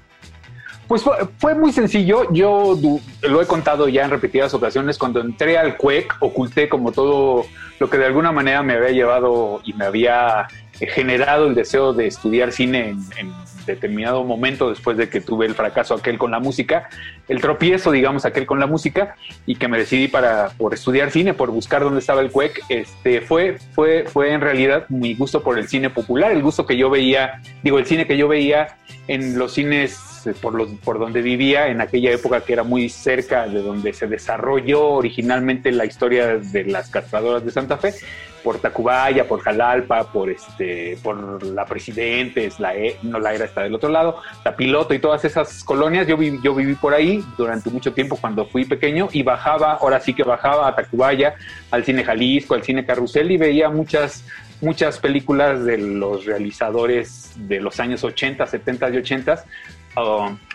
Pues 0.90 1.04
fue, 1.04 1.14
fue 1.38 1.54
muy 1.54 1.72
sencillo. 1.72 2.32
Yo 2.32 2.76
lo 3.22 3.40
he 3.40 3.46
contado 3.46 3.86
ya 3.86 4.04
en 4.04 4.10
repetidas 4.10 4.52
ocasiones. 4.54 4.98
Cuando 4.98 5.20
entré 5.20 5.56
al 5.56 5.76
CUEC, 5.76 6.16
oculté 6.18 6.68
como 6.68 6.90
todo 6.90 7.46
lo 7.78 7.88
que 7.88 7.96
de 7.96 8.06
alguna 8.06 8.32
manera 8.32 8.64
me 8.64 8.72
había 8.72 8.90
llevado 8.90 9.60
y 9.64 9.72
me 9.72 9.84
había 9.84 10.48
eh, 10.80 10.88
generado 10.88 11.46
el 11.46 11.54
deseo 11.54 11.92
de 11.92 12.08
estudiar 12.08 12.50
cine 12.50 12.88
en, 12.88 12.98
en 13.18 13.32
determinado 13.66 14.24
momento 14.24 14.68
después 14.68 14.96
de 14.96 15.08
que 15.08 15.20
tuve 15.20 15.46
el 15.46 15.54
fracaso 15.54 15.94
aquel 15.94 16.18
con 16.18 16.32
la 16.32 16.40
música, 16.40 16.88
el 17.28 17.40
tropiezo, 17.40 17.92
digamos, 17.92 18.24
aquel 18.24 18.44
con 18.44 18.58
la 18.58 18.66
música 18.66 19.14
y 19.46 19.54
que 19.54 19.68
me 19.68 19.78
decidí 19.78 20.08
para 20.08 20.48
por 20.58 20.74
estudiar 20.74 21.12
cine, 21.12 21.34
por 21.34 21.52
buscar 21.52 21.82
dónde 21.82 22.00
estaba 22.00 22.20
el 22.20 22.32
CUEC, 22.32 22.64
este 22.68 23.20
fue 23.20 23.58
fue 23.76 24.06
fue 24.08 24.32
en 24.32 24.40
realidad 24.40 24.86
mi 24.88 25.14
gusto 25.14 25.40
por 25.44 25.56
el 25.56 25.68
cine 25.68 25.88
popular, 25.88 26.32
el 26.32 26.42
gusto 26.42 26.66
que 26.66 26.76
yo 26.76 26.90
veía, 26.90 27.40
digo, 27.62 27.78
el 27.78 27.86
cine 27.86 28.08
que 28.08 28.16
yo 28.16 28.26
veía 28.26 28.76
en 29.06 29.38
los 29.38 29.54
cines 29.54 30.09
eh, 30.26 30.34
por 30.40 30.54
los 30.54 30.70
por 30.84 30.98
donde 30.98 31.22
vivía 31.22 31.68
en 31.68 31.80
aquella 31.80 32.10
época 32.10 32.40
que 32.42 32.52
era 32.52 32.62
muy 32.62 32.88
cerca 32.88 33.46
de 33.46 33.62
donde 33.62 33.92
se 33.92 34.06
desarrolló 34.06 34.88
originalmente 34.88 35.72
la 35.72 35.84
historia 35.84 36.38
de 36.38 36.64
las 36.64 36.90
castradoras 36.90 37.44
de 37.44 37.50
Santa 37.50 37.76
Fe 37.76 37.94
por 38.42 38.58
Tacubaya, 38.58 39.28
por 39.28 39.40
Jalalpa, 39.40 40.10
por 40.12 40.30
este, 40.30 40.98
por 41.02 41.42
la 41.44 41.66
Presidentes, 41.66 42.58
la 42.58 42.74
E- 42.74 42.96
no 43.02 43.18
la 43.18 43.34
era 43.34 43.44
está 43.44 43.62
del 43.62 43.74
otro 43.74 43.90
lado, 43.90 44.16
la 44.44 44.56
Piloto 44.56 44.94
y 44.94 44.98
todas 44.98 45.24
esas 45.24 45.62
colonias. 45.64 46.06
Yo 46.06 46.16
viví, 46.16 46.40
yo 46.42 46.54
viví 46.54 46.74
por 46.74 46.94
ahí 46.94 47.22
durante 47.36 47.70
mucho 47.70 47.92
tiempo 47.92 48.16
cuando 48.16 48.46
fui 48.46 48.64
pequeño 48.64 49.08
y 49.12 49.22
bajaba, 49.22 49.74
ahora 49.74 50.00
sí 50.00 50.14
que 50.14 50.22
bajaba 50.22 50.68
a 50.68 50.74
Tacubaya, 50.74 51.34
al 51.70 51.84
cine 51.84 52.04
Jalisco, 52.04 52.54
al 52.54 52.62
cine 52.62 52.84
Carrusel 52.84 53.30
y 53.30 53.36
veía 53.36 53.68
muchas 53.68 54.24
muchas 54.62 54.98
películas 54.98 55.64
de 55.64 55.78
los 55.78 56.26
realizadores 56.26 57.32
de 57.36 57.60
los 57.60 57.80
años 57.80 58.04
80, 58.04 58.46
70 58.46 58.90
y 58.90 58.96
80 58.98 59.44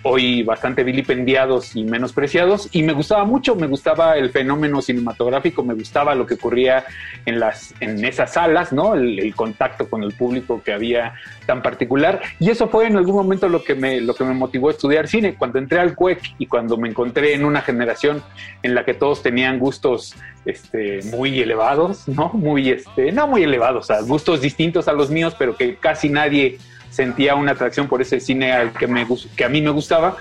hoy 0.03 0.43
bastante 0.43 0.83
vilipendiados 0.83 1.75
y 1.75 1.83
menospreciados 1.83 2.69
y 2.71 2.83
me 2.83 2.93
gustaba 2.93 3.25
mucho, 3.25 3.55
me 3.55 3.67
gustaba 3.67 4.17
el 4.17 4.29
fenómeno 4.29 4.81
cinematográfico, 4.81 5.63
me 5.63 5.73
gustaba 5.73 6.15
lo 6.15 6.25
que 6.25 6.35
ocurría 6.35 6.85
en 7.25 7.39
las 7.39 7.73
en 7.81 8.03
esas 8.05 8.33
salas, 8.33 8.71
¿no? 8.71 8.95
El, 8.95 9.33
contacto 9.35 9.89
con 9.89 10.03
el 10.03 10.13
público 10.13 10.61
que 10.63 10.71
había 10.71 11.15
tan 11.45 11.61
particular 11.61 12.21
y 12.39 12.49
eso 12.49 12.69
fue 12.69 12.87
en 12.87 12.95
algún 12.95 13.15
momento 13.15 13.49
lo 13.49 13.63
que 13.63 13.75
me 13.75 13.99
lo 13.99 14.13
que 14.13 14.23
me 14.23 14.33
motivó 14.33 14.69
a 14.69 14.71
estudiar 14.71 15.07
cine 15.07 15.35
cuando 15.35 15.59
entré 15.59 15.79
al 15.79 15.95
CUEC 15.95 16.35
y 16.37 16.45
cuando 16.45 16.77
me 16.77 16.87
encontré 16.87 17.33
en 17.33 17.43
una 17.43 17.61
generación 17.61 18.23
en 18.63 18.75
la 18.75 18.85
que 18.85 18.93
todos 18.93 19.21
tenían 19.21 19.59
gustos 19.59 20.15
este 20.45 21.01
muy 21.05 21.39
elevados, 21.39 22.07
¿no? 22.07 22.29
Muy 22.29 22.69
este, 22.69 23.11
no 23.11 23.27
muy 23.27 23.43
elevados, 23.43 23.91
a 23.91 24.01
gustos 24.01 24.41
distintos 24.41 24.87
a 24.87 24.93
los 24.93 25.09
míos, 25.09 25.35
pero 25.37 25.57
que 25.57 25.75
casi 25.75 26.09
nadie 26.09 26.59
sentía 26.95 27.35
una 27.35 27.51
atracción 27.51 27.87
por 27.87 28.01
ese 28.01 28.19
cine 28.19 28.53
al 28.53 28.71
que, 28.71 28.87
me, 28.87 29.05
que 29.35 29.45
a 29.45 29.49
mí 29.49 29.61
me 29.61 29.69
gustaba, 29.69 30.15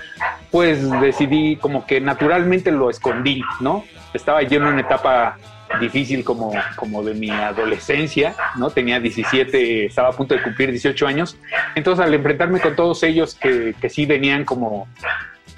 pues 0.51 0.89
decidí 0.99 1.55
como 1.55 1.85
que 1.85 2.01
naturalmente 2.01 2.71
lo 2.71 2.89
escondí, 2.89 3.41
¿no? 3.61 3.85
Estaba 4.13 4.41
yo 4.43 4.57
en 4.57 4.65
una 4.65 4.81
etapa 4.81 5.37
difícil 5.79 6.23
como, 6.23 6.51
como 6.75 7.03
de 7.03 7.13
mi 7.13 7.29
adolescencia, 7.29 8.35
¿no? 8.57 8.69
Tenía 8.69 8.99
17, 8.99 9.85
estaba 9.85 10.09
a 10.09 10.11
punto 10.11 10.35
de 10.35 10.41
cumplir 10.41 10.71
18 10.71 11.07
años. 11.07 11.37
Entonces 11.75 12.05
al 12.05 12.13
enfrentarme 12.13 12.59
con 12.59 12.75
todos 12.75 13.01
ellos 13.03 13.35
que, 13.35 13.73
que 13.79 13.89
sí 13.89 14.05
venían 14.05 14.43
como 14.43 14.87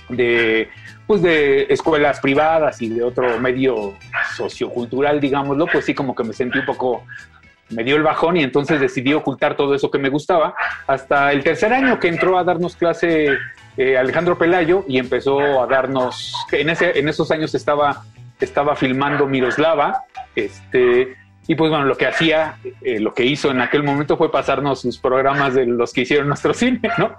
de 0.09 0.69
pues 1.07 1.21
de 1.21 1.67
escuelas 1.69 2.19
privadas 2.19 2.81
y 2.81 2.89
de 2.89 3.01
otro 3.01 3.39
medio 3.39 3.95
sociocultural, 4.35 5.21
digámoslo, 5.21 5.65
pues 5.65 5.85
sí 5.85 5.93
como 5.93 6.13
que 6.13 6.25
me 6.25 6.33
sentí 6.33 6.59
un 6.59 6.65
poco 6.65 7.05
me 7.69 7.83
dio 7.83 7.95
el 7.95 8.03
bajón 8.03 8.37
y 8.37 8.43
entonces 8.43 8.79
decidí 8.79 9.13
ocultar 9.13 9.55
todo 9.55 9.75
eso 9.75 9.91
que 9.91 9.97
me 9.97 10.09
gustaba 10.09 10.55
hasta 10.87 11.31
el 11.31 11.43
tercer 11.43 11.73
año 11.73 11.99
que 11.99 12.07
entró 12.07 12.37
a 12.37 12.43
darnos 12.43 12.75
clase 12.75 13.37
eh, 13.75 13.97
Alejandro 13.97 14.37
Pelayo 14.37 14.85
y 14.87 14.99
empezó 14.99 15.61
a 15.61 15.67
darnos 15.67 16.33
en 16.51 16.69
ese 16.69 16.97
en 16.97 17.09
esos 17.09 17.29
años 17.31 17.53
estaba 17.55 18.03
estaba 18.39 18.75
filmando 18.75 19.27
Miroslava 19.27 20.03
este 20.35 21.15
y 21.47 21.55
pues 21.55 21.69
bueno, 21.69 21.85
lo 21.85 21.95
que 21.95 22.05
hacía, 22.07 22.57
eh, 22.81 22.99
lo 22.99 23.13
que 23.13 23.23
hizo 23.25 23.49
en 23.51 23.61
aquel 23.61 23.81
momento 23.83 24.17
fue 24.17 24.31
pasarnos 24.31 24.81
sus 24.81 24.97
programas 24.97 25.53
de 25.53 25.65
los 25.65 25.93
que 25.93 26.01
hicieron 26.01 26.27
nuestro 26.27 26.53
cine, 26.53 26.81
¿no? 26.97 27.15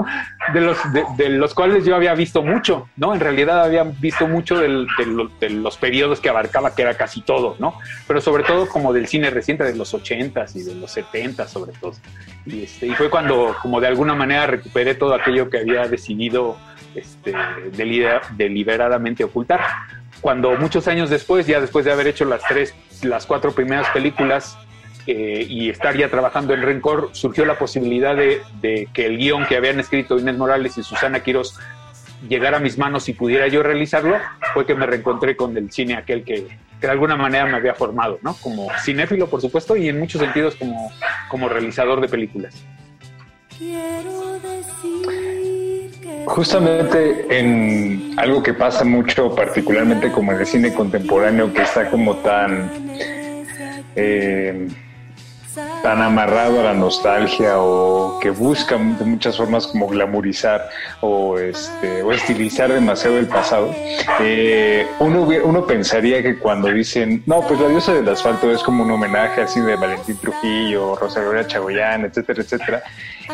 De 0.52 0.60
los, 0.60 0.76
de, 0.92 1.02
de 1.16 1.28
los 1.30 1.54
cuales 1.54 1.84
yo 1.86 1.96
había 1.96 2.14
visto 2.14 2.42
mucho, 2.42 2.88
¿no? 2.96 3.14
En 3.14 3.20
realidad 3.20 3.62
había 3.64 3.84
visto 3.84 4.28
mucho 4.28 4.58
del, 4.58 4.86
de, 4.98 5.06
lo- 5.06 5.28
de 5.40 5.50
los 5.50 5.76
periodos 5.78 6.20
que 6.20 6.28
abarcaba, 6.28 6.74
que 6.74 6.82
era 6.82 6.94
casi 6.94 7.22
todo, 7.22 7.56
¿no? 7.58 7.74
Pero 8.06 8.20
sobre 8.20 8.44
todo 8.44 8.68
como 8.68 8.92
del 8.92 9.06
cine 9.06 9.30
reciente 9.30 9.64
de 9.64 9.74
los 9.74 9.94
80s 9.94 10.54
y 10.56 10.62
de 10.62 10.74
los 10.74 10.96
70s 10.96 11.46
sobre 11.48 11.72
todo. 11.72 11.94
Y, 12.46 12.64
este, 12.64 12.86
y 12.86 12.90
fue 12.90 13.08
cuando 13.10 13.56
como 13.62 13.80
de 13.80 13.86
alguna 13.88 14.14
manera 14.14 14.46
recuperé 14.46 14.94
todo 14.94 15.14
aquello 15.14 15.48
que 15.50 15.58
había 15.58 15.86
decidido 15.88 16.56
este, 16.94 17.32
delibera- 17.76 18.22
deliberadamente 18.36 19.24
ocultar 19.24 19.60
cuando 20.20 20.50
muchos 20.56 20.88
años 20.88 21.10
después, 21.10 21.46
ya 21.46 21.60
después 21.60 21.84
de 21.84 21.92
haber 21.92 22.08
hecho 22.08 22.24
las 22.24 22.42
tres, 22.42 22.74
las 23.04 23.26
cuatro 23.26 23.52
primeras 23.52 23.88
películas 23.90 24.56
eh, 25.06 25.46
y 25.48 25.70
estar 25.70 25.96
ya 25.96 26.10
trabajando 26.10 26.52
en 26.52 26.62
Rencor, 26.62 27.10
surgió 27.12 27.46
la 27.46 27.58
posibilidad 27.58 28.14
de, 28.14 28.88
que 28.92 29.06
el 29.06 29.16
guion 29.16 29.46
que 29.46 29.56
habían 29.56 29.80
escrito 29.80 30.18
Inés 30.18 30.36
Morales 30.36 30.76
y 30.76 30.82
Susana 30.82 31.20
Quiroz 31.20 31.58
llegara 32.28 32.58
a 32.58 32.60
mis 32.60 32.76
manos 32.76 33.08
y 33.08 33.14
pudiera 33.14 33.48
yo 33.48 33.62
realizarlo, 33.62 34.18
fue 34.52 34.66
que 34.66 34.74
me 34.74 34.86
reencontré 34.86 35.36
con 35.36 35.56
el 35.56 35.70
cine 35.70 35.96
aquel 35.96 36.24
que, 36.24 36.46
de 36.80 36.88
alguna 36.88 37.16
manera 37.16 37.46
me 37.46 37.56
había 37.56 37.74
formado, 37.74 38.18
¿no? 38.22 38.34
Como 38.34 38.68
cinéfilo, 38.84 39.28
por 39.28 39.40
supuesto, 39.40 39.76
y 39.76 39.88
en 39.88 39.98
muchos 39.98 40.20
sentidos 40.20 40.54
como, 40.56 40.92
como 41.28 41.48
realizador 41.48 42.00
de 42.00 42.08
películas. 42.08 42.54
Justamente 46.28 47.38
en 47.38 48.14
algo 48.18 48.42
que 48.42 48.52
pasa 48.52 48.84
mucho, 48.84 49.34
particularmente 49.34 50.12
como 50.12 50.32
en 50.32 50.40
el 50.40 50.46
cine 50.46 50.74
contemporáneo, 50.74 51.52
que 51.54 51.62
está 51.62 51.88
como 51.88 52.16
tan, 52.16 52.70
eh, 53.96 54.68
tan 55.82 56.02
amarrado 56.02 56.60
a 56.60 56.64
la 56.64 56.74
nostalgia 56.74 57.58
o 57.58 58.18
que 58.20 58.30
busca 58.30 58.76
de 58.76 59.04
muchas 59.04 59.36
formas 59.36 59.66
como 59.66 59.86
glamorizar 59.88 60.68
o, 61.00 61.38
este, 61.38 62.02
o 62.02 62.12
estilizar 62.12 62.72
demasiado 62.72 63.18
el 63.18 63.26
pasado, 63.26 63.74
eh, 64.20 64.86
uno, 64.98 65.28
uno 65.44 65.66
pensaría 65.66 66.22
que 66.22 66.38
cuando 66.38 66.68
dicen, 66.68 67.22
no, 67.26 67.40
pues 67.42 67.60
la 67.60 67.68
diosa 67.68 67.94
del 67.94 68.08
asfalto 68.08 68.50
es 68.50 68.62
como 68.62 68.84
un 68.84 68.90
homenaje 68.90 69.42
así 69.42 69.60
de 69.60 69.76
Valentín 69.76 70.16
Trujillo, 70.16 70.96
Rosa 70.96 71.20
Gloria 71.20 71.46
Chagoyán, 71.46 72.04
etcétera, 72.04 72.42
etcétera, 72.42 72.82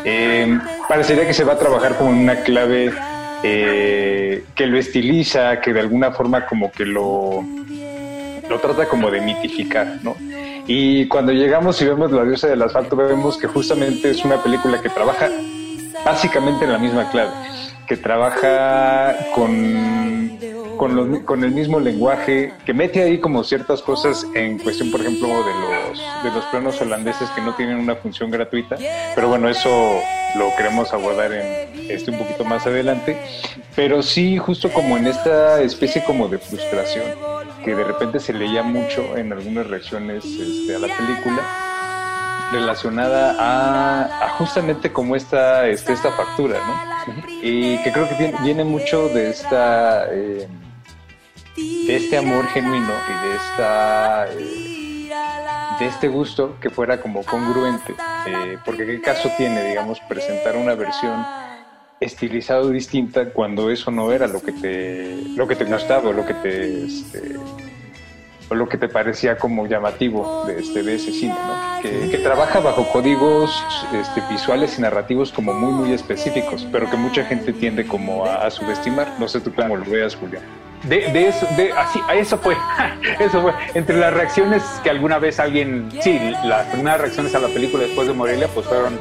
eh, 0.04 0.58
parecería 0.88 1.26
que 1.26 1.34
se 1.34 1.44
va 1.44 1.54
a 1.54 1.58
trabajar 1.58 1.96
como 1.96 2.10
una 2.10 2.36
clave 2.36 2.92
eh, 3.42 4.44
que 4.54 4.66
lo 4.66 4.78
estiliza, 4.78 5.60
que 5.60 5.72
de 5.72 5.80
alguna 5.80 6.12
forma 6.12 6.46
como 6.46 6.70
que 6.70 6.84
lo, 6.84 7.44
lo 8.48 8.60
trata 8.60 8.86
como 8.86 9.10
de 9.10 9.20
mitificar, 9.20 9.98
¿no? 10.02 10.16
Y 10.66 11.06
cuando 11.08 11.32
llegamos 11.32 11.80
y 11.82 11.84
vemos 11.84 12.10
La 12.10 12.24
diosa 12.24 12.48
del 12.48 12.62
asfalto, 12.62 12.96
vemos 12.96 13.36
que 13.36 13.46
justamente 13.46 14.10
es 14.10 14.24
una 14.24 14.42
película 14.42 14.80
que 14.80 14.88
trabaja 14.88 15.30
básicamente 16.04 16.64
en 16.64 16.72
la 16.72 16.78
misma 16.78 17.10
clave, 17.10 17.30
que 17.86 17.96
trabaja 17.96 19.14
con, 19.34 20.38
con, 20.76 20.96
los- 20.96 21.20
con 21.20 21.44
el 21.44 21.50
mismo 21.52 21.80
lenguaje, 21.80 22.52
que 22.64 22.74
mete 22.74 23.02
ahí 23.02 23.18
como 23.20 23.44
ciertas 23.44 23.82
cosas 23.82 24.26
en 24.34 24.58
cuestión, 24.58 24.90
por 24.90 25.00
ejemplo, 25.00 25.28
de 25.28 25.52
los, 25.54 26.24
de 26.24 26.30
los 26.30 26.44
planos 26.46 26.80
holandeses 26.80 27.28
que 27.30 27.40
no 27.40 27.54
tienen 27.54 27.76
una 27.78 27.94
función 27.96 28.30
gratuita, 28.30 28.76
pero 29.14 29.28
bueno, 29.28 29.48
eso 29.48 29.68
lo 30.36 30.54
queremos 30.56 30.92
abordar 30.92 31.32
en 31.32 31.90
este 31.90 32.10
un 32.10 32.18
poquito 32.18 32.44
más 32.44 32.66
adelante, 32.66 33.16
pero 33.76 34.02
sí 34.02 34.36
justo 34.38 34.72
como 34.72 34.96
en 34.96 35.06
esta 35.06 35.60
especie 35.60 36.02
como 36.04 36.28
de 36.28 36.38
frustración 36.38 37.04
que 37.64 37.74
de 37.74 37.84
repente 37.84 38.20
se 38.20 38.32
leía 38.32 38.62
mucho 38.62 39.16
en 39.16 39.32
algunas 39.32 39.66
reacciones 39.68 40.24
este, 40.24 40.74
a 40.76 40.78
la 40.78 40.88
película 40.88 41.40
relacionada 42.52 43.34
a, 43.38 44.26
a 44.26 44.28
justamente 44.30 44.92
como 44.92 45.16
esta, 45.16 45.66
este, 45.66 45.92
esta 45.94 46.12
factura, 46.12 46.58
¿no? 46.66 47.14
Y 47.42 47.78
que 47.82 47.90
creo 47.92 48.08
que 48.08 48.32
viene, 48.42 48.64
mucho 48.64 49.08
de 49.08 49.30
esta 49.30 50.06
eh, 50.12 50.46
de 51.56 51.96
este 51.96 52.16
amor 52.16 52.46
genuino 52.48 52.92
y 53.08 53.28
de 53.28 53.36
esta 53.36 54.26
eh, 54.28 55.10
de 55.78 55.86
este 55.86 56.08
gusto 56.08 56.56
que 56.60 56.70
fuera 56.70 57.00
como 57.00 57.24
congruente, 57.24 57.94
eh, 58.26 58.58
porque 58.64 58.86
qué 58.86 59.00
caso 59.00 59.30
tiene, 59.36 59.64
digamos, 59.64 60.00
presentar 60.08 60.56
una 60.56 60.74
versión 60.74 61.24
estilizado 62.00 62.70
distinta 62.70 63.30
cuando 63.30 63.70
eso 63.70 63.90
no 63.90 64.12
era 64.12 64.26
lo 64.26 64.40
que 64.42 64.52
te 64.52 65.16
lo 65.36 65.46
que 65.48 65.56
te 65.56 65.64
gustaba 65.64 66.10
o 66.10 66.12
lo 66.12 66.26
que 66.26 66.34
te 66.34 66.84
este, 66.84 67.36
o 68.48 68.54
lo 68.54 68.68
que 68.68 68.76
te 68.76 68.88
parecía 68.88 69.38
como 69.38 69.66
llamativo 69.66 70.44
de 70.46 70.60
este 70.60 70.82
de 70.82 70.96
ese 70.96 71.12
cine, 71.12 71.34
¿no? 71.34 71.82
Que, 71.82 72.10
que 72.10 72.18
trabaja 72.18 72.60
bajo 72.60 72.86
códigos 72.92 73.50
este, 73.92 74.22
visuales 74.28 74.78
y 74.78 74.82
narrativos 74.82 75.32
como 75.32 75.54
muy 75.54 75.72
muy 75.72 75.92
específicos, 75.92 76.66
pero 76.70 76.90
que 76.90 76.96
mucha 76.96 77.24
gente 77.24 77.52
tiende 77.52 77.86
como 77.86 78.26
a, 78.26 78.46
a 78.46 78.50
subestimar. 78.50 79.14
No 79.18 79.28
sé 79.28 79.40
tú 79.40 79.52
cómo 79.54 79.76
lo 79.76 79.84
veas, 79.84 80.14
Julián. 80.16 80.63
De, 80.82 81.10
de 81.12 81.28
eso, 81.28 81.46
de, 81.56 81.72
así, 81.72 81.98
a 82.06 82.14
eso 82.14 82.36
fue, 82.36 82.56
eso 83.18 83.40
fue. 83.40 83.54
Entre 83.74 83.96
las 83.96 84.12
reacciones 84.12 84.62
que 84.82 84.90
alguna 84.90 85.18
vez 85.18 85.40
alguien, 85.40 85.88
sí, 86.00 86.18
las 86.44 86.66
primeras 86.66 87.00
reacciones 87.00 87.34
a 87.34 87.38
la 87.38 87.48
película 87.48 87.84
después 87.84 88.06
de 88.06 88.12
Morelia, 88.12 88.48
pues 88.48 88.66
fueron 88.66 88.98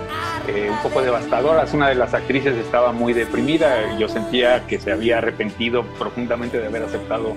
eh, 0.48 0.70
un 0.70 0.78
poco 0.78 1.02
devastadoras. 1.02 1.74
Una 1.74 1.90
de 1.90 1.96
las 1.96 2.14
actrices 2.14 2.56
estaba 2.56 2.94
muy 2.94 3.12
deprimida, 3.12 3.98
yo 3.98 4.08
sentía 4.08 4.66
que 4.66 4.80
se 4.80 4.94
había 4.94 5.18
arrepentido 5.18 5.84
profundamente 6.00 6.60
de 6.60 6.68
haber 6.68 6.84
aceptado 6.84 7.36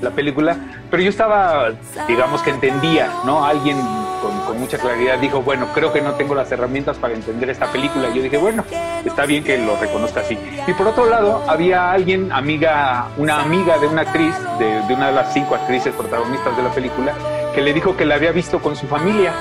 la 0.00 0.10
película, 0.10 0.56
pero 0.90 1.02
yo 1.02 1.10
estaba, 1.10 1.72
digamos 2.06 2.42
que 2.42 2.50
entendía, 2.50 3.10
¿no? 3.24 3.44
Alguien 3.44 3.76
con, 4.20 4.58
mucha 4.58 4.78
claridad 4.78 5.18
dijo, 5.18 5.42
bueno, 5.42 5.68
creo 5.74 5.92
que 5.92 6.00
no 6.00 6.12
tengo 6.14 6.34
las 6.34 6.50
herramientas 6.50 6.96
para 6.98 7.14
entender 7.14 7.50
esta 7.50 7.70
película. 7.70 8.08
Y 8.08 8.16
yo 8.16 8.22
dije, 8.22 8.38
bueno, 8.38 8.64
está 9.04 9.26
bien 9.26 9.44
que 9.44 9.58
lo 9.58 9.76
reconozca 9.76 10.20
así. 10.20 10.38
Y 10.66 10.72
por 10.74 10.88
otro 10.88 11.06
lado, 11.06 11.44
había 11.46 11.92
alguien, 11.92 12.32
amiga, 12.32 13.08
una 13.16 13.40
amiga 13.40 13.78
de 13.78 13.86
una 13.86 14.02
actriz, 14.02 14.34
de, 14.58 14.82
de 14.86 14.94
una 14.94 15.08
de 15.08 15.12
las 15.14 15.32
cinco 15.32 15.54
actrices 15.54 15.94
protagonistas 15.94 16.56
de 16.56 16.62
la 16.62 16.70
película, 16.70 17.14
que 17.54 17.62
le 17.62 17.72
dijo 17.72 17.96
que 17.96 18.04
la 18.04 18.16
había 18.16 18.32
visto 18.32 18.60
con 18.60 18.76
su 18.76 18.86
familia, 18.86 19.32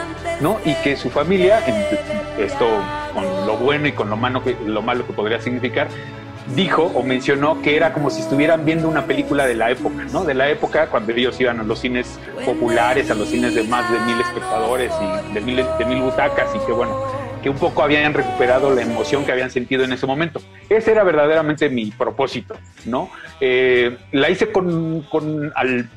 ¿no? 0.42 0.58
Y 0.66 0.74
que 0.76 0.96
su 0.96 1.10
familia, 1.10 1.62
esto 2.38 2.66
con 3.14 3.46
lo 3.46 3.58
bueno 3.58 3.88
y 3.88 3.92
con 3.92 4.10
lo 4.10 4.18
malo 4.18 4.44
que, 4.44 4.58
lo 4.66 4.82
malo 4.82 5.06
que 5.06 5.14
podría 5.14 5.42
significar, 5.42 5.88
dijo 6.56 6.84
o 6.94 7.04
mencionó 7.04 7.62
que 7.62 7.76
era 7.76 7.94
como 7.94 8.10
si 8.10 8.22
estuvieran 8.22 8.66
viendo 8.66 8.88
una 8.88 9.06
película 9.06 9.46
de 9.46 9.56
la 9.56 9.70
época, 9.72 10.06
¿no? 10.12 10.24
De 10.24 10.34
la 10.34 10.50
época 10.50 10.88
cuando 10.88 11.12
ellos 11.12 11.40
iban 11.40 11.60
a 11.60 11.64
los 11.64 11.80
cines 11.80 12.20
populares, 12.46 13.12
a 13.12 13.16
los 13.16 13.30
cines 13.30 13.56
de 13.56 13.64
más 13.64 13.92
de 13.92 14.00
mil 14.00 14.20
espectadores 14.20 14.92
y 15.02 15.34
de 15.34 15.42
mil, 15.42 15.58
de 15.58 15.86
mil 15.86 16.02
butacas 16.02 16.50
y 16.56 16.66
que 16.66 16.72
bueno, 16.72 16.98
que 17.44 17.50
un 17.50 17.58
poco 17.58 17.84
habían 17.84 18.14
recuperado 18.14 18.74
la 18.74 18.82
emoción 18.82 19.26
que 19.26 19.32
habían 19.32 19.52
sentido 19.52 19.84
en 19.84 19.92
ese 19.92 20.06
momento. 20.06 20.42
Ese 20.70 20.92
era 20.92 21.04
verdaderamente 21.04 21.70
mi 21.70 21.92
propósito, 21.92 22.56
¿no? 22.86 23.10
Eh, 23.42 23.98
la 24.12 24.30
hice 24.30 24.52
con, 24.52 25.02
con 25.04 25.52
al, 25.56 25.90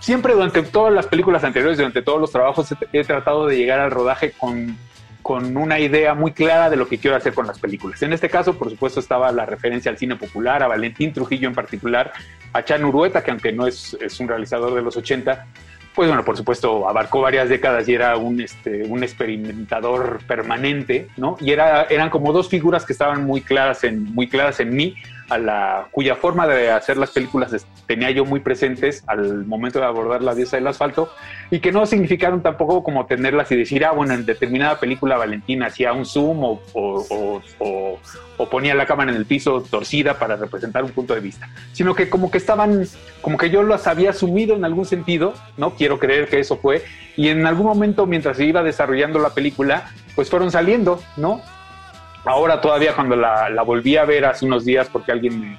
siempre 0.00 0.34
durante 0.34 0.62
todas 0.62 0.92
las 0.92 1.06
películas 1.06 1.44
anteriores, 1.44 1.78
durante 1.78 2.02
todos 2.02 2.20
los 2.20 2.32
trabajos, 2.32 2.74
he 2.92 3.04
tratado 3.04 3.46
de 3.46 3.56
llegar 3.56 3.80
al 3.80 3.90
rodaje 3.90 4.32
con, 4.32 4.76
con 5.22 5.56
una 5.56 5.78
idea 5.78 6.14
muy 6.14 6.32
clara 6.32 6.70
de 6.70 6.76
lo 6.76 6.88
que 6.88 6.98
quiero 6.98 7.16
hacer 7.16 7.34
con 7.34 7.46
las 7.46 7.58
películas. 7.58 8.02
En 8.02 8.12
este 8.12 8.28
caso, 8.28 8.56
por 8.56 8.70
supuesto, 8.70 9.00
estaba 9.00 9.30
la 9.32 9.46
referencia 9.46 9.90
al 9.90 9.98
cine 9.98 10.16
popular, 10.16 10.62
a 10.62 10.68
Valentín 10.68 11.12
Trujillo 11.12 11.48
en 11.48 11.54
particular, 11.54 12.12
a 12.52 12.64
Chan 12.64 12.84
Urueta, 12.84 13.22
que 13.22 13.30
aunque 13.30 13.52
no 13.52 13.66
es, 13.66 13.96
es 14.00 14.18
un 14.20 14.28
realizador 14.28 14.74
de 14.74 14.82
los 14.82 14.96
80, 14.96 15.46
pues 15.94 16.08
bueno, 16.08 16.24
por 16.24 16.36
supuesto, 16.36 16.88
abarcó 16.88 17.20
varias 17.20 17.48
décadas 17.48 17.88
y 17.88 17.94
era 17.94 18.16
un, 18.16 18.40
este, 18.40 18.84
un 18.84 19.02
experimentador 19.02 20.20
permanente, 20.26 21.08
¿no? 21.16 21.36
Y 21.40 21.50
era, 21.50 21.84
eran 21.84 22.10
como 22.10 22.32
dos 22.32 22.48
figuras 22.48 22.84
que 22.84 22.92
estaban 22.92 23.24
muy 23.24 23.40
claras 23.40 23.82
en, 23.84 24.04
muy 24.04 24.28
claras 24.28 24.60
en 24.60 24.74
mí, 24.74 24.94
a 25.30 25.38
la, 25.38 25.86
cuya 25.92 26.16
forma 26.16 26.46
de 26.46 26.70
hacer 26.70 26.96
las 26.96 27.10
películas 27.12 27.66
tenía 27.86 28.10
yo 28.10 28.24
muy 28.24 28.40
presentes 28.40 29.02
al 29.06 29.46
momento 29.46 29.78
de 29.78 29.86
abordar 29.86 30.22
la 30.22 30.34
diosa 30.34 30.56
del 30.56 30.66
asfalto 30.66 31.10
y 31.50 31.60
que 31.60 31.72
no 31.72 31.86
significaron 31.86 32.42
tampoco 32.42 32.82
como 32.82 33.06
tenerlas 33.06 33.50
y 33.52 33.56
decir, 33.56 33.84
ah, 33.84 33.92
bueno, 33.92 34.12
en 34.14 34.26
determinada 34.26 34.78
película 34.78 35.16
Valentina 35.16 35.66
hacía 35.66 35.92
un 35.92 36.04
zoom 36.04 36.44
o- 36.44 36.62
o- 36.74 37.42
o- 37.60 37.98
o 38.36 38.48
ponía 38.48 38.74
la 38.74 38.86
cámara 38.86 39.10
en 39.10 39.16
el 39.16 39.24
piso 39.26 39.62
torcida 39.62 40.18
para 40.18 40.36
representar 40.36 40.84
un 40.84 40.90
punto 40.90 41.14
de 41.14 41.20
vista, 41.20 41.48
sino 41.72 41.94
que 41.94 42.10
como 42.10 42.30
que 42.30 42.38
estaban, 42.38 42.86
como 43.22 43.38
que 43.38 43.50
yo 43.50 43.62
las 43.62 43.86
había 43.86 44.10
asumido 44.10 44.56
en 44.56 44.64
algún 44.64 44.84
sentido, 44.84 45.34
¿no? 45.56 45.74
Quiero 45.76 45.98
creer 45.98 46.28
que 46.28 46.40
eso 46.40 46.56
fue, 46.56 46.82
y 47.16 47.28
en 47.28 47.46
algún 47.46 47.66
momento 47.66 48.06
mientras 48.06 48.36
se 48.36 48.44
iba 48.46 48.62
desarrollando 48.62 49.18
la 49.18 49.30
película, 49.30 49.90
pues 50.14 50.28
fueron 50.30 50.50
saliendo, 50.50 51.02
¿no? 51.16 51.40
Ahora 52.24 52.60
todavía 52.60 52.94
cuando 52.94 53.16
la, 53.16 53.62
volví 53.64 53.96
a 53.96 54.04
ver 54.04 54.24
hace 54.24 54.44
unos 54.44 54.64
días 54.64 54.88
porque 54.88 55.12
alguien 55.12 55.58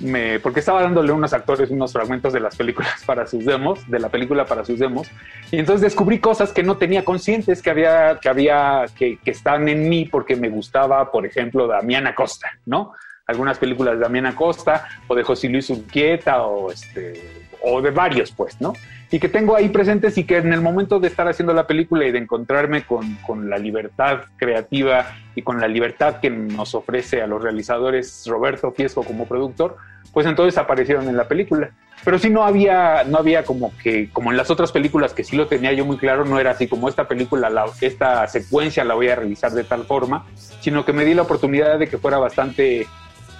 me, 0.00 0.40
porque 0.40 0.60
estaba 0.60 0.82
dándole 0.82 1.12
unos 1.12 1.32
actores 1.34 1.70
unos 1.70 1.92
fragmentos 1.92 2.32
de 2.32 2.40
las 2.40 2.56
películas 2.56 3.02
para 3.06 3.26
sus 3.26 3.44
demos, 3.44 3.88
de 3.90 3.98
la 3.98 4.08
película 4.08 4.46
para 4.46 4.64
sus 4.64 4.78
demos, 4.78 5.10
y 5.50 5.58
entonces 5.58 5.82
descubrí 5.82 6.18
cosas 6.18 6.52
que 6.52 6.62
no 6.62 6.78
tenía 6.78 7.04
conscientes 7.04 7.60
que 7.60 7.70
había, 7.70 8.18
que 8.20 8.28
había, 8.28 8.86
que, 8.96 9.18
que 9.18 9.30
están 9.30 9.68
en 9.68 9.88
mí 9.88 10.06
porque 10.06 10.36
me 10.36 10.48
gustaba, 10.48 11.10
por 11.10 11.26
ejemplo, 11.26 11.66
Damián 11.66 12.06
Acosta, 12.06 12.48
¿no? 12.64 12.92
Algunas 13.26 13.58
películas 13.58 13.94
de 13.94 14.00
Damián 14.00 14.26
Acosta 14.26 14.88
o 15.06 15.14
de 15.14 15.22
José 15.22 15.48
Luis 15.48 15.68
Urquieta 15.70 16.42
o 16.42 16.72
este 16.72 17.39
o 17.62 17.80
de 17.82 17.90
varios, 17.90 18.32
pues, 18.32 18.60
¿no? 18.60 18.72
Y 19.10 19.18
que 19.18 19.28
tengo 19.28 19.56
ahí 19.56 19.68
presentes 19.68 20.16
y 20.18 20.24
que 20.24 20.36
en 20.38 20.52
el 20.52 20.60
momento 20.60 21.00
de 21.00 21.08
estar 21.08 21.26
haciendo 21.28 21.52
la 21.52 21.66
película 21.66 22.06
y 22.06 22.12
de 22.12 22.18
encontrarme 22.18 22.82
con, 22.82 23.16
con 23.26 23.50
la 23.50 23.58
libertad 23.58 24.20
creativa 24.36 25.06
y 25.34 25.42
con 25.42 25.60
la 25.60 25.68
libertad 25.68 26.20
que 26.20 26.30
nos 26.30 26.74
ofrece 26.74 27.20
a 27.22 27.26
los 27.26 27.42
realizadores 27.42 28.24
Roberto 28.26 28.70
Fiesco 28.72 29.02
como 29.02 29.26
productor, 29.26 29.76
pues 30.12 30.26
entonces 30.26 30.58
aparecieron 30.58 31.08
en 31.08 31.16
la 31.16 31.28
película. 31.28 31.70
Pero 32.02 32.18
sí 32.18 32.30
no 32.30 32.44
había, 32.44 33.04
no 33.04 33.18
había 33.18 33.42
como 33.44 33.72
que, 33.82 34.08
como 34.10 34.30
en 34.30 34.38
las 34.38 34.50
otras 34.50 34.72
películas 34.72 35.12
que 35.12 35.22
sí 35.22 35.36
lo 35.36 35.48
tenía 35.48 35.72
yo 35.74 35.84
muy 35.84 35.98
claro, 35.98 36.24
no 36.24 36.38
era 36.40 36.52
así 36.52 36.66
como 36.66 36.88
esta 36.88 37.06
película, 37.06 37.50
la- 37.50 37.66
esta 37.82 38.26
secuencia 38.26 38.84
la 38.84 38.94
voy 38.94 39.08
a 39.08 39.16
realizar 39.16 39.52
de 39.52 39.64
tal 39.64 39.84
forma, 39.84 40.24
sino 40.60 40.84
que 40.86 40.94
me 40.94 41.04
di 41.04 41.12
la 41.12 41.22
oportunidad 41.22 41.78
de 41.78 41.88
que 41.88 41.98
fuera 41.98 42.16
bastante 42.16 42.86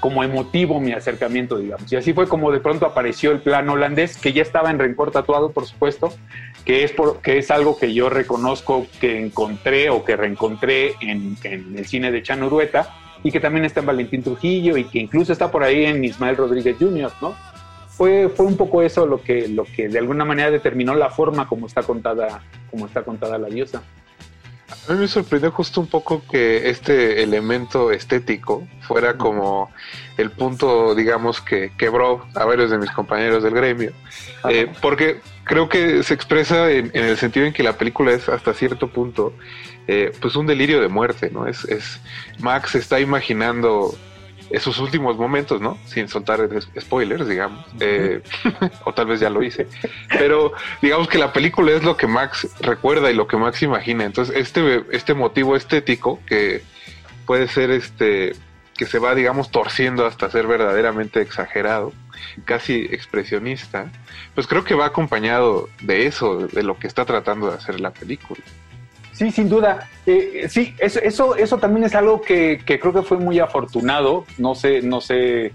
como 0.00 0.24
emotivo 0.24 0.80
mi 0.80 0.92
acercamiento, 0.92 1.58
digamos. 1.58 1.92
Y 1.92 1.96
así 1.96 2.12
fue 2.12 2.26
como 2.26 2.50
de 2.50 2.60
pronto 2.60 2.86
apareció 2.86 3.30
el 3.30 3.40
plan 3.40 3.68
holandés, 3.68 4.16
que 4.16 4.32
ya 4.32 4.42
estaba 4.42 4.70
en 4.70 4.78
rencor 4.78 5.10
tatuado, 5.10 5.52
por 5.52 5.66
supuesto, 5.66 6.12
que 6.64 6.84
es, 6.84 6.92
por, 6.92 7.20
que 7.20 7.38
es 7.38 7.50
algo 7.50 7.78
que 7.78 7.94
yo 7.94 8.08
reconozco 8.08 8.86
que 9.00 9.20
encontré 9.20 9.90
o 9.90 10.04
que 10.04 10.16
reencontré 10.16 10.94
en, 11.00 11.36
en 11.44 11.76
el 11.76 11.86
cine 11.86 12.10
de 12.10 12.22
Chan 12.22 12.42
Urueta, 12.42 12.88
y 13.22 13.30
que 13.30 13.40
también 13.40 13.64
está 13.64 13.80
en 13.80 13.86
Valentín 13.86 14.22
Trujillo 14.22 14.76
y 14.76 14.84
que 14.84 14.98
incluso 14.98 15.32
está 15.32 15.50
por 15.50 15.62
ahí 15.62 15.84
en 15.84 16.04
Ismael 16.04 16.36
Rodríguez 16.36 16.76
Jr., 16.78 17.12
¿no? 17.20 17.34
Fue, 17.88 18.30
fue 18.30 18.46
un 18.46 18.56
poco 18.56 18.80
eso 18.80 19.04
lo 19.04 19.20
que, 19.20 19.46
lo 19.48 19.64
que 19.64 19.88
de 19.88 19.98
alguna 19.98 20.24
manera 20.24 20.50
determinó 20.50 20.94
la 20.94 21.10
forma 21.10 21.46
como 21.46 21.66
está 21.66 21.82
contada, 21.82 22.42
como 22.70 22.86
está 22.86 23.02
contada 23.02 23.36
la 23.36 23.48
diosa. 23.48 23.82
A 24.88 24.92
mí 24.92 24.98
me 24.98 25.08
sorprendió 25.08 25.50
justo 25.50 25.80
un 25.80 25.86
poco 25.86 26.22
que 26.30 26.70
este 26.70 27.22
elemento 27.22 27.90
estético 27.90 28.66
fuera 28.80 29.16
como 29.16 29.70
el 30.16 30.30
punto, 30.30 30.94
digamos, 30.94 31.40
que 31.40 31.72
quebró 31.76 32.26
a 32.34 32.44
varios 32.44 32.70
de 32.70 32.78
mis 32.78 32.90
compañeros 32.90 33.42
del 33.42 33.54
gremio. 33.54 33.92
Eh, 34.48 34.72
porque 34.80 35.20
creo 35.44 35.68
que 35.68 36.02
se 36.02 36.14
expresa 36.14 36.70
en, 36.70 36.90
en 36.94 37.04
el 37.04 37.16
sentido 37.16 37.46
en 37.46 37.52
que 37.52 37.62
la 37.62 37.76
película 37.76 38.12
es 38.12 38.28
hasta 38.28 38.54
cierto 38.54 38.88
punto 38.88 39.34
eh, 39.92 40.12
pues 40.20 40.36
un 40.36 40.46
delirio 40.46 40.80
de 40.80 40.88
muerte, 40.88 41.30
¿no? 41.32 41.48
Es, 41.48 41.64
es 41.64 42.00
Max 42.38 42.76
está 42.76 43.00
imaginando 43.00 43.92
esos 44.50 44.78
últimos 44.78 45.16
momentos, 45.16 45.60
¿no? 45.60 45.78
Sin 45.86 46.08
soltar 46.08 46.48
spoilers, 46.78 47.28
digamos, 47.28 47.64
eh, 47.80 48.22
o 48.84 48.92
tal 48.92 49.06
vez 49.06 49.20
ya 49.20 49.30
lo 49.30 49.42
hice, 49.42 49.66
pero 50.08 50.52
digamos 50.82 51.08
que 51.08 51.18
la 51.18 51.32
película 51.32 51.72
es 51.72 51.82
lo 51.82 51.96
que 51.96 52.06
Max 52.06 52.48
recuerda 52.60 53.10
y 53.10 53.14
lo 53.14 53.26
que 53.26 53.36
Max 53.36 53.62
imagina. 53.62 54.04
Entonces, 54.04 54.36
este, 54.36 54.84
este 54.90 55.14
motivo 55.14 55.56
estético 55.56 56.20
que 56.26 56.62
puede 57.26 57.48
ser 57.48 57.70
este 57.70 58.34
que 58.76 58.86
se 58.86 58.98
va, 58.98 59.14
digamos, 59.14 59.50
torciendo 59.50 60.06
hasta 60.06 60.30
ser 60.30 60.46
verdaderamente 60.46 61.20
exagerado, 61.20 61.92
casi 62.46 62.86
expresionista, 62.90 63.92
pues 64.34 64.46
creo 64.46 64.64
que 64.64 64.74
va 64.74 64.86
acompañado 64.86 65.68
de 65.82 66.06
eso, 66.06 66.46
de 66.46 66.62
lo 66.62 66.78
que 66.78 66.86
está 66.86 67.04
tratando 67.04 67.50
de 67.50 67.56
hacer 67.56 67.78
la 67.78 67.90
película. 67.90 68.40
Sí, 69.20 69.30
sin 69.30 69.50
duda. 69.50 69.86
Eh, 70.06 70.46
sí, 70.48 70.74
eso, 70.78 70.98
eso, 70.98 71.36
eso 71.36 71.58
también 71.58 71.84
es 71.84 71.94
algo 71.94 72.22
que, 72.22 72.58
creo 72.64 72.90
que 72.90 73.02
fue 73.02 73.18
muy 73.18 73.38
afortunado. 73.38 74.24
No 74.38 74.54
sé, 74.54 74.80
no 74.80 75.02
sé, 75.02 75.52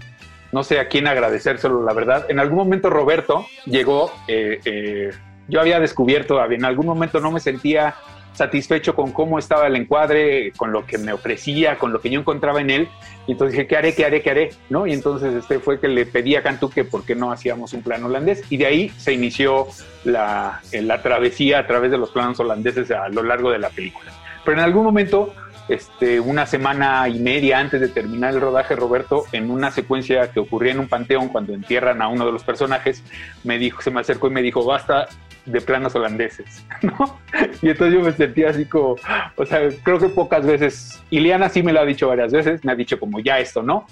no 0.52 0.62
sé 0.62 0.78
a 0.78 0.86
quién 0.86 1.08
agradecérselo, 1.08 1.82
la 1.82 1.92
verdad. 1.92 2.26
En 2.28 2.38
algún 2.38 2.58
momento 2.58 2.90
Roberto 2.90 3.44
llegó. 3.64 4.12
Eh, 4.28 4.60
eh, 4.64 5.10
yo 5.48 5.60
había 5.60 5.80
descubierto, 5.80 6.40
en 6.48 6.64
algún 6.64 6.86
momento 6.86 7.18
no 7.18 7.32
me 7.32 7.40
sentía 7.40 7.96
satisfecho 8.36 8.94
con 8.94 9.12
cómo 9.12 9.38
estaba 9.38 9.66
el 9.66 9.76
encuadre, 9.76 10.52
con 10.56 10.70
lo 10.70 10.86
que 10.86 10.98
me 10.98 11.12
ofrecía, 11.12 11.78
con 11.78 11.92
lo 11.92 12.00
que 12.00 12.10
yo 12.10 12.20
encontraba 12.20 12.60
en 12.60 12.70
él. 12.70 12.88
Y 13.26 13.32
entonces 13.32 13.56
dije, 13.56 13.66
¿qué 13.66 13.76
haré, 13.76 13.94
qué 13.94 14.04
haré, 14.04 14.22
qué 14.22 14.30
haré? 14.30 14.50
¿No? 14.68 14.86
Y 14.86 14.92
entonces 14.92 15.34
este 15.34 15.58
fue 15.58 15.80
que 15.80 15.88
le 15.88 16.06
pedí 16.06 16.36
a 16.36 16.42
Cantú 16.42 16.70
que 16.70 16.84
por 16.84 17.04
qué 17.04 17.14
no 17.14 17.32
hacíamos 17.32 17.72
un 17.72 17.82
plano 17.82 18.06
holandés. 18.06 18.44
Y 18.50 18.56
de 18.56 18.66
ahí 18.66 18.88
se 18.90 19.12
inició 19.12 19.66
la, 20.04 20.60
la 20.72 21.02
travesía 21.02 21.60
a 21.60 21.66
través 21.66 21.90
de 21.90 21.98
los 21.98 22.10
planos 22.10 22.38
holandeses 22.38 22.90
a 22.90 23.08
lo 23.08 23.22
largo 23.22 23.50
de 23.50 23.58
la 23.58 23.70
película. 23.70 24.12
Pero 24.44 24.58
en 24.58 24.64
algún 24.64 24.84
momento, 24.84 25.34
este, 25.68 26.20
una 26.20 26.46
semana 26.46 27.08
y 27.08 27.18
media 27.18 27.58
antes 27.58 27.80
de 27.80 27.88
terminar 27.88 28.34
el 28.34 28.40
rodaje, 28.40 28.76
Roberto, 28.76 29.24
en 29.32 29.50
una 29.50 29.72
secuencia 29.72 30.30
que 30.30 30.38
ocurría 30.38 30.72
en 30.72 30.78
un 30.78 30.88
panteón 30.88 31.28
cuando 31.28 31.52
entierran 31.52 32.00
a 32.02 32.08
uno 32.08 32.26
de 32.26 32.32
los 32.32 32.44
personajes, 32.44 33.02
me 33.42 33.58
dijo, 33.58 33.82
se 33.82 33.90
me 33.90 34.00
acercó 34.00 34.28
y 34.28 34.30
me 34.30 34.42
dijo, 34.42 34.64
basta 34.64 35.08
de 35.46 35.60
planos 35.60 35.94
holandeses, 35.94 36.64
¿no? 36.82 37.18
Y 37.62 37.70
entonces 37.70 37.94
yo 37.94 38.04
me 38.04 38.12
sentía 38.12 38.50
así 38.50 38.66
como, 38.66 38.96
o 39.36 39.46
sea, 39.46 39.60
creo 39.82 39.98
que 39.98 40.08
pocas 40.08 40.44
veces, 40.44 41.02
Iliana 41.10 41.48
sí 41.48 41.62
me 41.62 41.72
lo 41.72 41.80
ha 41.80 41.84
dicho 41.84 42.08
varias 42.08 42.32
veces, 42.32 42.64
me 42.64 42.72
ha 42.72 42.74
dicho 42.74 42.98
como 42.98 43.20
ya 43.20 43.38
esto, 43.38 43.62
¿no? 43.62 43.86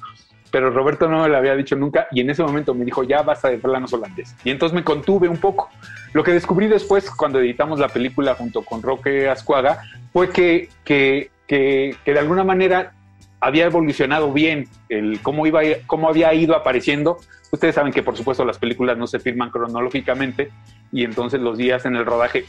Pero 0.51 0.71
Roberto 0.71 1.09
no 1.09 1.23
me 1.23 1.29
lo 1.29 1.37
había 1.37 1.57
dicho 1.57 1.75
nunca 1.75 2.07
y 2.13 2.21
en 2.21 2.31
ese 2.31 2.43
momento 2.43 2.75
me 2.75 2.85
dijo 2.85 3.03
ya 3.03 3.23
basta 3.23 3.49
de 3.49 3.59
planos 3.59 3.93
holandeses. 3.93 4.37
Y 4.45 4.51
entonces 4.51 4.73
me 4.73 4.85
contuve 4.85 5.29
un 5.29 5.39
poco. 5.39 5.69
Lo 6.13 6.23
que 6.23 6.33
descubrí 6.33 6.69
después 6.69 7.11
cuando 7.11 7.41
editamos 7.41 7.81
la 7.81 7.89
película 7.89 8.37
junto 8.37 8.63
con 8.63 8.81
Roque 8.81 9.29
Ascuaga 9.29 9.83
fue 10.13 10.31
que, 10.31 10.69
que, 10.85 11.31
que, 11.49 11.97
que 12.05 12.13
de 12.13 12.19
alguna 12.21 12.45
manera 12.45 12.93
había 13.45 13.67
evolucionado 13.67 14.33
bien 14.33 14.69
el 14.89 15.21
cómo 15.21 15.47
iba 15.47 15.61
cómo 15.87 16.09
había 16.09 16.33
ido 16.35 16.57
apareciendo 16.57 17.19
ustedes 17.51 17.75
saben 17.75 17.93
que 17.93 18.03
por 18.03 18.17
supuesto 18.17 18.45
las 18.45 18.59
películas 18.59 18.97
no 18.97 19.07
se 19.07 19.21
filman 19.21 19.51
cronológicamente 19.51 20.51
y 20.93 21.05
entonces 21.05 21.41
los 21.41 21.59
días 21.59 21.85
en 21.85 21.97
el 21.97 22.07
rodaje 22.07 22.45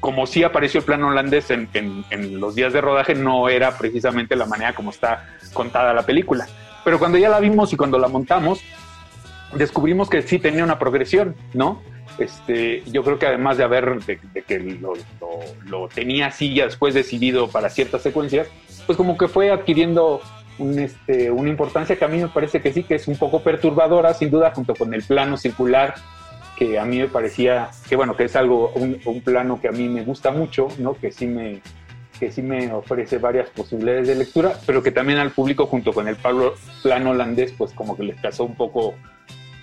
como 0.00 0.26
sí 0.26 0.44
apareció 0.44 0.80
el 0.80 0.86
plano 0.86 1.08
holandés 1.08 1.50
en, 1.50 1.68
en, 1.74 2.04
en, 2.10 2.38
los 2.38 2.54
días 2.54 2.72
de 2.72 2.80
rodaje, 2.80 3.14
no 3.14 3.48
era 3.48 3.76
precisamente 3.76 4.36
la 4.36 4.46
manera 4.46 4.72
como 4.74 4.90
está 4.90 5.30
contada 5.52 5.92
la 5.94 6.04
película. 6.04 6.46
Pero 6.84 6.98
cuando 6.98 7.18
ya 7.18 7.28
la 7.28 7.40
vimos 7.40 7.72
y 7.72 7.76
cuando 7.76 7.98
la 7.98 8.06
montamos, 8.06 8.60
descubrimos 9.54 10.08
que 10.08 10.22
sí 10.22 10.38
tenía 10.38 10.62
una 10.62 10.78
progresión, 10.78 11.34
¿no? 11.54 11.82
Este, 12.18 12.82
yo 12.86 13.02
creo 13.02 13.18
que 13.18 13.26
además 13.26 13.58
de 13.58 13.64
haber, 13.64 14.00
de, 14.04 14.18
de 14.32 14.42
que 14.42 14.58
lo, 14.60 14.94
lo, 15.20 15.40
lo, 15.66 15.88
tenía 15.88 16.26
así 16.28 16.54
ya 16.54 16.64
después 16.64 16.94
decidido 16.94 17.48
para 17.48 17.68
ciertas 17.68 18.02
secuencias, 18.02 18.48
pues 18.86 18.96
como 18.96 19.18
que 19.18 19.28
fue 19.28 19.50
adquiriendo 19.50 20.20
este, 20.58 21.30
una 21.30 21.50
importancia 21.50 21.96
que 21.96 22.04
a 22.04 22.08
mí 22.08 22.18
me 22.18 22.28
parece 22.28 22.60
que 22.60 22.72
sí, 22.72 22.82
que 22.82 22.94
es 22.94 23.08
un 23.08 23.16
poco 23.16 23.40
perturbadora, 23.40 24.14
sin 24.14 24.30
duda, 24.30 24.52
junto 24.54 24.74
con 24.74 24.94
el 24.94 25.02
plano 25.02 25.36
circular, 25.36 25.94
que 26.56 26.78
a 26.78 26.84
mí 26.84 26.98
me 26.98 27.08
parecía, 27.08 27.70
que 27.88 27.96
bueno, 27.96 28.16
que 28.16 28.24
es 28.24 28.36
algo, 28.36 28.72
un, 28.74 28.98
un 29.04 29.20
plano 29.20 29.60
que 29.60 29.68
a 29.68 29.72
mí 29.72 29.88
me 29.88 30.04
gusta 30.04 30.30
mucho, 30.30 30.68
¿no? 30.78 30.94
Que 30.94 31.12
sí 31.12 31.26
me, 31.26 31.60
que 32.18 32.32
sí 32.32 32.42
me 32.42 32.72
ofrece 32.72 33.18
varias 33.18 33.50
posibilidades 33.50 34.08
de 34.08 34.14
lectura, 34.14 34.54
pero 34.66 34.82
que 34.82 34.90
también 34.90 35.18
al 35.18 35.30
público 35.30 35.66
junto 35.66 35.92
con 35.92 36.08
el 36.08 36.16
plano 36.16 37.10
holandés, 37.10 37.52
pues 37.52 37.72
como 37.72 37.96
que 37.96 38.04
les 38.04 38.20
causó 38.20 38.44
un 38.44 38.54
poco, 38.54 38.94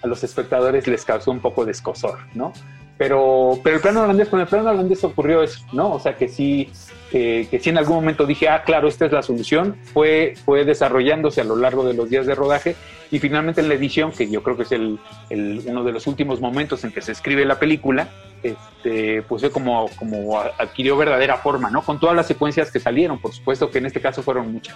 a 0.01 0.07
los 0.07 0.23
espectadores 0.23 0.87
les 0.87 1.03
causó 1.03 1.31
un 1.31 1.39
poco 1.39 1.65
de 1.65 1.71
escosor, 1.71 2.19
¿no? 2.33 2.53
Pero, 2.97 3.59
pero 3.63 3.77
el 3.77 3.81
plano 3.81 4.03
holandés, 4.03 4.29
con 4.29 4.39
el 4.39 4.47
plano 4.47 4.69
holandés 4.69 5.03
ocurrió 5.03 5.41
eso, 5.41 5.65
¿no? 5.73 5.93
O 5.93 5.99
sea 5.99 6.15
que 6.15 6.27
sí, 6.27 6.71
que, 7.11 7.47
que 7.49 7.59
sí 7.59 7.69
en 7.69 7.77
algún 7.77 7.95
momento 7.95 8.25
dije, 8.25 8.47
ah, 8.49 8.63
claro, 8.63 8.87
esta 8.87 9.05
es 9.05 9.11
la 9.11 9.23
solución, 9.23 9.75
fue, 9.93 10.35
fue 10.45 10.63
desarrollándose 10.63 11.41
a 11.41 11.43
lo 11.43 11.55
largo 11.55 11.83
de 11.85 11.95
los 11.95 12.09
días 12.09 12.25
de 12.27 12.35
rodaje 12.35 12.75
y 13.13 13.19
finalmente 13.19 13.61
en 13.61 13.69
la 13.69 13.75
edición, 13.75 14.11
que 14.11 14.29
yo 14.29 14.41
creo 14.41 14.57
que 14.57 14.63
es 14.63 14.71
el, 14.71 14.99
el, 15.29 15.61
uno 15.67 15.83
de 15.83 15.91
los 15.91 16.07
últimos 16.07 16.41
momentos 16.41 16.83
en 16.83 16.91
que 16.91 17.01
se 17.01 17.11
escribe 17.11 17.45
la 17.45 17.59
película, 17.59 18.09
este, 18.41 19.21
pues 19.21 19.41
fue 19.41 19.51
como, 19.51 19.87
como 19.97 20.39
adquirió 20.39 20.97
verdadera 20.97 21.37
forma, 21.37 21.69
¿no? 21.69 21.83
Con 21.83 21.99
todas 21.99 22.15
las 22.15 22.27
secuencias 22.27 22.71
que 22.71 22.79
salieron, 22.79 23.19
por 23.19 23.31
supuesto 23.31 23.69
que 23.69 23.77
en 23.77 23.85
este 23.85 24.01
caso 24.01 24.23
fueron 24.23 24.51
muchas. 24.51 24.75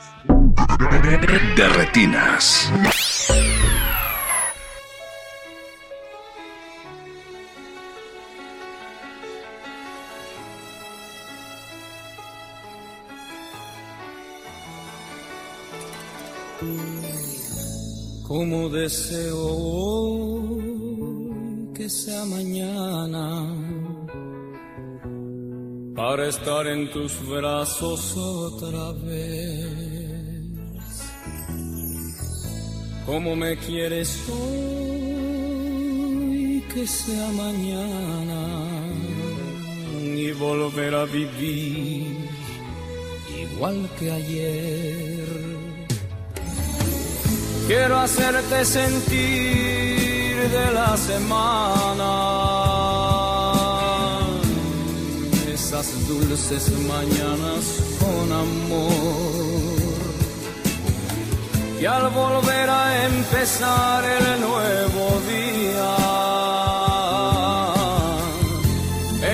De 1.56 1.68
retinas. 1.68 2.72
Como 18.28 18.68
deseo 18.68 19.40
que 21.74 21.90
sea 21.90 22.26
mañana 22.26 23.56
para 25.96 26.28
estar 26.28 26.68
en 26.68 26.92
tus 26.92 27.26
brazos 27.26 28.18
otra 28.18 28.92
vez. 28.92 30.44
Como 33.06 33.34
me 33.38 33.56
quieres 33.58 34.22
hoy 34.30 34.62
que 36.74 36.86
sea 36.86 37.30
mañana 37.32 38.44
y 40.04 40.32
volver 40.34 40.94
a 40.96 41.06
vivir 41.06 42.28
igual 43.42 43.90
que 43.98 44.12
ayer 44.12 45.57
Quiero 47.68 48.00
hacerte 48.00 48.64
sentir 48.64 50.38
de 50.50 50.72
la 50.74 50.96
semana 50.96 52.14
esas 55.54 56.08
dulces 56.08 56.72
mañanas 56.88 57.64
con 58.00 58.32
amor. 58.32 58.88
Y 61.82 61.86
al 61.86 62.10
volver 62.10 62.70
a 62.70 63.06
empezar 63.06 64.06
el 64.06 64.40
nuevo 64.40 65.22
día, 65.28 65.98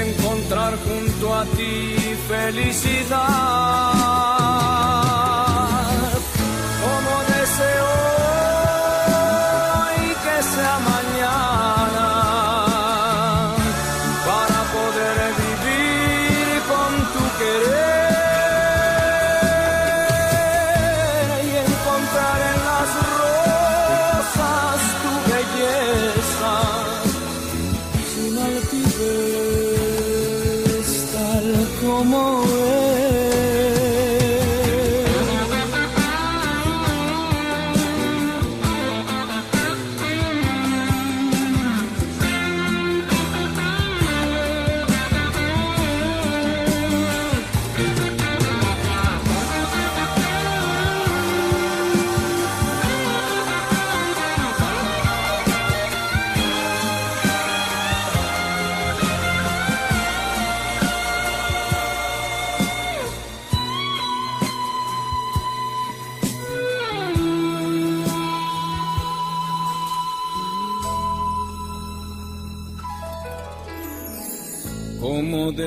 encontrar 0.02 0.74
junto 0.80 1.36
a 1.36 1.46
ti 1.56 1.96
felicidad. 2.28 4.03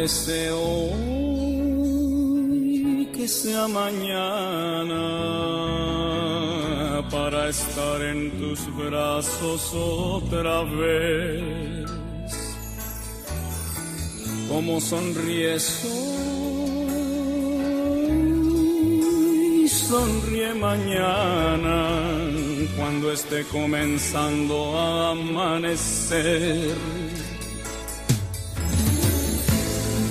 Deseo 0.06 0.62
hoy 1.74 3.08
que 3.12 3.26
sea 3.26 3.66
mañana 3.66 5.02
para 7.10 7.48
estar 7.48 8.00
en 8.02 8.30
tus 8.38 8.60
brazos 8.76 9.74
otra 9.74 10.62
vez. 10.62 11.90
Como 14.48 14.80
sonríes 14.80 15.84
hoy, 15.90 17.26
sonríe 19.68 20.54
mañana 20.54 21.78
cuando 22.76 23.10
esté 23.10 23.42
comenzando 23.46 24.78
a 24.78 25.10
amanecer. 25.10 26.76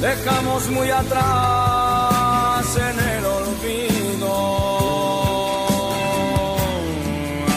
Dejamos 0.02 0.70
muy 0.70 0.90
atrás 0.90 2.66
en 2.76 3.00
el 3.10 3.26
olvido 3.26 4.36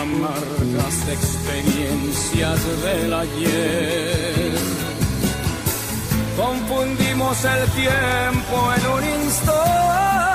amargas 0.00 1.08
experiencias 1.08 2.58
del 2.82 3.12
ayer. 3.12 4.54
Confundimos 6.36 7.44
el 7.44 7.68
tiempo 7.72 8.72
en 8.76 8.86
un 8.86 9.04
instante, 9.24 10.27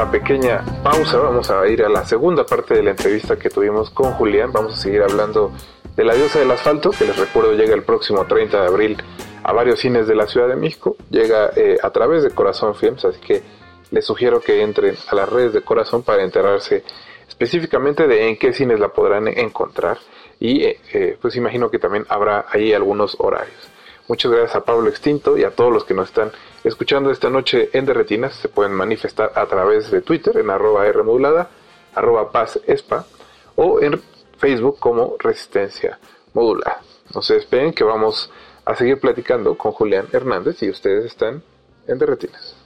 Esa 0.00 0.10
pequeña 0.10 0.64
pausa, 0.82 1.18
vamos 1.18 1.50
a 1.50 1.68
ir 1.68 1.84
a 1.84 1.90
la 1.90 2.06
segunda 2.06 2.46
parte 2.46 2.72
de 2.72 2.82
la 2.82 2.92
entrevista 2.92 3.36
que 3.36 3.50
tuvimos 3.50 3.90
con 3.90 4.12
Julián. 4.12 4.50
Vamos 4.50 4.72
a 4.72 4.76
seguir 4.78 5.02
hablando 5.02 5.52
de 5.94 6.04
La 6.06 6.14
Diosa 6.14 6.38
del 6.38 6.50
Asfalto, 6.50 6.88
que 6.90 7.04
les 7.04 7.18
recuerdo 7.18 7.52
llega 7.52 7.74
el 7.74 7.82
próximo 7.82 8.24
30 8.24 8.62
de 8.62 8.66
abril 8.66 8.96
a 9.42 9.52
varios 9.52 9.78
cines 9.78 10.06
de 10.06 10.14
la 10.14 10.26
Ciudad 10.26 10.48
de 10.48 10.56
México. 10.56 10.96
Llega 11.10 11.50
eh, 11.54 11.76
a 11.82 11.90
través 11.90 12.22
de 12.22 12.30
Corazón 12.30 12.74
Films, 12.76 13.04
así 13.04 13.20
que 13.20 13.42
les 13.90 14.06
sugiero 14.06 14.40
que 14.40 14.62
entren 14.62 14.96
a 15.06 15.14
las 15.14 15.28
redes 15.28 15.52
de 15.52 15.60
Corazón 15.60 16.02
para 16.02 16.24
enterarse 16.24 16.82
específicamente 17.28 18.08
de 18.08 18.26
en 18.26 18.38
qué 18.38 18.54
cines 18.54 18.80
la 18.80 18.88
podrán 18.88 19.28
encontrar. 19.28 19.98
Y 20.38 20.62
eh, 20.64 20.80
eh, 20.94 21.18
pues 21.20 21.36
imagino 21.36 21.70
que 21.70 21.78
también 21.78 22.06
habrá 22.08 22.46
ahí 22.48 22.72
algunos 22.72 23.16
horarios. 23.18 23.68
Muchas 24.10 24.32
gracias 24.32 24.56
a 24.56 24.64
Pablo 24.64 24.88
Extinto 24.88 25.38
y 25.38 25.44
a 25.44 25.52
todos 25.52 25.72
los 25.72 25.84
que 25.84 25.94
nos 25.94 26.08
están 26.08 26.32
escuchando 26.64 27.12
esta 27.12 27.30
noche 27.30 27.70
en 27.72 27.86
Derretinas. 27.86 28.34
Se 28.34 28.48
pueden 28.48 28.72
manifestar 28.72 29.30
a 29.36 29.46
través 29.46 29.88
de 29.92 30.02
Twitter 30.02 30.36
en 30.38 30.50
arroba 30.50 30.84
Rmodulada, 30.90 31.48
arroba 31.94 32.32
Paz 32.32 32.58
Espa 32.66 33.06
o 33.54 33.80
en 33.80 34.02
Facebook 34.36 34.80
como 34.80 35.14
Resistencia 35.16 36.00
Modulada. 36.34 36.80
No 37.14 37.22
se 37.22 37.34
despeguen 37.34 37.72
que 37.72 37.84
vamos 37.84 38.32
a 38.64 38.74
seguir 38.74 38.98
platicando 38.98 39.56
con 39.56 39.70
Julián 39.70 40.08
Hernández 40.12 40.60
y 40.64 40.70
ustedes 40.70 41.04
están 41.04 41.44
en 41.86 41.96
Derretinas. 41.96 42.56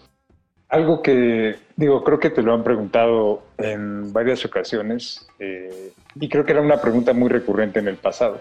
Algo 0.70 1.02
que, 1.02 1.58
digo, 1.76 2.05
creo 2.05 2.18
que 2.18 2.30
te 2.30 2.42
lo 2.42 2.55
han 2.55 2.62
preguntado 2.62 3.42
en 3.59 4.12
varias 4.12 4.44
ocasiones 4.44 5.26
eh, 5.38 5.92
y 6.14 6.28
creo 6.28 6.44
que 6.44 6.52
era 6.52 6.60
una 6.60 6.80
pregunta 6.80 7.12
muy 7.12 7.28
recurrente 7.28 7.80
en 7.80 7.88
el 7.88 7.96
pasado. 7.96 8.40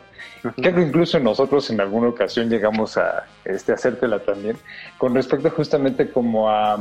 Creo 0.55 0.75
que 0.75 0.81
incluso 0.81 1.19
nosotros 1.19 1.69
en 1.69 1.81
alguna 1.81 2.09
ocasión 2.09 2.49
llegamos 2.49 2.97
a 2.97 3.25
este, 3.45 3.73
hacértela 3.73 4.19
también, 4.19 4.57
con 4.97 5.15
respecto 5.15 5.49
justamente 5.49 6.09
como 6.09 6.49
a, 6.49 6.75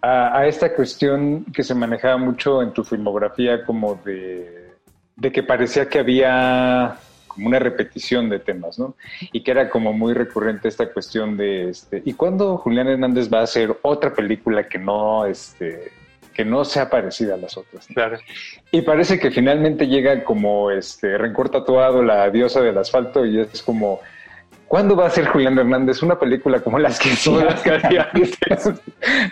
a, 0.00 0.38
a 0.38 0.46
esta 0.46 0.74
cuestión 0.74 1.44
que 1.46 1.62
se 1.62 1.74
manejaba 1.74 2.16
mucho 2.16 2.62
en 2.62 2.72
tu 2.72 2.84
filmografía 2.84 3.64
como 3.64 3.96
de, 3.96 4.70
de 5.16 5.32
que 5.32 5.42
parecía 5.42 5.88
que 5.88 5.98
había 5.98 6.96
como 7.36 7.48
una 7.48 7.58
repetición 7.58 8.30
de 8.30 8.38
temas, 8.38 8.78
¿no? 8.78 8.96
Y 9.30 9.42
que 9.42 9.50
era 9.50 9.68
como 9.68 9.92
muy 9.92 10.14
recurrente 10.14 10.68
esta 10.68 10.90
cuestión 10.90 11.36
de, 11.36 11.68
este, 11.68 12.02
¿y 12.04 12.14
cuándo 12.14 12.56
Julián 12.56 12.88
Hernández 12.88 13.32
va 13.32 13.40
a 13.40 13.42
hacer 13.42 13.76
otra 13.82 14.14
película 14.14 14.66
que 14.66 14.78
no, 14.78 15.26
este, 15.26 15.92
que 16.34 16.46
no 16.46 16.64
sea 16.64 16.88
parecida 16.88 17.34
a 17.34 17.36
las 17.36 17.58
otras? 17.58 17.86
Claro. 17.88 18.18
Y 18.72 18.80
parece 18.80 19.18
que 19.18 19.30
finalmente 19.30 19.86
llega 19.86 20.24
como, 20.24 20.70
este, 20.70 21.18
Rencor 21.18 21.50
Tatuado, 21.50 22.02
la 22.02 22.30
diosa 22.30 22.62
del 22.62 22.78
asfalto, 22.78 23.26
y 23.26 23.38
es 23.38 23.62
como, 23.62 24.00
¿cuándo 24.66 24.96
va 24.96 25.06
a 25.06 25.10
ser 25.10 25.26
Julián 25.26 25.58
Hernández 25.58 26.02
una 26.02 26.18
película 26.18 26.60
como 26.60 26.78
las 26.78 26.98
que 26.98 27.10
todas 27.22 27.44
las 27.44 27.62
que 27.62 27.70
hacía 27.72 28.08
antes? 28.14 28.72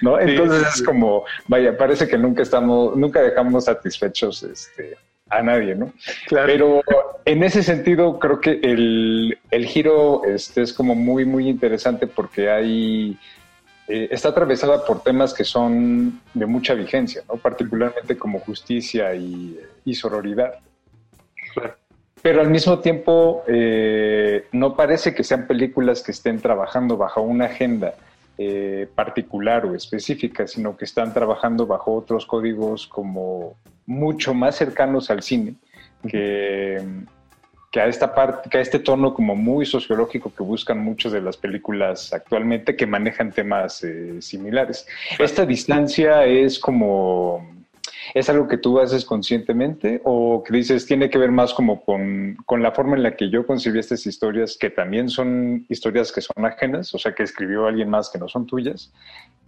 ¿No? 0.03 0.21
Entonces 0.21 0.77
es 0.77 0.83
como, 0.83 1.25
vaya, 1.49 1.75
parece 1.75 2.07
que 2.07 2.19
nunca 2.19 2.43
estamos, 2.43 2.95
nunca 2.97 3.23
dejamos 3.23 3.65
satisfechos, 3.65 4.43
este, 4.43 4.99
a 5.31 5.43
nadie, 5.43 5.75
¿no? 5.75 5.93
Pero 6.29 6.83
en 7.25 7.43
ese 7.43 7.63
sentido 7.63 8.19
creo 8.19 8.41
que 8.41 8.61
el, 8.63 9.39
el 9.51 9.67
giro 9.67 10.25
este, 10.25 10.63
es 10.63 10.73
como 10.73 10.95
muy, 10.95 11.25
muy 11.25 11.49
interesante 11.49 12.07
porque 12.07 12.51
hay, 12.51 13.19
eh, 13.89 14.09
está 14.11 14.31
atravesada 14.31 14.85
por 14.85 15.03
temas 15.03 15.33
que 15.33 15.45
son 15.45 16.21
de 16.35 16.47
mucha 16.47 16.75
vigencia, 16.75 17.23
¿no? 17.29 17.37
Particularmente 17.37 18.17
como 18.17 18.41
justicia 18.41 19.15
y, 19.15 19.59
y 19.85 19.95
sororidad. 19.95 20.55
Pero 22.21 22.41
al 22.41 22.51
mismo 22.51 22.79
tiempo 22.79 23.45
eh, 23.47 24.47
no 24.53 24.75
parece 24.75 25.15
que 25.15 25.25
sean 25.25 25.47
películas 25.47 26.03
que 26.03 26.13
estén 26.13 26.41
trabajando 26.41 26.97
bajo 26.97 27.21
una 27.21 27.47
agenda 27.47 27.95
eh, 28.39 28.89
particular 28.95 29.67
o 29.67 29.75
específica, 29.75 30.47
sino 30.47 30.77
que 30.77 30.87
están 30.87 31.13
trabajando 31.13 31.67
bajo 31.67 31.95
otros 31.95 32.27
códigos 32.27 32.87
como 32.87 33.57
mucho 33.87 34.35
más 34.35 34.57
cercanos 34.57 35.11
al 35.11 35.23
cine 35.23 35.55
que, 36.09 36.83
que 37.71 37.81
a 37.81 37.87
esta 37.87 38.15
parte, 38.15 38.49
que 38.49 38.59
a 38.59 38.61
este 38.61 38.79
tono 38.79 39.15
como 39.15 39.35
muy 39.35 39.67
sociológico 39.67 40.33
que 40.35 40.43
buscan 40.43 40.79
muchas 40.79 41.13
de 41.13 41.21
las 41.21 41.37
películas 41.37 42.13
actualmente 42.13 42.77
que 42.77 42.87
manejan 42.87 43.33
temas 43.33 43.83
eh, 43.85 44.21
similares. 44.21 44.87
Esta 45.19 45.45
distancia 45.45 46.25
es 46.25 46.59
como 46.59 47.64
¿Es 48.13 48.29
algo 48.29 48.49
que 48.49 48.59
tú 48.59 48.81
haces 48.81 49.05
conscientemente 49.05 50.01
o 50.05 50.43
que 50.45 50.55
dices 50.55 50.87
tiene 50.87 51.09
que 51.09 51.19
ver 51.19 51.31
más 51.31 51.55
como 51.55 51.85
con, 51.85 52.37
con, 52.45 52.63
la 52.63 52.73
forma 52.73 52.97
en 52.97 53.03
la 53.03 53.17
que 53.17 53.31
yo 53.31 53.47
concibí 53.47 53.79
estas 53.79 54.07
historias, 54.07 54.57
que 54.59 54.71
también 54.71 55.09
son 55.09 55.65
historias 55.69 56.13
que 56.13 56.21
son 56.21 56.45
ajenas, 56.45 56.95
o 56.95 56.99
sea, 56.99 57.15
que 57.15 57.23
escribió 57.23 57.67
alguien 57.67 57.89
más 57.89 58.11
que 58.11 58.19
no 58.19 58.29
son 58.29 58.47
tuyas? 58.47 58.93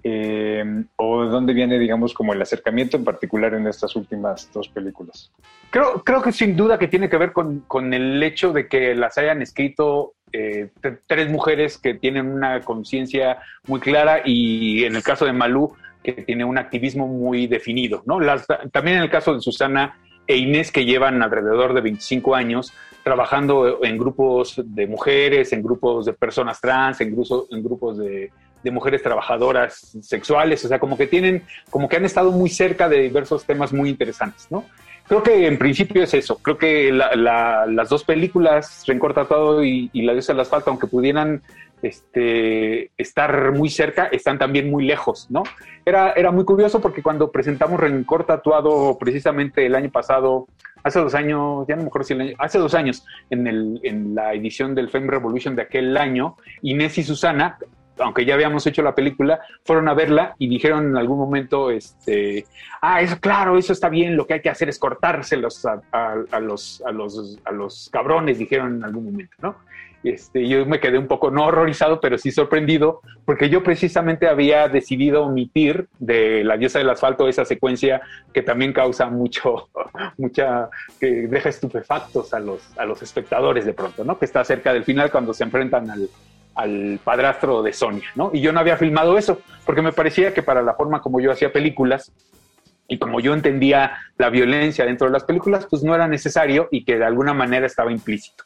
Eh, 0.03 0.85
¿O 0.97 1.25
de 1.25 1.31
dónde 1.31 1.53
viene, 1.53 1.79
digamos, 1.79 2.15
como 2.15 2.33
el 2.33 2.41
acercamiento 2.41 2.97
en 2.97 3.05
particular 3.05 3.55
en 3.55 3.67
estas 3.67 3.97
últimas 3.97 4.51
dos 4.53 4.69
películas? 4.69 5.33
Creo, 5.71 6.05
creo 6.05 6.23
que 6.23 6.33
sin 6.33 6.57
duda 6.57 6.79
que 6.79 6.87
tiene 6.87 7.09
que 7.09 7.17
ver 7.17 7.33
con, 7.33 7.61
con 7.67 7.93
el 7.93 8.23
hecho 8.23 8.53
de 8.53 8.69
que 8.69 8.95
las 8.95 9.19
hayan 9.19 9.43
escrito 9.43 10.15
eh, 10.33 10.71
tres 11.07 11.31
mujeres 11.31 11.79
que 11.79 11.95
tienen 11.95 12.27
una 12.27 12.61
conciencia 12.61 13.39
muy 13.67 13.81
clara 13.81 14.23
y 14.25 14.85
en 14.85 14.97
el 14.97 15.03
caso 15.03 15.25
de 15.25 15.33
Malú, 15.33 15.75
que 16.15 16.23
tiene 16.23 16.45
un 16.45 16.57
activismo 16.59 17.07
muy 17.09 17.47
definido, 17.47 18.03
¿no? 18.07 18.21
Las, 18.21 18.47
también 18.73 18.99
en 18.99 19.03
el 19.03 19.11
caso 19.11 19.35
de 19.35 19.41
Susana 19.41 19.99
e 20.27 20.37
Inés, 20.37 20.73
que 20.73 20.85
llevan 20.85 21.23
alrededor 21.23 21.75
de 21.75 21.81
25 21.83 22.35
años 22.35 22.73
trabajando 23.05 23.85
en 23.85 23.97
grupos 23.99 24.61
de 24.65 24.87
mujeres, 24.87 25.53
en 25.53 25.63
grupos 25.63 26.07
de 26.07 26.13
personas 26.13 26.61
trans, 26.61 27.01
en, 27.01 27.13
grupos, 27.13 27.47
en 27.51 27.63
grupos 27.63 27.99
de, 27.99 28.31
de 28.65 28.71
mujeres 28.73 29.03
trabajadoras 29.03 29.97
sexuales, 30.03 30.65
o 30.65 30.69
sea, 30.69 30.79
como 30.81 30.97
que 30.97 31.07
tienen, 31.07 31.45
como 31.71 31.89
que 31.89 31.97
han 31.97 32.05
estado 32.05 32.33
muy 32.33 32.49
cerca 32.51 32.89
de 32.89 33.03
diversos 33.03 33.45
temas 33.45 33.73
muy 33.73 33.89
interesantes, 33.91 34.49
¿no? 34.51 34.65
Creo 35.09 35.23
que 35.23 35.47
en 35.47 35.57
principio 35.57 36.03
es 36.03 36.13
eso. 36.15 36.39
Creo 36.43 36.59
que 36.59 36.91
la- 36.91 37.15
la- 37.15 37.65
las 37.67 37.89
dos 37.89 38.03
películas, 38.03 38.83
Rencor 38.89 39.15
Tatuado 39.15 39.63
y, 39.63 39.89
y 39.93 40.03
La 40.03 40.13
diosa 40.13 40.33
del 40.33 40.41
asfalto, 40.41 40.71
aunque 40.71 40.89
pudieran 40.89 41.43
este, 41.83 42.91
estar 42.97 43.53
muy 43.53 43.69
cerca, 43.69 44.07
están 44.07 44.39
también 44.39 44.71
muy 44.71 44.85
lejos, 44.85 45.27
¿no? 45.31 45.43
Era, 45.85 46.13
era 46.13 46.31
muy 46.31 46.45
curioso 46.45 46.81
porque 46.81 47.03
cuando 47.03 47.31
presentamos 47.31 47.79
Rencor 47.81 48.25
Tatuado 48.25 48.97
precisamente 48.99 49.67
el 49.67 49.75
año 49.75 49.91
pasado, 49.91 50.47
hace 50.83 50.99
dos 51.01 51.15
años, 51.15 51.67
ya 51.69 51.77
no 51.77 51.83
me 51.83 51.89
acuerdo 51.89 52.07
si 52.09 52.15
el 52.15 52.21
año, 52.23 52.35
hace 52.39 52.59
dos 52.59 52.75
años, 52.75 53.05
en, 53.31 53.47
el, 53.47 53.81
en 53.83 54.15
la 54.15 54.35
edición 54.35 54.75
del 54.75 54.89
Fame 54.89 55.07
Revolution 55.09 55.57
de 55.57 55.63
aquel 55.63 55.97
año, 55.97 56.37
Inés 56.63 56.99
y 56.99 57.03
Susana, 57.03 57.59
aunque 57.99 58.27
ya 58.27 58.35
habíamos 58.35 58.67
hecho 58.67 58.83
la 58.83 58.95
película, 58.95 59.41
fueron 59.65 59.89
a 59.89 59.95
verla 59.95 60.35
y 60.39 60.49
dijeron 60.49 60.89
en 60.91 60.97
algún 60.99 61.19
momento, 61.19 61.71
este, 61.71 62.45
ah, 62.83 63.01
eso 63.01 63.19
claro, 63.19 63.57
eso 63.57 63.73
está 63.73 63.89
bien, 63.89 64.17
lo 64.17 64.27
que 64.27 64.35
hay 64.35 64.43
que 64.43 64.51
hacer 64.51 64.69
es 64.69 64.79
cortárselos 64.79 65.65
a- 65.65 65.81
a 66.31 66.41
los, 66.41 66.83
a, 66.87 66.93
los, 66.93 67.39
a 67.45 67.53
los 67.53 67.89
cabrones, 67.91 68.39
dijeron 68.39 68.77
en 68.77 68.85
algún 68.85 69.07
momento, 69.07 69.35
¿no? 69.41 69.57
Este, 70.03 70.47
yo 70.47 70.65
me 70.67 70.79
quedé 70.79 70.99
un 70.99 71.09
poco 71.09 71.31
no 71.31 71.47
horrorizado, 71.47 72.01
pero 72.01 72.17
sí 72.19 72.31
sorprendido, 72.31 73.01
porque 73.25 73.49
yo 73.49 73.63
precisamente 73.63 74.29
había 74.29 74.69
decidido 74.69 75.25
omitir 75.25 75.89
de 75.99 76.45
La 76.45 76.57
diosa 76.57 76.79
del 76.79 76.91
asfalto 76.91 77.29
esa 77.29 77.45
secuencia 77.45 78.03
que 78.33 78.43
también 78.43 78.73
causa 78.73 79.07
mucho, 79.07 79.69
mucha, 80.19 80.69
que 81.01 81.27
deja 81.27 81.49
estupefactos 81.49 82.33
a 82.35 82.41
los, 82.41 82.63
a 82.79 82.85
los 82.85 83.03
espectadores 83.03 83.65
de 83.65 83.75
pronto, 83.75 84.05
¿no? 84.05 84.19
Que 84.19 84.27
está 84.27 84.45
cerca 84.45 84.73
del 84.73 84.85
final 84.85 85.11
cuando 85.11 85.35
se 85.35 85.45
enfrentan 85.45 85.91
al, 85.91 86.09
al 86.55 87.01
padrastro 87.03 87.63
de 87.63 87.73
Sonia, 87.73 88.09
¿no? 88.15 88.31
Y 88.33 88.41
yo 88.41 88.53
no 88.53 88.61
había 88.61 88.77
filmado 88.77 89.19
eso, 89.19 89.41
porque 89.65 89.83
me 89.83 89.93
parecía 89.93 90.33
que 90.33 90.43
para 90.43 90.63
la 90.63 90.75
forma 90.75 91.01
como 91.01 91.21
yo 91.21 91.33
hacía 91.33 91.53
películas, 91.53 92.13
y 92.89 92.99
como 92.99 93.21
yo 93.21 93.35
entendía 93.35 93.99
la 94.17 94.31
violencia 94.31 94.85
dentro 94.85 95.07
de 95.07 95.13
las 95.13 95.25
películas, 95.25 95.67
pues 95.69 95.83
no 95.83 95.95
era 95.95 96.07
necesario 96.07 96.69
y 96.71 96.85
que 96.85 96.97
de 96.97 97.05
alguna 97.05 97.35
manera 97.35 97.67
estaba 97.67 97.91
implícito. 97.91 98.45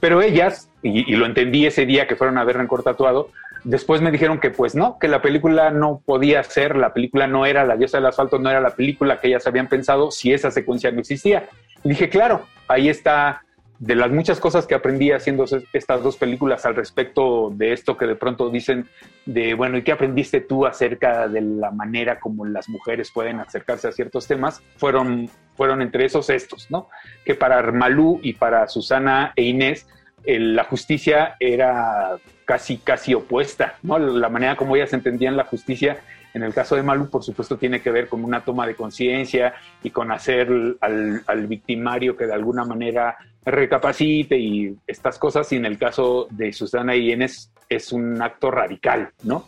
Pero 0.00 0.22
ellas, 0.22 0.70
y, 0.82 1.10
y 1.10 1.16
lo 1.16 1.26
entendí 1.26 1.66
ese 1.66 1.86
día 1.86 2.06
que 2.06 2.16
fueron 2.16 2.38
a 2.38 2.44
ver 2.44 2.56
Rencor 2.56 2.82
Tatuado, 2.82 3.30
después 3.64 4.00
me 4.00 4.12
dijeron 4.12 4.38
que 4.38 4.50
pues 4.50 4.74
no, 4.74 4.98
que 4.98 5.08
la 5.08 5.20
película 5.20 5.70
no 5.70 6.00
podía 6.04 6.42
ser, 6.44 6.76
la 6.76 6.94
película 6.94 7.26
no 7.26 7.46
era, 7.46 7.64
La 7.64 7.76
diosa 7.76 7.98
del 7.98 8.06
asfalto 8.06 8.38
no 8.38 8.48
era 8.48 8.60
la 8.60 8.76
película 8.76 9.20
que 9.20 9.28
ellas 9.28 9.46
habían 9.46 9.68
pensado 9.68 10.10
si 10.10 10.32
esa 10.32 10.50
secuencia 10.50 10.90
no 10.92 11.00
existía. 11.00 11.48
Dije, 11.82 12.08
claro, 12.08 12.46
ahí 12.68 12.88
está 12.88 13.42
de 13.78 13.94
las 13.94 14.10
muchas 14.10 14.40
cosas 14.40 14.66
que 14.66 14.74
aprendí 14.74 15.12
haciendo 15.12 15.44
es- 15.44 15.56
estas 15.72 16.02
dos 16.02 16.16
películas 16.16 16.64
al 16.64 16.74
respecto 16.76 17.50
de 17.54 17.72
esto 17.72 17.96
que 17.96 18.06
de 18.06 18.16
pronto 18.16 18.48
dicen 18.50 18.88
de, 19.26 19.54
bueno, 19.54 19.76
¿y 19.76 19.82
qué 19.82 19.92
aprendiste 19.92 20.40
tú 20.40 20.66
acerca 20.66 21.28
de 21.28 21.40
la 21.42 21.70
manera 21.70 22.18
como 22.18 22.44
las 22.46 22.68
mujeres 22.68 23.10
pueden 23.10 23.40
acercarse 23.40 23.88
a 23.88 23.92
ciertos 23.92 24.26
temas? 24.26 24.62
Fueron, 24.76 25.28
fueron 25.56 25.82
entre 25.82 26.04
esos 26.06 26.30
estos, 26.30 26.70
¿no? 26.70 26.88
Que 27.24 27.34
para 27.34 27.60
Malú 27.72 28.18
y 28.22 28.32
para 28.34 28.66
Susana 28.68 29.32
e 29.36 29.42
Inés, 29.42 29.86
el- 30.24 30.56
la 30.56 30.64
justicia 30.64 31.36
era 31.38 32.16
casi, 32.44 32.78
casi 32.78 33.14
opuesta, 33.14 33.74
¿no? 33.82 33.98
La 33.98 34.28
manera 34.28 34.56
como 34.56 34.76
ellas 34.76 34.92
entendían 34.92 35.36
la 35.36 35.44
justicia 35.44 35.98
en 36.34 36.42
el 36.42 36.52
caso 36.52 36.76
de 36.76 36.82
Malú, 36.82 37.08
por 37.08 37.22
supuesto, 37.22 37.56
tiene 37.56 37.80
que 37.80 37.90
ver 37.90 38.08
con 38.08 38.22
una 38.22 38.44
toma 38.44 38.66
de 38.66 38.74
conciencia 38.74 39.54
y 39.82 39.88
con 39.88 40.12
hacer 40.12 40.48
al, 40.82 41.22
al 41.26 41.46
victimario 41.46 42.14
que 42.14 42.26
de 42.26 42.34
alguna 42.34 42.62
manera 42.64 43.16
recapacite 43.46 44.36
y 44.36 44.76
estas 44.86 45.18
cosas. 45.18 45.50
Y 45.52 45.56
en 45.56 45.64
el 45.64 45.78
caso 45.78 46.26
de 46.30 46.52
Susana 46.52 46.94
y 46.94 47.12
Inés 47.12 47.52
es 47.68 47.92
un 47.92 48.20
acto 48.20 48.50
radical, 48.50 49.10
¿no? 49.22 49.46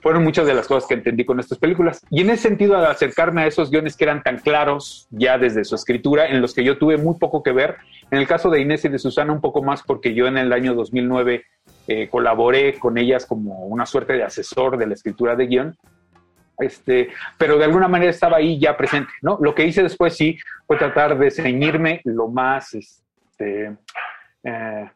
Fueron 0.00 0.22
muchas 0.22 0.46
de 0.46 0.52
las 0.52 0.66
cosas 0.66 0.86
que 0.86 0.94
entendí 0.94 1.24
con 1.24 1.40
estas 1.40 1.58
películas. 1.58 2.04
Y 2.10 2.20
en 2.20 2.28
ese 2.28 2.48
sentido, 2.48 2.76
acercarme 2.76 3.42
a 3.42 3.46
esos 3.46 3.70
guiones 3.70 3.96
que 3.96 4.04
eran 4.04 4.22
tan 4.22 4.38
claros 4.38 5.06
ya 5.10 5.38
desde 5.38 5.64
su 5.64 5.74
escritura, 5.74 6.26
en 6.26 6.42
los 6.42 6.52
que 6.52 6.62
yo 6.62 6.76
tuve 6.76 6.98
muy 6.98 7.14
poco 7.18 7.42
que 7.42 7.52
ver, 7.52 7.76
en 8.10 8.18
el 8.18 8.26
caso 8.26 8.50
de 8.50 8.60
Inés 8.60 8.84
y 8.84 8.90
de 8.90 8.98
Susana 8.98 9.32
un 9.32 9.40
poco 9.40 9.62
más 9.62 9.82
porque 9.82 10.12
yo 10.12 10.26
en 10.26 10.36
el 10.36 10.52
año 10.52 10.74
2009 10.74 11.44
eh, 11.88 12.08
colaboré 12.10 12.78
con 12.78 12.98
ellas 12.98 13.24
como 13.24 13.64
una 13.64 13.86
suerte 13.86 14.12
de 14.12 14.24
asesor 14.24 14.76
de 14.76 14.86
la 14.86 14.94
escritura 14.94 15.36
de 15.36 15.46
guion, 15.46 15.76
este, 16.58 17.08
pero 17.38 17.58
de 17.58 17.64
alguna 17.64 17.88
manera 17.88 18.10
estaba 18.10 18.36
ahí 18.36 18.58
ya 18.58 18.76
presente, 18.76 19.10
¿no? 19.22 19.38
Lo 19.40 19.54
que 19.54 19.66
hice 19.66 19.82
después 19.82 20.16
sí 20.16 20.38
fue 20.66 20.76
tratar 20.76 21.18
de 21.18 21.30
ceñirme 21.30 22.00
lo 22.04 22.28
más, 22.28 22.74
este, 23.34 23.76
eh, 24.44 24.90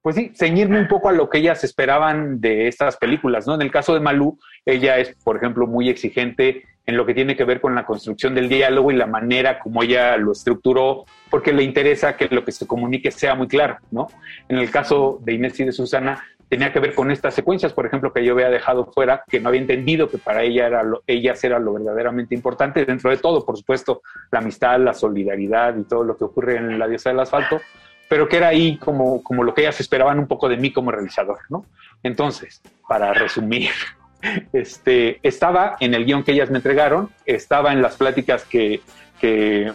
pues 0.00 0.16
sí, 0.16 0.32
ceñirme 0.34 0.78
un 0.78 0.88
poco 0.88 1.08
a 1.08 1.12
lo 1.12 1.28
que 1.28 1.38
ellas 1.38 1.64
esperaban 1.64 2.40
de 2.40 2.68
estas 2.68 2.96
películas, 2.96 3.46
¿no? 3.46 3.54
En 3.54 3.62
el 3.62 3.70
caso 3.70 3.94
de 3.94 4.00
Malú, 4.00 4.38
ella 4.64 4.98
es, 4.98 5.14
por 5.24 5.36
ejemplo, 5.36 5.66
muy 5.66 5.88
exigente 5.88 6.64
en 6.86 6.96
lo 6.98 7.06
que 7.06 7.14
tiene 7.14 7.34
que 7.34 7.44
ver 7.44 7.62
con 7.62 7.74
la 7.74 7.86
construcción 7.86 8.34
del 8.34 8.50
diálogo 8.50 8.92
y 8.92 8.96
la 8.96 9.06
manera 9.06 9.58
como 9.58 9.82
ella 9.82 10.18
lo 10.18 10.32
estructuró, 10.32 11.06
porque 11.30 11.54
le 11.54 11.62
interesa 11.62 12.16
que 12.16 12.28
lo 12.28 12.44
que 12.44 12.52
se 12.52 12.66
comunique 12.66 13.10
sea 13.10 13.34
muy 13.34 13.48
claro, 13.48 13.78
¿no? 13.90 14.08
En 14.48 14.58
el 14.58 14.70
caso 14.70 15.18
de 15.22 15.32
Inés 15.32 15.58
y 15.60 15.64
de 15.64 15.72
Susana, 15.72 16.22
tenía 16.54 16.72
que 16.72 16.78
ver 16.78 16.94
con 16.94 17.10
estas 17.10 17.34
secuencias, 17.34 17.72
por 17.72 17.84
ejemplo, 17.84 18.12
que 18.12 18.24
yo 18.24 18.32
había 18.32 18.48
dejado 18.48 18.86
fuera, 18.86 19.24
que 19.28 19.40
no 19.40 19.48
había 19.48 19.60
entendido 19.60 20.08
que 20.08 20.18
para 20.18 20.44
ella 20.44 20.68
era 20.68 20.84
lo, 20.84 21.02
ellas 21.04 21.42
era 21.42 21.58
lo 21.58 21.72
verdaderamente 21.72 22.32
importante, 22.32 22.84
dentro 22.84 23.10
de 23.10 23.16
todo, 23.16 23.44
por 23.44 23.56
supuesto, 23.58 24.02
la 24.30 24.38
amistad, 24.38 24.78
la 24.78 24.94
solidaridad 24.94 25.76
y 25.76 25.82
todo 25.82 26.04
lo 26.04 26.16
que 26.16 26.22
ocurre 26.22 26.58
en 26.58 26.78
la 26.78 26.86
diosa 26.86 27.10
del 27.10 27.18
asfalto, 27.18 27.60
pero 28.08 28.28
que 28.28 28.36
era 28.36 28.46
ahí 28.46 28.76
como, 28.76 29.20
como 29.24 29.42
lo 29.42 29.52
que 29.52 29.62
ellas 29.62 29.80
esperaban 29.80 30.20
un 30.20 30.28
poco 30.28 30.48
de 30.48 30.56
mí 30.56 30.72
como 30.72 30.92
realizador, 30.92 31.38
¿no? 31.48 31.66
Entonces, 32.04 32.62
para 32.88 33.12
resumir, 33.12 33.70
este, 34.52 35.18
estaba 35.24 35.76
en 35.80 35.92
el 35.94 36.04
guion 36.04 36.22
que 36.22 36.30
ellas 36.30 36.50
me 36.50 36.58
entregaron, 36.58 37.10
estaba 37.26 37.72
en 37.72 37.82
las 37.82 37.96
pláticas 37.96 38.44
que, 38.44 38.80
que, 39.20 39.72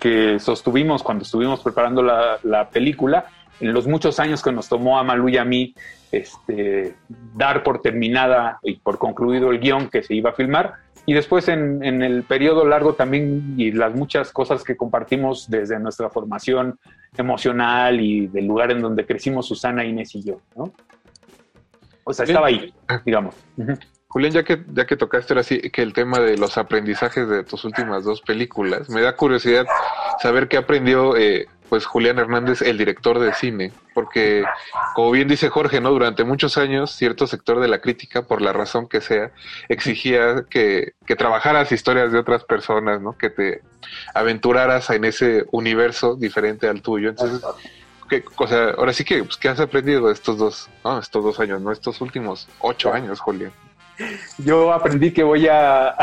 que 0.00 0.40
sostuvimos 0.40 1.04
cuando 1.04 1.22
estuvimos 1.22 1.60
preparando 1.60 2.02
la, 2.02 2.40
la 2.42 2.68
película, 2.68 3.26
en 3.60 3.72
los 3.72 3.86
muchos 3.86 4.20
años 4.20 4.42
que 4.42 4.52
nos 4.52 4.68
tomó 4.68 4.98
a 4.98 5.04
Malú 5.04 5.28
y 5.28 5.36
a 5.38 5.44
mí 5.44 5.74
este, 6.12 6.94
dar 7.34 7.62
por 7.62 7.80
terminada 7.80 8.58
y 8.62 8.76
por 8.76 8.98
concluido 8.98 9.50
el 9.50 9.60
guion 9.60 9.88
que 9.88 10.02
se 10.02 10.14
iba 10.14 10.30
a 10.30 10.32
filmar. 10.32 10.74
Y 11.08 11.14
después 11.14 11.46
en, 11.48 11.84
en, 11.84 12.02
el 12.02 12.24
periodo 12.24 12.66
largo 12.66 12.94
también 12.94 13.54
y 13.56 13.70
las 13.70 13.94
muchas 13.94 14.32
cosas 14.32 14.64
que 14.64 14.76
compartimos 14.76 15.48
desde 15.48 15.78
nuestra 15.78 16.10
formación 16.10 16.78
emocional 17.16 18.00
y 18.00 18.26
del 18.26 18.46
lugar 18.46 18.72
en 18.72 18.82
donde 18.82 19.06
crecimos 19.06 19.46
Susana, 19.46 19.84
Inés 19.84 20.14
y 20.16 20.24
yo, 20.24 20.40
¿no? 20.56 20.72
O 22.02 22.12
sea, 22.12 22.24
estaba 22.24 22.48
ahí, 22.48 22.72
digamos. 23.04 23.34
Uh 23.56 23.62
-huh. 23.62 23.78
Julián, 24.08 24.32
ya 24.32 24.44
que, 24.44 24.64
ya 24.72 24.86
que 24.86 24.96
tocaste 24.96 25.34
ahora 25.34 25.42
sí 25.42 25.60
que 25.60 25.82
el 25.82 25.92
tema 25.92 26.20
de 26.20 26.38
los 26.38 26.56
aprendizajes 26.56 27.28
de 27.28 27.44
tus 27.44 27.64
últimas 27.64 28.04
dos 28.04 28.22
películas, 28.22 28.88
me 28.88 29.02
da 29.02 29.14
curiosidad 29.16 29.66
saber 30.22 30.48
qué 30.48 30.56
aprendió 30.56 31.16
eh, 31.16 31.48
pues 31.68 31.86
Julián 31.86 32.18
Hernández, 32.18 32.62
el 32.62 32.78
director 32.78 33.18
de 33.18 33.32
cine, 33.34 33.72
porque 33.94 34.44
como 34.94 35.10
bien 35.10 35.28
dice 35.28 35.48
Jorge, 35.48 35.80
¿no? 35.80 35.90
Durante 35.90 36.24
muchos 36.24 36.58
años 36.58 36.90
cierto 36.92 37.26
sector 37.26 37.60
de 37.60 37.68
la 37.68 37.80
crítica, 37.80 38.22
por 38.22 38.42
la 38.42 38.52
razón 38.52 38.88
que 38.88 39.00
sea, 39.00 39.32
exigía 39.68 40.44
que, 40.48 40.94
que 41.06 41.16
trabajaras 41.16 41.72
historias 41.72 42.12
de 42.12 42.18
otras 42.18 42.44
personas, 42.44 43.00
¿no? 43.00 43.16
Que 43.16 43.30
te 43.30 43.62
aventuraras 44.14 44.90
en 44.90 45.04
ese 45.04 45.44
universo 45.52 46.16
diferente 46.16 46.68
al 46.68 46.82
tuyo. 46.82 47.10
Entonces, 47.10 47.42
¿qué, 48.08 48.24
o 48.36 48.46
sea, 48.46 48.70
ahora 48.70 48.92
sí 48.92 49.04
que, 49.04 49.24
pues, 49.24 49.36
¿qué 49.36 49.48
has 49.48 49.60
aprendido 49.60 50.10
estos 50.10 50.38
dos, 50.38 50.70
no? 50.84 50.98
Estos 50.98 51.24
dos 51.24 51.40
años, 51.40 51.60
¿no? 51.60 51.72
Estos 51.72 52.00
últimos 52.00 52.48
ocho 52.60 52.92
años, 52.92 53.20
Julián. 53.20 53.52
Yo 54.38 54.72
aprendí 54.72 55.12
que 55.12 55.22
voy 55.22 55.46
a, 55.50 55.94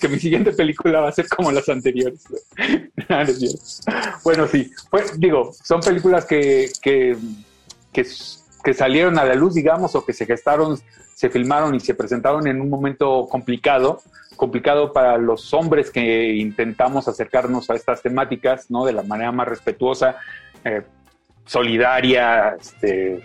que 0.00 0.08
mi 0.08 0.18
siguiente 0.18 0.52
película 0.52 1.00
va 1.00 1.08
a 1.08 1.12
ser 1.12 1.28
como 1.28 1.52
las 1.52 1.68
anteriores. 1.68 2.24
bueno, 4.24 4.46
sí, 4.46 4.70
pues 4.90 5.18
digo, 5.18 5.52
son 5.62 5.80
películas 5.80 6.24
que, 6.24 6.70
que, 6.80 7.16
que, 7.92 8.04
que, 8.64 8.74
salieron 8.74 9.18
a 9.18 9.24
la 9.24 9.34
luz, 9.34 9.54
digamos, 9.54 9.94
o 9.94 10.04
que 10.04 10.12
se 10.12 10.26
gestaron, 10.26 10.78
se 11.14 11.30
filmaron 11.30 11.74
y 11.74 11.80
se 11.80 11.94
presentaron 11.94 12.46
en 12.46 12.60
un 12.60 12.68
momento 12.68 13.28
complicado, 13.30 14.02
complicado 14.36 14.92
para 14.92 15.18
los 15.18 15.54
hombres 15.54 15.90
que 15.90 16.34
intentamos 16.34 17.06
acercarnos 17.06 17.70
a 17.70 17.74
estas 17.74 18.02
temáticas, 18.02 18.70
¿no? 18.70 18.84
De 18.84 18.92
la 18.92 19.02
manera 19.02 19.30
más 19.30 19.46
respetuosa, 19.46 20.16
eh, 20.64 20.82
solidaria, 21.44 22.56
este, 22.60 23.22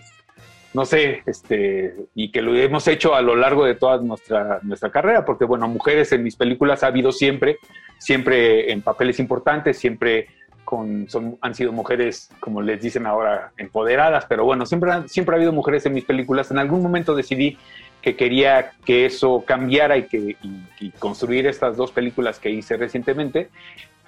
no 0.78 0.86
sé, 0.86 1.24
este, 1.26 1.96
y 2.14 2.30
que 2.32 2.44
lo 2.44 2.56
hemos 2.56 2.88
hecho 2.88 3.16
a 3.16 3.22
lo 3.24 3.36
largo 3.36 3.66
de 3.66 3.74
toda 3.74 3.98
nuestra, 3.98 4.60
nuestra 4.62 4.92
carrera, 4.92 5.26
porque 5.26 5.44
bueno, 5.44 5.68
mujeres 5.68 6.12
en 6.12 6.22
mis 6.22 6.36
películas 6.36 6.84
ha 6.84 6.88
habido 6.88 7.12
siempre, 7.12 7.58
siempre 7.98 8.72
en 8.72 8.84
papeles 8.84 9.20
importantes, 9.20 9.80
siempre 9.80 10.28
con, 10.64 11.10
son, 11.10 11.40
han 11.42 11.56
sido 11.56 11.72
mujeres, 11.72 12.30
como 12.40 12.62
les 12.62 12.80
dicen 12.80 13.08
ahora, 13.08 13.54
empoderadas, 13.58 14.28
pero 14.28 14.46
bueno, 14.46 14.68
siempre, 14.68 14.92
siempre 15.08 15.34
ha 15.34 15.38
habido 15.38 15.52
mujeres 15.52 15.84
en 15.88 15.96
mis 15.96 16.06
películas. 16.06 16.52
En 16.52 16.60
algún 16.60 16.84
momento 16.84 17.16
decidí 17.16 17.58
que 18.04 18.16
quería 18.16 18.74
que 18.86 19.08
eso 19.08 19.44
cambiara 19.48 19.98
y, 19.98 20.04
que, 20.04 20.38
y, 20.80 20.92
construir 21.00 21.48
estas 21.48 21.76
dos 21.76 21.92
películas 21.92 22.38
que 22.38 22.52
hice 22.52 22.78
recientemente 22.78 23.50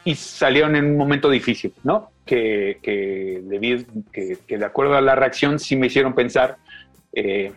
y 0.03 0.15
salieron 0.15 0.75
en 0.75 0.85
un 0.85 0.97
momento 0.97 1.29
difícil, 1.29 1.73
¿no? 1.83 2.11
que, 2.25 2.79
que, 2.83 3.41
debido- 3.43 3.85
que, 4.13 4.37
que 4.47 4.57
de 4.59 4.65
acuerdo 4.65 4.95
a 4.95 5.01
la 5.01 5.15
reacción 5.15 5.57
sí 5.59 5.75
me 5.75 5.87
hicieron 5.87 6.13
pensar. 6.13 6.57
eh, 7.13 7.51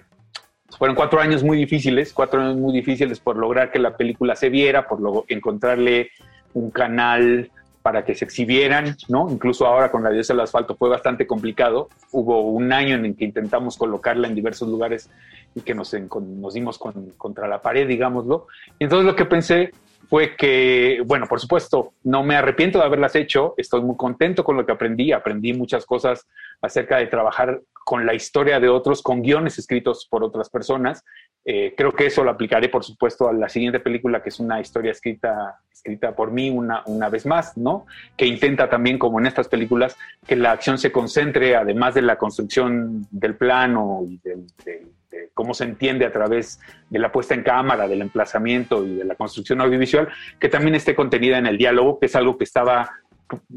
fueron 0.78 0.97
cuatro 0.97 1.20
años 1.20 1.44
muy 1.44 1.59
difíciles, 1.59 2.14
cuatro 2.14 2.40
años 2.40 2.56
muy 2.56 2.73
difíciles 2.73 3.20
por 3.20 3.36
lograr 3.36 3.70
que 3.70 3.78
la 3.78 3.94
película 3.97 4.35
se 4.35 4.48
viera, 4.48 4.89
por 4.89 5.01
lo- 5.01 5.24
encontrarle 5.28 6.10
un 6.55 6.70
canal 6.70 7.51
para 7.82 8.05
que 8.05 8.14
se 8.14 8.24
exhibieran, 8.24 8.97
¿no? 9.09 9.28
Incluso 9.31 9.66
ahora 9.66 9.90
con 9.90 10.02
la 10.02 10.09
diosa 10.10 10.32
del 10.32 10.40
asfalto 10.40 10.74
fue 10.77 10.89
bastante 10.89 11.27
complicado. 11.27 11.89
Hubo 12.12 12.40
un 12.43 12.73
año 12.73 12.94
en 12.94 13.05
el 13.05 13.16
que 13.16 13.24
intentamos 13.27 13.77
colocarla 13.77 14.28
en 14.28 14.35
diversos 14.35 14.69
lugares 14.69 15.10
y 15.55 15.60
que 15.60 15.74
nos, 15.74 15.93
nos 15.93 16.55
dimos 16.55 16.78
con- 16.78 17.10
contra 17.19 17.47
la 17.48 17.60
pared, 17.60 17.86
digámoslo. 17.86 18.47
Y 18.78 18.85
entonces 18.85 19.05
lo 19.05 19.14
que 19.16 19.24
pensé 19.27 19.73
fue 20.12 20.36
que, 20.36 21.02
bueno, 21.06 21.26
por 21.26 21.40
supuesto, 21.40 21.94
no 22.05 22.22
me 22.22 22.36
arrepiento 22.36 22.78
de 22.78 22.84
haberlas 22.84 23.16
hecho, 23.16 23.55
estoy 23.56 23.80
muy 23.80 23.97
contento 23.97 24.44
con 24.44 24.59
lo 24.59 24.66
que 24.66 24.72
aprendí, 24.72 25.10
aprendí 25.10 25.55
muchas 25.55 25.86
cosas 25.86 26.28
acerca 26.60 26.98
de 26.98 27.06
trabajar 27.06 27.62
con 27.72 28.05
la 28.05 28.12
historia 28.12 28.60
de 28.60 28.68
otros, 28.68 29.01
con 29.01 29.22
guiones 29.22 29.59
escritos 29.59 30.06
por 30.10 30.22
otras 30.22 30.51
personas. 30.51 31.02
Eh, 31.47 31.72
creo 31.74 31.93
que 31.93 32.05
eso 32.05 32.22
lo 32.24 32.30
aplicaré, 32.30 32.68
por 32.68 32.84
supuesto, 32.84 33.26
a 33.26 33.32
la 33.32 33.48
siguiente 33.48 33.80
película, 33.80 34.22
que 34.22 34.28
es 34.28 34.39
una 34.39 34.60
historia 34.60 34.90
escrita, 34.93 35.59
escrita 35.72 36.14
por 36.14 36.30
mí 36.30 36.51
una, 36.51 36.82
una 36.84 37.09
vez 37.09 37.24
más, 37.24 37.56
¿no? 37.56 37.86
Que 38.14 38.26
intenta 38.26 38.68
también, 38.68 38.98
como 38.98 39.18
en 39.18 39.24
estas 39.24 39.48
películas, 39.48 39.97
que 40.26 40.36
la 40.36 40.52
acción 40.52 40.76
se 40.76 40.93
concentre, 40.93 41.56
además 41.56 41.94
de 41.94 42.02
la 42.02 42.18
construcción 42.18 43.06
del 43.10 43.34
plano 43.34 44.02
y 44.06 44.18
del- 44.22 44.47
del- 44.62 44.93
de 45.12 45.30
cómo 45.34 45.55
se 45.55 45.64
entiende 45.64 46.06
a 46.06 46.10
través 46.10 46.59
de 46.90 46.98
la 46.98 47.12
puesta 47.12 47.34
en 47.34 47.43
cámara, 47.43 47.86
del 47.86 48.02
emplazamiento 48.02 48.84
y 48.84 48.97
de 48.97 49.05
la 49.05 49.14
construcción 49.14 49.60
audiovisual, 49.60 50.09
que 50.40 50.48
también 50.48 50.74
esté 50.74 50.97
contenida 50.97 51.39
en 51.39 51.47
el 51.47 51.59
diálogo, 51.59 52.01
que 52.01 52.06
es 52.06 52.16
algo 52.16 52.36
que 52.39 52.44
estaba 52.44 52.90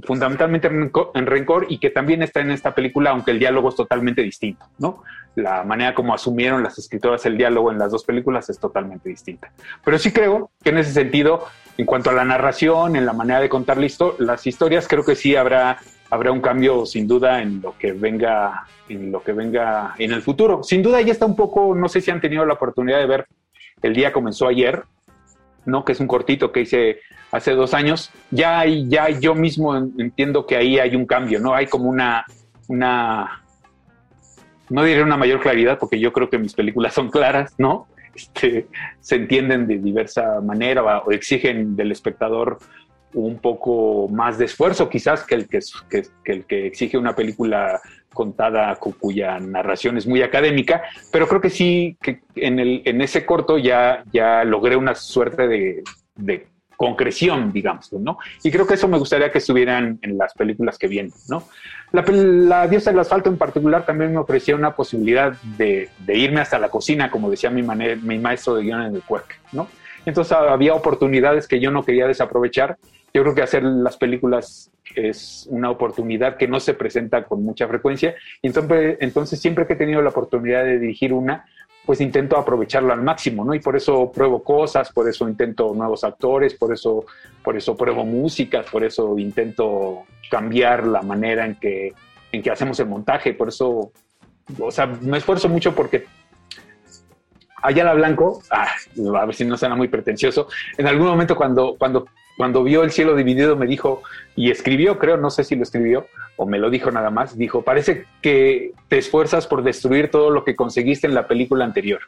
fundamentalmente 0.03 0.67
en 0.67 0.89
Rencor- 0.89 1.11
en 1.15 1.25
Rencor 1.25 1.65
y 1.69 1.79
que 1.79 1.89
también 1.89 2.21
está 2.21 2.39
en 2.39 2.51
esta 2.51 2.73
película, 2.73 3.09
aunque 3.09 3.31
el 3.31 3.39
diálogo 3.39 3.69
es 3.69 3.75
totalmente 3.75 4.21
distinto, 4.21 4.65
¿no? 4.77 5.03
La 5.35 5.63
manera 5.65 5.93
como 5.93 6.13
asumieron 6.13 6.63
las 6.63 6.77
escritoras 6.77 7.25
el 7.25 7.37
diálogo 7.37 7.71
en 7.71 7.77
las 7.77 7.91
dos 7.91 8.05
películas 8.05 8.49
es 8.49 8.57
totalmente 8.57 9.09
distinta. 9.09 9.51
Pero 9.83 9.97
sí 9.97 10.13
creo 10.13 10.51
que 10.63 10.69
en 10.69 10.77
ese 10.77 10.93
sentido, 10.93 11.45
en 11.77 11.85
cuanto 11.85 12.09
a 12.09 12.13
la 12.13 12.23
narración, 12.23 12.95
en 12.95 13.05
la 13.05 13.11
manera 13.11 13.41
de 13.41 13.49
contar 13.49 13.77
las 13.77 14.47
historias, 14.47 14.87
creo 14.87 15.03
que 15.03 15.15
sí 15.15 15.35
habrá, 15.35 15.79
habrá 16.09 16.31
un 16.31 16.41
cambio 16.41 16.85
sin 16.85 17.07
duda 17.07 17.41
en 17.41 17.61
lo 17.61 17.77
que 17.77 17.91
venga, 17.93 18.65
en 18.89 19.11
lo 19.11 19.23
que 19.23 19.33
venga 19.33 19.95
en 19.97 20.11
el 20.11 20.21
futuro. 20.21 20.63
Sin 20.63 20.81
duda 20.83 21.01
ya 21.01 21.11
está 21.11 21.25
un 21.25 21.35
poco, 21.35 21.73
no 21.75 21.87
sé 21.89 22.01
si 22.01 22.11
han 22.11 22.21
tenido 22.21 22.45
la 22.45 22.53
oportunidad 22.53 22.99
de 22.99 23.05
ver 23.07 23.27
El 23.81 23.93
día 23.93 24.13
comenzó 24.13 24.47
ayer, 24.47 24.83
¿no? 25.65 25.83
Que 25.83 25.91
es 25.91 25.99
un 25.99 26.07
cortito 26.07 26.51
que 26.51 26.61
hice 26.61 26.99
hace 27.31 27.51
dos 27.51 27.73
años. 27.73 28.09
Ya, 28.31 28.65
ya 28.65 29.09
yo 29.09 29.35
mismo 29.35 29.75
en- 29.75 29.93
entiendo 29.97 30.45
que 30.45 30.55
ahí 30.55 30.79
hay 30.79 30.95
un 30.95 31.05
cambio, 31.05 31.39
¿no? 31.39 31.53
Hay 31.53 31.67
como 31.67 31.89
una, 31.89 32.25
una, 32.67 33.43
no 34.69 34.83
diré 34.83 35.03
una 35.03 35.17
mayor 35.17 35.41
claridad, 35.41 35.77
porque 35.77 35.99
yo 35.99 36.11
creo 36.13 36.29
que 36.29 36.37
mis 36.37 36.53
películas 36.53 36.93
son 36.93 37.09
claras, 37.09 37.53
¿no? 37.57 37.87
Este, 38.15 38.67
se 39.01 39.15
entienden 39.17 39.67
de 39.67 39.77
diversa 39.77 40.39
manera 40.41 40.99
o 40.99 41.11
exigen 41.11 41.75
del 41.75 41.91
espectador 41.91 42.57
un 43.15 43.39
poco 43.39 44.07
más 44.09 44.37
de 44.37 44.45
esfuerzo 44.45 44.89
quizás 44.89 45.23
que 45.23 45.35
el 45.35 45.47
que, 45.47 45.59
que, 45.89 46.03
el 46.25 46.45
que 46.45 46.67
exige 46.67 46.97
una 46.97 47.15
película 47.15 47.81
contada 48.13 48.75
cu- 48.75 48.95
cuya 48.97 49.39
narración 49.39 49.97
es 49.97 50.07
muy 50.07 50.21
académica, 50.21 50.83
pero 51.11 51.27
creo 51.27 51.41
que 51.41 51.49
sí, 51.49 51.97
que 52.01 52.21
en, 52.35 52.59
el, 52.59 52.81
en 52.85 53.01
ese 53.01 53.25
corto 53.25 53.57
ya, 53.57 54.03
ya 54.13 54.43
logré 54.43 54.75
una 54.75 54.95
suerte 54.95 55.47
de, 55.47 55.83
de 56.15 56.47
concreción, 56.77 57.51
digamos, 57.53 57.91
¿no? 57.93 58.17
Y 58.43 58.51
creo 58.51 58.67
que 58.67 58.73
eso 58.73 58.87
me 58.87 58.97
gustaría 58.97 59.31
que 59.31 59.37
estuvieran 59.37 59.97
en 60.01 60.17
las 60.17 60.33
películas 60.33 60.77
que 60.77 60.87
vienen, 60.87 61.13
¿no? 61.29 61.47
La, 61.91 62.03
la 62.03 62.67
diosa 62.67 62.91
del 62.91 62.99
asfalto 62.99 63.29
en 63.29 63.37
particular 63.37 63.85
también 63.85 64.11
me 64.11 64.19
ofrecía 64.19 64.55
una 64.55 64.75
posibilidad 64.75 65.33
de, 65.57 65.89
irme 66.07 66.41
hasta 66.41 66.59
la 66.59 66.69
cocina, 66.69 67.09
como 67.09 67.29
decía 67.29 67.49
mi, 67.49 67.63
maestro 67.63 68.55
de 68.55 68.63
guion 68.63 68.81
en 68.81 68.95
el 68.95 69.03
Cuerc, 69.03 69.39
¿no? 69.53 69.69
Entonces 70.05 70.33
había 70.33 70.73
oportunidades 70.75 71.47
que 71.47 71.59
yo 71.59 71.71
no 71.71 71.83
quería 71.83 72.07
desaprovechar. 72.07 72.77
Yo 73.15 73.21
creo 73.21 73.33
que 73.33 73.43
hacer 73.43 73.63
las 73.63 73.95
películas 73.95 74.69
es 74.93 75.47
una 75.49 75.69
oportunidad 75.69 76.35
que 76.35 76.49
no 76.49 76.59
se 76.59 76.73
presenta 76.73 77.23
con 77.23 77.45
mucha 77.45 77.65
frecuencia. 77.65 78.13
Y 78.41 78.47
entonces, 78.47 78.97
entonces 78.99 79.39
siempre 79.39 79.65
que 79.65 79.71
he 79.71 79.77
tenido 79.77 80.01
la 80.01 80.09
oportunidad 80.09 80.65
de 80.65 80.79
dirigir 80.79 81.13
una, 81.13 81.45
pues 81.85 82.01
intento 82.01 82.35
aprovecharlo 82.35 82.91
al 82.91 83.01
máximo, 83.01 83.45
¿no? 83.45 83.53
Y 83.53 83.61
por 83.61 83.77
eso 83.77 84.11
pruebo 84.11 84.43
cosas, 84.43 84.91
por 84.91 85.07
eso 85.07 85.29
intento 85.29 85.73
nuevos 85.73 86.03
actores, 86.03 86.55
por 86.55 86.73
eso, 86.73 87.05
por 87.41 87.55
eso 87.55 87.77
pruebo 87.77 88.03
músicas, 88.03 88.65
por 88.69 88.83
eso 88.83 89.17
intento 89.17 90.03
cambiar 90.29 90.85
la 90.85 91.01
manera 91.01 91.45
en 91.45 91.55
que, 91.55 91.93
en 92.33 92.43
que 92.43 92.51
hacemos 92.51 92.77
el 92.81 92.87
montaje, 92.87 93.33
por 93.33 93.47
eso, 93.47 93.93
o 94.59 94.71
sea, 94.71 94.87
me 94.87 95.19
esfuerzo 95.19 95.47
mucho 95.47 95.73
porque 95.73 96.05
Ayala 97.61 97.93
Blanco, 97.93 98.41
ah, 98.51 98.67
a 99.21 99.25
ver 99.25 99.35
si 99.35 99.45
no 99.45 99.55
suena 99.55 99.77
muy 99.77 99.87
pretencioso, 99.87 100.49
en 100.77 100.85
algún 100.85 101.07
momento 101.07 101.37
cuando, 101.37 101.77
cuando, 101.79 102.07
cuando 102.37 102.63
vio 102.63 102.83
el 102.83 102.91
cielo 102.91 103.15
dividido 103.15 103.55
me 103.55 103.67
dijo, 103.67 104.01
y 104.35 104.51
escribió, 104.51 104.99
creo, 104.99 105.17
no 105.17 105.29
sé 105.29 105.43
si 105.43 105.55
lo 105.55 105.63
escribió 105.63 106.07
o 106.37 106.45
me 106.45 106.59
lo 106.59 106.69
dijo 106.69 106.91
nada 106.91 107.09
más, 107.09 107.37
dijo, 107.37 107.61
parece 107.61 108.05
que 108.21 108.71
te 108.89 108.97
esfuerzas 108.97 109.47
por 109.47 109.63
destruir 109.63 110.11
todo 110.11 110.29
lo 110.29 110.43
que 110.43 110.55
conseguiste 110.55 111.07
en 111.07 111.13
la 111.13 111.27
película 111.27 111.63
anterior. 111.63 112.01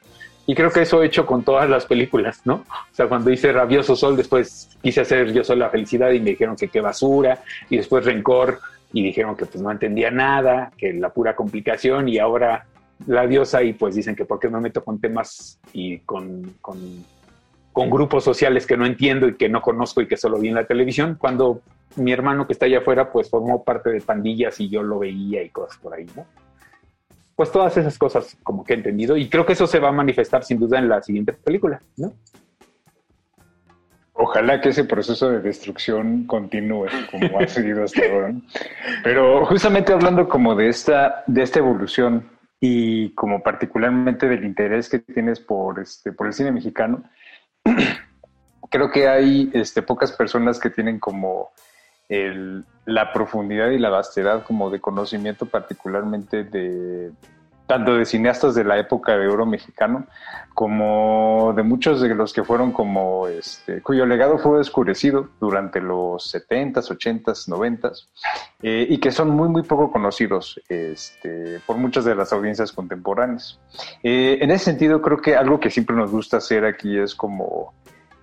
Y 0.45 0.55
creo 0.55 0.71
que 0.71 0.81
eso 0.81 1.03
he 1.03 1.05
hecho 1.05 1.25
con 1.25 1.43
todas 1.43 1.69
las 1.69 1.85
películas, 1.85 2.41
¿no? 2.45 2.55
O 2.55 2.95
sea, 2.95 3.07
cuando 3.07 3.29
hice 3.29 3.51
Rabioso 3.51 3.95
Sol, 3.97 4.15
después 4.15 4.69
quise 4.81 5.01
hacer 5.01 5.33
Yo 5.33 5.43
Soy 5.43 5.57
la 5.57 5.69
Felicidad 5.69 6.11
y 6.11 6.21
me 6.21 6.31
dijeron 6.31 6.55
que 6.55 6.69
qué 6.69 6.79
basura, 6.79 7.43
y 7.69 7.77
después 7.77 8.05
Rencor, 8.05 8.59
y 8.93 9.03
dijeron 9.03 9.35
que 9.35 9.45
pues 9.45 9.61
no 9.61 9.69
entendía 9.69 10.09
nada, 10.09 10.71
que 10.77 10.93
la 10.93 11.09
pura 11.09 11.35
complicación, 11.35 12.07
y 12.07 12.17
ahora 12.17 12.65
la 13.05 13.27
diosa, 13.27 13.61
y 13.61 13.73
pues 13.73 13.95
dicen 13.95 14.15
que 14.15 14.23
por 14.23 14.39
qué 14.39 14.47
me 14.47 14.61
meto 14.61 14.83
con 14.83 14.99
temas 14.99 15.59
y 15.73 15.99
con, 15.99 16.55
con, 16.61 17.05
con 17.77 17.91
grupos 17.91 18.23
sociales 18.23 18.65
que 18.65 18.75
no 18.75 18.87
entiendo 18.87 19.27
y 19.27 19.35
que 19.35 19.49
no 19.49 19.61
conozco 19.61 20.01
y 20.01 20.07
que 20.07 20.17
solo 20.17 20.39
vi 20.39 20.47
en 20.47 20.55
la 20.55 20.65
televisión, 20.65 21.15
cuando 21.15 21.61
mi 21.95 22.11
hermano 22.11 22.47
que 22.47 22.53
está 22.53 22.65
allá 22.65 22.79
afuera 22.79 23.11
pues 23.11 23.29
formó 23.29 23.63
parte 23.63 23.91
de 23.91 24.01
pandillas 24.01 24.59
y 24.59 24.67
yo 24.67 24.81
lo 24.81 24.97
veía 24.97 25.43
y 25.43 25.49
cosas 25.49 25.77
por 25.77 25.93
ahí, 25.93 26.07
¿no? 26.15 26.25
Pues 27.35 27.51
todas 27.51 27.77
esas 27.77 27.95
cosas 27.99 28.35
como 28.41 28.63
que 28.63 28.73
he 28.73 28.77
entendido 28.77 29.15
y 29.15 29.29
creo 29.29 29.45
que 29.45 29.53
eso 29.53 29.67
se 29.67 29.77
va 29.77 29.89
a 29.89 29.91
manifestar 29.91 30.43
sin 30.43 30.57
duda 30.57 30.79
en 30.79 30.89
la 30.89 31.03
siguiente 31.03 31.33
película, 31.33 31.79
¿no? 31.97 32.13
Ojalá 34.13 34.59
que 34.59 34.69
ese 34.69 34.85
proceso 34.85 35.29
de 35.29 35.41
destrucción 35.41 36.25
continúe 36.25 36.87
como 37.11 37.39
ha 37.39 37.45
seguido 37.45 37.83
hasta 37.83 38.01
ahora. 38.11 38.33
Pero 39.03 39.45
justamente 39.45 39.93
hablando 39.93 40.27
como 40.27 40.55
de 40.55 40.69
esta, 40.69 41.23
de 41.27 41.43
esta 41.43 41.59
evolución 41.59 42.27
y 42.59 43.11
como 43.11 43.43
particularmente 43.43 44.27
del 44.27 44.45
interés 44.45 44.89
que 44.89 44.97
tienes 44.97 45.39
por, 45.39 45.79
este, 45.79 46.11
por 46.11 46.25
el 46.25 46.33
cine 46.33 46.51
mexicano, 46.51 47.03
creo 48.69 48.89
que 48.91 49.07
hay 49.07 49.49
este, 49.53 49.81
pocas 49.81 50.11
personas 50.11 50.59
que 50.59 50.69
tienen 50.69 50.99
como 50.99 51.51
la 52.85 53.11
profundidad 53.11 53.69
y 53.69 53.79
la 53.79 53.89
vastedad 53.89 54.43
como 54.45 54.69
de 54.69 54.79
conocimiento 54.79 55.45
particularmente 55.45 56.45
de 56.45 57.11
tanto 57.67 57.95
de 57.95 58.05
cineastas 58.05 58.55
de 58.55 58.63
la 58.63 58.79
época 58.79 59.17
de 59.17 59.27
oro 59.27 59.45
mexicano 59.45 60.07
como 60.53 61.53
de 61.55 61.61
muchos 61.63 62.01
de 62.01 62.15
los 62.15 62.33
que 62.33 62.43
fueron 62.43 62.71
como 62.71 63.27
este 63.27 63.81
cuyo 63.81 64.05
legado 64.05 64.39
fue 64.39 64.59
oscurecido 64.59 65.29
durante 65.39 65.79
los 65.81 66.33
70s, 66.33 66.89
80s, 66.89 67.47
90s 67.47 68.07
eh, 68.63 68.87
y 68.89 68.97
que 68.99 69.11
son 69.11 69.29
muy 69.29 69.49
muy 69.49 69.63
poco 69.63 69.91
conocidos 69.91 70.59
este, 70.69 71.59
por 71.65 71.77
muchas 71.77 72.05
de 72.05 72.15
las 72.15 72.33
audiencias 72.33 72.71
contemporáneas. 72.71 73.59
Eh, 74.01 74.39
en 74.41 74.49
ese 74.51 74.65
sentido 74.65 75.01
creo 75.01 75.17
que 75.17 75.35
algo 75.35 75.59
que 75.59 75.69
siempre 75.69 75.95
nos 75.95 76.09
gusta 76.09 76.37
hacer 76.37 76.65
aquí 76.65 76.97
es 76.97 77.13
como 77.13 77.73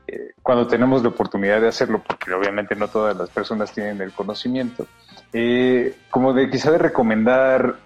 eh, 0.06 0.32
cuando 0.42 0.66
tenemos 0.66 1.02
la 1.02 1.08
oportunidad 1.08 1.60
de 1.60 1.68
hacerlo, 1.68 2.02
porque 2.06 2.32
obviamente 2.32 2.74
no 2.74 2.88
todas 2.88 3.16
las 3.16 3.30
personas 3.30 3.72
tienen 3.72 4.00
el 4.02 4.12
conocimiento, 4.12 4.86
eh, 5.32 5.96
como 6.10 6.34
de 6.34 6.50
quizá 6.50 6.70
de 6.70 6.78
recomendar 6.78 7.76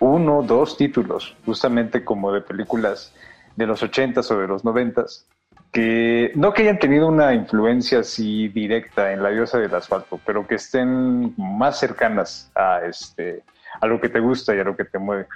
uno, 0.00 0.42
dos 0.42 0.76
títulos, 0.76 1.36
justamente 1.44 2.04
como 2.04 2.32
de 2.32 2.40
películas 2.40 3.14
de 3.56 3.66
los 3.66 3.82
ochentas 3.82 4.30
o 4.30 4.38
de 4.38 4.48
los 4.48 4.64
noventas, 4.64 5.26
que 5.72 6.30
no 6.34 6.52
que 6.52 6.62
hayan 6.62 6.78
tenido 6.78 7.08
una 7.08 7.34
influencia 7.34 8.00
así 8.00 8.48
directa 8.48 9.12
en 9.12 9.22
la 9.22 9.30
diosa 9.30 9.58
del 9.58 9.74
asfalto, 9.74 10.20
pero 10.24 10.46
que 10.46 10.56
estén 10.56 11.34
más 11.36 11.78
cercanas 11.78 12.50
a 12.54 12.80
este 12.86 13.42
a 13.80 13.86
lo 13.86 14.00
que 14.00 14.08
te 14.08 14.20
gusta 14.20 14.54
y 14.54 14.60
a 14.60 14.64
lo 14.64 14.76
que 14.76 14.84
te 14.84 14.98
mueve. 14.98 15.26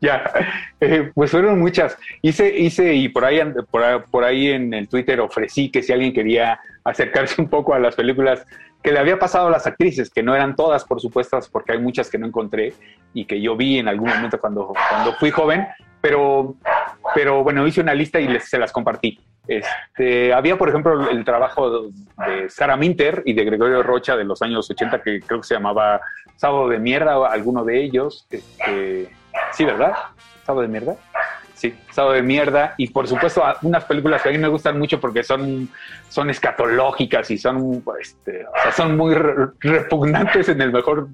Ya, 0.00 0.30
eh, 0.80 1.10
pues 1.14 1.30
fueron 1.30 1.58
muchas. 1.58 1.96
Hice, 2.22 2.56
hice 2.56 2.94
y 2.94 3.08
por 3.08 3.24
ahí, 3.24 3.40
por, 3.70 4.04
por 4.04 4.24
ahí 4.24 4.48
en 4.48 4.72
el 4.72 4.88
Twitter 4.88 5.20
ofrecí 5.20 5.70
que 5.70 5.82
si 5.82 5.92
alguien 5.92 6.12
quería 6.12 6.60
acercarse 6.84 7.40
un 7.42 7.48
poco 7.48 7.74
a 7.74 7.78
las 7.78 7.94
películas 7.94 8.46
que 8.82 8.92
le 8.92 8.98
había 8.98 9.18
pasado 9.18 9.48
a 9.48 9.50
las 9.50 9.66
actrices, 9.66 10.10
que 10.10 10.22
no 10.22 10.34
eran 10.34 10.56
todas, 10.56 10.84
por 10.84 11.00
supuesto, 11.00 11.38
porque 11.52 11.72
hay 11.72 11.78
muchas 11.78 12.10
que 12.10 12.18
no 12.18 12.26
encontré 12.26 12.74
y 13.12 13.24
que 13.24 13.40
yo 13.40 13.56
vi 13.56 13.78
en 13.78 13.88
algún 13.88 14.08
momento 14.08 14.40
cuando, 14.40 14.72
cuando 14.88 15.12
fui 15.14 15.30
joven, 15.30 15.66
pero, 16.00 16.54
pero 17.14 17.42
bueno, 17.42 17.66
hice 17.66 17.80
una 17.80 17.94
lista 17.94 18.20
y 18.20 18.28
les, 18.28 18.48
se 18.48 18.58
las 18.58 18.72
compartí. 18.72 19.18
Este, 19.46 20.32
había, 20.32 20.56
por 20.56 20.68
ejemplo, 20.68 21.10
el 21.10 21.24
trabajo 21.24 21.90
de 22.26 22.48
Sara 22.48 22.76
Minter 22.76 23.22
y 23.26 23.32
de 23.32 23.44
Gregorio 23.44 23.82
Rocha 23.82 24.16
de 24.16 24.24
los 24.24 24.40
años 24.42 24.70
80, 24.70 25.02
que 25.02 25.20
creo 25.20 25.40
que 25.40 25.46
se 25.46 25.54
llamaba 25.54 26.00
Sábado 26.36 26.68
de 26.68 26.78
Mierda, 26.78 27.18
o 27.18 27.24
alguno 27.24 27.64
de 27.64 27.82
ellos. 27.82 28.26
Este, 28.30 29.10
sí, 29.52 29.64
¿verdad? 29.64 29.92
Sábado 30.44 30.62
de 30.62 30.68
Mierda. 30.68 30.96
Sí, 31.60 31.74
Sábado 31.90 32.14
de 32.14 32.22
Mierda. 32.22 32.72
Y 32.78 32.86
por 32.88 33.06
supuesto, 33.06 33.42
unas 33.60 33.84
películas 33.84 34.22
que 34.22 34.30
a 34.30 34.32
mí 34.32 34.38
me 34.38 34.48
gustan 34.48 34.78
mucho 34.78 34.98
porque 34.98 35.22
son, 35.22 35.68
son 36.08 36.30
escatológicas 36.30 37.30
y 37.30 37.36
son, 37.36 37.84
este, 38.00 38.46
son 38.74 38.96
muy 38.96 39.14
re- 39.14 39.48
repugnantes 39.60 40.48
en 40.48 40.62
el 40.62 40.72
mejor 40.72 41.08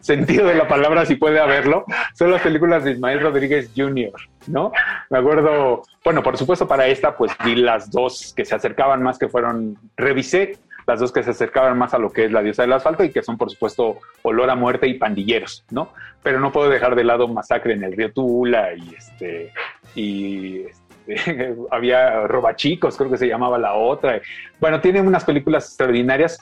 sentido 0.00 0.48
de 0.48 0.56
la 0.56 0.66
palabra, 0.66 1.06
si 1.06 1.14
puede 1.14 1.38
haberlo, 1.38 1.84
son 2.14 2.32
las 2.32 2.42
películas 2.42 2.82
de 2.82 2.90
Ismael 2.90 3.20
Rodríguez 3.20 3.70
Jr., 3.76 4.10
¿no? 4.48 4.72
Me 5.08 5.18
acuerdo, 5.18 5.84
bueno, 6.04 6.20
por 6.24 6.36
supuesto 6.36 6.66
para 6.66 6.88
esta, 6.88 7.16
pues 7.16 7.30
vi 7.44 7.54
las 7.54 7.88
dos 7.88 8.32
que 8.36 8.44
se 8.44 8.56
acercaban 8.56 9.00
más, 9.04 9.16
que 9.16 9.28
fueron, 9.28 9.78
revisé 9.96 10.58
las 10.86 11.00
dos 11.00 11.12
que 11.12 11.22
se 11.22 11.30
acercaban 11.30 11.78
más 11.78 11.94
a 11.94 11.98
lo 11.98 12.10
que 12.10 12.24
es 12.24 12.32
La 12.32 12.42
diosa 12.42 12.62
del 12.62 12.72
asfalto 12.72 13.04
y 13.04 13.10
que 13.10 13.22
son, 13.22 13.38
por 13.38 13.50
supuesto, 13.50 13.98
Olor 14.22 14.50
a 14.50 14.54
muerte 14.54 14.86
y 14.86 14.94
Pandilleros, 14.94 15.64
¿no? 15.70 15.92
Pero 16.22 16.40
no 16.40 16.52
puedo 16.52 16.68
dejar 16.68 16.94
de 16.94 17.04
lado 17.04 17.28
Masacre 17.28 17.74
en 17.74 17.84
el 17.84 17.96
río 17.96 18.12
Tula 18.12 18.74
y 18.74 18.94
este, 18.94 19.52
y 19.94 20.62
este, 21.06 21.54
había 21.70 22.26
Robachicos, 22.26 22.96
creo 22.96 23.10
que 23.10 23.18
se 23.18 23.28
llamaba 23.28 23.58
la 23.58 23.74
otra. 23.74 24.20
Bueno, 24.60 24.80
tiene 24.80 25.00
unas 25.00 25.24
películas 25.24 25.66
extraordinarias, 25.66 26.38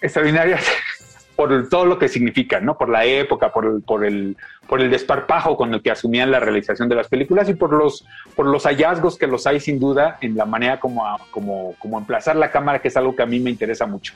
extraordinarias 0.00 0.66
por 1.38 1.68
todo 1.68 1.84
lo 1.86 2.00
que 2.00 2.08
significan, 2.08 2.64
¿no? 2.64 2.76
Por 2.76 2.88
la 2.88 3.04
época, 3.04 3.52
por 3.52 3.64
el, 3.64 3.80
por 3.82 4.04
el, 4.04 4.36
por 4.66 4.80
el 4.80 4.90
desparpajo 4.90 5.56
con 5.56 5.72
el 5.72 5.80
que 5.82 5.92
asumían 5.92 6.32
la 6.32 6.40
realización 6.40 6.88
de 6.88 6.96
las 6.96 7.06
películas 7.06 7.48
y 7.48 7.54
por 7.54 7.72
los, 7.72 8.04
por 8.34 8.46
los 8.46 8.64
hallazgos 8.64 9.16
que 9.16 9.28
los 9.28 9.46
hay 9.46 9.60
sin 9.60 9.78
duda 9.78 10.18
en 10.20 10.36
la 10.36 10.46
manera 10.46 10.80
como, 10.80 11.06
a- 11.06 11.16
como, 11.30 11.76
como 11.78 11.96
emplazar 11.96 12.34
la 12.34 12.50
cámara, 12.50 12.80
que 12.80 12.88
es 12.88 12.96
algo 12.96 13.14
que 13.14 13.22
a 13.22 13.26
mí 13.26 13.38
me 13.38 13.50
interesa 13.50 13.86
mucho. 13.86 14.14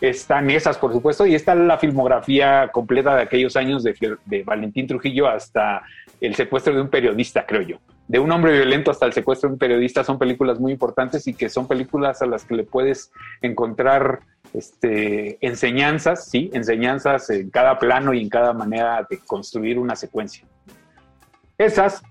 Están 0.00 0.48
esas, 0.48 0.78
por 0.78 0.94
supuesto, 0.94 1.26
y 1.26 1.34
está 1.34 1.54
la 1.54 1.76
filmografía 1.76 2.70
completa 2.72 3.16
de 3.16 3.22
aquellos 3.24 3.54
años 3.54 3.84
de, 3.84 3.94
de 4.24 4.42
Valentín 4.42 4.86
Trujillo 4.86 5.28
hasta 5.28 5.82
el 6.22 6.34
secuestro 6.34 6.74
de 6.74 6.80
un 6.80 6.88
periodista, 6.88 7.44
creo 7.44 7.60
yo. 7.60 7.76
De 8.08 8.18
un 8.18 8.32
hombre 8.32 8.50
violento 8.52 8.90
hasta 8.90 9.04
el 9.04 9.12
secuestro 9.12 9.50
de 9.50 9.52
un 9.52 9.58
periodista 9.58 10.04
son 10.04 10.18
películas 10.18 10.58
muy 10.58 10.72
importantes 10.72 11.26
y 11.28 11.34
que 11.34 11.50
son 11.50 11.68
películas 11.68 12.22
a 12.22 12.26
las 12.26 12.44
que 12.46 12.54
le 12.54 12.64
puedes 12.64 13.12
encontrar 13.42 14.20
este, 14.54 15.38
enseñanzas, 15.44 16.28
sí, 16.28 16.50
enseñanzas 16.52 17.30
en 17.30 17.50
cada 17.50 17.78
plano 17.78 18.12
y 18.12 18.20
en 18.20 18.28
cada 18.28 18.52
manera 18.52 19.06
de 19.08 19.18
construir 19.18 19.78
una 19.78 19.96
secuencia. 19.96 20.44
Esas, 21.56 22.02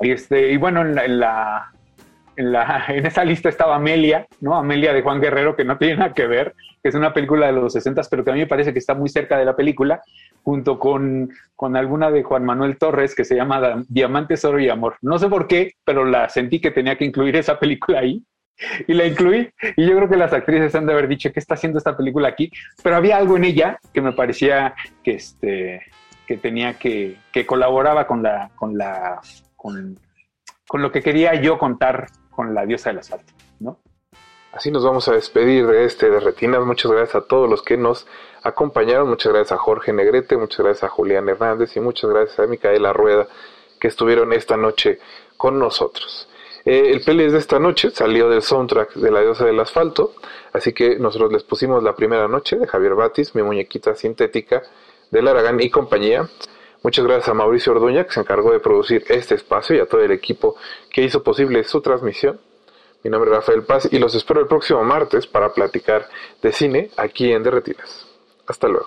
este, 0.00 0.52
y 0.52 0.56
bueno, 0.56 0.82
en 2.36 3.06
esa 3.06 3.24
lista 3.24 3.48
estaba 3.48 3.76
Amelia, 3.76 4.26
¿no? 4.40 4.56
Amelia 4.56 4.92
de 4.92 5.02
Juan 5.02 5.20
Guerrero, 5.20 5.54
que 5.54 5.64
no 5.64 5.78
tiene 5.78 5.96
nada 5.96 6.14
que 6.14 6.26
ver, 6.26 6.54
que 6.82 6.88
es 6.88 6.94
una 6.94 7.12
película 7.12 7.46
de 7.46 7.52
los 7.52 7.72
60, 7.74 8.02
pero 8.10 8.24
que 8.24 8.30
a 8.30 8.34
mí 8.34 8.40
me 8.40 8.46
parece 8.46 8.72
que 8.72 8.78
está 8.78 8.94
muy 8.94 9.08
cerca 9.08 9.38
de 9.38 9.44
la 9.44 9.54
película, 9.54 10.02
junto 10.42 10.78
con, 10.78 11.30
con 11.54 11.76
alguna 11.76 12.10
de 12.10 12.24
Juan 12.24 12.44
Manuel 12.44 12.78
Torres, 12.78 13.14
que 13.14 13.24
se 13.24 13.36
llama 13.36 13.84
Diamantes, 13.88 14.44
Oro 14.44 14.58
y 14.58 14.68
Amor. 14.68 14.96
No 15.00 15.18
sé 15.18 15.28
por 15.28 15.46
qué, 15.46 15.74
pero 15.84 16.04
la 16.04 16.28
sentí 16.28 16.60
que 16.60 16.72
tenía 16.72 16.96
que 16.96 17.04
incluir 17.04 17.36
esa 17.36 17.58
película 17.60 18.00
ahí 18.00 18.24
y 18.86 18.94
la 18.94 19.06
incluí. 19.06 19.50
Y 19.76 19.86
yo 19.86 19.96
creo 19.96 20.08
que 20.08 20.16
las 20.16 20.32
actrices 20.32 20.74
han 20.74 20.86
de 20.86 20.92
haber 20.92 21.08
dicho, 21.08 21.32
¿qué 21.32 21.40
está 21.40 21.54
haciendo 21.54 21.78
esta 21.78 21.96
película 21.96 22.28
aquí? 22.28 22.50
Pero 22.82 22.96
había 22.96 23.16
algo 23.16 23.36
en 23.36 23.44
ella 23.44 23.78
que 23.92 24.00
me 24.00 24.12
parecía 24.12 24.74
que, 25.02 25.12
este, 25.12 25.82
que 26.26 26.36
tenía 26.36 26.74
que, 26.78 27.18
que 27.32 27.46
colaboraba 27.46 28.06
con 28.06 28.22
la, 28.22 28.50
con 28.54 28.76
la, 28.76 29.20
con, 29.56 29.98
con 30.66 30.82
lo 30.82 30.90
que 30.92 31.02
quería 31.02 31.34
yo 31.34 31.58
contar 31.58 32.06
con 32.30 32.54
la 32.54 32.64
diosa 32.64 32.90
del 32.90 33.00
asfalto, 33.00 33.32
¿no? 33.60 33.78
Así 34.52 34.70
nos 34.70 34.84
vamos 34.84 35.08
a 35.08 35.12
despedir 35.12 35.66
de 35.66 35.84
este 35.84 36.10
de 36.10 36.20
Retinas. 36.20 36.62
Muchas 36.62 36.92
gracias 36.92 37.14
a 37.16 37.26
todos 37.26 37.48
los 37.48 37.62
que 37.62 37.78
nos 37.78 38.06
acompañaron. 38.42 39.08
Muchas 39.08 39.32
gracias 39.32 39.52
a 39.52 39.56
Jorge 39.56 39.94
Negrete, 39.94 40.36
muchas 40.36 40.58
gracias 40.58 40.84
a 40.84 40.88
Julián 40.88 41.26
Hernández 41.28 41.74
y 41.76 41.80
muchas 41.80 42.10
gracias 42.10 42.38
a 42.38 42.46
Micaela 42.46 42.92
Rueda 42.92 43.26
que 43.80 43.88
estuvieron 43.88 44.32
esta 44.34 44.58
noche 44.58 44.98
con 45.38 45.58
nosotros. 45.58 46.28
Eh, 46.64 46.90
el 46.92 47.00
playlist 47.00 47.32
de 47.32 47.38
esta 47.38 47.58
noche 47.58 47.90
salió 47.90 48.28
del 48.28 48.42
soundtrack 48.42 48.94
de 48.94 49.10
La 49.10 49.20
Diosa 49.20 49.44
del 49.44 49.58
Asfalto, 49.58 50.14
así 50.52 50.72
que 50.72 50.96
nosotros 50.98 51.32
les 51.32 51.42
pusimos 51.42 51.82
la 51.82 51.94
primera 51.94 52.28
noche 52.28 52.56
de 52.56 52.66
Javier 52.66 52.94
Batis, 52.94 53.34
mi 53.34 53.42
muñequita 53.42 53.94
sintética 53.94 54.62
del 55.10 55.26
Aragán 55.28 55.60
y 55.60 55.70
compañía. 55.70 56.28
Muchas 56.82 57.04
gracias 57.04 57.28
a 57.28 57.34
Mauricio 57.34 57.72
Orduña, 57.72 58.04
que 58.04 58.12
se 58.12 58.20
encargó 58.20 58.52
de 58.52 58.60
producir 58.60 59.04
este 59.08 59.34
espacio, 59.34 59.76
y 59.76 59.80
a 59.80 59.86
todo 59.86 60.00
el 60.00 60.10
equipo 60.10 60.56
que 60.90 61.02
hizo 61.02 61.22
posible 61.22 61.62
su 61.64 61.80
transmisión. 61.80 62.40
Mi 63.04 63.10
nombre 63.10 63.30
es 63.30 63.36
Rafael 63.36 63.64
Paz 63.64 63.88
y 63.90 63.98
los 63.98 64.14
espero 64.14 64.40
el 64.40 64.46
próximo 64.46 64.84
martes 64.84 65.26
para 65.26 65.52
platicar 65.52 66.08
de 66.40 66.52
cine 66.52 66.90
aquí 66.96 67.32
en 67.32 67.42
Derretinas. 67.42 68.06
Hasta 68.46 68.68
luego. 68.68 68.86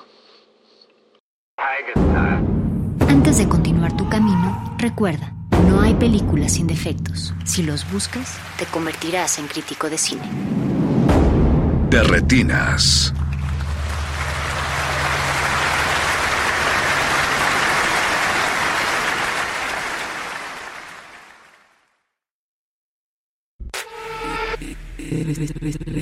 Antes 3.08 3.38
de 3.38 3.50
continuar 3.50 3.96
tu 3.96 4.08
camino, 4.10 4.76
recuerda, 4.78 5.34
no 5.68 5.82
hay 5.82 5.94
películas 5.96 6.54
sin 6.54 6.68
defectos. 6.68 7.34
Si 7.44 7.64
los 7.64 7.90
buscas, 7.92 8.38
te 8.58 8.66
convertirás 8.66 9.40
en 9.40 9.48
crítico 9.48 9.90
de 9.90 9.98
cine. 9.98 10.24
De 11.90 12.04
retinas. 12.04 13.14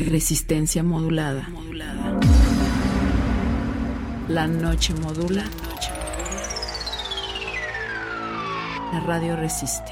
Resistencia 0.10 0.84
modulada. 0.84 1.48
La 4.28 4.48
noche 4.48 4.94
modula. 4.94 5.44
La 5.44 6.03
radio 9.00 9.36
resiste. 9.36 9.92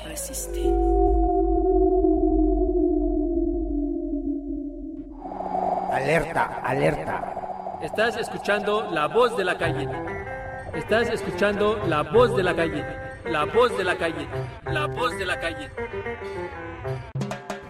Alerta, 5.91 6.61
alerta. 6.63 7.79
Estás 7.81 8.17
escuchando 8.17 8.89
la 8.91 9.07
voz 9.07 9.35
de 9.37 9.43
la 9.43 9.57
calle. 9.57 9.87
Estás 10.73 11.09
escuchando 11.09 11.77
la 11.87 12.03
voz 12.03 12.35
de 12.35 12.43
la 12.43 12.55
calle. 12.55 12.85
La 13.25 13.45
voz 13.45 13.77
de 13.77 13.83
la 13.83 13.97
calle. 13.97 14.27
La 14.65 14.87
voz 14.87 15.17
de 15.17 15.25
la 15.25 15.39
calle. 15.39 15.69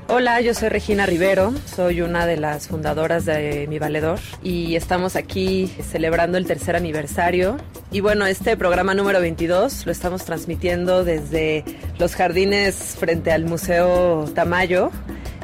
Hola, 0.07 0.41
yo 0.41 0.53
soy 0.53 0.67
Regina 0.67 1.05
Rivero, 1.05 1.53
soy 1.65 2.01
una 2.01 2.25
de 2.25 2.35
las 2.35 2.67
fundadoras 2.67 3.23
de 3.23 3.65
Mi 3.69 3.79
Valedor 3.79 4.19
y 4.43 4.75
estamos 4.75 5.15
aquí 5.15 5.67
celebrando 5.67 6.37
el 6.37 6.45
tercer 6.45 6.75
aniversario. 6.75 7.57
Y 7.93 7.99
bueno, 7.99 8.25
este 8.25 8.55
programa 8.55 8.93
número 8.93 9.19
22 9.19 9.85
lo 9.85 9.91
estamos 9.91 10.23
transmitiendo 10.23 11.03
desde 11.03 11.65
los 11.99 12.15
jardines 12.15 12.95
frente 12.97 13.33
al 13.33 13.43
Museo 13.43 14.31
Tamayo, 14.33 14.91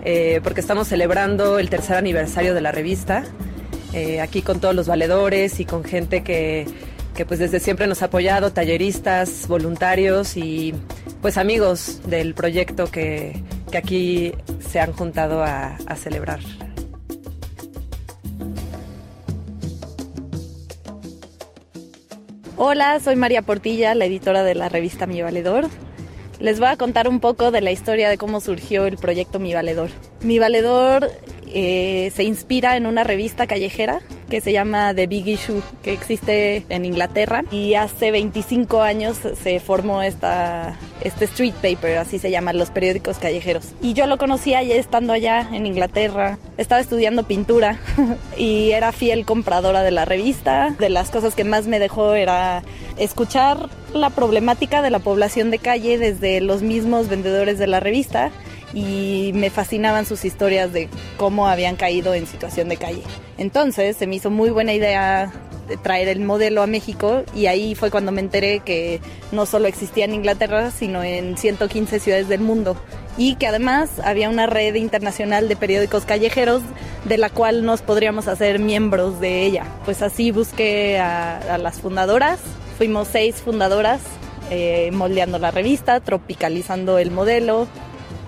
eh, 0.05 0.39
porque 0.41 0.61
estamos 0.61 0.87
celebrando 0.87 1.59
el 1.59 1.69
tercer 1.69 1.97
aniversario 1.97 2.53
de 2.53 2.61
la 2.61 2.71
revista, 2.71 3.25
eh, 3.91 4.21
aquí 4.21 4.41
con 4.43 4.61
todos 4.61 4.73
los 4.73 4.87
valedores 4.87 5.59
y 5.59 5.65
con 5.65 5.83
gente 5.83 6.23
que, 6.23 6.65
que 7.13 7.25
pues 7.25 7.41
desde 7.41 7.59
siempre 7.59 7.85
nos 7.85 8.01
ha 8.01 8.05
apoyado, 8.05 8.53
talleristas, 8.53 9.45
voluntarios 9.49 10.37
y 10.37 10.73
pues 11.21 11.37
amigos 11.37 11.99
del 12.07 12.33
proyecto 12.33 12.89
que, 12.89 13.43
que 13.69 13.77
aquí 13.77 14.33
se 14.65 14.79
han 14.79 14.93
juntado 14.93 15.43
a, 15.43 15.75
a 15.85 15.95
celebrar. 15.97 16.39
Hola, 22.59 22.99
soy 22.99 23.15
María 23.15 23.43
Portilla, 23.43 23.93
la 23.93 24.05
editora 24.05 24.41
de 24.41 24.55
la 24.55 24.67
revista 24.67 25.05
Mi 25.05 25.21
Valedor. 25.21 25.69
Les 26.39 26.57
voy 26.57 26.69
a 26.69 26.75
contar 26.75 27.07
un 27.07 27.19
poco 27.19 27.51
de 27.51 27.61
la 27.61 27.69
historia 27.69 28.09
de 28.09 28.17
cómo 28.17 28.41
surgió 28.41 28.87
el 28.87 28.97
proyecto 28.97 29.37
Mi 29.37 29.53
Valedor. 29.53 29.91
Mi 30.21 30.39
Valedor 30.39 31.11
eh, 31.53 32.11
se 32.15 32.23
inspira 32.23 32.75
en 32.75 32.85
una 32.85 33.03
revista 33.03 33.47
callejera 33.47 34.01
que 34.29 34.41
se 34.41 34.51
llama 34.51 34.93
The 34.93 35.07
Big 35.07 35.27
Issue, 35.27 35.61
que 35.81 35.93
existe 35.93 36.65
en 36.69 36.85
Inglaterra. 36.85 37.43
Y 37.51 37.75
hace 37.75 38.11
25 38.11 38.81
años 38.81 39.17
se 39.41 39.59
formó 39.59 40.01
esta, 40.01 40.77
este 41.01 41.25
street 41.25 41.53
paper, 41.61 41.99
así 41.99 42.19
se 42.19 42.29
llaman 42.29 42.57
los 42.57 42.69
periódicos 42.69 43.17
callejeros. 43.19 43.69
Y 43.81 43.93
yo 43.93 44.05
lo 44.07 44.17
conocía 44.17 44.61
ya 44.63 44.75
estando 44.75 45.13
allá 45.13 45.47
en 45.53 45.65
Inglaterra. 45.65 46.37
Estaba 46.57 46.81
estudiando 46.81 47.23
pintura 47.23 47.79
y 48.37 48.71
era 48.71 48.91
fiel 48.91 49.25
compradora 49.25 49.83
de 49.83 49.91
la 49.91 50.05
revista. 50.05 50.75
De 50.77 50.89
las 50.89 51.09
cosas 51.09 51.35
que 51.35 51.43
más 51.43 51.67
me 51.67 51.79
dejó 51.79 52.13
era 52.13 52.63
escuchar 52.97 53.69
la 53.93 54.09
problemática 54.09 54.81
de 54.81 54.89
la 54.89 54.99
población 54.99 55.51
de 55.51 55.59
calle 55.59 55.97
desde 55.97 56.41
los 56.41 56.61
mismos 56.61 57.07
vendedores 57.07 57.57
de 57.57 57.67
la 57.67 57.79
revista 57.79 58.31
y 58.73 59.31
me 59.33 59.49
fascinaban 59.49 60.05
sus 60.05 60.25
historias 60.25 60.73
de 60.73 60.89
cómo 61.17 61.47
habían 61.47 61.75
caído 61.75 62.13
en 62.13 62.27
situación 62.27 62.69
de 62.69 62.77
calle. 62.77 63.03
Entonces 63.37 63.97
se 63.97 64.07
me 64.07 64.15
hizo 64.15 64.29
muy 64.29 64.49
buena 64.49 64.73
idea 64.73 65.31
traer 65.83 66.07
el 66.07 66.21
modelo 66.21 66.61
a 66.61 66.67
México 66.67 67.23
y 67.35 67.47
ahí 67.47 67.75
fue 67.75 67.91
cuando 67.91 68.11
me 68.11 68.21
enteré 68.21 68.61
que 68.61 69.01
no 69.31 69.45
solo 69.45 69.67
existía 69.67 70.05
en 70.05 70.13
Inglaterra, 70.13 70.71
sino 70.71 71.03
en 71.03 71.37
115 71.37 71.99
ciudades 71.99 72.29
del 72.29 72.39
mundo 72.39 72.77
y 73.17 73.35
que 73.35 73.47
además 73.47 73.99
había 74.03 74.29
una 74.29 74.47
red 74.47 74.75
internacional 74.75 75.49
de 75.49 75.55
periódicos 75.55 76.05
callejeros 76.05 76.61
de 77.05 77.17
la 77.17 77.29
cual 77.29 77.65
nos 77.65 77.81
podríamos 77.81 78.27
hacer 78.27 78.59
miembros 78.59 79.19
de 79.19 79.43
ella. 79.45 79.65
Pues 79.85 80.01
así 80.01 80.31
busqué 80.31 80.99
a, 80.99 81.37
a 81.55 81.57
las 81.57 81.81
fundadoras, 81.81 82.39
fuimos 82.77 83.07
seis 83.09 83.35
fundadoras 83.35 84.01
eh, 84.49 84.91
moldeando 84.93 85.39
la 85.39 85.51
revista, 85.51 85.99
tropicalizando 85.99 86.99
el 86.99 87.11
modelo 87.11 87.67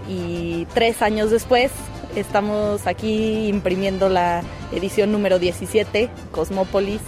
y 0.09 0.65
tres 0.73 1.01
años 1.01 1.29
después 1.29 1.71
estamos 2.15 2.87
aquí 2.87 3.47
imprimiendo 3.47 4.09
la 4.09 4.41
edición 4.73 5.11
número 5.11 5.37
17, 5.39 6.09
Cosmópolis, 6.31 7.01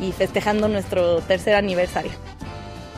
y 0.00 0.12
festejando 0.12 0.68
nuestro 0.68 1.20
tercer 1.20 1.54
aniversario. 1.54 2.12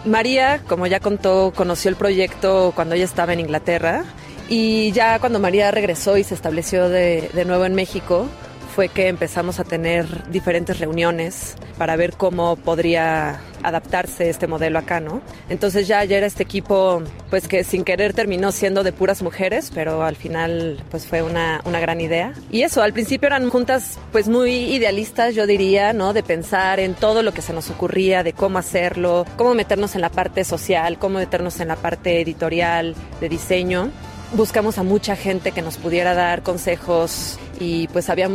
María, 0.04 0.60
como 0.66 0.86
ya 0.86 1.00
contó, 1.00 1.52
conoció 1.54 1.88
el 1.90 1.96
proyecto 1.96 2.72
cuando 2.74 2.94
ella 2.94 3.04
estaba 3.04 3.32
en 3.32 3.40
Inglaterra 3.40 4.04
y 4.48 4.92
ya 4.92 5.18
cuando 5.18 5.40
María 5.40 5.70
regresó 5.70 6.16
y 6.16 6.24
se 6.24 6.34
estableció 6.34 6.88
de, 6.88 7.28
de 7.32 7.44
nuevo 7.44 7.64
en 7.64 7.74
México, 7.74 8.28
fue 8.76 8.90
que 8.90 9.08
empezamos 9.08 9.58
a 9.58 9.64
tener 9.64 10.30
diferentes 10.30 10.78
reuniones 10.78 11.56
para 11.78 11.96
ver 11.96 12.12
cómo 12.12 12.56
podría 12.56 13.40
adaptarse 13.62 14.28
este 14.28 14.46
modelo 14.46 14.78
acá, 14.78 15.00
¿no? 15.00 15.22
Entonces 15.48 15.88
ya, 15.88 16.04
ya 16.04 16.18
era 16.18 16.26
este 16.26 16.42
equipo, 16.42 17.02
pues 17.30 17.48
que 17.48 17.64
sin 17.64 17.84
querer 17.84 18.12
terminó 18.12 18.52
siendo 18.52 18.84
de 18.84 18.92
puras 18.92 19.22
mujeres, 19.22 19.72
pero 19.74 20.02
al 20.02 20.14
final 20.14 20.78
pues 20.90 21.06
fue 21.06 21.22
una, 21.22 21.62
una 21.64 21.80
gran 21.80 22.02
idea. 22.02 22.34
Y 22.50 22.64
eso, 22.64 22.82
al 22.82 22.92
principio 22.92 23.28
eran 23.28 23.48
juntas 23.48 23.98
pues 24.12 24.28
muy 24.28 24.52
idealistas, 24.52 25.34
yo 25.34 25.46
diría, 25.46 25.94
¿no? 25.94 26.12
De 26.12 26.22
pensar 26.22 26.78
en 26.78 26.92
todo 26.92 27.22
lo 27.22 27.32
que 27.32 27.40
se 27.40 27.54
nos 27.54 27.70
ocurría, 27.70 28.22
de 28.22 28.34
cómo 28.34 28.58
hacerlo, 28.58 29.24
cómo 29.38 29.54
meternos 29.54 29.94
en 29.94 30.02
la 30.02 30.10
parte 30.10 30.44
social, 30.44 30.98
cómo 30.98 31.18
meternos 31.18 31.60
en 31.60 31.68
la 31.68 31.76
parte 31.76 32.20
editorial, 32.20 32.94
de 33.22 33.28
diseño 33.30 33.90
buscamos 34.32 34.78
a 34.78 34.82
mucha 34.82 35.14
gente 35.16 35.52
que 35.52 35.62
nos 35.62 35.76
pudiera 35.76 36.14
dar 36.14 36.42
consejos 36.42 37.38
y 37.60 37.88
pues 37.88 38.10
había 38.10 38.28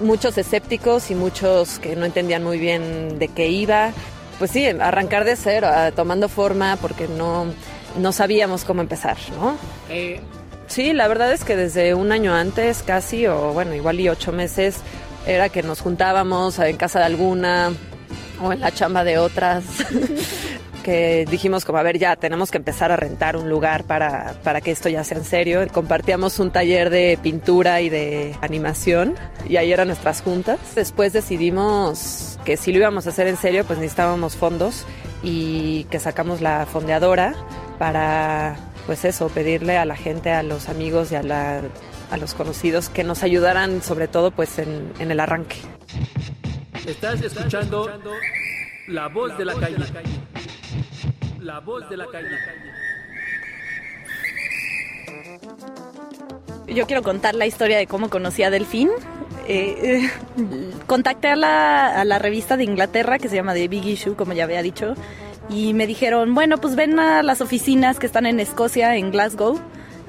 muchos 0.00 0.36
escépticos 0.38 1.10
y 1.10 1.14
muchos 1.14 1.78
que 1.78 1.96
no 1.96 2.04
entendían 2.04 2.42
muy 2.42 2.58
bien 2.58 3.18
de 3.18 3.28
qué 3.28 3.48
iba. 3.48 3.92
Pues 4.38 4.50
sí, 4.50 4.66
arrancar 4.66 5.24
de 5.24 5.36
cero, 5.36 5.68
tomando 5.94 6.28
forma 6.28 6.76
porque 6.76 7.06
no, 7.08 7.46
no 7.98 8.12
sabíamos 8.12 8.64
cómo 8.64 8.80
empezar, 8.80 9.18
¿no? 9.38 9.56
Eh, 9.90 10.20
sí, 10.66 10.92
la 10.92 11.08
verdad 11.08 11.32
es 11.32 11.44
que 11.44 11.56
desde 11.56 11.94
un 11.94 12.10
año 12.10 12.34
antes 12.34 12.82
casi, 12.82 13.26
o 13.26 13.52
bueno, 13.52 13.74
igual 13.74 14.00
y 14.00 14.08
ocho 14.08 14.32
meses, 14.32 14.78
era 15.26 15.50
que 15.50 15.62
nos 15.62 15.80
juntábamos 15.80 16.58
en 16.58 16.76
casa 16.76 17.00
de 17.00 17.04
alguna 17.04 17.72
o 18.42 18.52
en 18.52 18.60
la 18.60 18.72
chamba 18.72 19.04
de 19.04 19.18
otras. 19.18 19.64
que 20.80 21.26
dijimos 21.30 21.64
como, 21.64 21.78
a 21.78 21.82
ver, 21.82 21.98
ya 21.98 22.16
tenemos 22.16 22.50
que 22.50 22.58
empezar 22.58 22.92
a 22.92 22.96
rentar 22.96 23.36
un 23.36 23.48
lugar 23.48 23.84
para, 23.84 24.34
para 24.42 24.60
que 24.60 24.70
esto 24.70 24.88
ya 24.88 25.04
sea 25.04 25.18
en 25.18 25.24
serio. 25.24 25.66
Compartíamos 25.72 26.38
un 26.38 26.50
taller 26.50 26.90
de 26.90 27.18
pintura 27.22 27.80
y 27.80 27.88
de 27.88 28.34
animación 28.40 29.14
y 29.48 29.56
ahí 29.56 29.72
eran 29.72 29.88
nuestras 29.88 30.22
juntas. 30.22 30.58
Después 30.74 31.12
decidimos 31.12 32.38
que 32.44 32.56
si 32.56 32.72
lo 32.72 32.78
íbamos 32.78 33.06
a 33.06 33.10
hacer 33.10 33.26
en 33.26 33.36
serio, 33.36 33.64
pues 33.64 33.78
necesitábamos 33.78 34.36
fondos 34.36 34.86
y 35.22 35.84
que 35.84 35.98
sacamos 35.98 36.40
la 36.40 36.66
fondeadora 36.66 37.34
para, 37.78 38.56
pues 38.86 39.04
eso, 39.04 39.28
pedirle 39.28 39.76
a 39.78 39.84
la 39.84 39.96
gente, 39.96 40.32
a 40.32 40.42
los 40.42 40.68
amigos 40.68 41.12
y 41.12 41.16
a, 41.16 41.22
la, 41.22 41.60
a 42.10 42.16
los 42.16 42.34
conocidos 42.34 42.88
que 42.88 43.04
nos 43.04 43.22
ayudaran 43.22 43.82
sobre 43.82 44.08
todo 44.08 44.30
pues 44.30 44.58
en, 44.58 44.92
en 44.98 45.10
el 45.10 45.20
arranque. 45.20 45.56
Estás 46.86 47.20
escuchando 47.22 47.88
La 48.88 49.08
Voz 49.08 49.36
de 49.36 49.44
la 49.44 49.54
Calle. 49.54 49.76
Voz 51.60 51.88
de 51.88 51.96
la 51.96 52.06
calle. 52.06 52.28
Yo 56.68 56.86
quiero 56.86 57.02
contar 57.02 57.34
la 57.34 57.46
historia 57.46 57.78
de 57.78 57.86
cómo 57.86 58.10
conocí 58.10 58.42
a 58.42 58.50
Delfín. 58.50 58.90
Eh, 59.48 59.74
eh, 59.82 60.10
contacté 60.86 61.28
a 61.28 61.36
la, 61.36 62.00
a 62.00 62.04
la, 62.04 62.18
revista 62.18 62.56
de 62.56 62.64
Inglaterra 62.64 63.18
que 63.18 63.28
se 63.28 63.36
llama 63.36 63.54
The 63.54 63.66
Big 63.68 63.84
Issue, 63.84 64.14
como 64.14 64.32
ya 64.32 64.44
había 64.44 64.62
dicho, 64.62 64.94
y 65.48 65.74
me 65.74 65.88
dijeron, 65.88 66.34
bueno, 66.34 66.58
pues 66.58 66.76
ven 66.76 67.00
a 67.00 67.22
las 67.24 67.40
oficinas 67.40 67.98
que 67.98 68.06
están 68.06 68.26
en 68.26 68.38
Escocia, 68.38 68.94
en 68.96 69.10
Glasgow, 69.10 69.58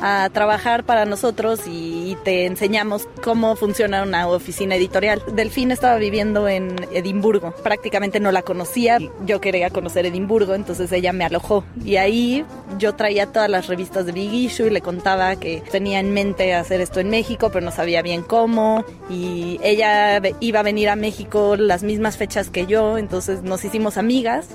a 0.01 0.29
trabajar 0.33 0.83
para 0.83 1.05
nosotros 1.05 1.61
y 1.67 2.17
te 2.23 2.45
enseñamos 2.45 3.07
cómo 3.23 3.55
funciona 3.55 4.03
una 4.03 4.27
oficina 4.27 4.75
editorial. 4.75 5.21
Delfín 5.33 5.71
estaba 5.71 5.97
viviendo 5.97 6.47
en 6.47 6.75
Edimburgo, 6.91 7.51
prácticamente 7.63 8.19
no 8.19 8.31
la 8.31 8.41
conocía, 8.41 8.97
yo 9.25 9.39
quería 9.39 9.69
conocer 9.69 10.05
Edimburgo, 10.05 10.55
entonces 10.55 10.91
ella 10.91 11.13
me 11.13 11.23
alojó 11.23 11.63
y 11.85 11.97
ahí 11.97 12.45
yo 12.77 12.95
traía 12.95 13.27
todas 13.27 13.49
las 13.49 13.67
revistas 13.67 14.05
de 14.05 14.11
Big 14.11 14.33
Issue 14.33 14.67
y 14.67 14.69
le 14.71 14.81
contaba 14.81 15.35
que 15.35 15.61
tenía 15.71 15.99
en 15.99 16.13
mente 16.13 16.53
hacer 16.53 16.81
esto 16.81 16.99
en 16.99 17.09
México, 17.09 17.49
pero 17.51 17.63
no 17.63 17.71
sabía 17.71 18.01
bien 18.01 18.23
cómo 18.23 18.83
y 19.09 19.59
ella 19.63 20.21
iba 20.39 20.59
a 20.59 20.63
venir 20.63 20.89
a 20.89 20.95
México 20.95 21.55
las 21.55 21.83
mismas 21.83 22.17
fechas 22.17 22.49
que 22.49 22.65
yo, 22.65 22.97
entonces 22.97 23.43
nos 23.43 23.63
hicimos 23.63 23.97
amigas. 23.97 24.47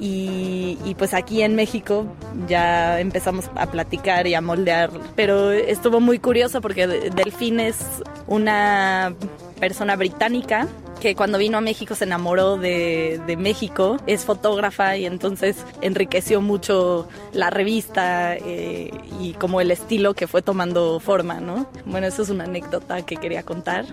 Y, 0.00 0.78
y, 0.84 0.94
pues 0.94 1.12
aquí 1.12 1.42
en 1.42 1.56
México 1.56 2.06
ya 2.46 3.00
empezamos 3.00 3.50
a 3.56 3.66
platicar 3.66 4.26
y 4.26 4.34
a 4.34 4.40
moldear. 4.40 4.90
Pero 5.16 5.50
estuvo 5.50 6.00
muy 6.00 6.18
curioso 6.18 6.60
porque 6.60 6.86
Delfín 6.86 7.58
es 7.58 7.78
una 8.26 9.14
persona 9.58 9.96
británica 9.96 10.68
que 10.98 11.14
cuando 11.14 11.38
vino 11.38 11.58
a 11.58 11.60
México 11.60 11.94
se 11.94 12.04
enamoró 12.04 12.56
de, 12.56 13.20
de, 13.26 13.36
México, 13.36 13.96
es 14.06 14.24
fotógrafa 14.24 14.96
y 14.96 15.06
entonces 15.06 15.56
enriqueció 15.80 16.40
mucho 16.40 17.08
la 17.32 17.50
revista 17.50 18.36
eh, 18.36 18.90
y 19.20 19.32
como 19.34 19.60
el 19.60 19.70
estilo 19.70 20.14
que 20.14 20.26
fue 20.26 20.42
tomando 20.42 21.00
forma, 21.00 21.40
¿no? 21.40 21.66
Bueno, 21.84 22.06
eso 22.06 22.22
es 22.22 22.30
una 22.30 22.44
anécdota 22.44 23.02
que 23.04 23.16
quería 23.16 23.42
contar. 23.42 23.86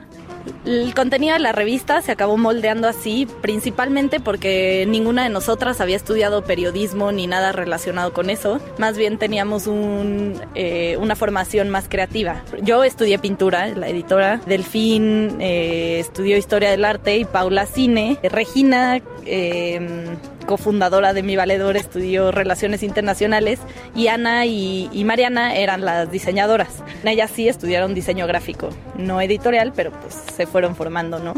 El 0.66 0.94
contenido 0.94 1.34
de 1.34 1.40
la 1.40 1.52
revista 1.52 2.02
se 2.02 2.12
acabó 2.12 2.38
moldeando 2.38 2.88
así, 2.88 3.28
principalmente 3.42 4.20
porque 4.20 4.86
ninguna 4.88 5.24
de 5.24 5.30
nosotras 5.30 5.82
había 5.82 5.96
estudiado 5.96 6.44
periodismo 6.44 7.12
ni 7.12 7.28
nada 7.28 7.52
relacionado 7.52 8.14
con 8.14 8.30
eso. 8.30 8.60
Más 8.78 8.98
bien 8.98 9.18
teníamos 9.18 9.68
un, 9.68 10.40
eh, 10.56 10.98
una 11.00 11.16
formación 11.16 11.70
más 11.70 11.88
creativa. 11.90 12.44
Yo 12.62 12.84
estudié 12.84 13.20
pintura, 13.20 13.68
la 13.70 13.90
editora. 13.90 14.40
Delfín 14.46 15.38
eh, 15.40 16.00
estudió 16.00 16.38
historia 16.38 16.72
del 16.72 16.86
arte 16.86 16.95
y 17.06 17.26
Paula 17.26 17.66
cine. 17.66 18.18
Regina 18.24 19.02
eh, 19.26 20.16
cofundadora 20.46 21.14
de 21.14 21.24
Mi 21.24 21.36
Valedor, 21.36 21.78
estudió 21.78 22.32
Relaciones 22.32 22.84
Internacionales 22.84 23.60
y 23.96 24.08
Ana 24.08 24.46
y, 24.46 24.90
y, 24.92 25.04
Mariana 25.04 25.56
eran 25.56 25.84
las 25.84 26.12
diseñadoras. 26.12 26.84
Ellas 27.04 27.32
sí 27.34 27.48
estudiaron 27.48 27.94
diseño 27.94 28.28
gráfico, 28.28 28.70
no 28.98 29.22
editorial, 29.22 29.74
pero 29.76 29.92
pues 29.92 30.14
se 30.14 30.46
fueron 30.48 30.76
formando, 30.76 31.20
¿no? 31.20 31.34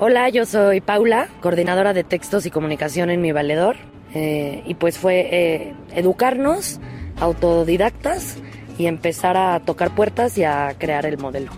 Hola, 0.00 0.28
yo 0.28 0.44
soy 0.44 0.80
Paula, 0.80 1.28
coordinadora 1.40 1.94
de 1.94 2.04
textos 2.04 2.44
y 2.46 2.50
comunicación 2.50 3.10
en 3.10 3.20
Mi 3.20 3.32
Valedor. 3.32 3.76
Eh, 4.14 4.62
y 4.66 4.74
pues 4.74 4.98
fue 4.98 5.28
eh, 5.30 5.74
educarnos, 5.94 6.78
autodidactas, 7.20 8.36
y 8.78 8.86
empezar 8.86 9.36
a 9.36 9.60
tocar 9.60 9.94
puertas 9.94 10.36
y 10.38 10.44
a 10.44 10.74
crear 10.78 11.06
el 11.06 11.18
modelo. 11.18 11.50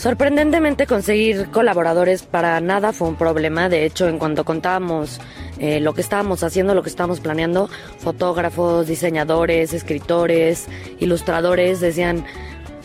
Sorprendentemente 0.00 0.86
conseguir 0.86 1.50
colaboradores 1.50 2.22
para 2.22 2.58
nada 2.62 2.94
fue 2.94 3.08
un 3.08 3.16
problema. 3.16 3.68
De 3.68 3.84
hecho, 3.84 4.08
en 4.08 4.18
cuanto 4.18 4.46
contábamos 4.46 5.20
eh, 5.58 5.78
lo 5.78 5.92
que 5.92 6.00
estábamos 6.00 6.42
haciendo, 6.42 6.74
lo 6.74 6.82
que 6.82 6.88
estábamos 6.88 7.20
planeando, 7.20 7.68
fotógrafos, 7.98 8.86
diseñadores, 8.86 9.74
escritores, 9.74 10.68
ilustradores 11.00 11.80
decían, 11.80 12.24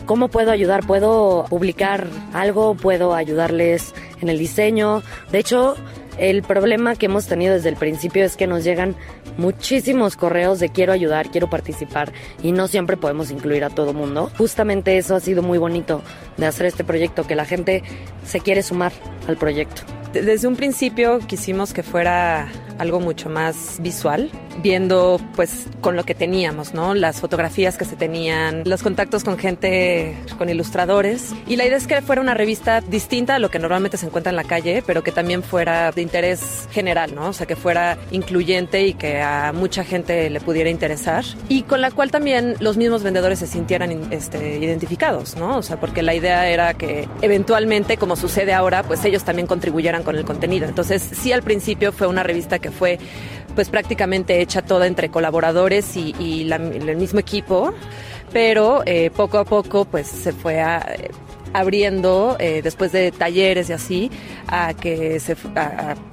¿cómo 0.04 0.28
puedo 0.28 0.50
ayudar? 0.50 0.86
¿Puedo 0.86 1.46
publicar 1.48 2.06
algo? 2.34 2.74
¿Puedo 2.74 3.14
ayudarles 3.14 3.94
en 4.20 4.28
el 4.28 4.38
diseño? 4.38 5.02
De 5.32 5.38
hecho, 5.38 5.76
el 6.18 6.42
problema 6.42 6.96
que 6.96 7.06
hemos 7.06 7.26
tenido 7.26 7.54
desde 7.54 7.68
el 7.68 7.76
principio 7.76 8.24
es 8.24 8.36
que 8.36 8.46
nos 8.46 8.64
llegan 8.64 8.96
muchísimos 9.36 10.16
correos 10.16 10.58
de 10.58 10.70
quiero 10.70 10.92
ayudar, 10.92 11.30
quiero 11.30 11.50
participar 11.50 12.12
y 12.42 12.52
no 12.52 12.68
siempre 12.68 12.96
podemos 12.96 13.30
incluir 13.30 13.64
a 13.64 13.70
todo 13.70 13.92
mundo. 13.92 14.30
Justamente 14.38 14.96
eso 14.98 15.14
ha 15.14 15.20
sido 15.20 15.42
muy 15.42 15.58
bonito 15.58 16.02
de 16.36 16.46
hacer 16.46 16.66
este 16.66 16.84
proyecto, 16.84 17.26
que 17.26 17.34
la 17.34 17.44
gente 17.44 17.82
se 18.24 18.40
quiere 18.40 18.62
sumar 18.62 18.92
al 19.28 19.36
proyecto. 19.36 19.82
Desde 20.12 20.48
un 20.48 20.56
principio 20.56 21.18
quisimos 21.18 21.72
que 21.72 21.82
fuera 21.82 22.48
algo 22.78 23.00
mucho 23.00 23.28
más 23.28 23.78
visual 23.80 24.30
viendo 24.62 25.20
pues 25.34 25.66
con 25.80 25.96
lo 25.96 26.04
que 26.04 26.14
teníamos, 26.14 26.74
¿no? 26.74 26.94
Las 26.94 27.20
fotografías 27.20 27.76
que 27.76 27.84
se 27.84 27.96
tenían, 27.96 28.62
los 28.64 28.82
contactos 28.82 29.24
con 29.24 29.38
gente, 29.38 30.16
con 30.38 30.48
ilustradores. 30.48 31.34
Y 31.46 31.56
la 31.56 31.64
idea 31.66 31.76
es 31.76 31.86
que 31.86 32.00
fuera 32.02 32.20
una 32.20 32.34
revista 32.34 32.80
distinta 32.80 33.36
a 33.36 33.38
lo 33.38 33.50
que 33.50 33.58
normalmente 33.58 33.96
se 33.96 34.06
encuentra 34.06 34.30
en 34.30 34.36
la 34.36 34.44
calle, 34.44 34.82
pero 34.86 35.02
que 35.02 35.12
también 35.12 35.42
fuera 35.42 35.92
de 35.92 36.02
interés 36.02 36.68
general, 36.72 37.14
¿no? 37.14 37.28
O 37.28 37.32
sea, 37.32 37.46
que 37.46 37.56
fuera 37.56 37.98
incluyente 38.10 38.86
y 38.86 38.94
que 38.94 39.20
a 39.20 39.52
mucha 39.52 39.84
gente 39.84 40.30
le 40.30 40.40
pudiera 40.40 40.70
interesar. 40.70 41.24
Y 41.48 41.62
con 41.62 41.80
la 41.80 41.90
cual 41.90 42.10
también 42.10 42.56
los 42.60 42.76
mismos 42.76 43.02
vendedores 43.02 43.38
se 43.38 43.46
sintieran 43.46 44.12
este, 44.12 44.58
identificados, 44.58 45.36
¿no? 45.36 45.58
O 45.58 45.62
sea, 45.62 45.78
porque 45.78 46.02
la 46.02 46.14
idea 46.14 46.48
era 46.48 46.74
que 46.74 47.08
eventualmente, 47.22 47.96
como 47.96 48.16
sucede 48.16 48.52
ahora, 48.52 48.82
pues 48.82 49.04
ellos 49.04 49.24
también 49.24 49.46
contribuyeran 49.46 50.02
con 50.02 50.16
el 50.16 50.24
contenido. 50.24 50.66
Entonces, 50.66 51.02
sí 51.02 51.32
al 51.32 51.42
principio 51.42 51.92
fue 51.92 52.06
una 52.06 52.22
revista 52.22 52.58
que 52.58 52.65
fue 52.70 52.98
pues 53.54 53.68
prácticamente 53.70 54.40
hecha 54.42 54.62
toda 54.62 54.86
entre 54.86 55.08
colaboradores 55.08 55.96
y, 55.96 56.46
el 56.50 56.96
mismo 56.96 57.18
equipo, 57.18 57.72
pero 58.32 58.82
eh, 58.84 59.10
poco 59.16 59.38
a 59.38 59.44
poco 59.44 59.84
pues 59.86 60.06
se 60.06 60.32
fue 60.32 60.60
a- 60.60 60.86
abriendo 61.52 62.36
eh, 62.38 62.60
después 62.62 62.92
de 62.92 63.12
talleres 63.12 63.70
y 63.70 63.72
así 63.72 64.10
a 64.48 64.74
que 64.74 65.20
se 65.20 65.36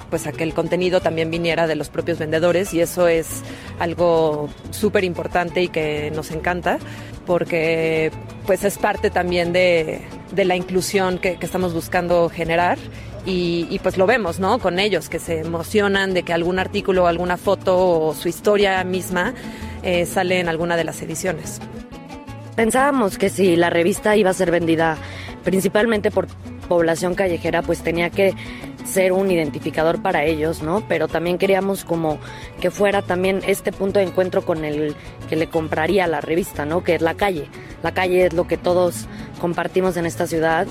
pues 0.10 0.28
a 0.28 0.32
que 0.32 0.44
el 0.44 0.54
contenido 0.54 1.02
también 1.02 1.32
viniera 1.32 1.68
de 1.68 1.76
los 1.76 1.90
propios 1.90 2.20
vendedores 2.20 2.74
y 2.74 2.82
eso 2.82 3.08
es 3.08 3.42
algo 3.80 4.50
súper 4.72 5.04
importante 5.04 5.62
y 5.62 5.68
que 5.70 6.12
nos 6.16 6.32
encanta 6.32 6.78
porque 7.26 8.12
pues 8.46 8.64
es 8.64 8.78
parte 8.78 9.10
también 9.10 9.54
de, 9.54 10.02
de 10.32 10.46
la 10.46 10.56
inclusión 10.56 11.18
que, 11.18 11.38
estamos 11.42 11.74
buscando 11.74 12.30
generar 12.30 12.78
y, 13.26 13.68
y, 13.70 13.80
pues 13.80 13.98
lo 13.98 14.06
vemos, 14.06 14.40
¿no? 14.40 14.60
Con 14.60 14.80
ellos 14.80 15.08
que 15.08 15.18
se 15.18 15.40
emocionan 15.40 16.14
de 16.14 16.24
que 16.24 16.34
algún 16.34 16.60
artículo, 16.60 17.08
alguna 17.08 17.38
foto 17.38 18.08
o 18.08 18.14
su 18.14 18.28
historia 18.28 18.84
misma 18.84 19.34
eh, 19.82 20.06
sale 20.06 20.42
en 20.42 20.50
alguna 20.50 20.76
de 20.76 20.84
las 20.84 21.02
ediciones. 21.02 21.62
Pensábamos 22.56 23.18
que 23.18 23.30
si 23.30 23.56
la 23.56 23.70
revista 23.70 24.16
iba 24.16 24.30
a 24.30 24.34
ser 24.34 24.52
vendida 24.52 24.98
principalmente 25.44 26.12
por 26.12 26.28
población 26.68 27.16
callejera, 27.16 27.62
pues 27.62 27.82
tenía 27.82 28.10
que 28.10 28.34
ser 28.86 29.12
un 29.12 29.32
identificador 29.32 30.02
para 30.02 30.24
ellos, 30.26 30.62
¿no? 30.62 30.84
Pero 30.88 31.08
también 31.08 31.38
queríamos 31.38 31.84
como 31.84 32.20
que 32.60 32.72
fuera 32.72 33.02
también 33.02 33.42
este 33.48 33.72
punto 33.72 34.00
de 34.00 34.06
encuentro 34.06 34.44
con 34.44 34.66
el 34.66 34.96
que 35.30 35.36
le 35.36 35.48
compraría 35.48 36.08
la 36.08 36.22
revista, 36.22 36.66
¿no? 36.66 36.84
Que 36.84 36.96
es 36.96 37.02
la 37.02 37.16
calle. 37.16 37.48
La 37.82 37.94
calle 37.94 38.28
es 38.28 38.34
lo 38.34 38.48
que 38.48 38.58
todos 38.58 39.08
compartimos 39.40 39.98
en 39.98 40.06
esta 40.06 40.28
ciudad. 40.28 40.68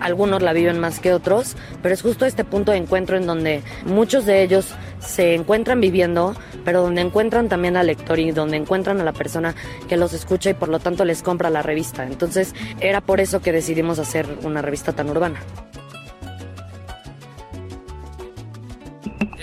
Algunos 0.00 0.42
la 0.42 0.52
viven 0.52 0.78
más 0.78 1.00
que 1.00 1.12
otros, 1.12 1.56
pero 1.82 1.94
es 1.94 2.02
justo 2.02 2.26
este 2.26 2.44
punto 2.44 2.72
de 2.72 2.78
encuentro 2.78 3.16
en 3.16 3.26
donde 3.26 3.62
muchos 3.84 4.26
de 4.26 4.42
ellos 4.42 4.74
se 4.98 5.34
encuentran 5.34 5.80
viviendo, 5.80 6.34
pero 6.64 6.82
donde 6.82 7.00
encuentran 7.00 7.48
también 7.48 7.76
al 7.76 7.86
lector 7.86 8.18
y 8.18 8.32
donde 8.32 8.56
encuentran 8.56 9.00
a 9.00 9.04
la 9.04 9.12
persona 9.12 9.54
que 9.88 9.96
los 9.96 10.12
escucha 10.12 10.50
y 10.50 10.54
por 10.54 10.68
lo 10.68 10.78
tanto 10.78 11.04
les 11.04 11.22
compra 11.22 11.50
la 11.50 11.62
revista. 11.62 12.04
Entonces 12.04 12.54
era 12.80 13.00
por 13.00 13.20
eso 13.20 13.40
que 13.40 13.52
decidimos 13.52 13.98
hacer 13.98 14.26
una 14.42 14.60
revista 14.62 14.92
tan 14.92 15.08
urbana. 15.08 15.40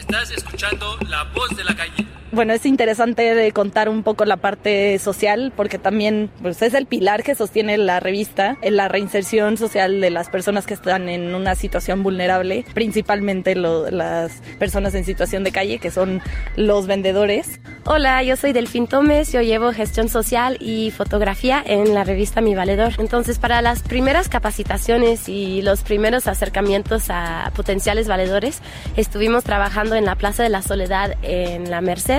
Estás 0.10 0.32
escuchando 0.32 0.98
La 1.10 1.26
Voz 1.26 1.50
de 1.58 1.66
la 1.66 1.76
Calle. 1.76 2.07
Bueno, 2.30 2.52
es 2.52 2.66
interesante 2.66 3.50
contar 3.54 3.88
un 3.88 4.04
poco 4.04 4.26
la 4.26 4.36
parte 4.36 5.00
social 5.00 5.54
porque 5.56 5.80
también 5.80 6.30
pues, 6.42 6.62
es 6.62 6.74
el 6.74 6.86
pilar 6.86 7.24
que 7.24 7.36
sostiene 7.36 7.78
la 7.78 8.02
revista, 8.02 8.58
en 8.62 8.76
la 8.76 8.90
reinserción 8.90 9.56
social 9.56 10.02
de 10.02 10.10
las 10.10 10.30
personas 10.30 10.66
que 10.66 10.74
están 10.74 11.08
en 11.08 11.34
una 11.34 11.56
situación 11.56 12.04
vulnerable, 12.04 12.66
principalmente 12.74 13.56
las 13.56 14.42
personas 14.60 14.94
en 14.96 15.06
situación 15.06 15.46
de 15.46 15.54
calle, 15.54 15.80
que 15.80 15.90
son 15.90 16.22
los 16.58 16.86
vendedores. 16.86 17.62
Hola, 17.86 18.22
yo 18.24 18.36
soy 18.36 18.52
Delfín 18.52 18.88
Tomes, 18.88 19.32
yo 19.32 19.42
llevo 19.42 19.72
gestión 19.72 20.10
social 20.10 20.58
y 20.60 20.92
fotografía 20.92 21.64
en 21.66 21.94
la 21.94 22.04
revista 22.04 22.42
Mi 22.42 22.56
Valedor. 22.56 22.94
Entonces, 23.00 23.40
para 23.40 23.62
las 23.62 23.84
primeras 23.84 24.28
capacitaciones 24.28 25.30
y 25.30 25.62
los 25.62 25.82
primeros 25.82 26.28
acercamientos 26.28 27.06
a 27.10 27.52
potenciales 27.56 28.10
valedores, 28.10 28.62
estuvimos 28.98 29.46
trabajando 29.46 29.96
en 29.96 30.04
la 30.04 30.16
Plaza 30.16 30.44
de 30.44 30.50
la 30.50 30.62
Soledad 30.62 31.16
en 31.22 31.72
la 31.72 31.80
Merced 31.80 32.17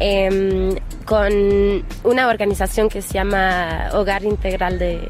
em, 0.00 0.74
con 1.04 1.84
una 2.04 2.28
organización 2.28 2.88
que 2.88 3.02
se 3.02 3.14
llama 3.14 3.90
Hogar 3.92 4.24
Integral 4.24 4.78
de 4.78 5.08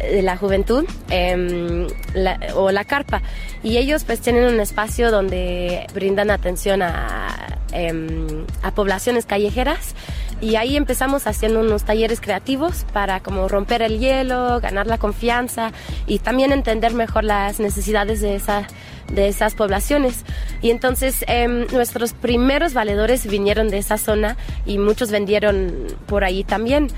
de 0.00 0.22
la 0.22 0.34
juventud 0.38 0.86
em, 1.10 1.86
la- 2.14 2.38
o 2.54 2.70
la 2.70 2.84
carpa. 2.84 3.20
Y 3.62 3.76
ellos 3.76 4.04
pues 4.04 4.18
tienen 4.20 4.44
un 4.44 4.58
espacio 4.58 5.10
donde 5.10 5.86
brindan 5.92 6.30
atención 6.30 6.80
a, 6.80 7.58
em, 7.72 8.46
a 8.62 8.70
poblaciones 8.70 9.26
callejeras. 9.26 9.94
Y 10.40 10.56
ahí 10.56 10.78
empezamos 10.78 11.26
haciendo 11.26 11.60
unos 11.60 11.84
talleres 11.84 12.18
creativos 12.22 12.86
para 12.94 13.20
como 13.20 13.46
romper 13.46 13.82
el 13.82 13.98
hielo, 13.98 14.58
ganar 14.62 14.86
la 14.86 14.96
confianza 14.96 15.70
y 16.06 16.18
también 16.20 16.52
entender 16.52 16.94
mejor 16.94 17.24
las 17.24 17.60
necesidades 17.60 18.22
de 18.22 18.36
esa 18.36 18.66
de 19.14 19.28
esas 19.28 19.54
poblaciones. 19.54 20.24
Y 20.62 20.70
entonces 20.70 21.24
em, 21.26 21.66
nuestros 21.72 22.12
primeros 22.12 22.74
valedores 22.74 23.26
vinieron 23.26 23.68
de 23.68 23.78
esa 23.78 23.98
zona 23.98 24.36
y 24.66 24.78
muchos 24.78 25.10
vendieron 25.10 25.86
por 26.06 26.24
ahí 26.24 26.44
también. 26.44 26.88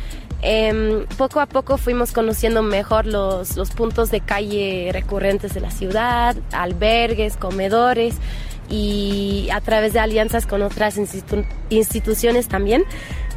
Em, 0.45 1.07
poco 1.17 1.39
a 1.41 1.47
poco 1.47 1.79
fuimos 1.79 2.11
conociendo 2.13 2.63
mejor 2.63 3.07
los, 3.07 3.57
los 3.57 3.71
puntos 3.71 4.11
de 4.11 4.21
calle 4.21 4.91
recurrentes 4.93 5.55
de 5.55 5.61
la 5.61 5.71
ciudad, 5.71 6.37
albergues, 6.51 7.37
comedores 7.37 8.17
y 8.69 9.49
a 9.53 9.61
través 9.61 9.93
de 9.93 10.01
alianzas 10.01 10.47
con 10.47 10.63
otras 10.63 10.99
institu- 10.99 11.45
instituciones 11.71 12.49
también, 12.49 12.85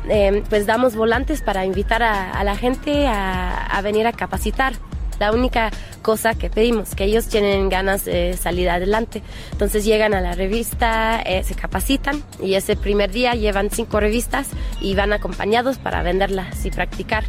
em, 0.09 0.43
pues 0.49 0.65
damos 0.65 0.95
volantes 0.95 1.41
para 1.41 1.63
invitar 1.65 2.01
a, 2.01 2.43
la 2.43 2.55
gente 2.55 3.05
a 3.07 3.79
venir 3.83 4.07
a 4.07 4.11
capacitar. 4.13 4.73
La 5.19 5.31
única 5.31 5.71
cosa 6.01 6.35
que 6.35 6.49
pedimos, 6.49 6.95
que 6.95 7.05
ellos 7.05 7.27
tienen 7.27 7.69
ganas 7.69 8.05
de 8.05 8.35
salir 8.37 8.69
adelante. 8.69 9.21
Entonces 9.51 9.85
llegan 9.85 10.13
a 10.13 10.21
la 10.21 10.33
revista, 10.33 11.21
eh, 11.21 11.43
se 11.43 11.55
capacitan 11.55 12.23
y 12.41 12.55
ese 12.55 12.75
primer 12.75 13.11
día 13.11 13.33
llevan 13.33 13.69
cinco 13.71 13.99
revistas 13.99 14.49
y 14.81 14.95
van 14.95 15.13
acompañados 15.13 15.77
para 15.77 16.03
venderlas 16.03 16.65
y 16.65 16.71
practicar. 16.71 17.23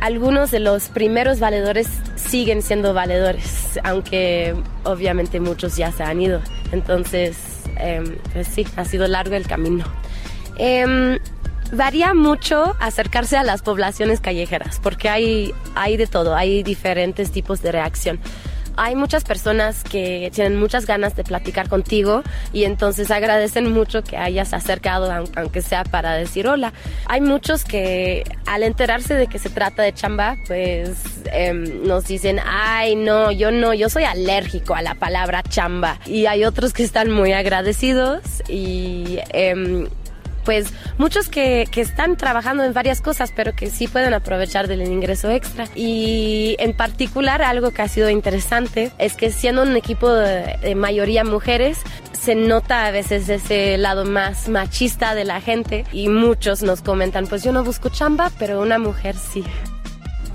Algunos 0.00 0.52
de 0.52 0.60
los 0.60 0.88
primeros 0.88 1.40
valedores 1.40 1.88
siguen 2.14 2.62
siendo 2.62 2.94
valedores, 2.94 3.80
aunque 3.82 4.54
obviamente 4.84 5.40
muchos 5.40 5.76
ya 5.76 5.90
se 5.90 6.04
han 6.04 6.20
ido. 6.22 6.40
Entonces, 6.70 7.36
em, 7.76 8.16
pues 8.32 8.46
sí, 8.46 8.64
ha 8.76 8.84
sido 8.84 9.08
largo 9.08 9.34
el 9.34 9.46
camino. 9.46 9.84
Em, 10.56 11.18
varía 11.72 12.14
mucho 12.14 12.76
acercarse 12.80 13.36
a 13.36 13.42
las 13.42 13.62
poblaciones 13.62 14.20
callejeras, 14.20 14.80
porque 14.82 15.08
hay, 15.08 15.54
hay 15.74 15.96
de 15.96 16.06
todo, 16.06 16.34
hay 16.34 16.62
diferentes 16.62 17.30
tipos 17.30 17.62
de 17.62 17.72
reacción. 17.72 18.18
Hay 18.80 18.94
muchas 18.94 19.24
personas 19.24 19.82
que 19.82 20.30
tienen 20.32 20.56
muchas 20.56 20.86
ganas 20.86 21.16
de 21.16 21.24
platicar 21.24 21.68
contigo 21.68 22.22
y 22.52 22.62
entonces 22.62 23.10
agradecen 23.10 23.72
mucho 23.72 24.04
que 24.04 24.16
hayas 24.16 24.52
acercado, 24.54 25.10
aun- 25.10 25.28
aunque 25.34 25.62
sea 25.62 25.82
para 25.82 26.12
decir 26.12 26.46
hola. 26.46 26.72
Hay 27.06 27.20
muchos 27.20 27.64
que 27.64 28.22
al 28.46 28.62
enterarse 28.62 29.14
de 29.14 29.26
que 29.26 29.40
se 29.40 29.50
trata 29.50 29.82
de 29.82 29.92
chamba, 29.92 30.36
pues 30.46 30.90
em, 31.32 31.88
nos 31.88 32.06
dicen, 32.06 32.38
ay, 32.46 32.94
no, 32.94 33.32
yo 33.32 33.50
no, 33.50 33.74
yo 33.74 33.88
soy 33.88 34.04
alérgico 34.04 34.76
a 34.76 34.82
la 34.82 34.94
palabra 34.94 35.42
chamba. 35.42 35.98
Y 36.06 36.26
hay 36.26 36.44
otros 36.44 36.72
que 36.72 36.84
están 36.84 37.10
muy 37.10 37.32
agradecidos 37.32 38.20
y... 38.48 39.18
em, 39.30 39.88
pues 40.48 40.72
muchos 40.96 41.28
que, 41.28 41.68
que 41.70 41.82
están 41.82 42.16
trabajando 42.16 42.64
en 42.64 42.72
varias 42.72 43.02
cosas, 43.02 43.34
pero 43.36 43.54
que 43.54 43.68
sí 43.68 43.86
pueden 43.86 44.14
aprovechar 44.14 44.66
del 44.66 44.80
ingreso 44.80 45.28
extra. 45.28 45.68
Y 45.74 46.56
en 46.58 46.72
particular 46.72 47.42
algo 47.42 47.70
que 47.70 47.82
ha 47.82 47.88
sido 47.88 48.08
interesante 48.08 48.90
es 48.96 49.12
que 49.12 49.30
siendo 49.30 49.60
un 49.60 49.76
equipo 49.76 50.10
de, 50.10 50.56
de 50.62 50.74
mayoría 50.74 51.22
mujeres, 51.22 51.80
se 52.18 52.34
nota 52.34 52.86
a 52.86 52.90
veces 52.92 53.28
ese 53.28 53.76
lado 53.76 54.06
más 54.06 54.48
machista 54.48 55.14
de 55.14 55.26
la 55.26 55.42
gente 55.42 55.84
y 55.92 56.08
muchos 56.08 56.62
nos 56.62 56.80
comentan, 56.80 57.26
pues 57.26 57.44
yo 57.44 57.52
no 57.52 57.62
busco 57.62 57.90
chamba, 57.90 58.32
pero 58.38 58.62
una 58.62 58.78
mujer 58.78 59.16
sí. 59.16 59.44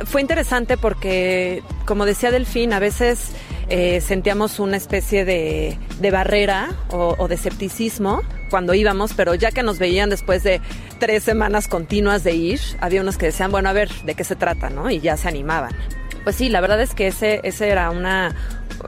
Fue 0.06 0.22
interesante 0.22 0.78
porque, 0.78 1.64
como 1.88 2.06
decía 2.06 2.30
Delfín, 2.30 2.72
a 2.74 2.78
veces 2.78 3.32
eh, 3.70 4.02
sentíamos 4.02 4.60
una 4.60 4.78
especie 4.78 5.26
de, 5.26 5.78
barrera 6.12 6.70
o, 6.90 7.16
o 7.18 7.28
de 7.28 7.36
escepticismo 7.36 8.22
cuando 8.50 8.74
íbamos, 8.74 9.14
pero 9.14 9.34
ya 9.36 9.52
que 9.52 9.64
nos 9.64 9.80
veían 9.80 10.10
después 10.10 10.44
de 10.44 10.62
tres 11.00 11.24
semanas 11.24 11.68
continuas 11.68 12.24
de 12.24 12.34
ir, 12.34 12.60
había 12.82 13.02
unos 13.02 13.18
que 13.18 13.28
decían, 13.28 13.52
bueno, 13.52 13.70
a 13.70 13.74
ver, 13.74 13.90
¿de 14.06 14.16
qué 14.16 14.24
se 14.24 14.36
trata? 14.36 14.70
¿no? 14.70 14.90
Y 14.90 15.00
ya 15.00 15.18
se 15.18 15.28
animaban. 15.28 15.74
Pues 16.24 16.36
sí, 16.36 16.50
la 16.50 16.62
verdad 16.62 16.82
es 16.82 16.94
que 16.96 17.08
ese, 17.08 17.42
ese 17.44 17.68
era 17.70 17.90
una, 17.90 18.34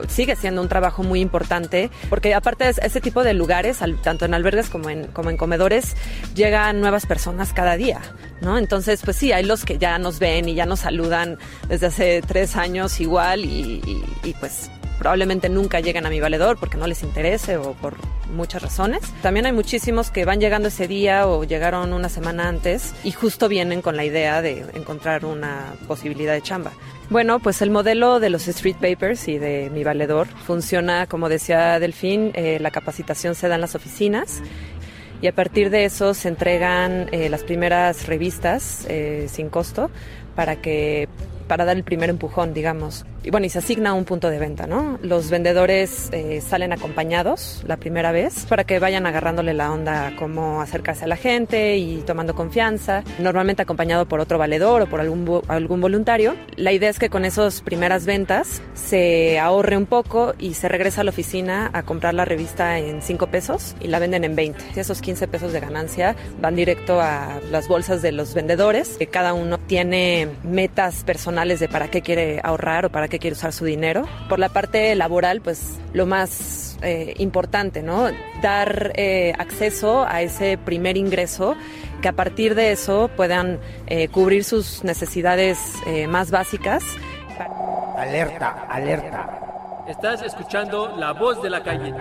sigue 0.08 0.36
siendo 0.36 0.62
un 0.62 0.68
trabajo 0.68 1.02
muy 1.02 1.20
importante, 1.20 1.90
porque 2.08 2.34
aparte 2.34 2.64
de 2.64 2.70
ese 2.82 3.00
tipo 3.00 3.22
de 3.22 3.34
lugares, 3.34 3.78
tanto 4.02 4.24
en 4.24 4.32
albergues 4.34 4.68
como 4.70 4.88
en, 4.88 5.06
como 5.08 5.28
en 5.30 5.36
comedores, 5.36 5.96
llegan 6.34 6.80
nuevas 6.80 7.04
personas 7.06 7.52
cada 7.52 7.76
día, 7.76 8.00
¿no? 8.40 8.56
Entonces, 8.56 9.02
pues 9.04 9.16
sí, 9.16 9.32
hay 9.32 9.44
los 9.44 9.64
que 9.64 9.76
ya 9.78 9.98
nos 9.98 10.18
ven 10.18 10.48
y 10.48 10.54
ya 10.54 10.64
nos 10.66 10.80
saludan 10.80 11.38
desde 11.68 11.86
hace 11.86 12.22
tres 12.26 12.56
años 12.56 13.00
igual 13.00 13.44
y, 13.44 13.82
y- 13.84 14.04
y, 14.30 14.32
pues 14.34 14.70
probablemente 14.98 15.48
nunca 15.48 15.80
lleguen 15.80 16.06
a 16.06 16.10
mi 16.10 16.20
valedor 16.20 16.58
porque 16.58 16.76
no 16.76 16.86
les 16.86 17.02
interese 17.02 17.56
o 17.56 17.72
por 17.74 17.96
muchas 18.34 18.62
razones. 18.62 19.00
También 19.22 19.46
hay 19.46 19.52
muchísimos 19.52 20.10
que 20.10 20.24
van 20.24 20.40
llegando 20.40 20.68
ese 20.68 20.88
día 20.88 21.26
o 21.26 21.44
llegaron 21.44 21.92
una 21.92 22.08
semana 22.08 22.48
antes 22.48 22.94
y 23.04 23.12
justo 23.12 23.48
vienen 23.48 23.82
con 23.82 23.96
la 23.96 24.04
idea 24.04 24.42
de 24.42 24.64
encontrar 24.74 25.24
una 25.24 25.74
posibilidad 25.86 26.34
de 26.34 26.42
chamba. 26.42 26.72
Bueno, 27.08 27.38
pues 27.38 27.62
el 27.62 27.70
modelo 27.70 28.18
de 28.18 28.30
los 28.30 28.48
street 28.48 28.76
papers 28.76 29.28
y 29.28 29.38
de 29.38 29.70
mi 29.72 29.84
valedor 29.84 30.26
funciona, 30.26 31.06
como 31.06 31.28
decía 31.28 31.78
Delfín, 31.78 32.32
eh, 32.34 32.58
la 32.60 32.72
capacitación 32.72 33.36
se 33.36 33.48
da 33.48 33.54
en 33.54 33.60
las 33.60 33.76
oficinas 33.76 34.42
y 35.22 35.28
a 35.28 35.32
partir 35.32 35.70
de 35.70 35.84
eso 35.84 36.14
se 36.14 36.28
entregan 36.28 37.08
eh, 37.12 37.28
las 37.28 37.44
primeras 37.44 38.06
revistas 38.06 38.86
eh, 38.88 39.26
sin 39.30 39.48
costo 39.50 39.90
para 40.34 40.56
que 40.56 41.08
para 41.46 41.64
dar 41.64 41.76
el 41.76 41.84
primer 41.84 42.10
empujón, 42.10 42.54
digamos. 42.54 43.04
Y 43.22 43.30
bueno, 43.30 43.46
y 43.46 43.48
se 43.48 43.58
asigna 43.58 43.92
un 43.94 44.04
punto 44.04 44.30
de 44.30 44.38
venta, 44.38 44.66
¿no? 44.66 44.98
Los 45.02 45.30
vendedores 45.30 46.10
eh, 46.12 46.40
salen 46.40 46.72
acompañados 46.72 47.62
la 47.66 47.76
primera 47.76 48.12
vez 48.12 48.46
para 48.46 48.64
que 48.64 48.78
vayan 48.78 49.06
agarrándole 49.06 49.52
la 49.52 49.72
onda 49.72 50.12
cómo 50.16 50.60
acercarse 50.60 51.04
a 51.04 51.08
la 51.08 51.16
gente 51.16 51.76
y 51.76 52.02
tomando 52.02 52.34
confianza, 52.34 53.02
normalmente 53.18 53.62
acompañado 53.62 54.06
por 54.06 54.20
otro 54.20 54.38
valedor 54.38 54.82
o 54.82 54.86
por 54.86 55.00
algún 55.00 55.80
voluntario. 55.80 56.34
La 56.56 56.72
idea 56.72 56.90
es 56.90 56.98
que 56.98 57.10
con 57.10 57.24
esas 57.24 57.62
primeras 57.62 58.06
ventas 58.06 58.62
se 58.74 59.38
ahorre 59.38 59.76
un 59.76 59.86
poco 59.86 60.34
y 60.38 60.54
se 60.54 60.68
regresa 60.68 61.00
a 61.00 61.04
la 61.04 61.10
oficina 61.10 61.70
a 61.72 61.82
comprar 61.82 62.14
la 62.14 62.24
revista 62.24 62.78
en 62.78 63.02
5 63.02 63.26
pesos 63.28 63.74
y 63.80 63.88
la 63.88 63.98
venden 63.98 64.24
en 64.24 64.36
20. 64.36 64.64
Y 64.76 64.80
esos 64.80 65.00
15 65.00 65.28
pesos 65.28 65.52
de 65.52 65.60
ganancia 65.60 66.16
van 66.40 66.56
directo 66.56 67.00
a 67.00 67.40
las 67.50 67.68
bolsas 67.68 68.02
de 68.02 68.12
los 68.12 68.34
vendedores, 68.34 68.96
que 68.98 69.06
cada 69.06 69.34
uno 69.34 69.58
tiene 69.58 70.28
metas 70.44 71.04
personales 71.04 71.35
de 71.36 71.68
para 71.68 71.88
qué 71.88 72.00
quiere 72.00 72.40
ahorrar 72.42 72.86
o 72.86 72.90
para 72.90 73.08
qué 73.08 73.18
quiere 73.18 73.34
usar 73.34 73.52
su 73.52 73.66
dinero. 73.66 74.04
Por 74.28 74.38
la 74.38 74.48
parte 74.48 74.94
laboral, 74.94 75.42
pues 75.42 75.78
lo 75.92 76.06
más 76.06 76.78
eh, 76.82 77.14
importante, 77.18 77.82
¿no? 77.82 78.08
Dar 78.40 78.92
eh, 78.96 79.34
acceso 79.38 80.06
a 80.08 80.22
ese 80.22 80.56
primer 80.56 80.96
ingreso 80.96 81.54
que 82.00 82.08
a 82.08 82.12
partir 82.12 82.54
de 82.54 82.72
eso 82.72 83.10
puedan 83.14 83.60
eh, 83.86 84.08
cubrir 84.08 84.44
sus 84.44 84.82
necesidades 84.82 85.58
eh, 85.86 86.06
más 86.06 86.30
básicas. 86.30 86.82
Alerta, 87.98 88.66
alerta. 88.68 89.84
Estás 89.88 90.22
escuchando 90.22 90.96
la 90.96 91.12
voz 91.12 91.42
de 91.42 91.50
la 91.50 91.62
calle. 91.62 91.94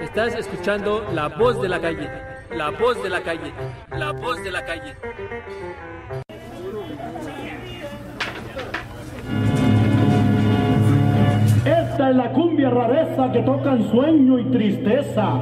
Estás 0.00 0.34
escuchando 0.34 1.06
la 1.12 1.28
voz 1.28 1.60
de 1.60 1.68
la 1.68 1.80
calle. 1.80 2.10
La 2.50 2.70
voz 2.70 3.02
de 3.02 3.10
la 3.10 3.22
calle. 3.22 3.52
La 3.90 4.12
voz 4.12 4.42
de 4.42 4.50
la 4.50 4.64
calle. 4.64 4.96
Esta 11.66 12.10
es 12.10 12.16
la 12.16 12.32
cumbia 12.32 12.70
rareza 12.70 13.32
que 13.32 13.42
toca 13.42 13.72
en 13.72 13.90
sueño 13.90 14.38
y 14.38 14.50
tristeza. 14.52 15.32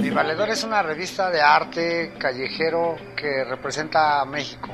Mi 0.00 0.08
Valedor 0.08 0.48
es 0.48 0.64
una 0.64 0.80
revista 0.82 1.30
de 1.30 1.42
arte 1.42 2.12
callejero 2.16 2.96
que 3.14 3.44
representa 3.44 4.22
a 4.22 4.24
México. 4.24 4.70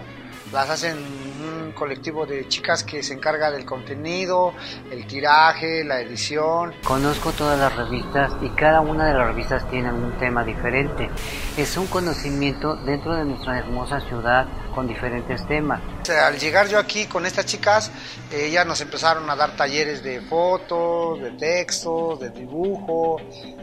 Las 0.55 0.71
hacen 0.71 0.97
un 0.97 1.73
colectivo 1.73 2.25
de 2.27 2.47
chicas 2.47 2.85
que 2.85 3.03
se 3.03 3.13
encarga 3.13 3.51
del 3.51 3.65
contenido, 3.65 4.55
el 4.89 5.05
tiraje, 5.05 5.83
la 5.83 6.01
edición. 6.01 6.73
Conozco 6.85 7.33
todas 7.33 7.59
las 7.59 7.75
revistas 7.75 8.33
y 8.41 8.51
cada 8.51 8.81
una 8.81 9.09
de 9.09 9.15
las 9.15 9.27
revistas 9.27 9.69
tiene 9.69 9.93
un 9.93 10.13
tema 10.13 10.45
diferente. 10.45 11.11
Es 11.57 11.77
un 11.77 11.89
conocimiento 11.89 12.77
dentro 12.77 13.17
de 13.17 13.25
nuestra 13.25 13.59
hermosa 13.59 13.99
ciudad 14.03 14.47
con 14.73 14.87
diferentes 14.87 15.45
temas. 15.49 15.81
Al 16.09 16.39
llegar 16.39 16.69
yo 16.69 16.79
aquí 16.79 17.07
con 17.07 17.27
estas 17.27 17.47
chicas, 17.47 17.91
ellas 18.33 18.65
nos 18.65 18.81
empezaron 18.81 19.29
a 19.29 19.35
dar 19.35 19.57
talleres 19.57 20.05
de 20.05 20.21
fotos, 20.21 21.21
de 21.21 21.33
textos, 21.33 22.21
de 22.21 22.31
dibujo, 22.31 23.17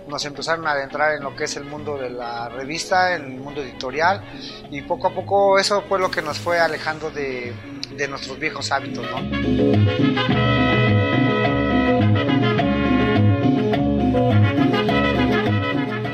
nos 0.07 0.25
empezaron 0.25 0.67
a 0.67 0.71
adentrar 0.71 1.15
en 1.15 1.23
lo 1.23 1.35
que 1.35 1.45
es 1.45 1.55
el 1.55 1.63
mundo 1.65 1.97
de 1.97 2.09
la 2.09 2.49
revista, 2.49 3.15
en 3.15 3.23
el 3.33 3.39
mundo 3.39 3.61
editorial, 3.61 4.23
y 4.69 4.81
poco 4.81 5.07
a 5.07 5.13
poco 5.13 5.57
eso 5.59 5.83
fue 5.87 5.99
lo 5.99 6.11
que 6.11 6.21
nos 6.21 6.37
fue 6.37 6.59
alejando 6.59 6.80
de, 7.13 7.53
nuestros 8.09 8.39
viejos 8.39 8.71
hábitos. 8.71 9.05
¿no? 9.05 9.21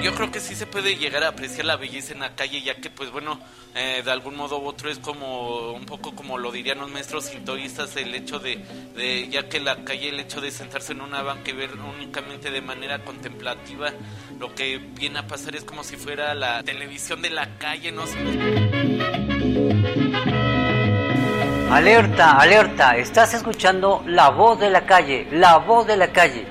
Yo 0.02 0.14
creo 0.14 0.30
que 0.32 0.42
sí 0.42 0.56
se 0.56 0.66
puede 0.66 0.98
llegar 0.98 1.24
a 1.24 1.30
apreciar 1.30 1.66
la 1.66 1.78
belleza 1.78 2.12
en 2.14 2.20
la 2.20 2.36
calle, 2.36 2.62
ya 2.62 2.76
que, 2.76 2.90
pues 2.90 3.12
bueno, 3.12 3.40
eh, 3.76 4.02
de 4.04 4.12
algún 4.12 4.36
modo 4.36 4.60
u 4.60 4.66
otro 4.66 4.90
es 4.90 5.00
como 5.00 5.72
un 5.72 5.86
poco 5.86 6.14
como 6.14 6.38
lo 6.38 6.52
dirían 6.52 6.80
los 6.80 6.92
maestros 6.92 7.34
hinduistas, 7.34 7.96
el 7.96 8.14
hecho 8.14 8.40
de, 8.40 8.58
de, 8.96 9.30
ya 9.30 9.48
que 9.48 9.62
la 9.62 9.86
calle, 9.86 10.10
el 10.10 10.20
hecho 10.20 10.42
de 10.42 10.52
sentarse 10.52 10.92
en 10.92 11.00
una 11.00 11.22
banca 11.22 11.52
y 11.52 11.54
ver 11.54 11.72
únicamente 11.74 12.52
de 12.52 12.62
manera 12.62 13.06
contemplativa, 13.06 13.94
lo 14.38 14.54
que 14.54 14.78
viene 14.78 15.20
a 15.20 15.28
pasar 15.28 15.56
es 15.56 15.64
como 15.64 15.84
si 15.84 15.96
fuera 15.96 16.36
la 16.36 16.62
televisión 16.64 17.22
de 17.22 17.30
la 17.30 17.58
calle, 17.58 17.94
¿no? 17.94 18.04
Alerta, 21.70 22.38
alerta, 22.38 22.96
estás 22.96 23.34
escuchando 23.34 24.02
La 24.08 24.30
Voz 24.30 24.58
de 24.58 24.70
la 24.70 24.86
Calle, 24.86 25.28
La 25.32 25.58
Voz 25.58 25.86
de 25.86 25.98
la 25.98 26.08
Calle. 26.14 26.46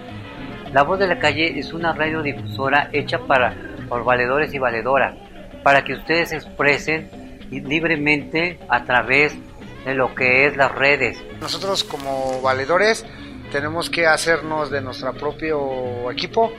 La 0.74 0.82
Voz 0.82 0.98
de 0.98 1.06
la 1.06 1.18
Calle 1.18 1.59
es 1.59 1.72
una 1.72 1.94
radiodifusora 1.94 2.90
hecha 2.93 3.20
para 3.20 3.56
por 3.88 4.05
valedores 4.05 4.52
y 4.52 4.59
valedoras, 4.59 5.16
para 5.62 5.84
que 5.84 5.94
ustedes 5.94 6.28
se 6.28 6.36
expresen 6.36 7.09
libremente 7.51 8.59
a 8.68 8.84
través 8.84 9.34
de 9.86 9.94
lo 9.94 10.14
que 10.14 10.47
es 10.47 10.56
las 10.56 10.74
redes. 10.74 11.24
Nosotros 11.40 11.82
como 11.82 12.43
valedores 12.43 13.06
tenemos 13.51 13.88
que 13.88 14.06
hacernos 14.06 14.70
de 14.70 14.82
nuestro 14.82 15.14
propio 15.14 16.10
equipo. 16.10 16.52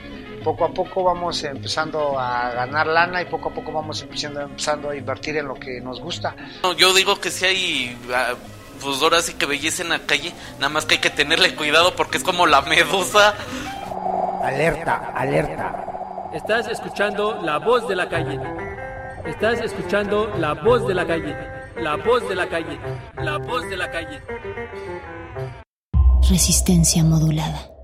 Poco 0.48 0.64
a 0.64 0.72
poco 0.72 1.04
vamos 1.04 1.44
empezando 1.44 2.18
a 2.18 2.50
ganar 2.52 2.86
lana 2.86 3.20
y 3.20 3.26
poco 3.26 3.50
a 3.50 3.52
poco 3.52 3.70
vamos 3.70 4.00
empezando, 4.00 4.40
empezando 4.40 4.88
a 4.88 4.96
invertir 4.96 5.36
en 5.36 5.46
lo 5.46 5.54
que 5.56 5.78
nos 5.82 6.00
gusta. 6.00 6.34
No, 6.62 6.72
yo 6.72 6.94
digo 6.94 7.20
que 7.20 7.30
sí 7.30 7.44
hay, 7.44 7.98
ah, 8.14 8.32
pues 8.80 9.02
ahora 9.02 9.20
sí 9.20 9.34
que 9.34 9.44
belleza 9.44 9.82
en 9.82 9.90
la 9.90 9.98
calle, 9.98 10.32
nada 10.54 10.70
más 10.70 10.86
que 10.86 10.94
hay 10.94 11.00
que 11.02 11.10
tenerle 11.10 11.54
cuidado 11.54 11.94
porque 11.94 12.16
es 12.16 12.24
como 12.24 12.46
la 12.46 12.62
medusa. 12.62 13.34
Alerta, 14.42 15.12
alerta. 15.14 16.30
Estás 16.32 16.66
escuchando 16.68 17.42
la 17.42 17.58
voz 17.58 17.86
de 17.86 17.96
la 17.96 18.08
calle. 18.08 18.40
Estás 19.26 19.60
escuchando 19.60 20.32
la 20.38 20.54
voz 20.54 20.88
de 20.88 20.94
la 20.94 21.06
calle. 21.06 21.36
La 21.76 21.96
voz 21.96 22.26
de 22.26 22.34
la 22.34 22.48
calle. 22.48 22.80
La 23.16 23.36
voz 23.36 23.68
de 23.68 23.76
la 23.76 23.90
calle. 23.90 24.22
Resistencia 26.26 27.04
modulada. 27.04 27.77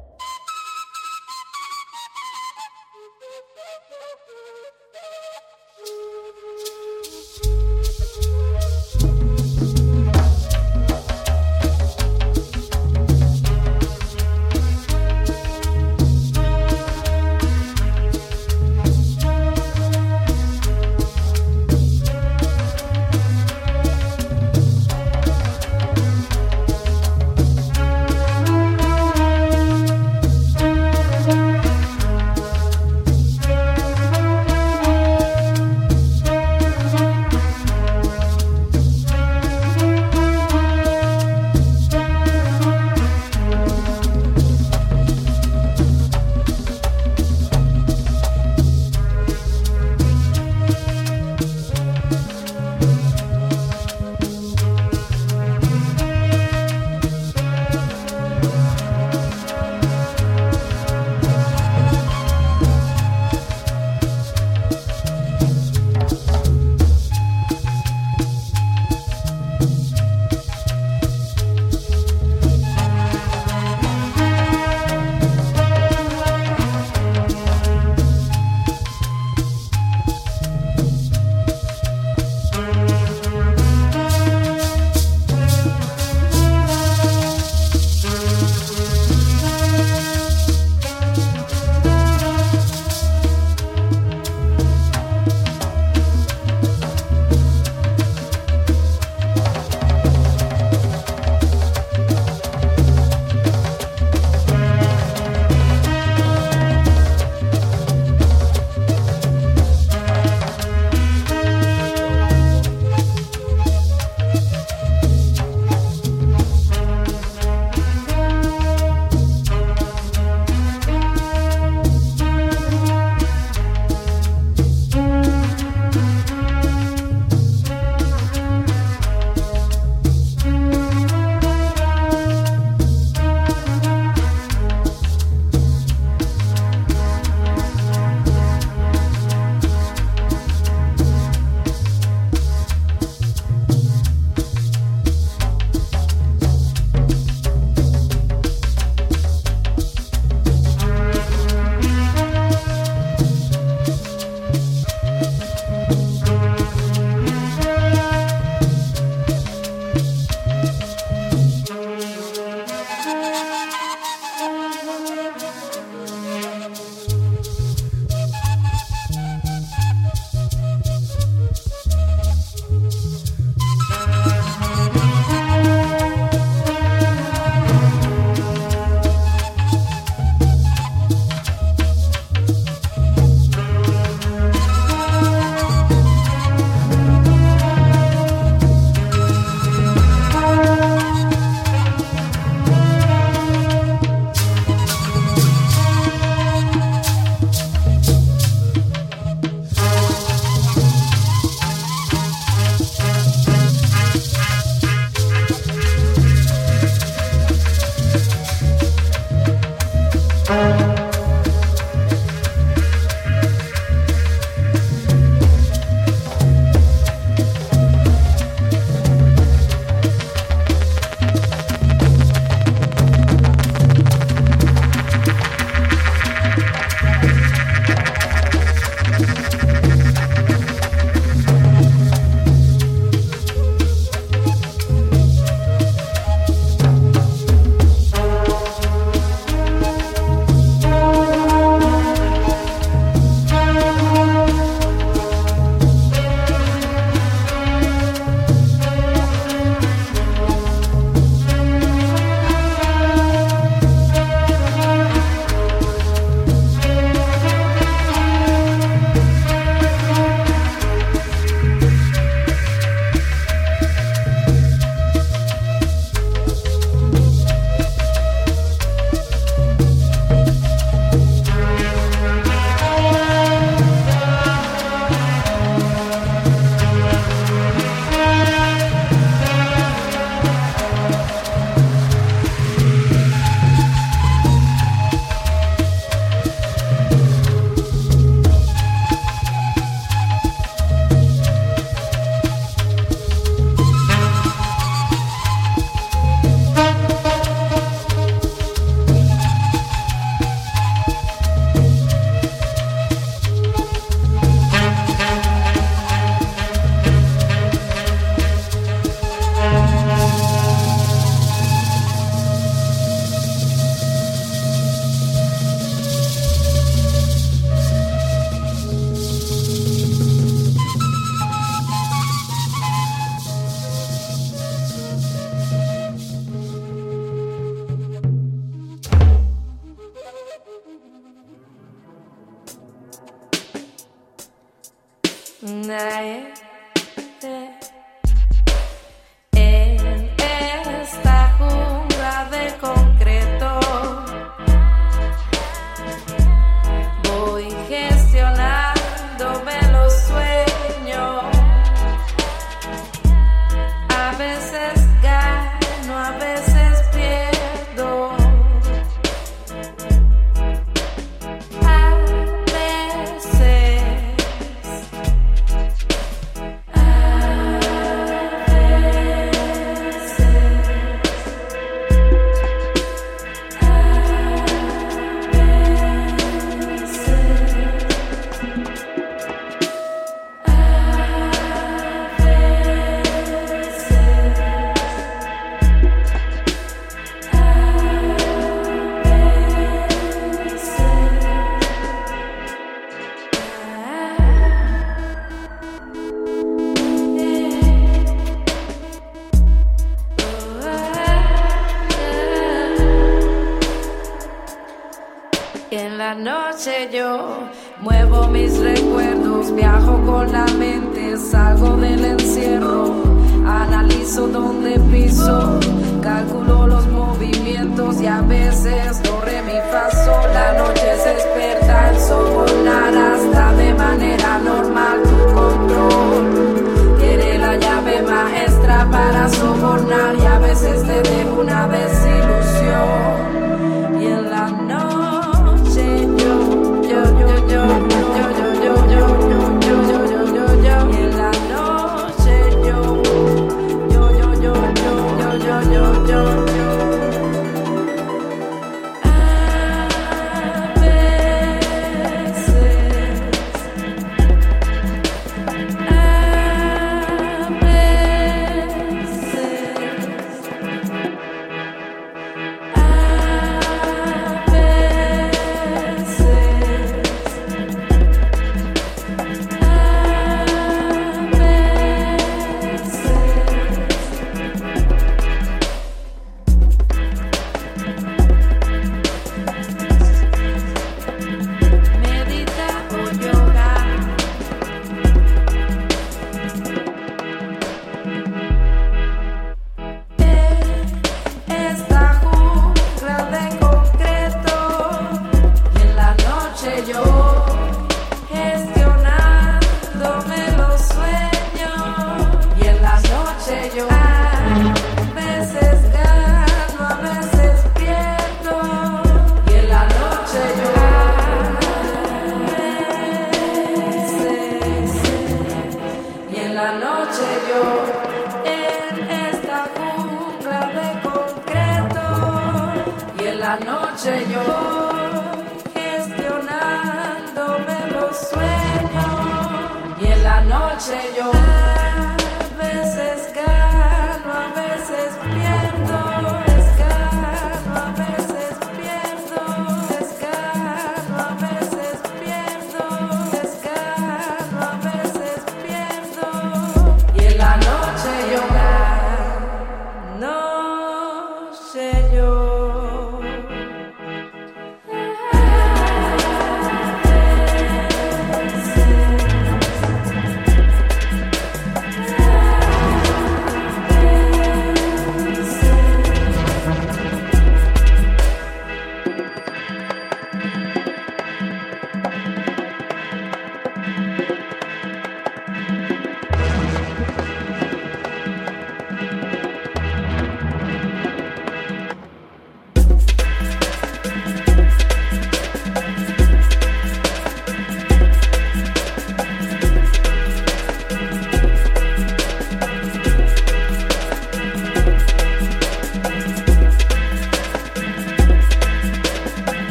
Noche 406.85 407.09
yo 407.11 407.24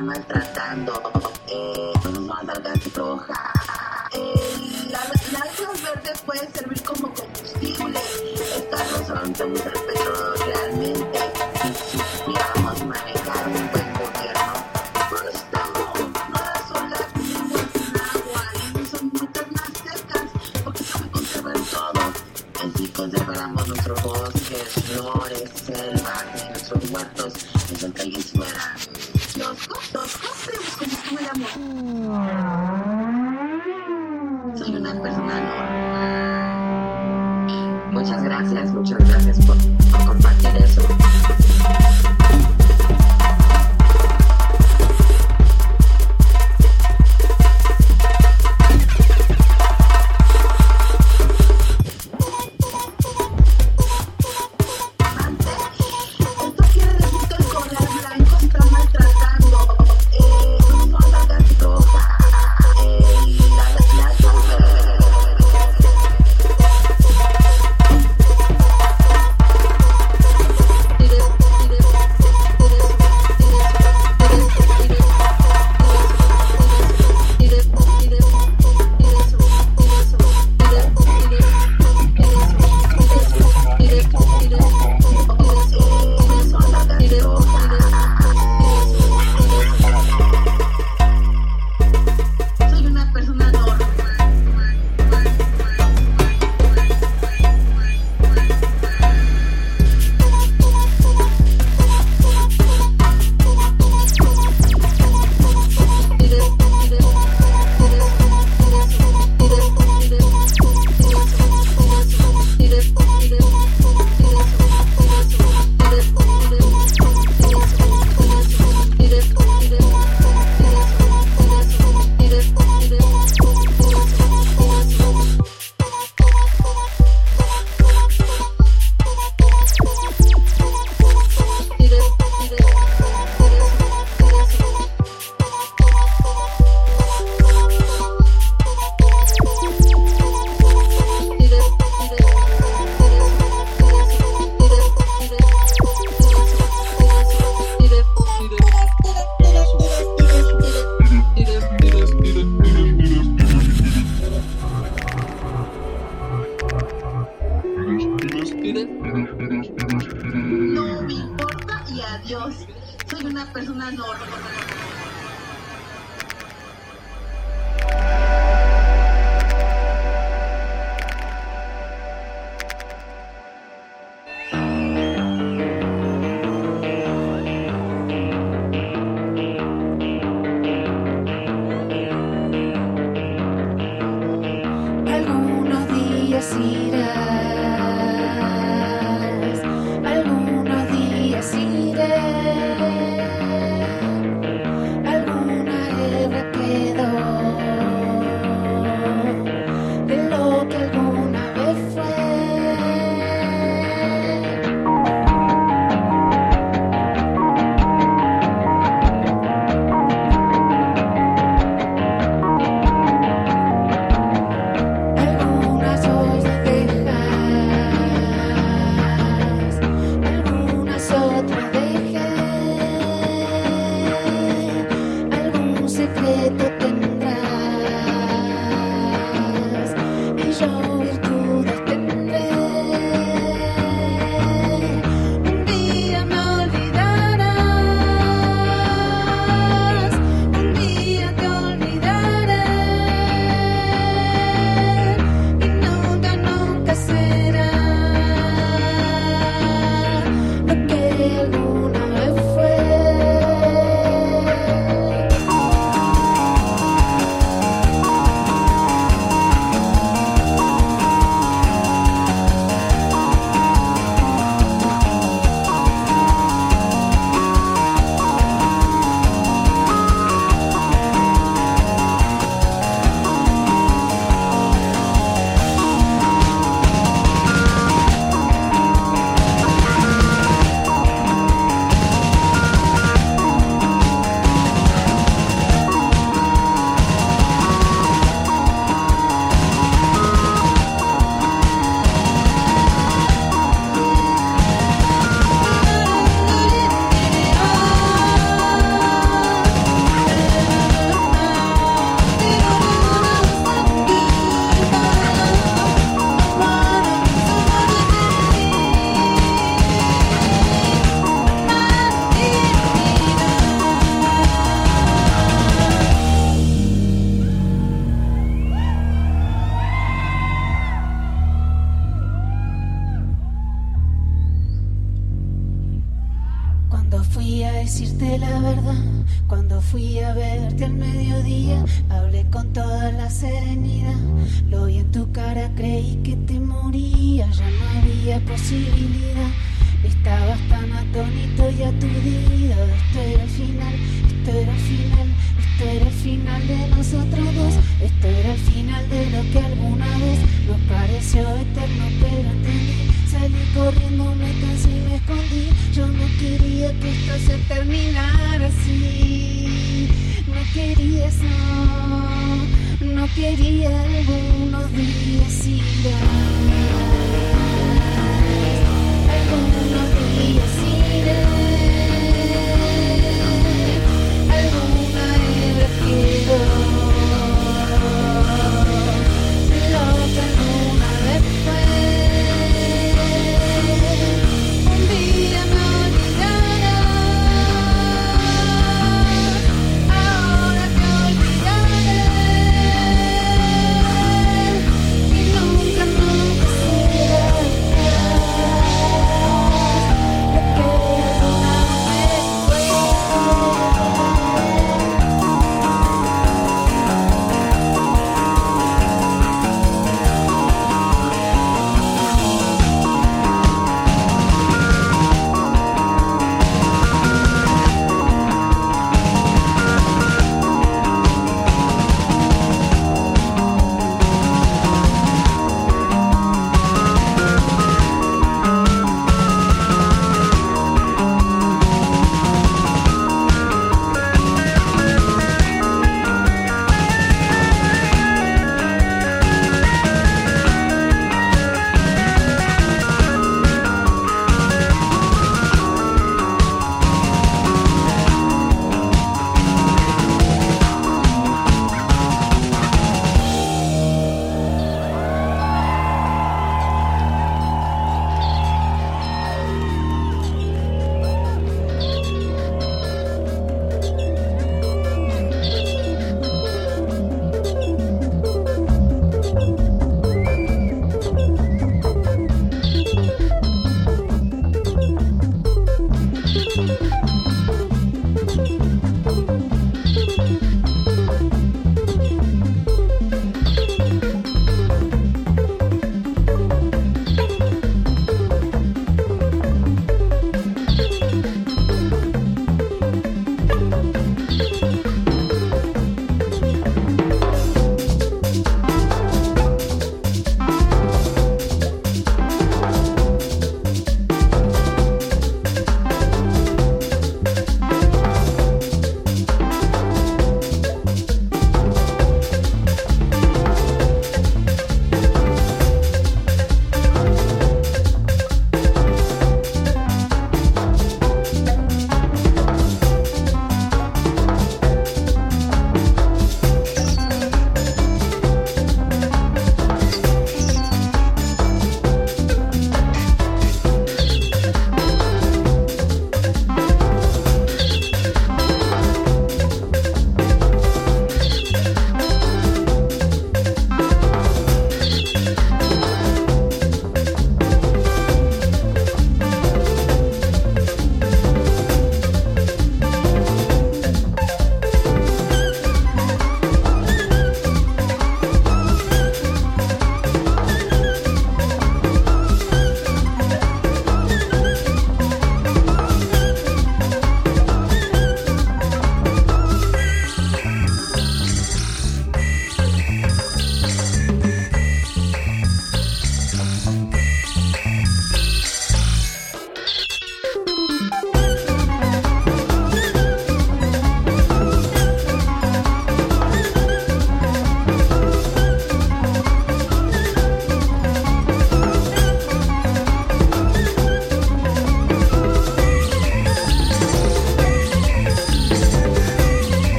blanco 0.00 0.39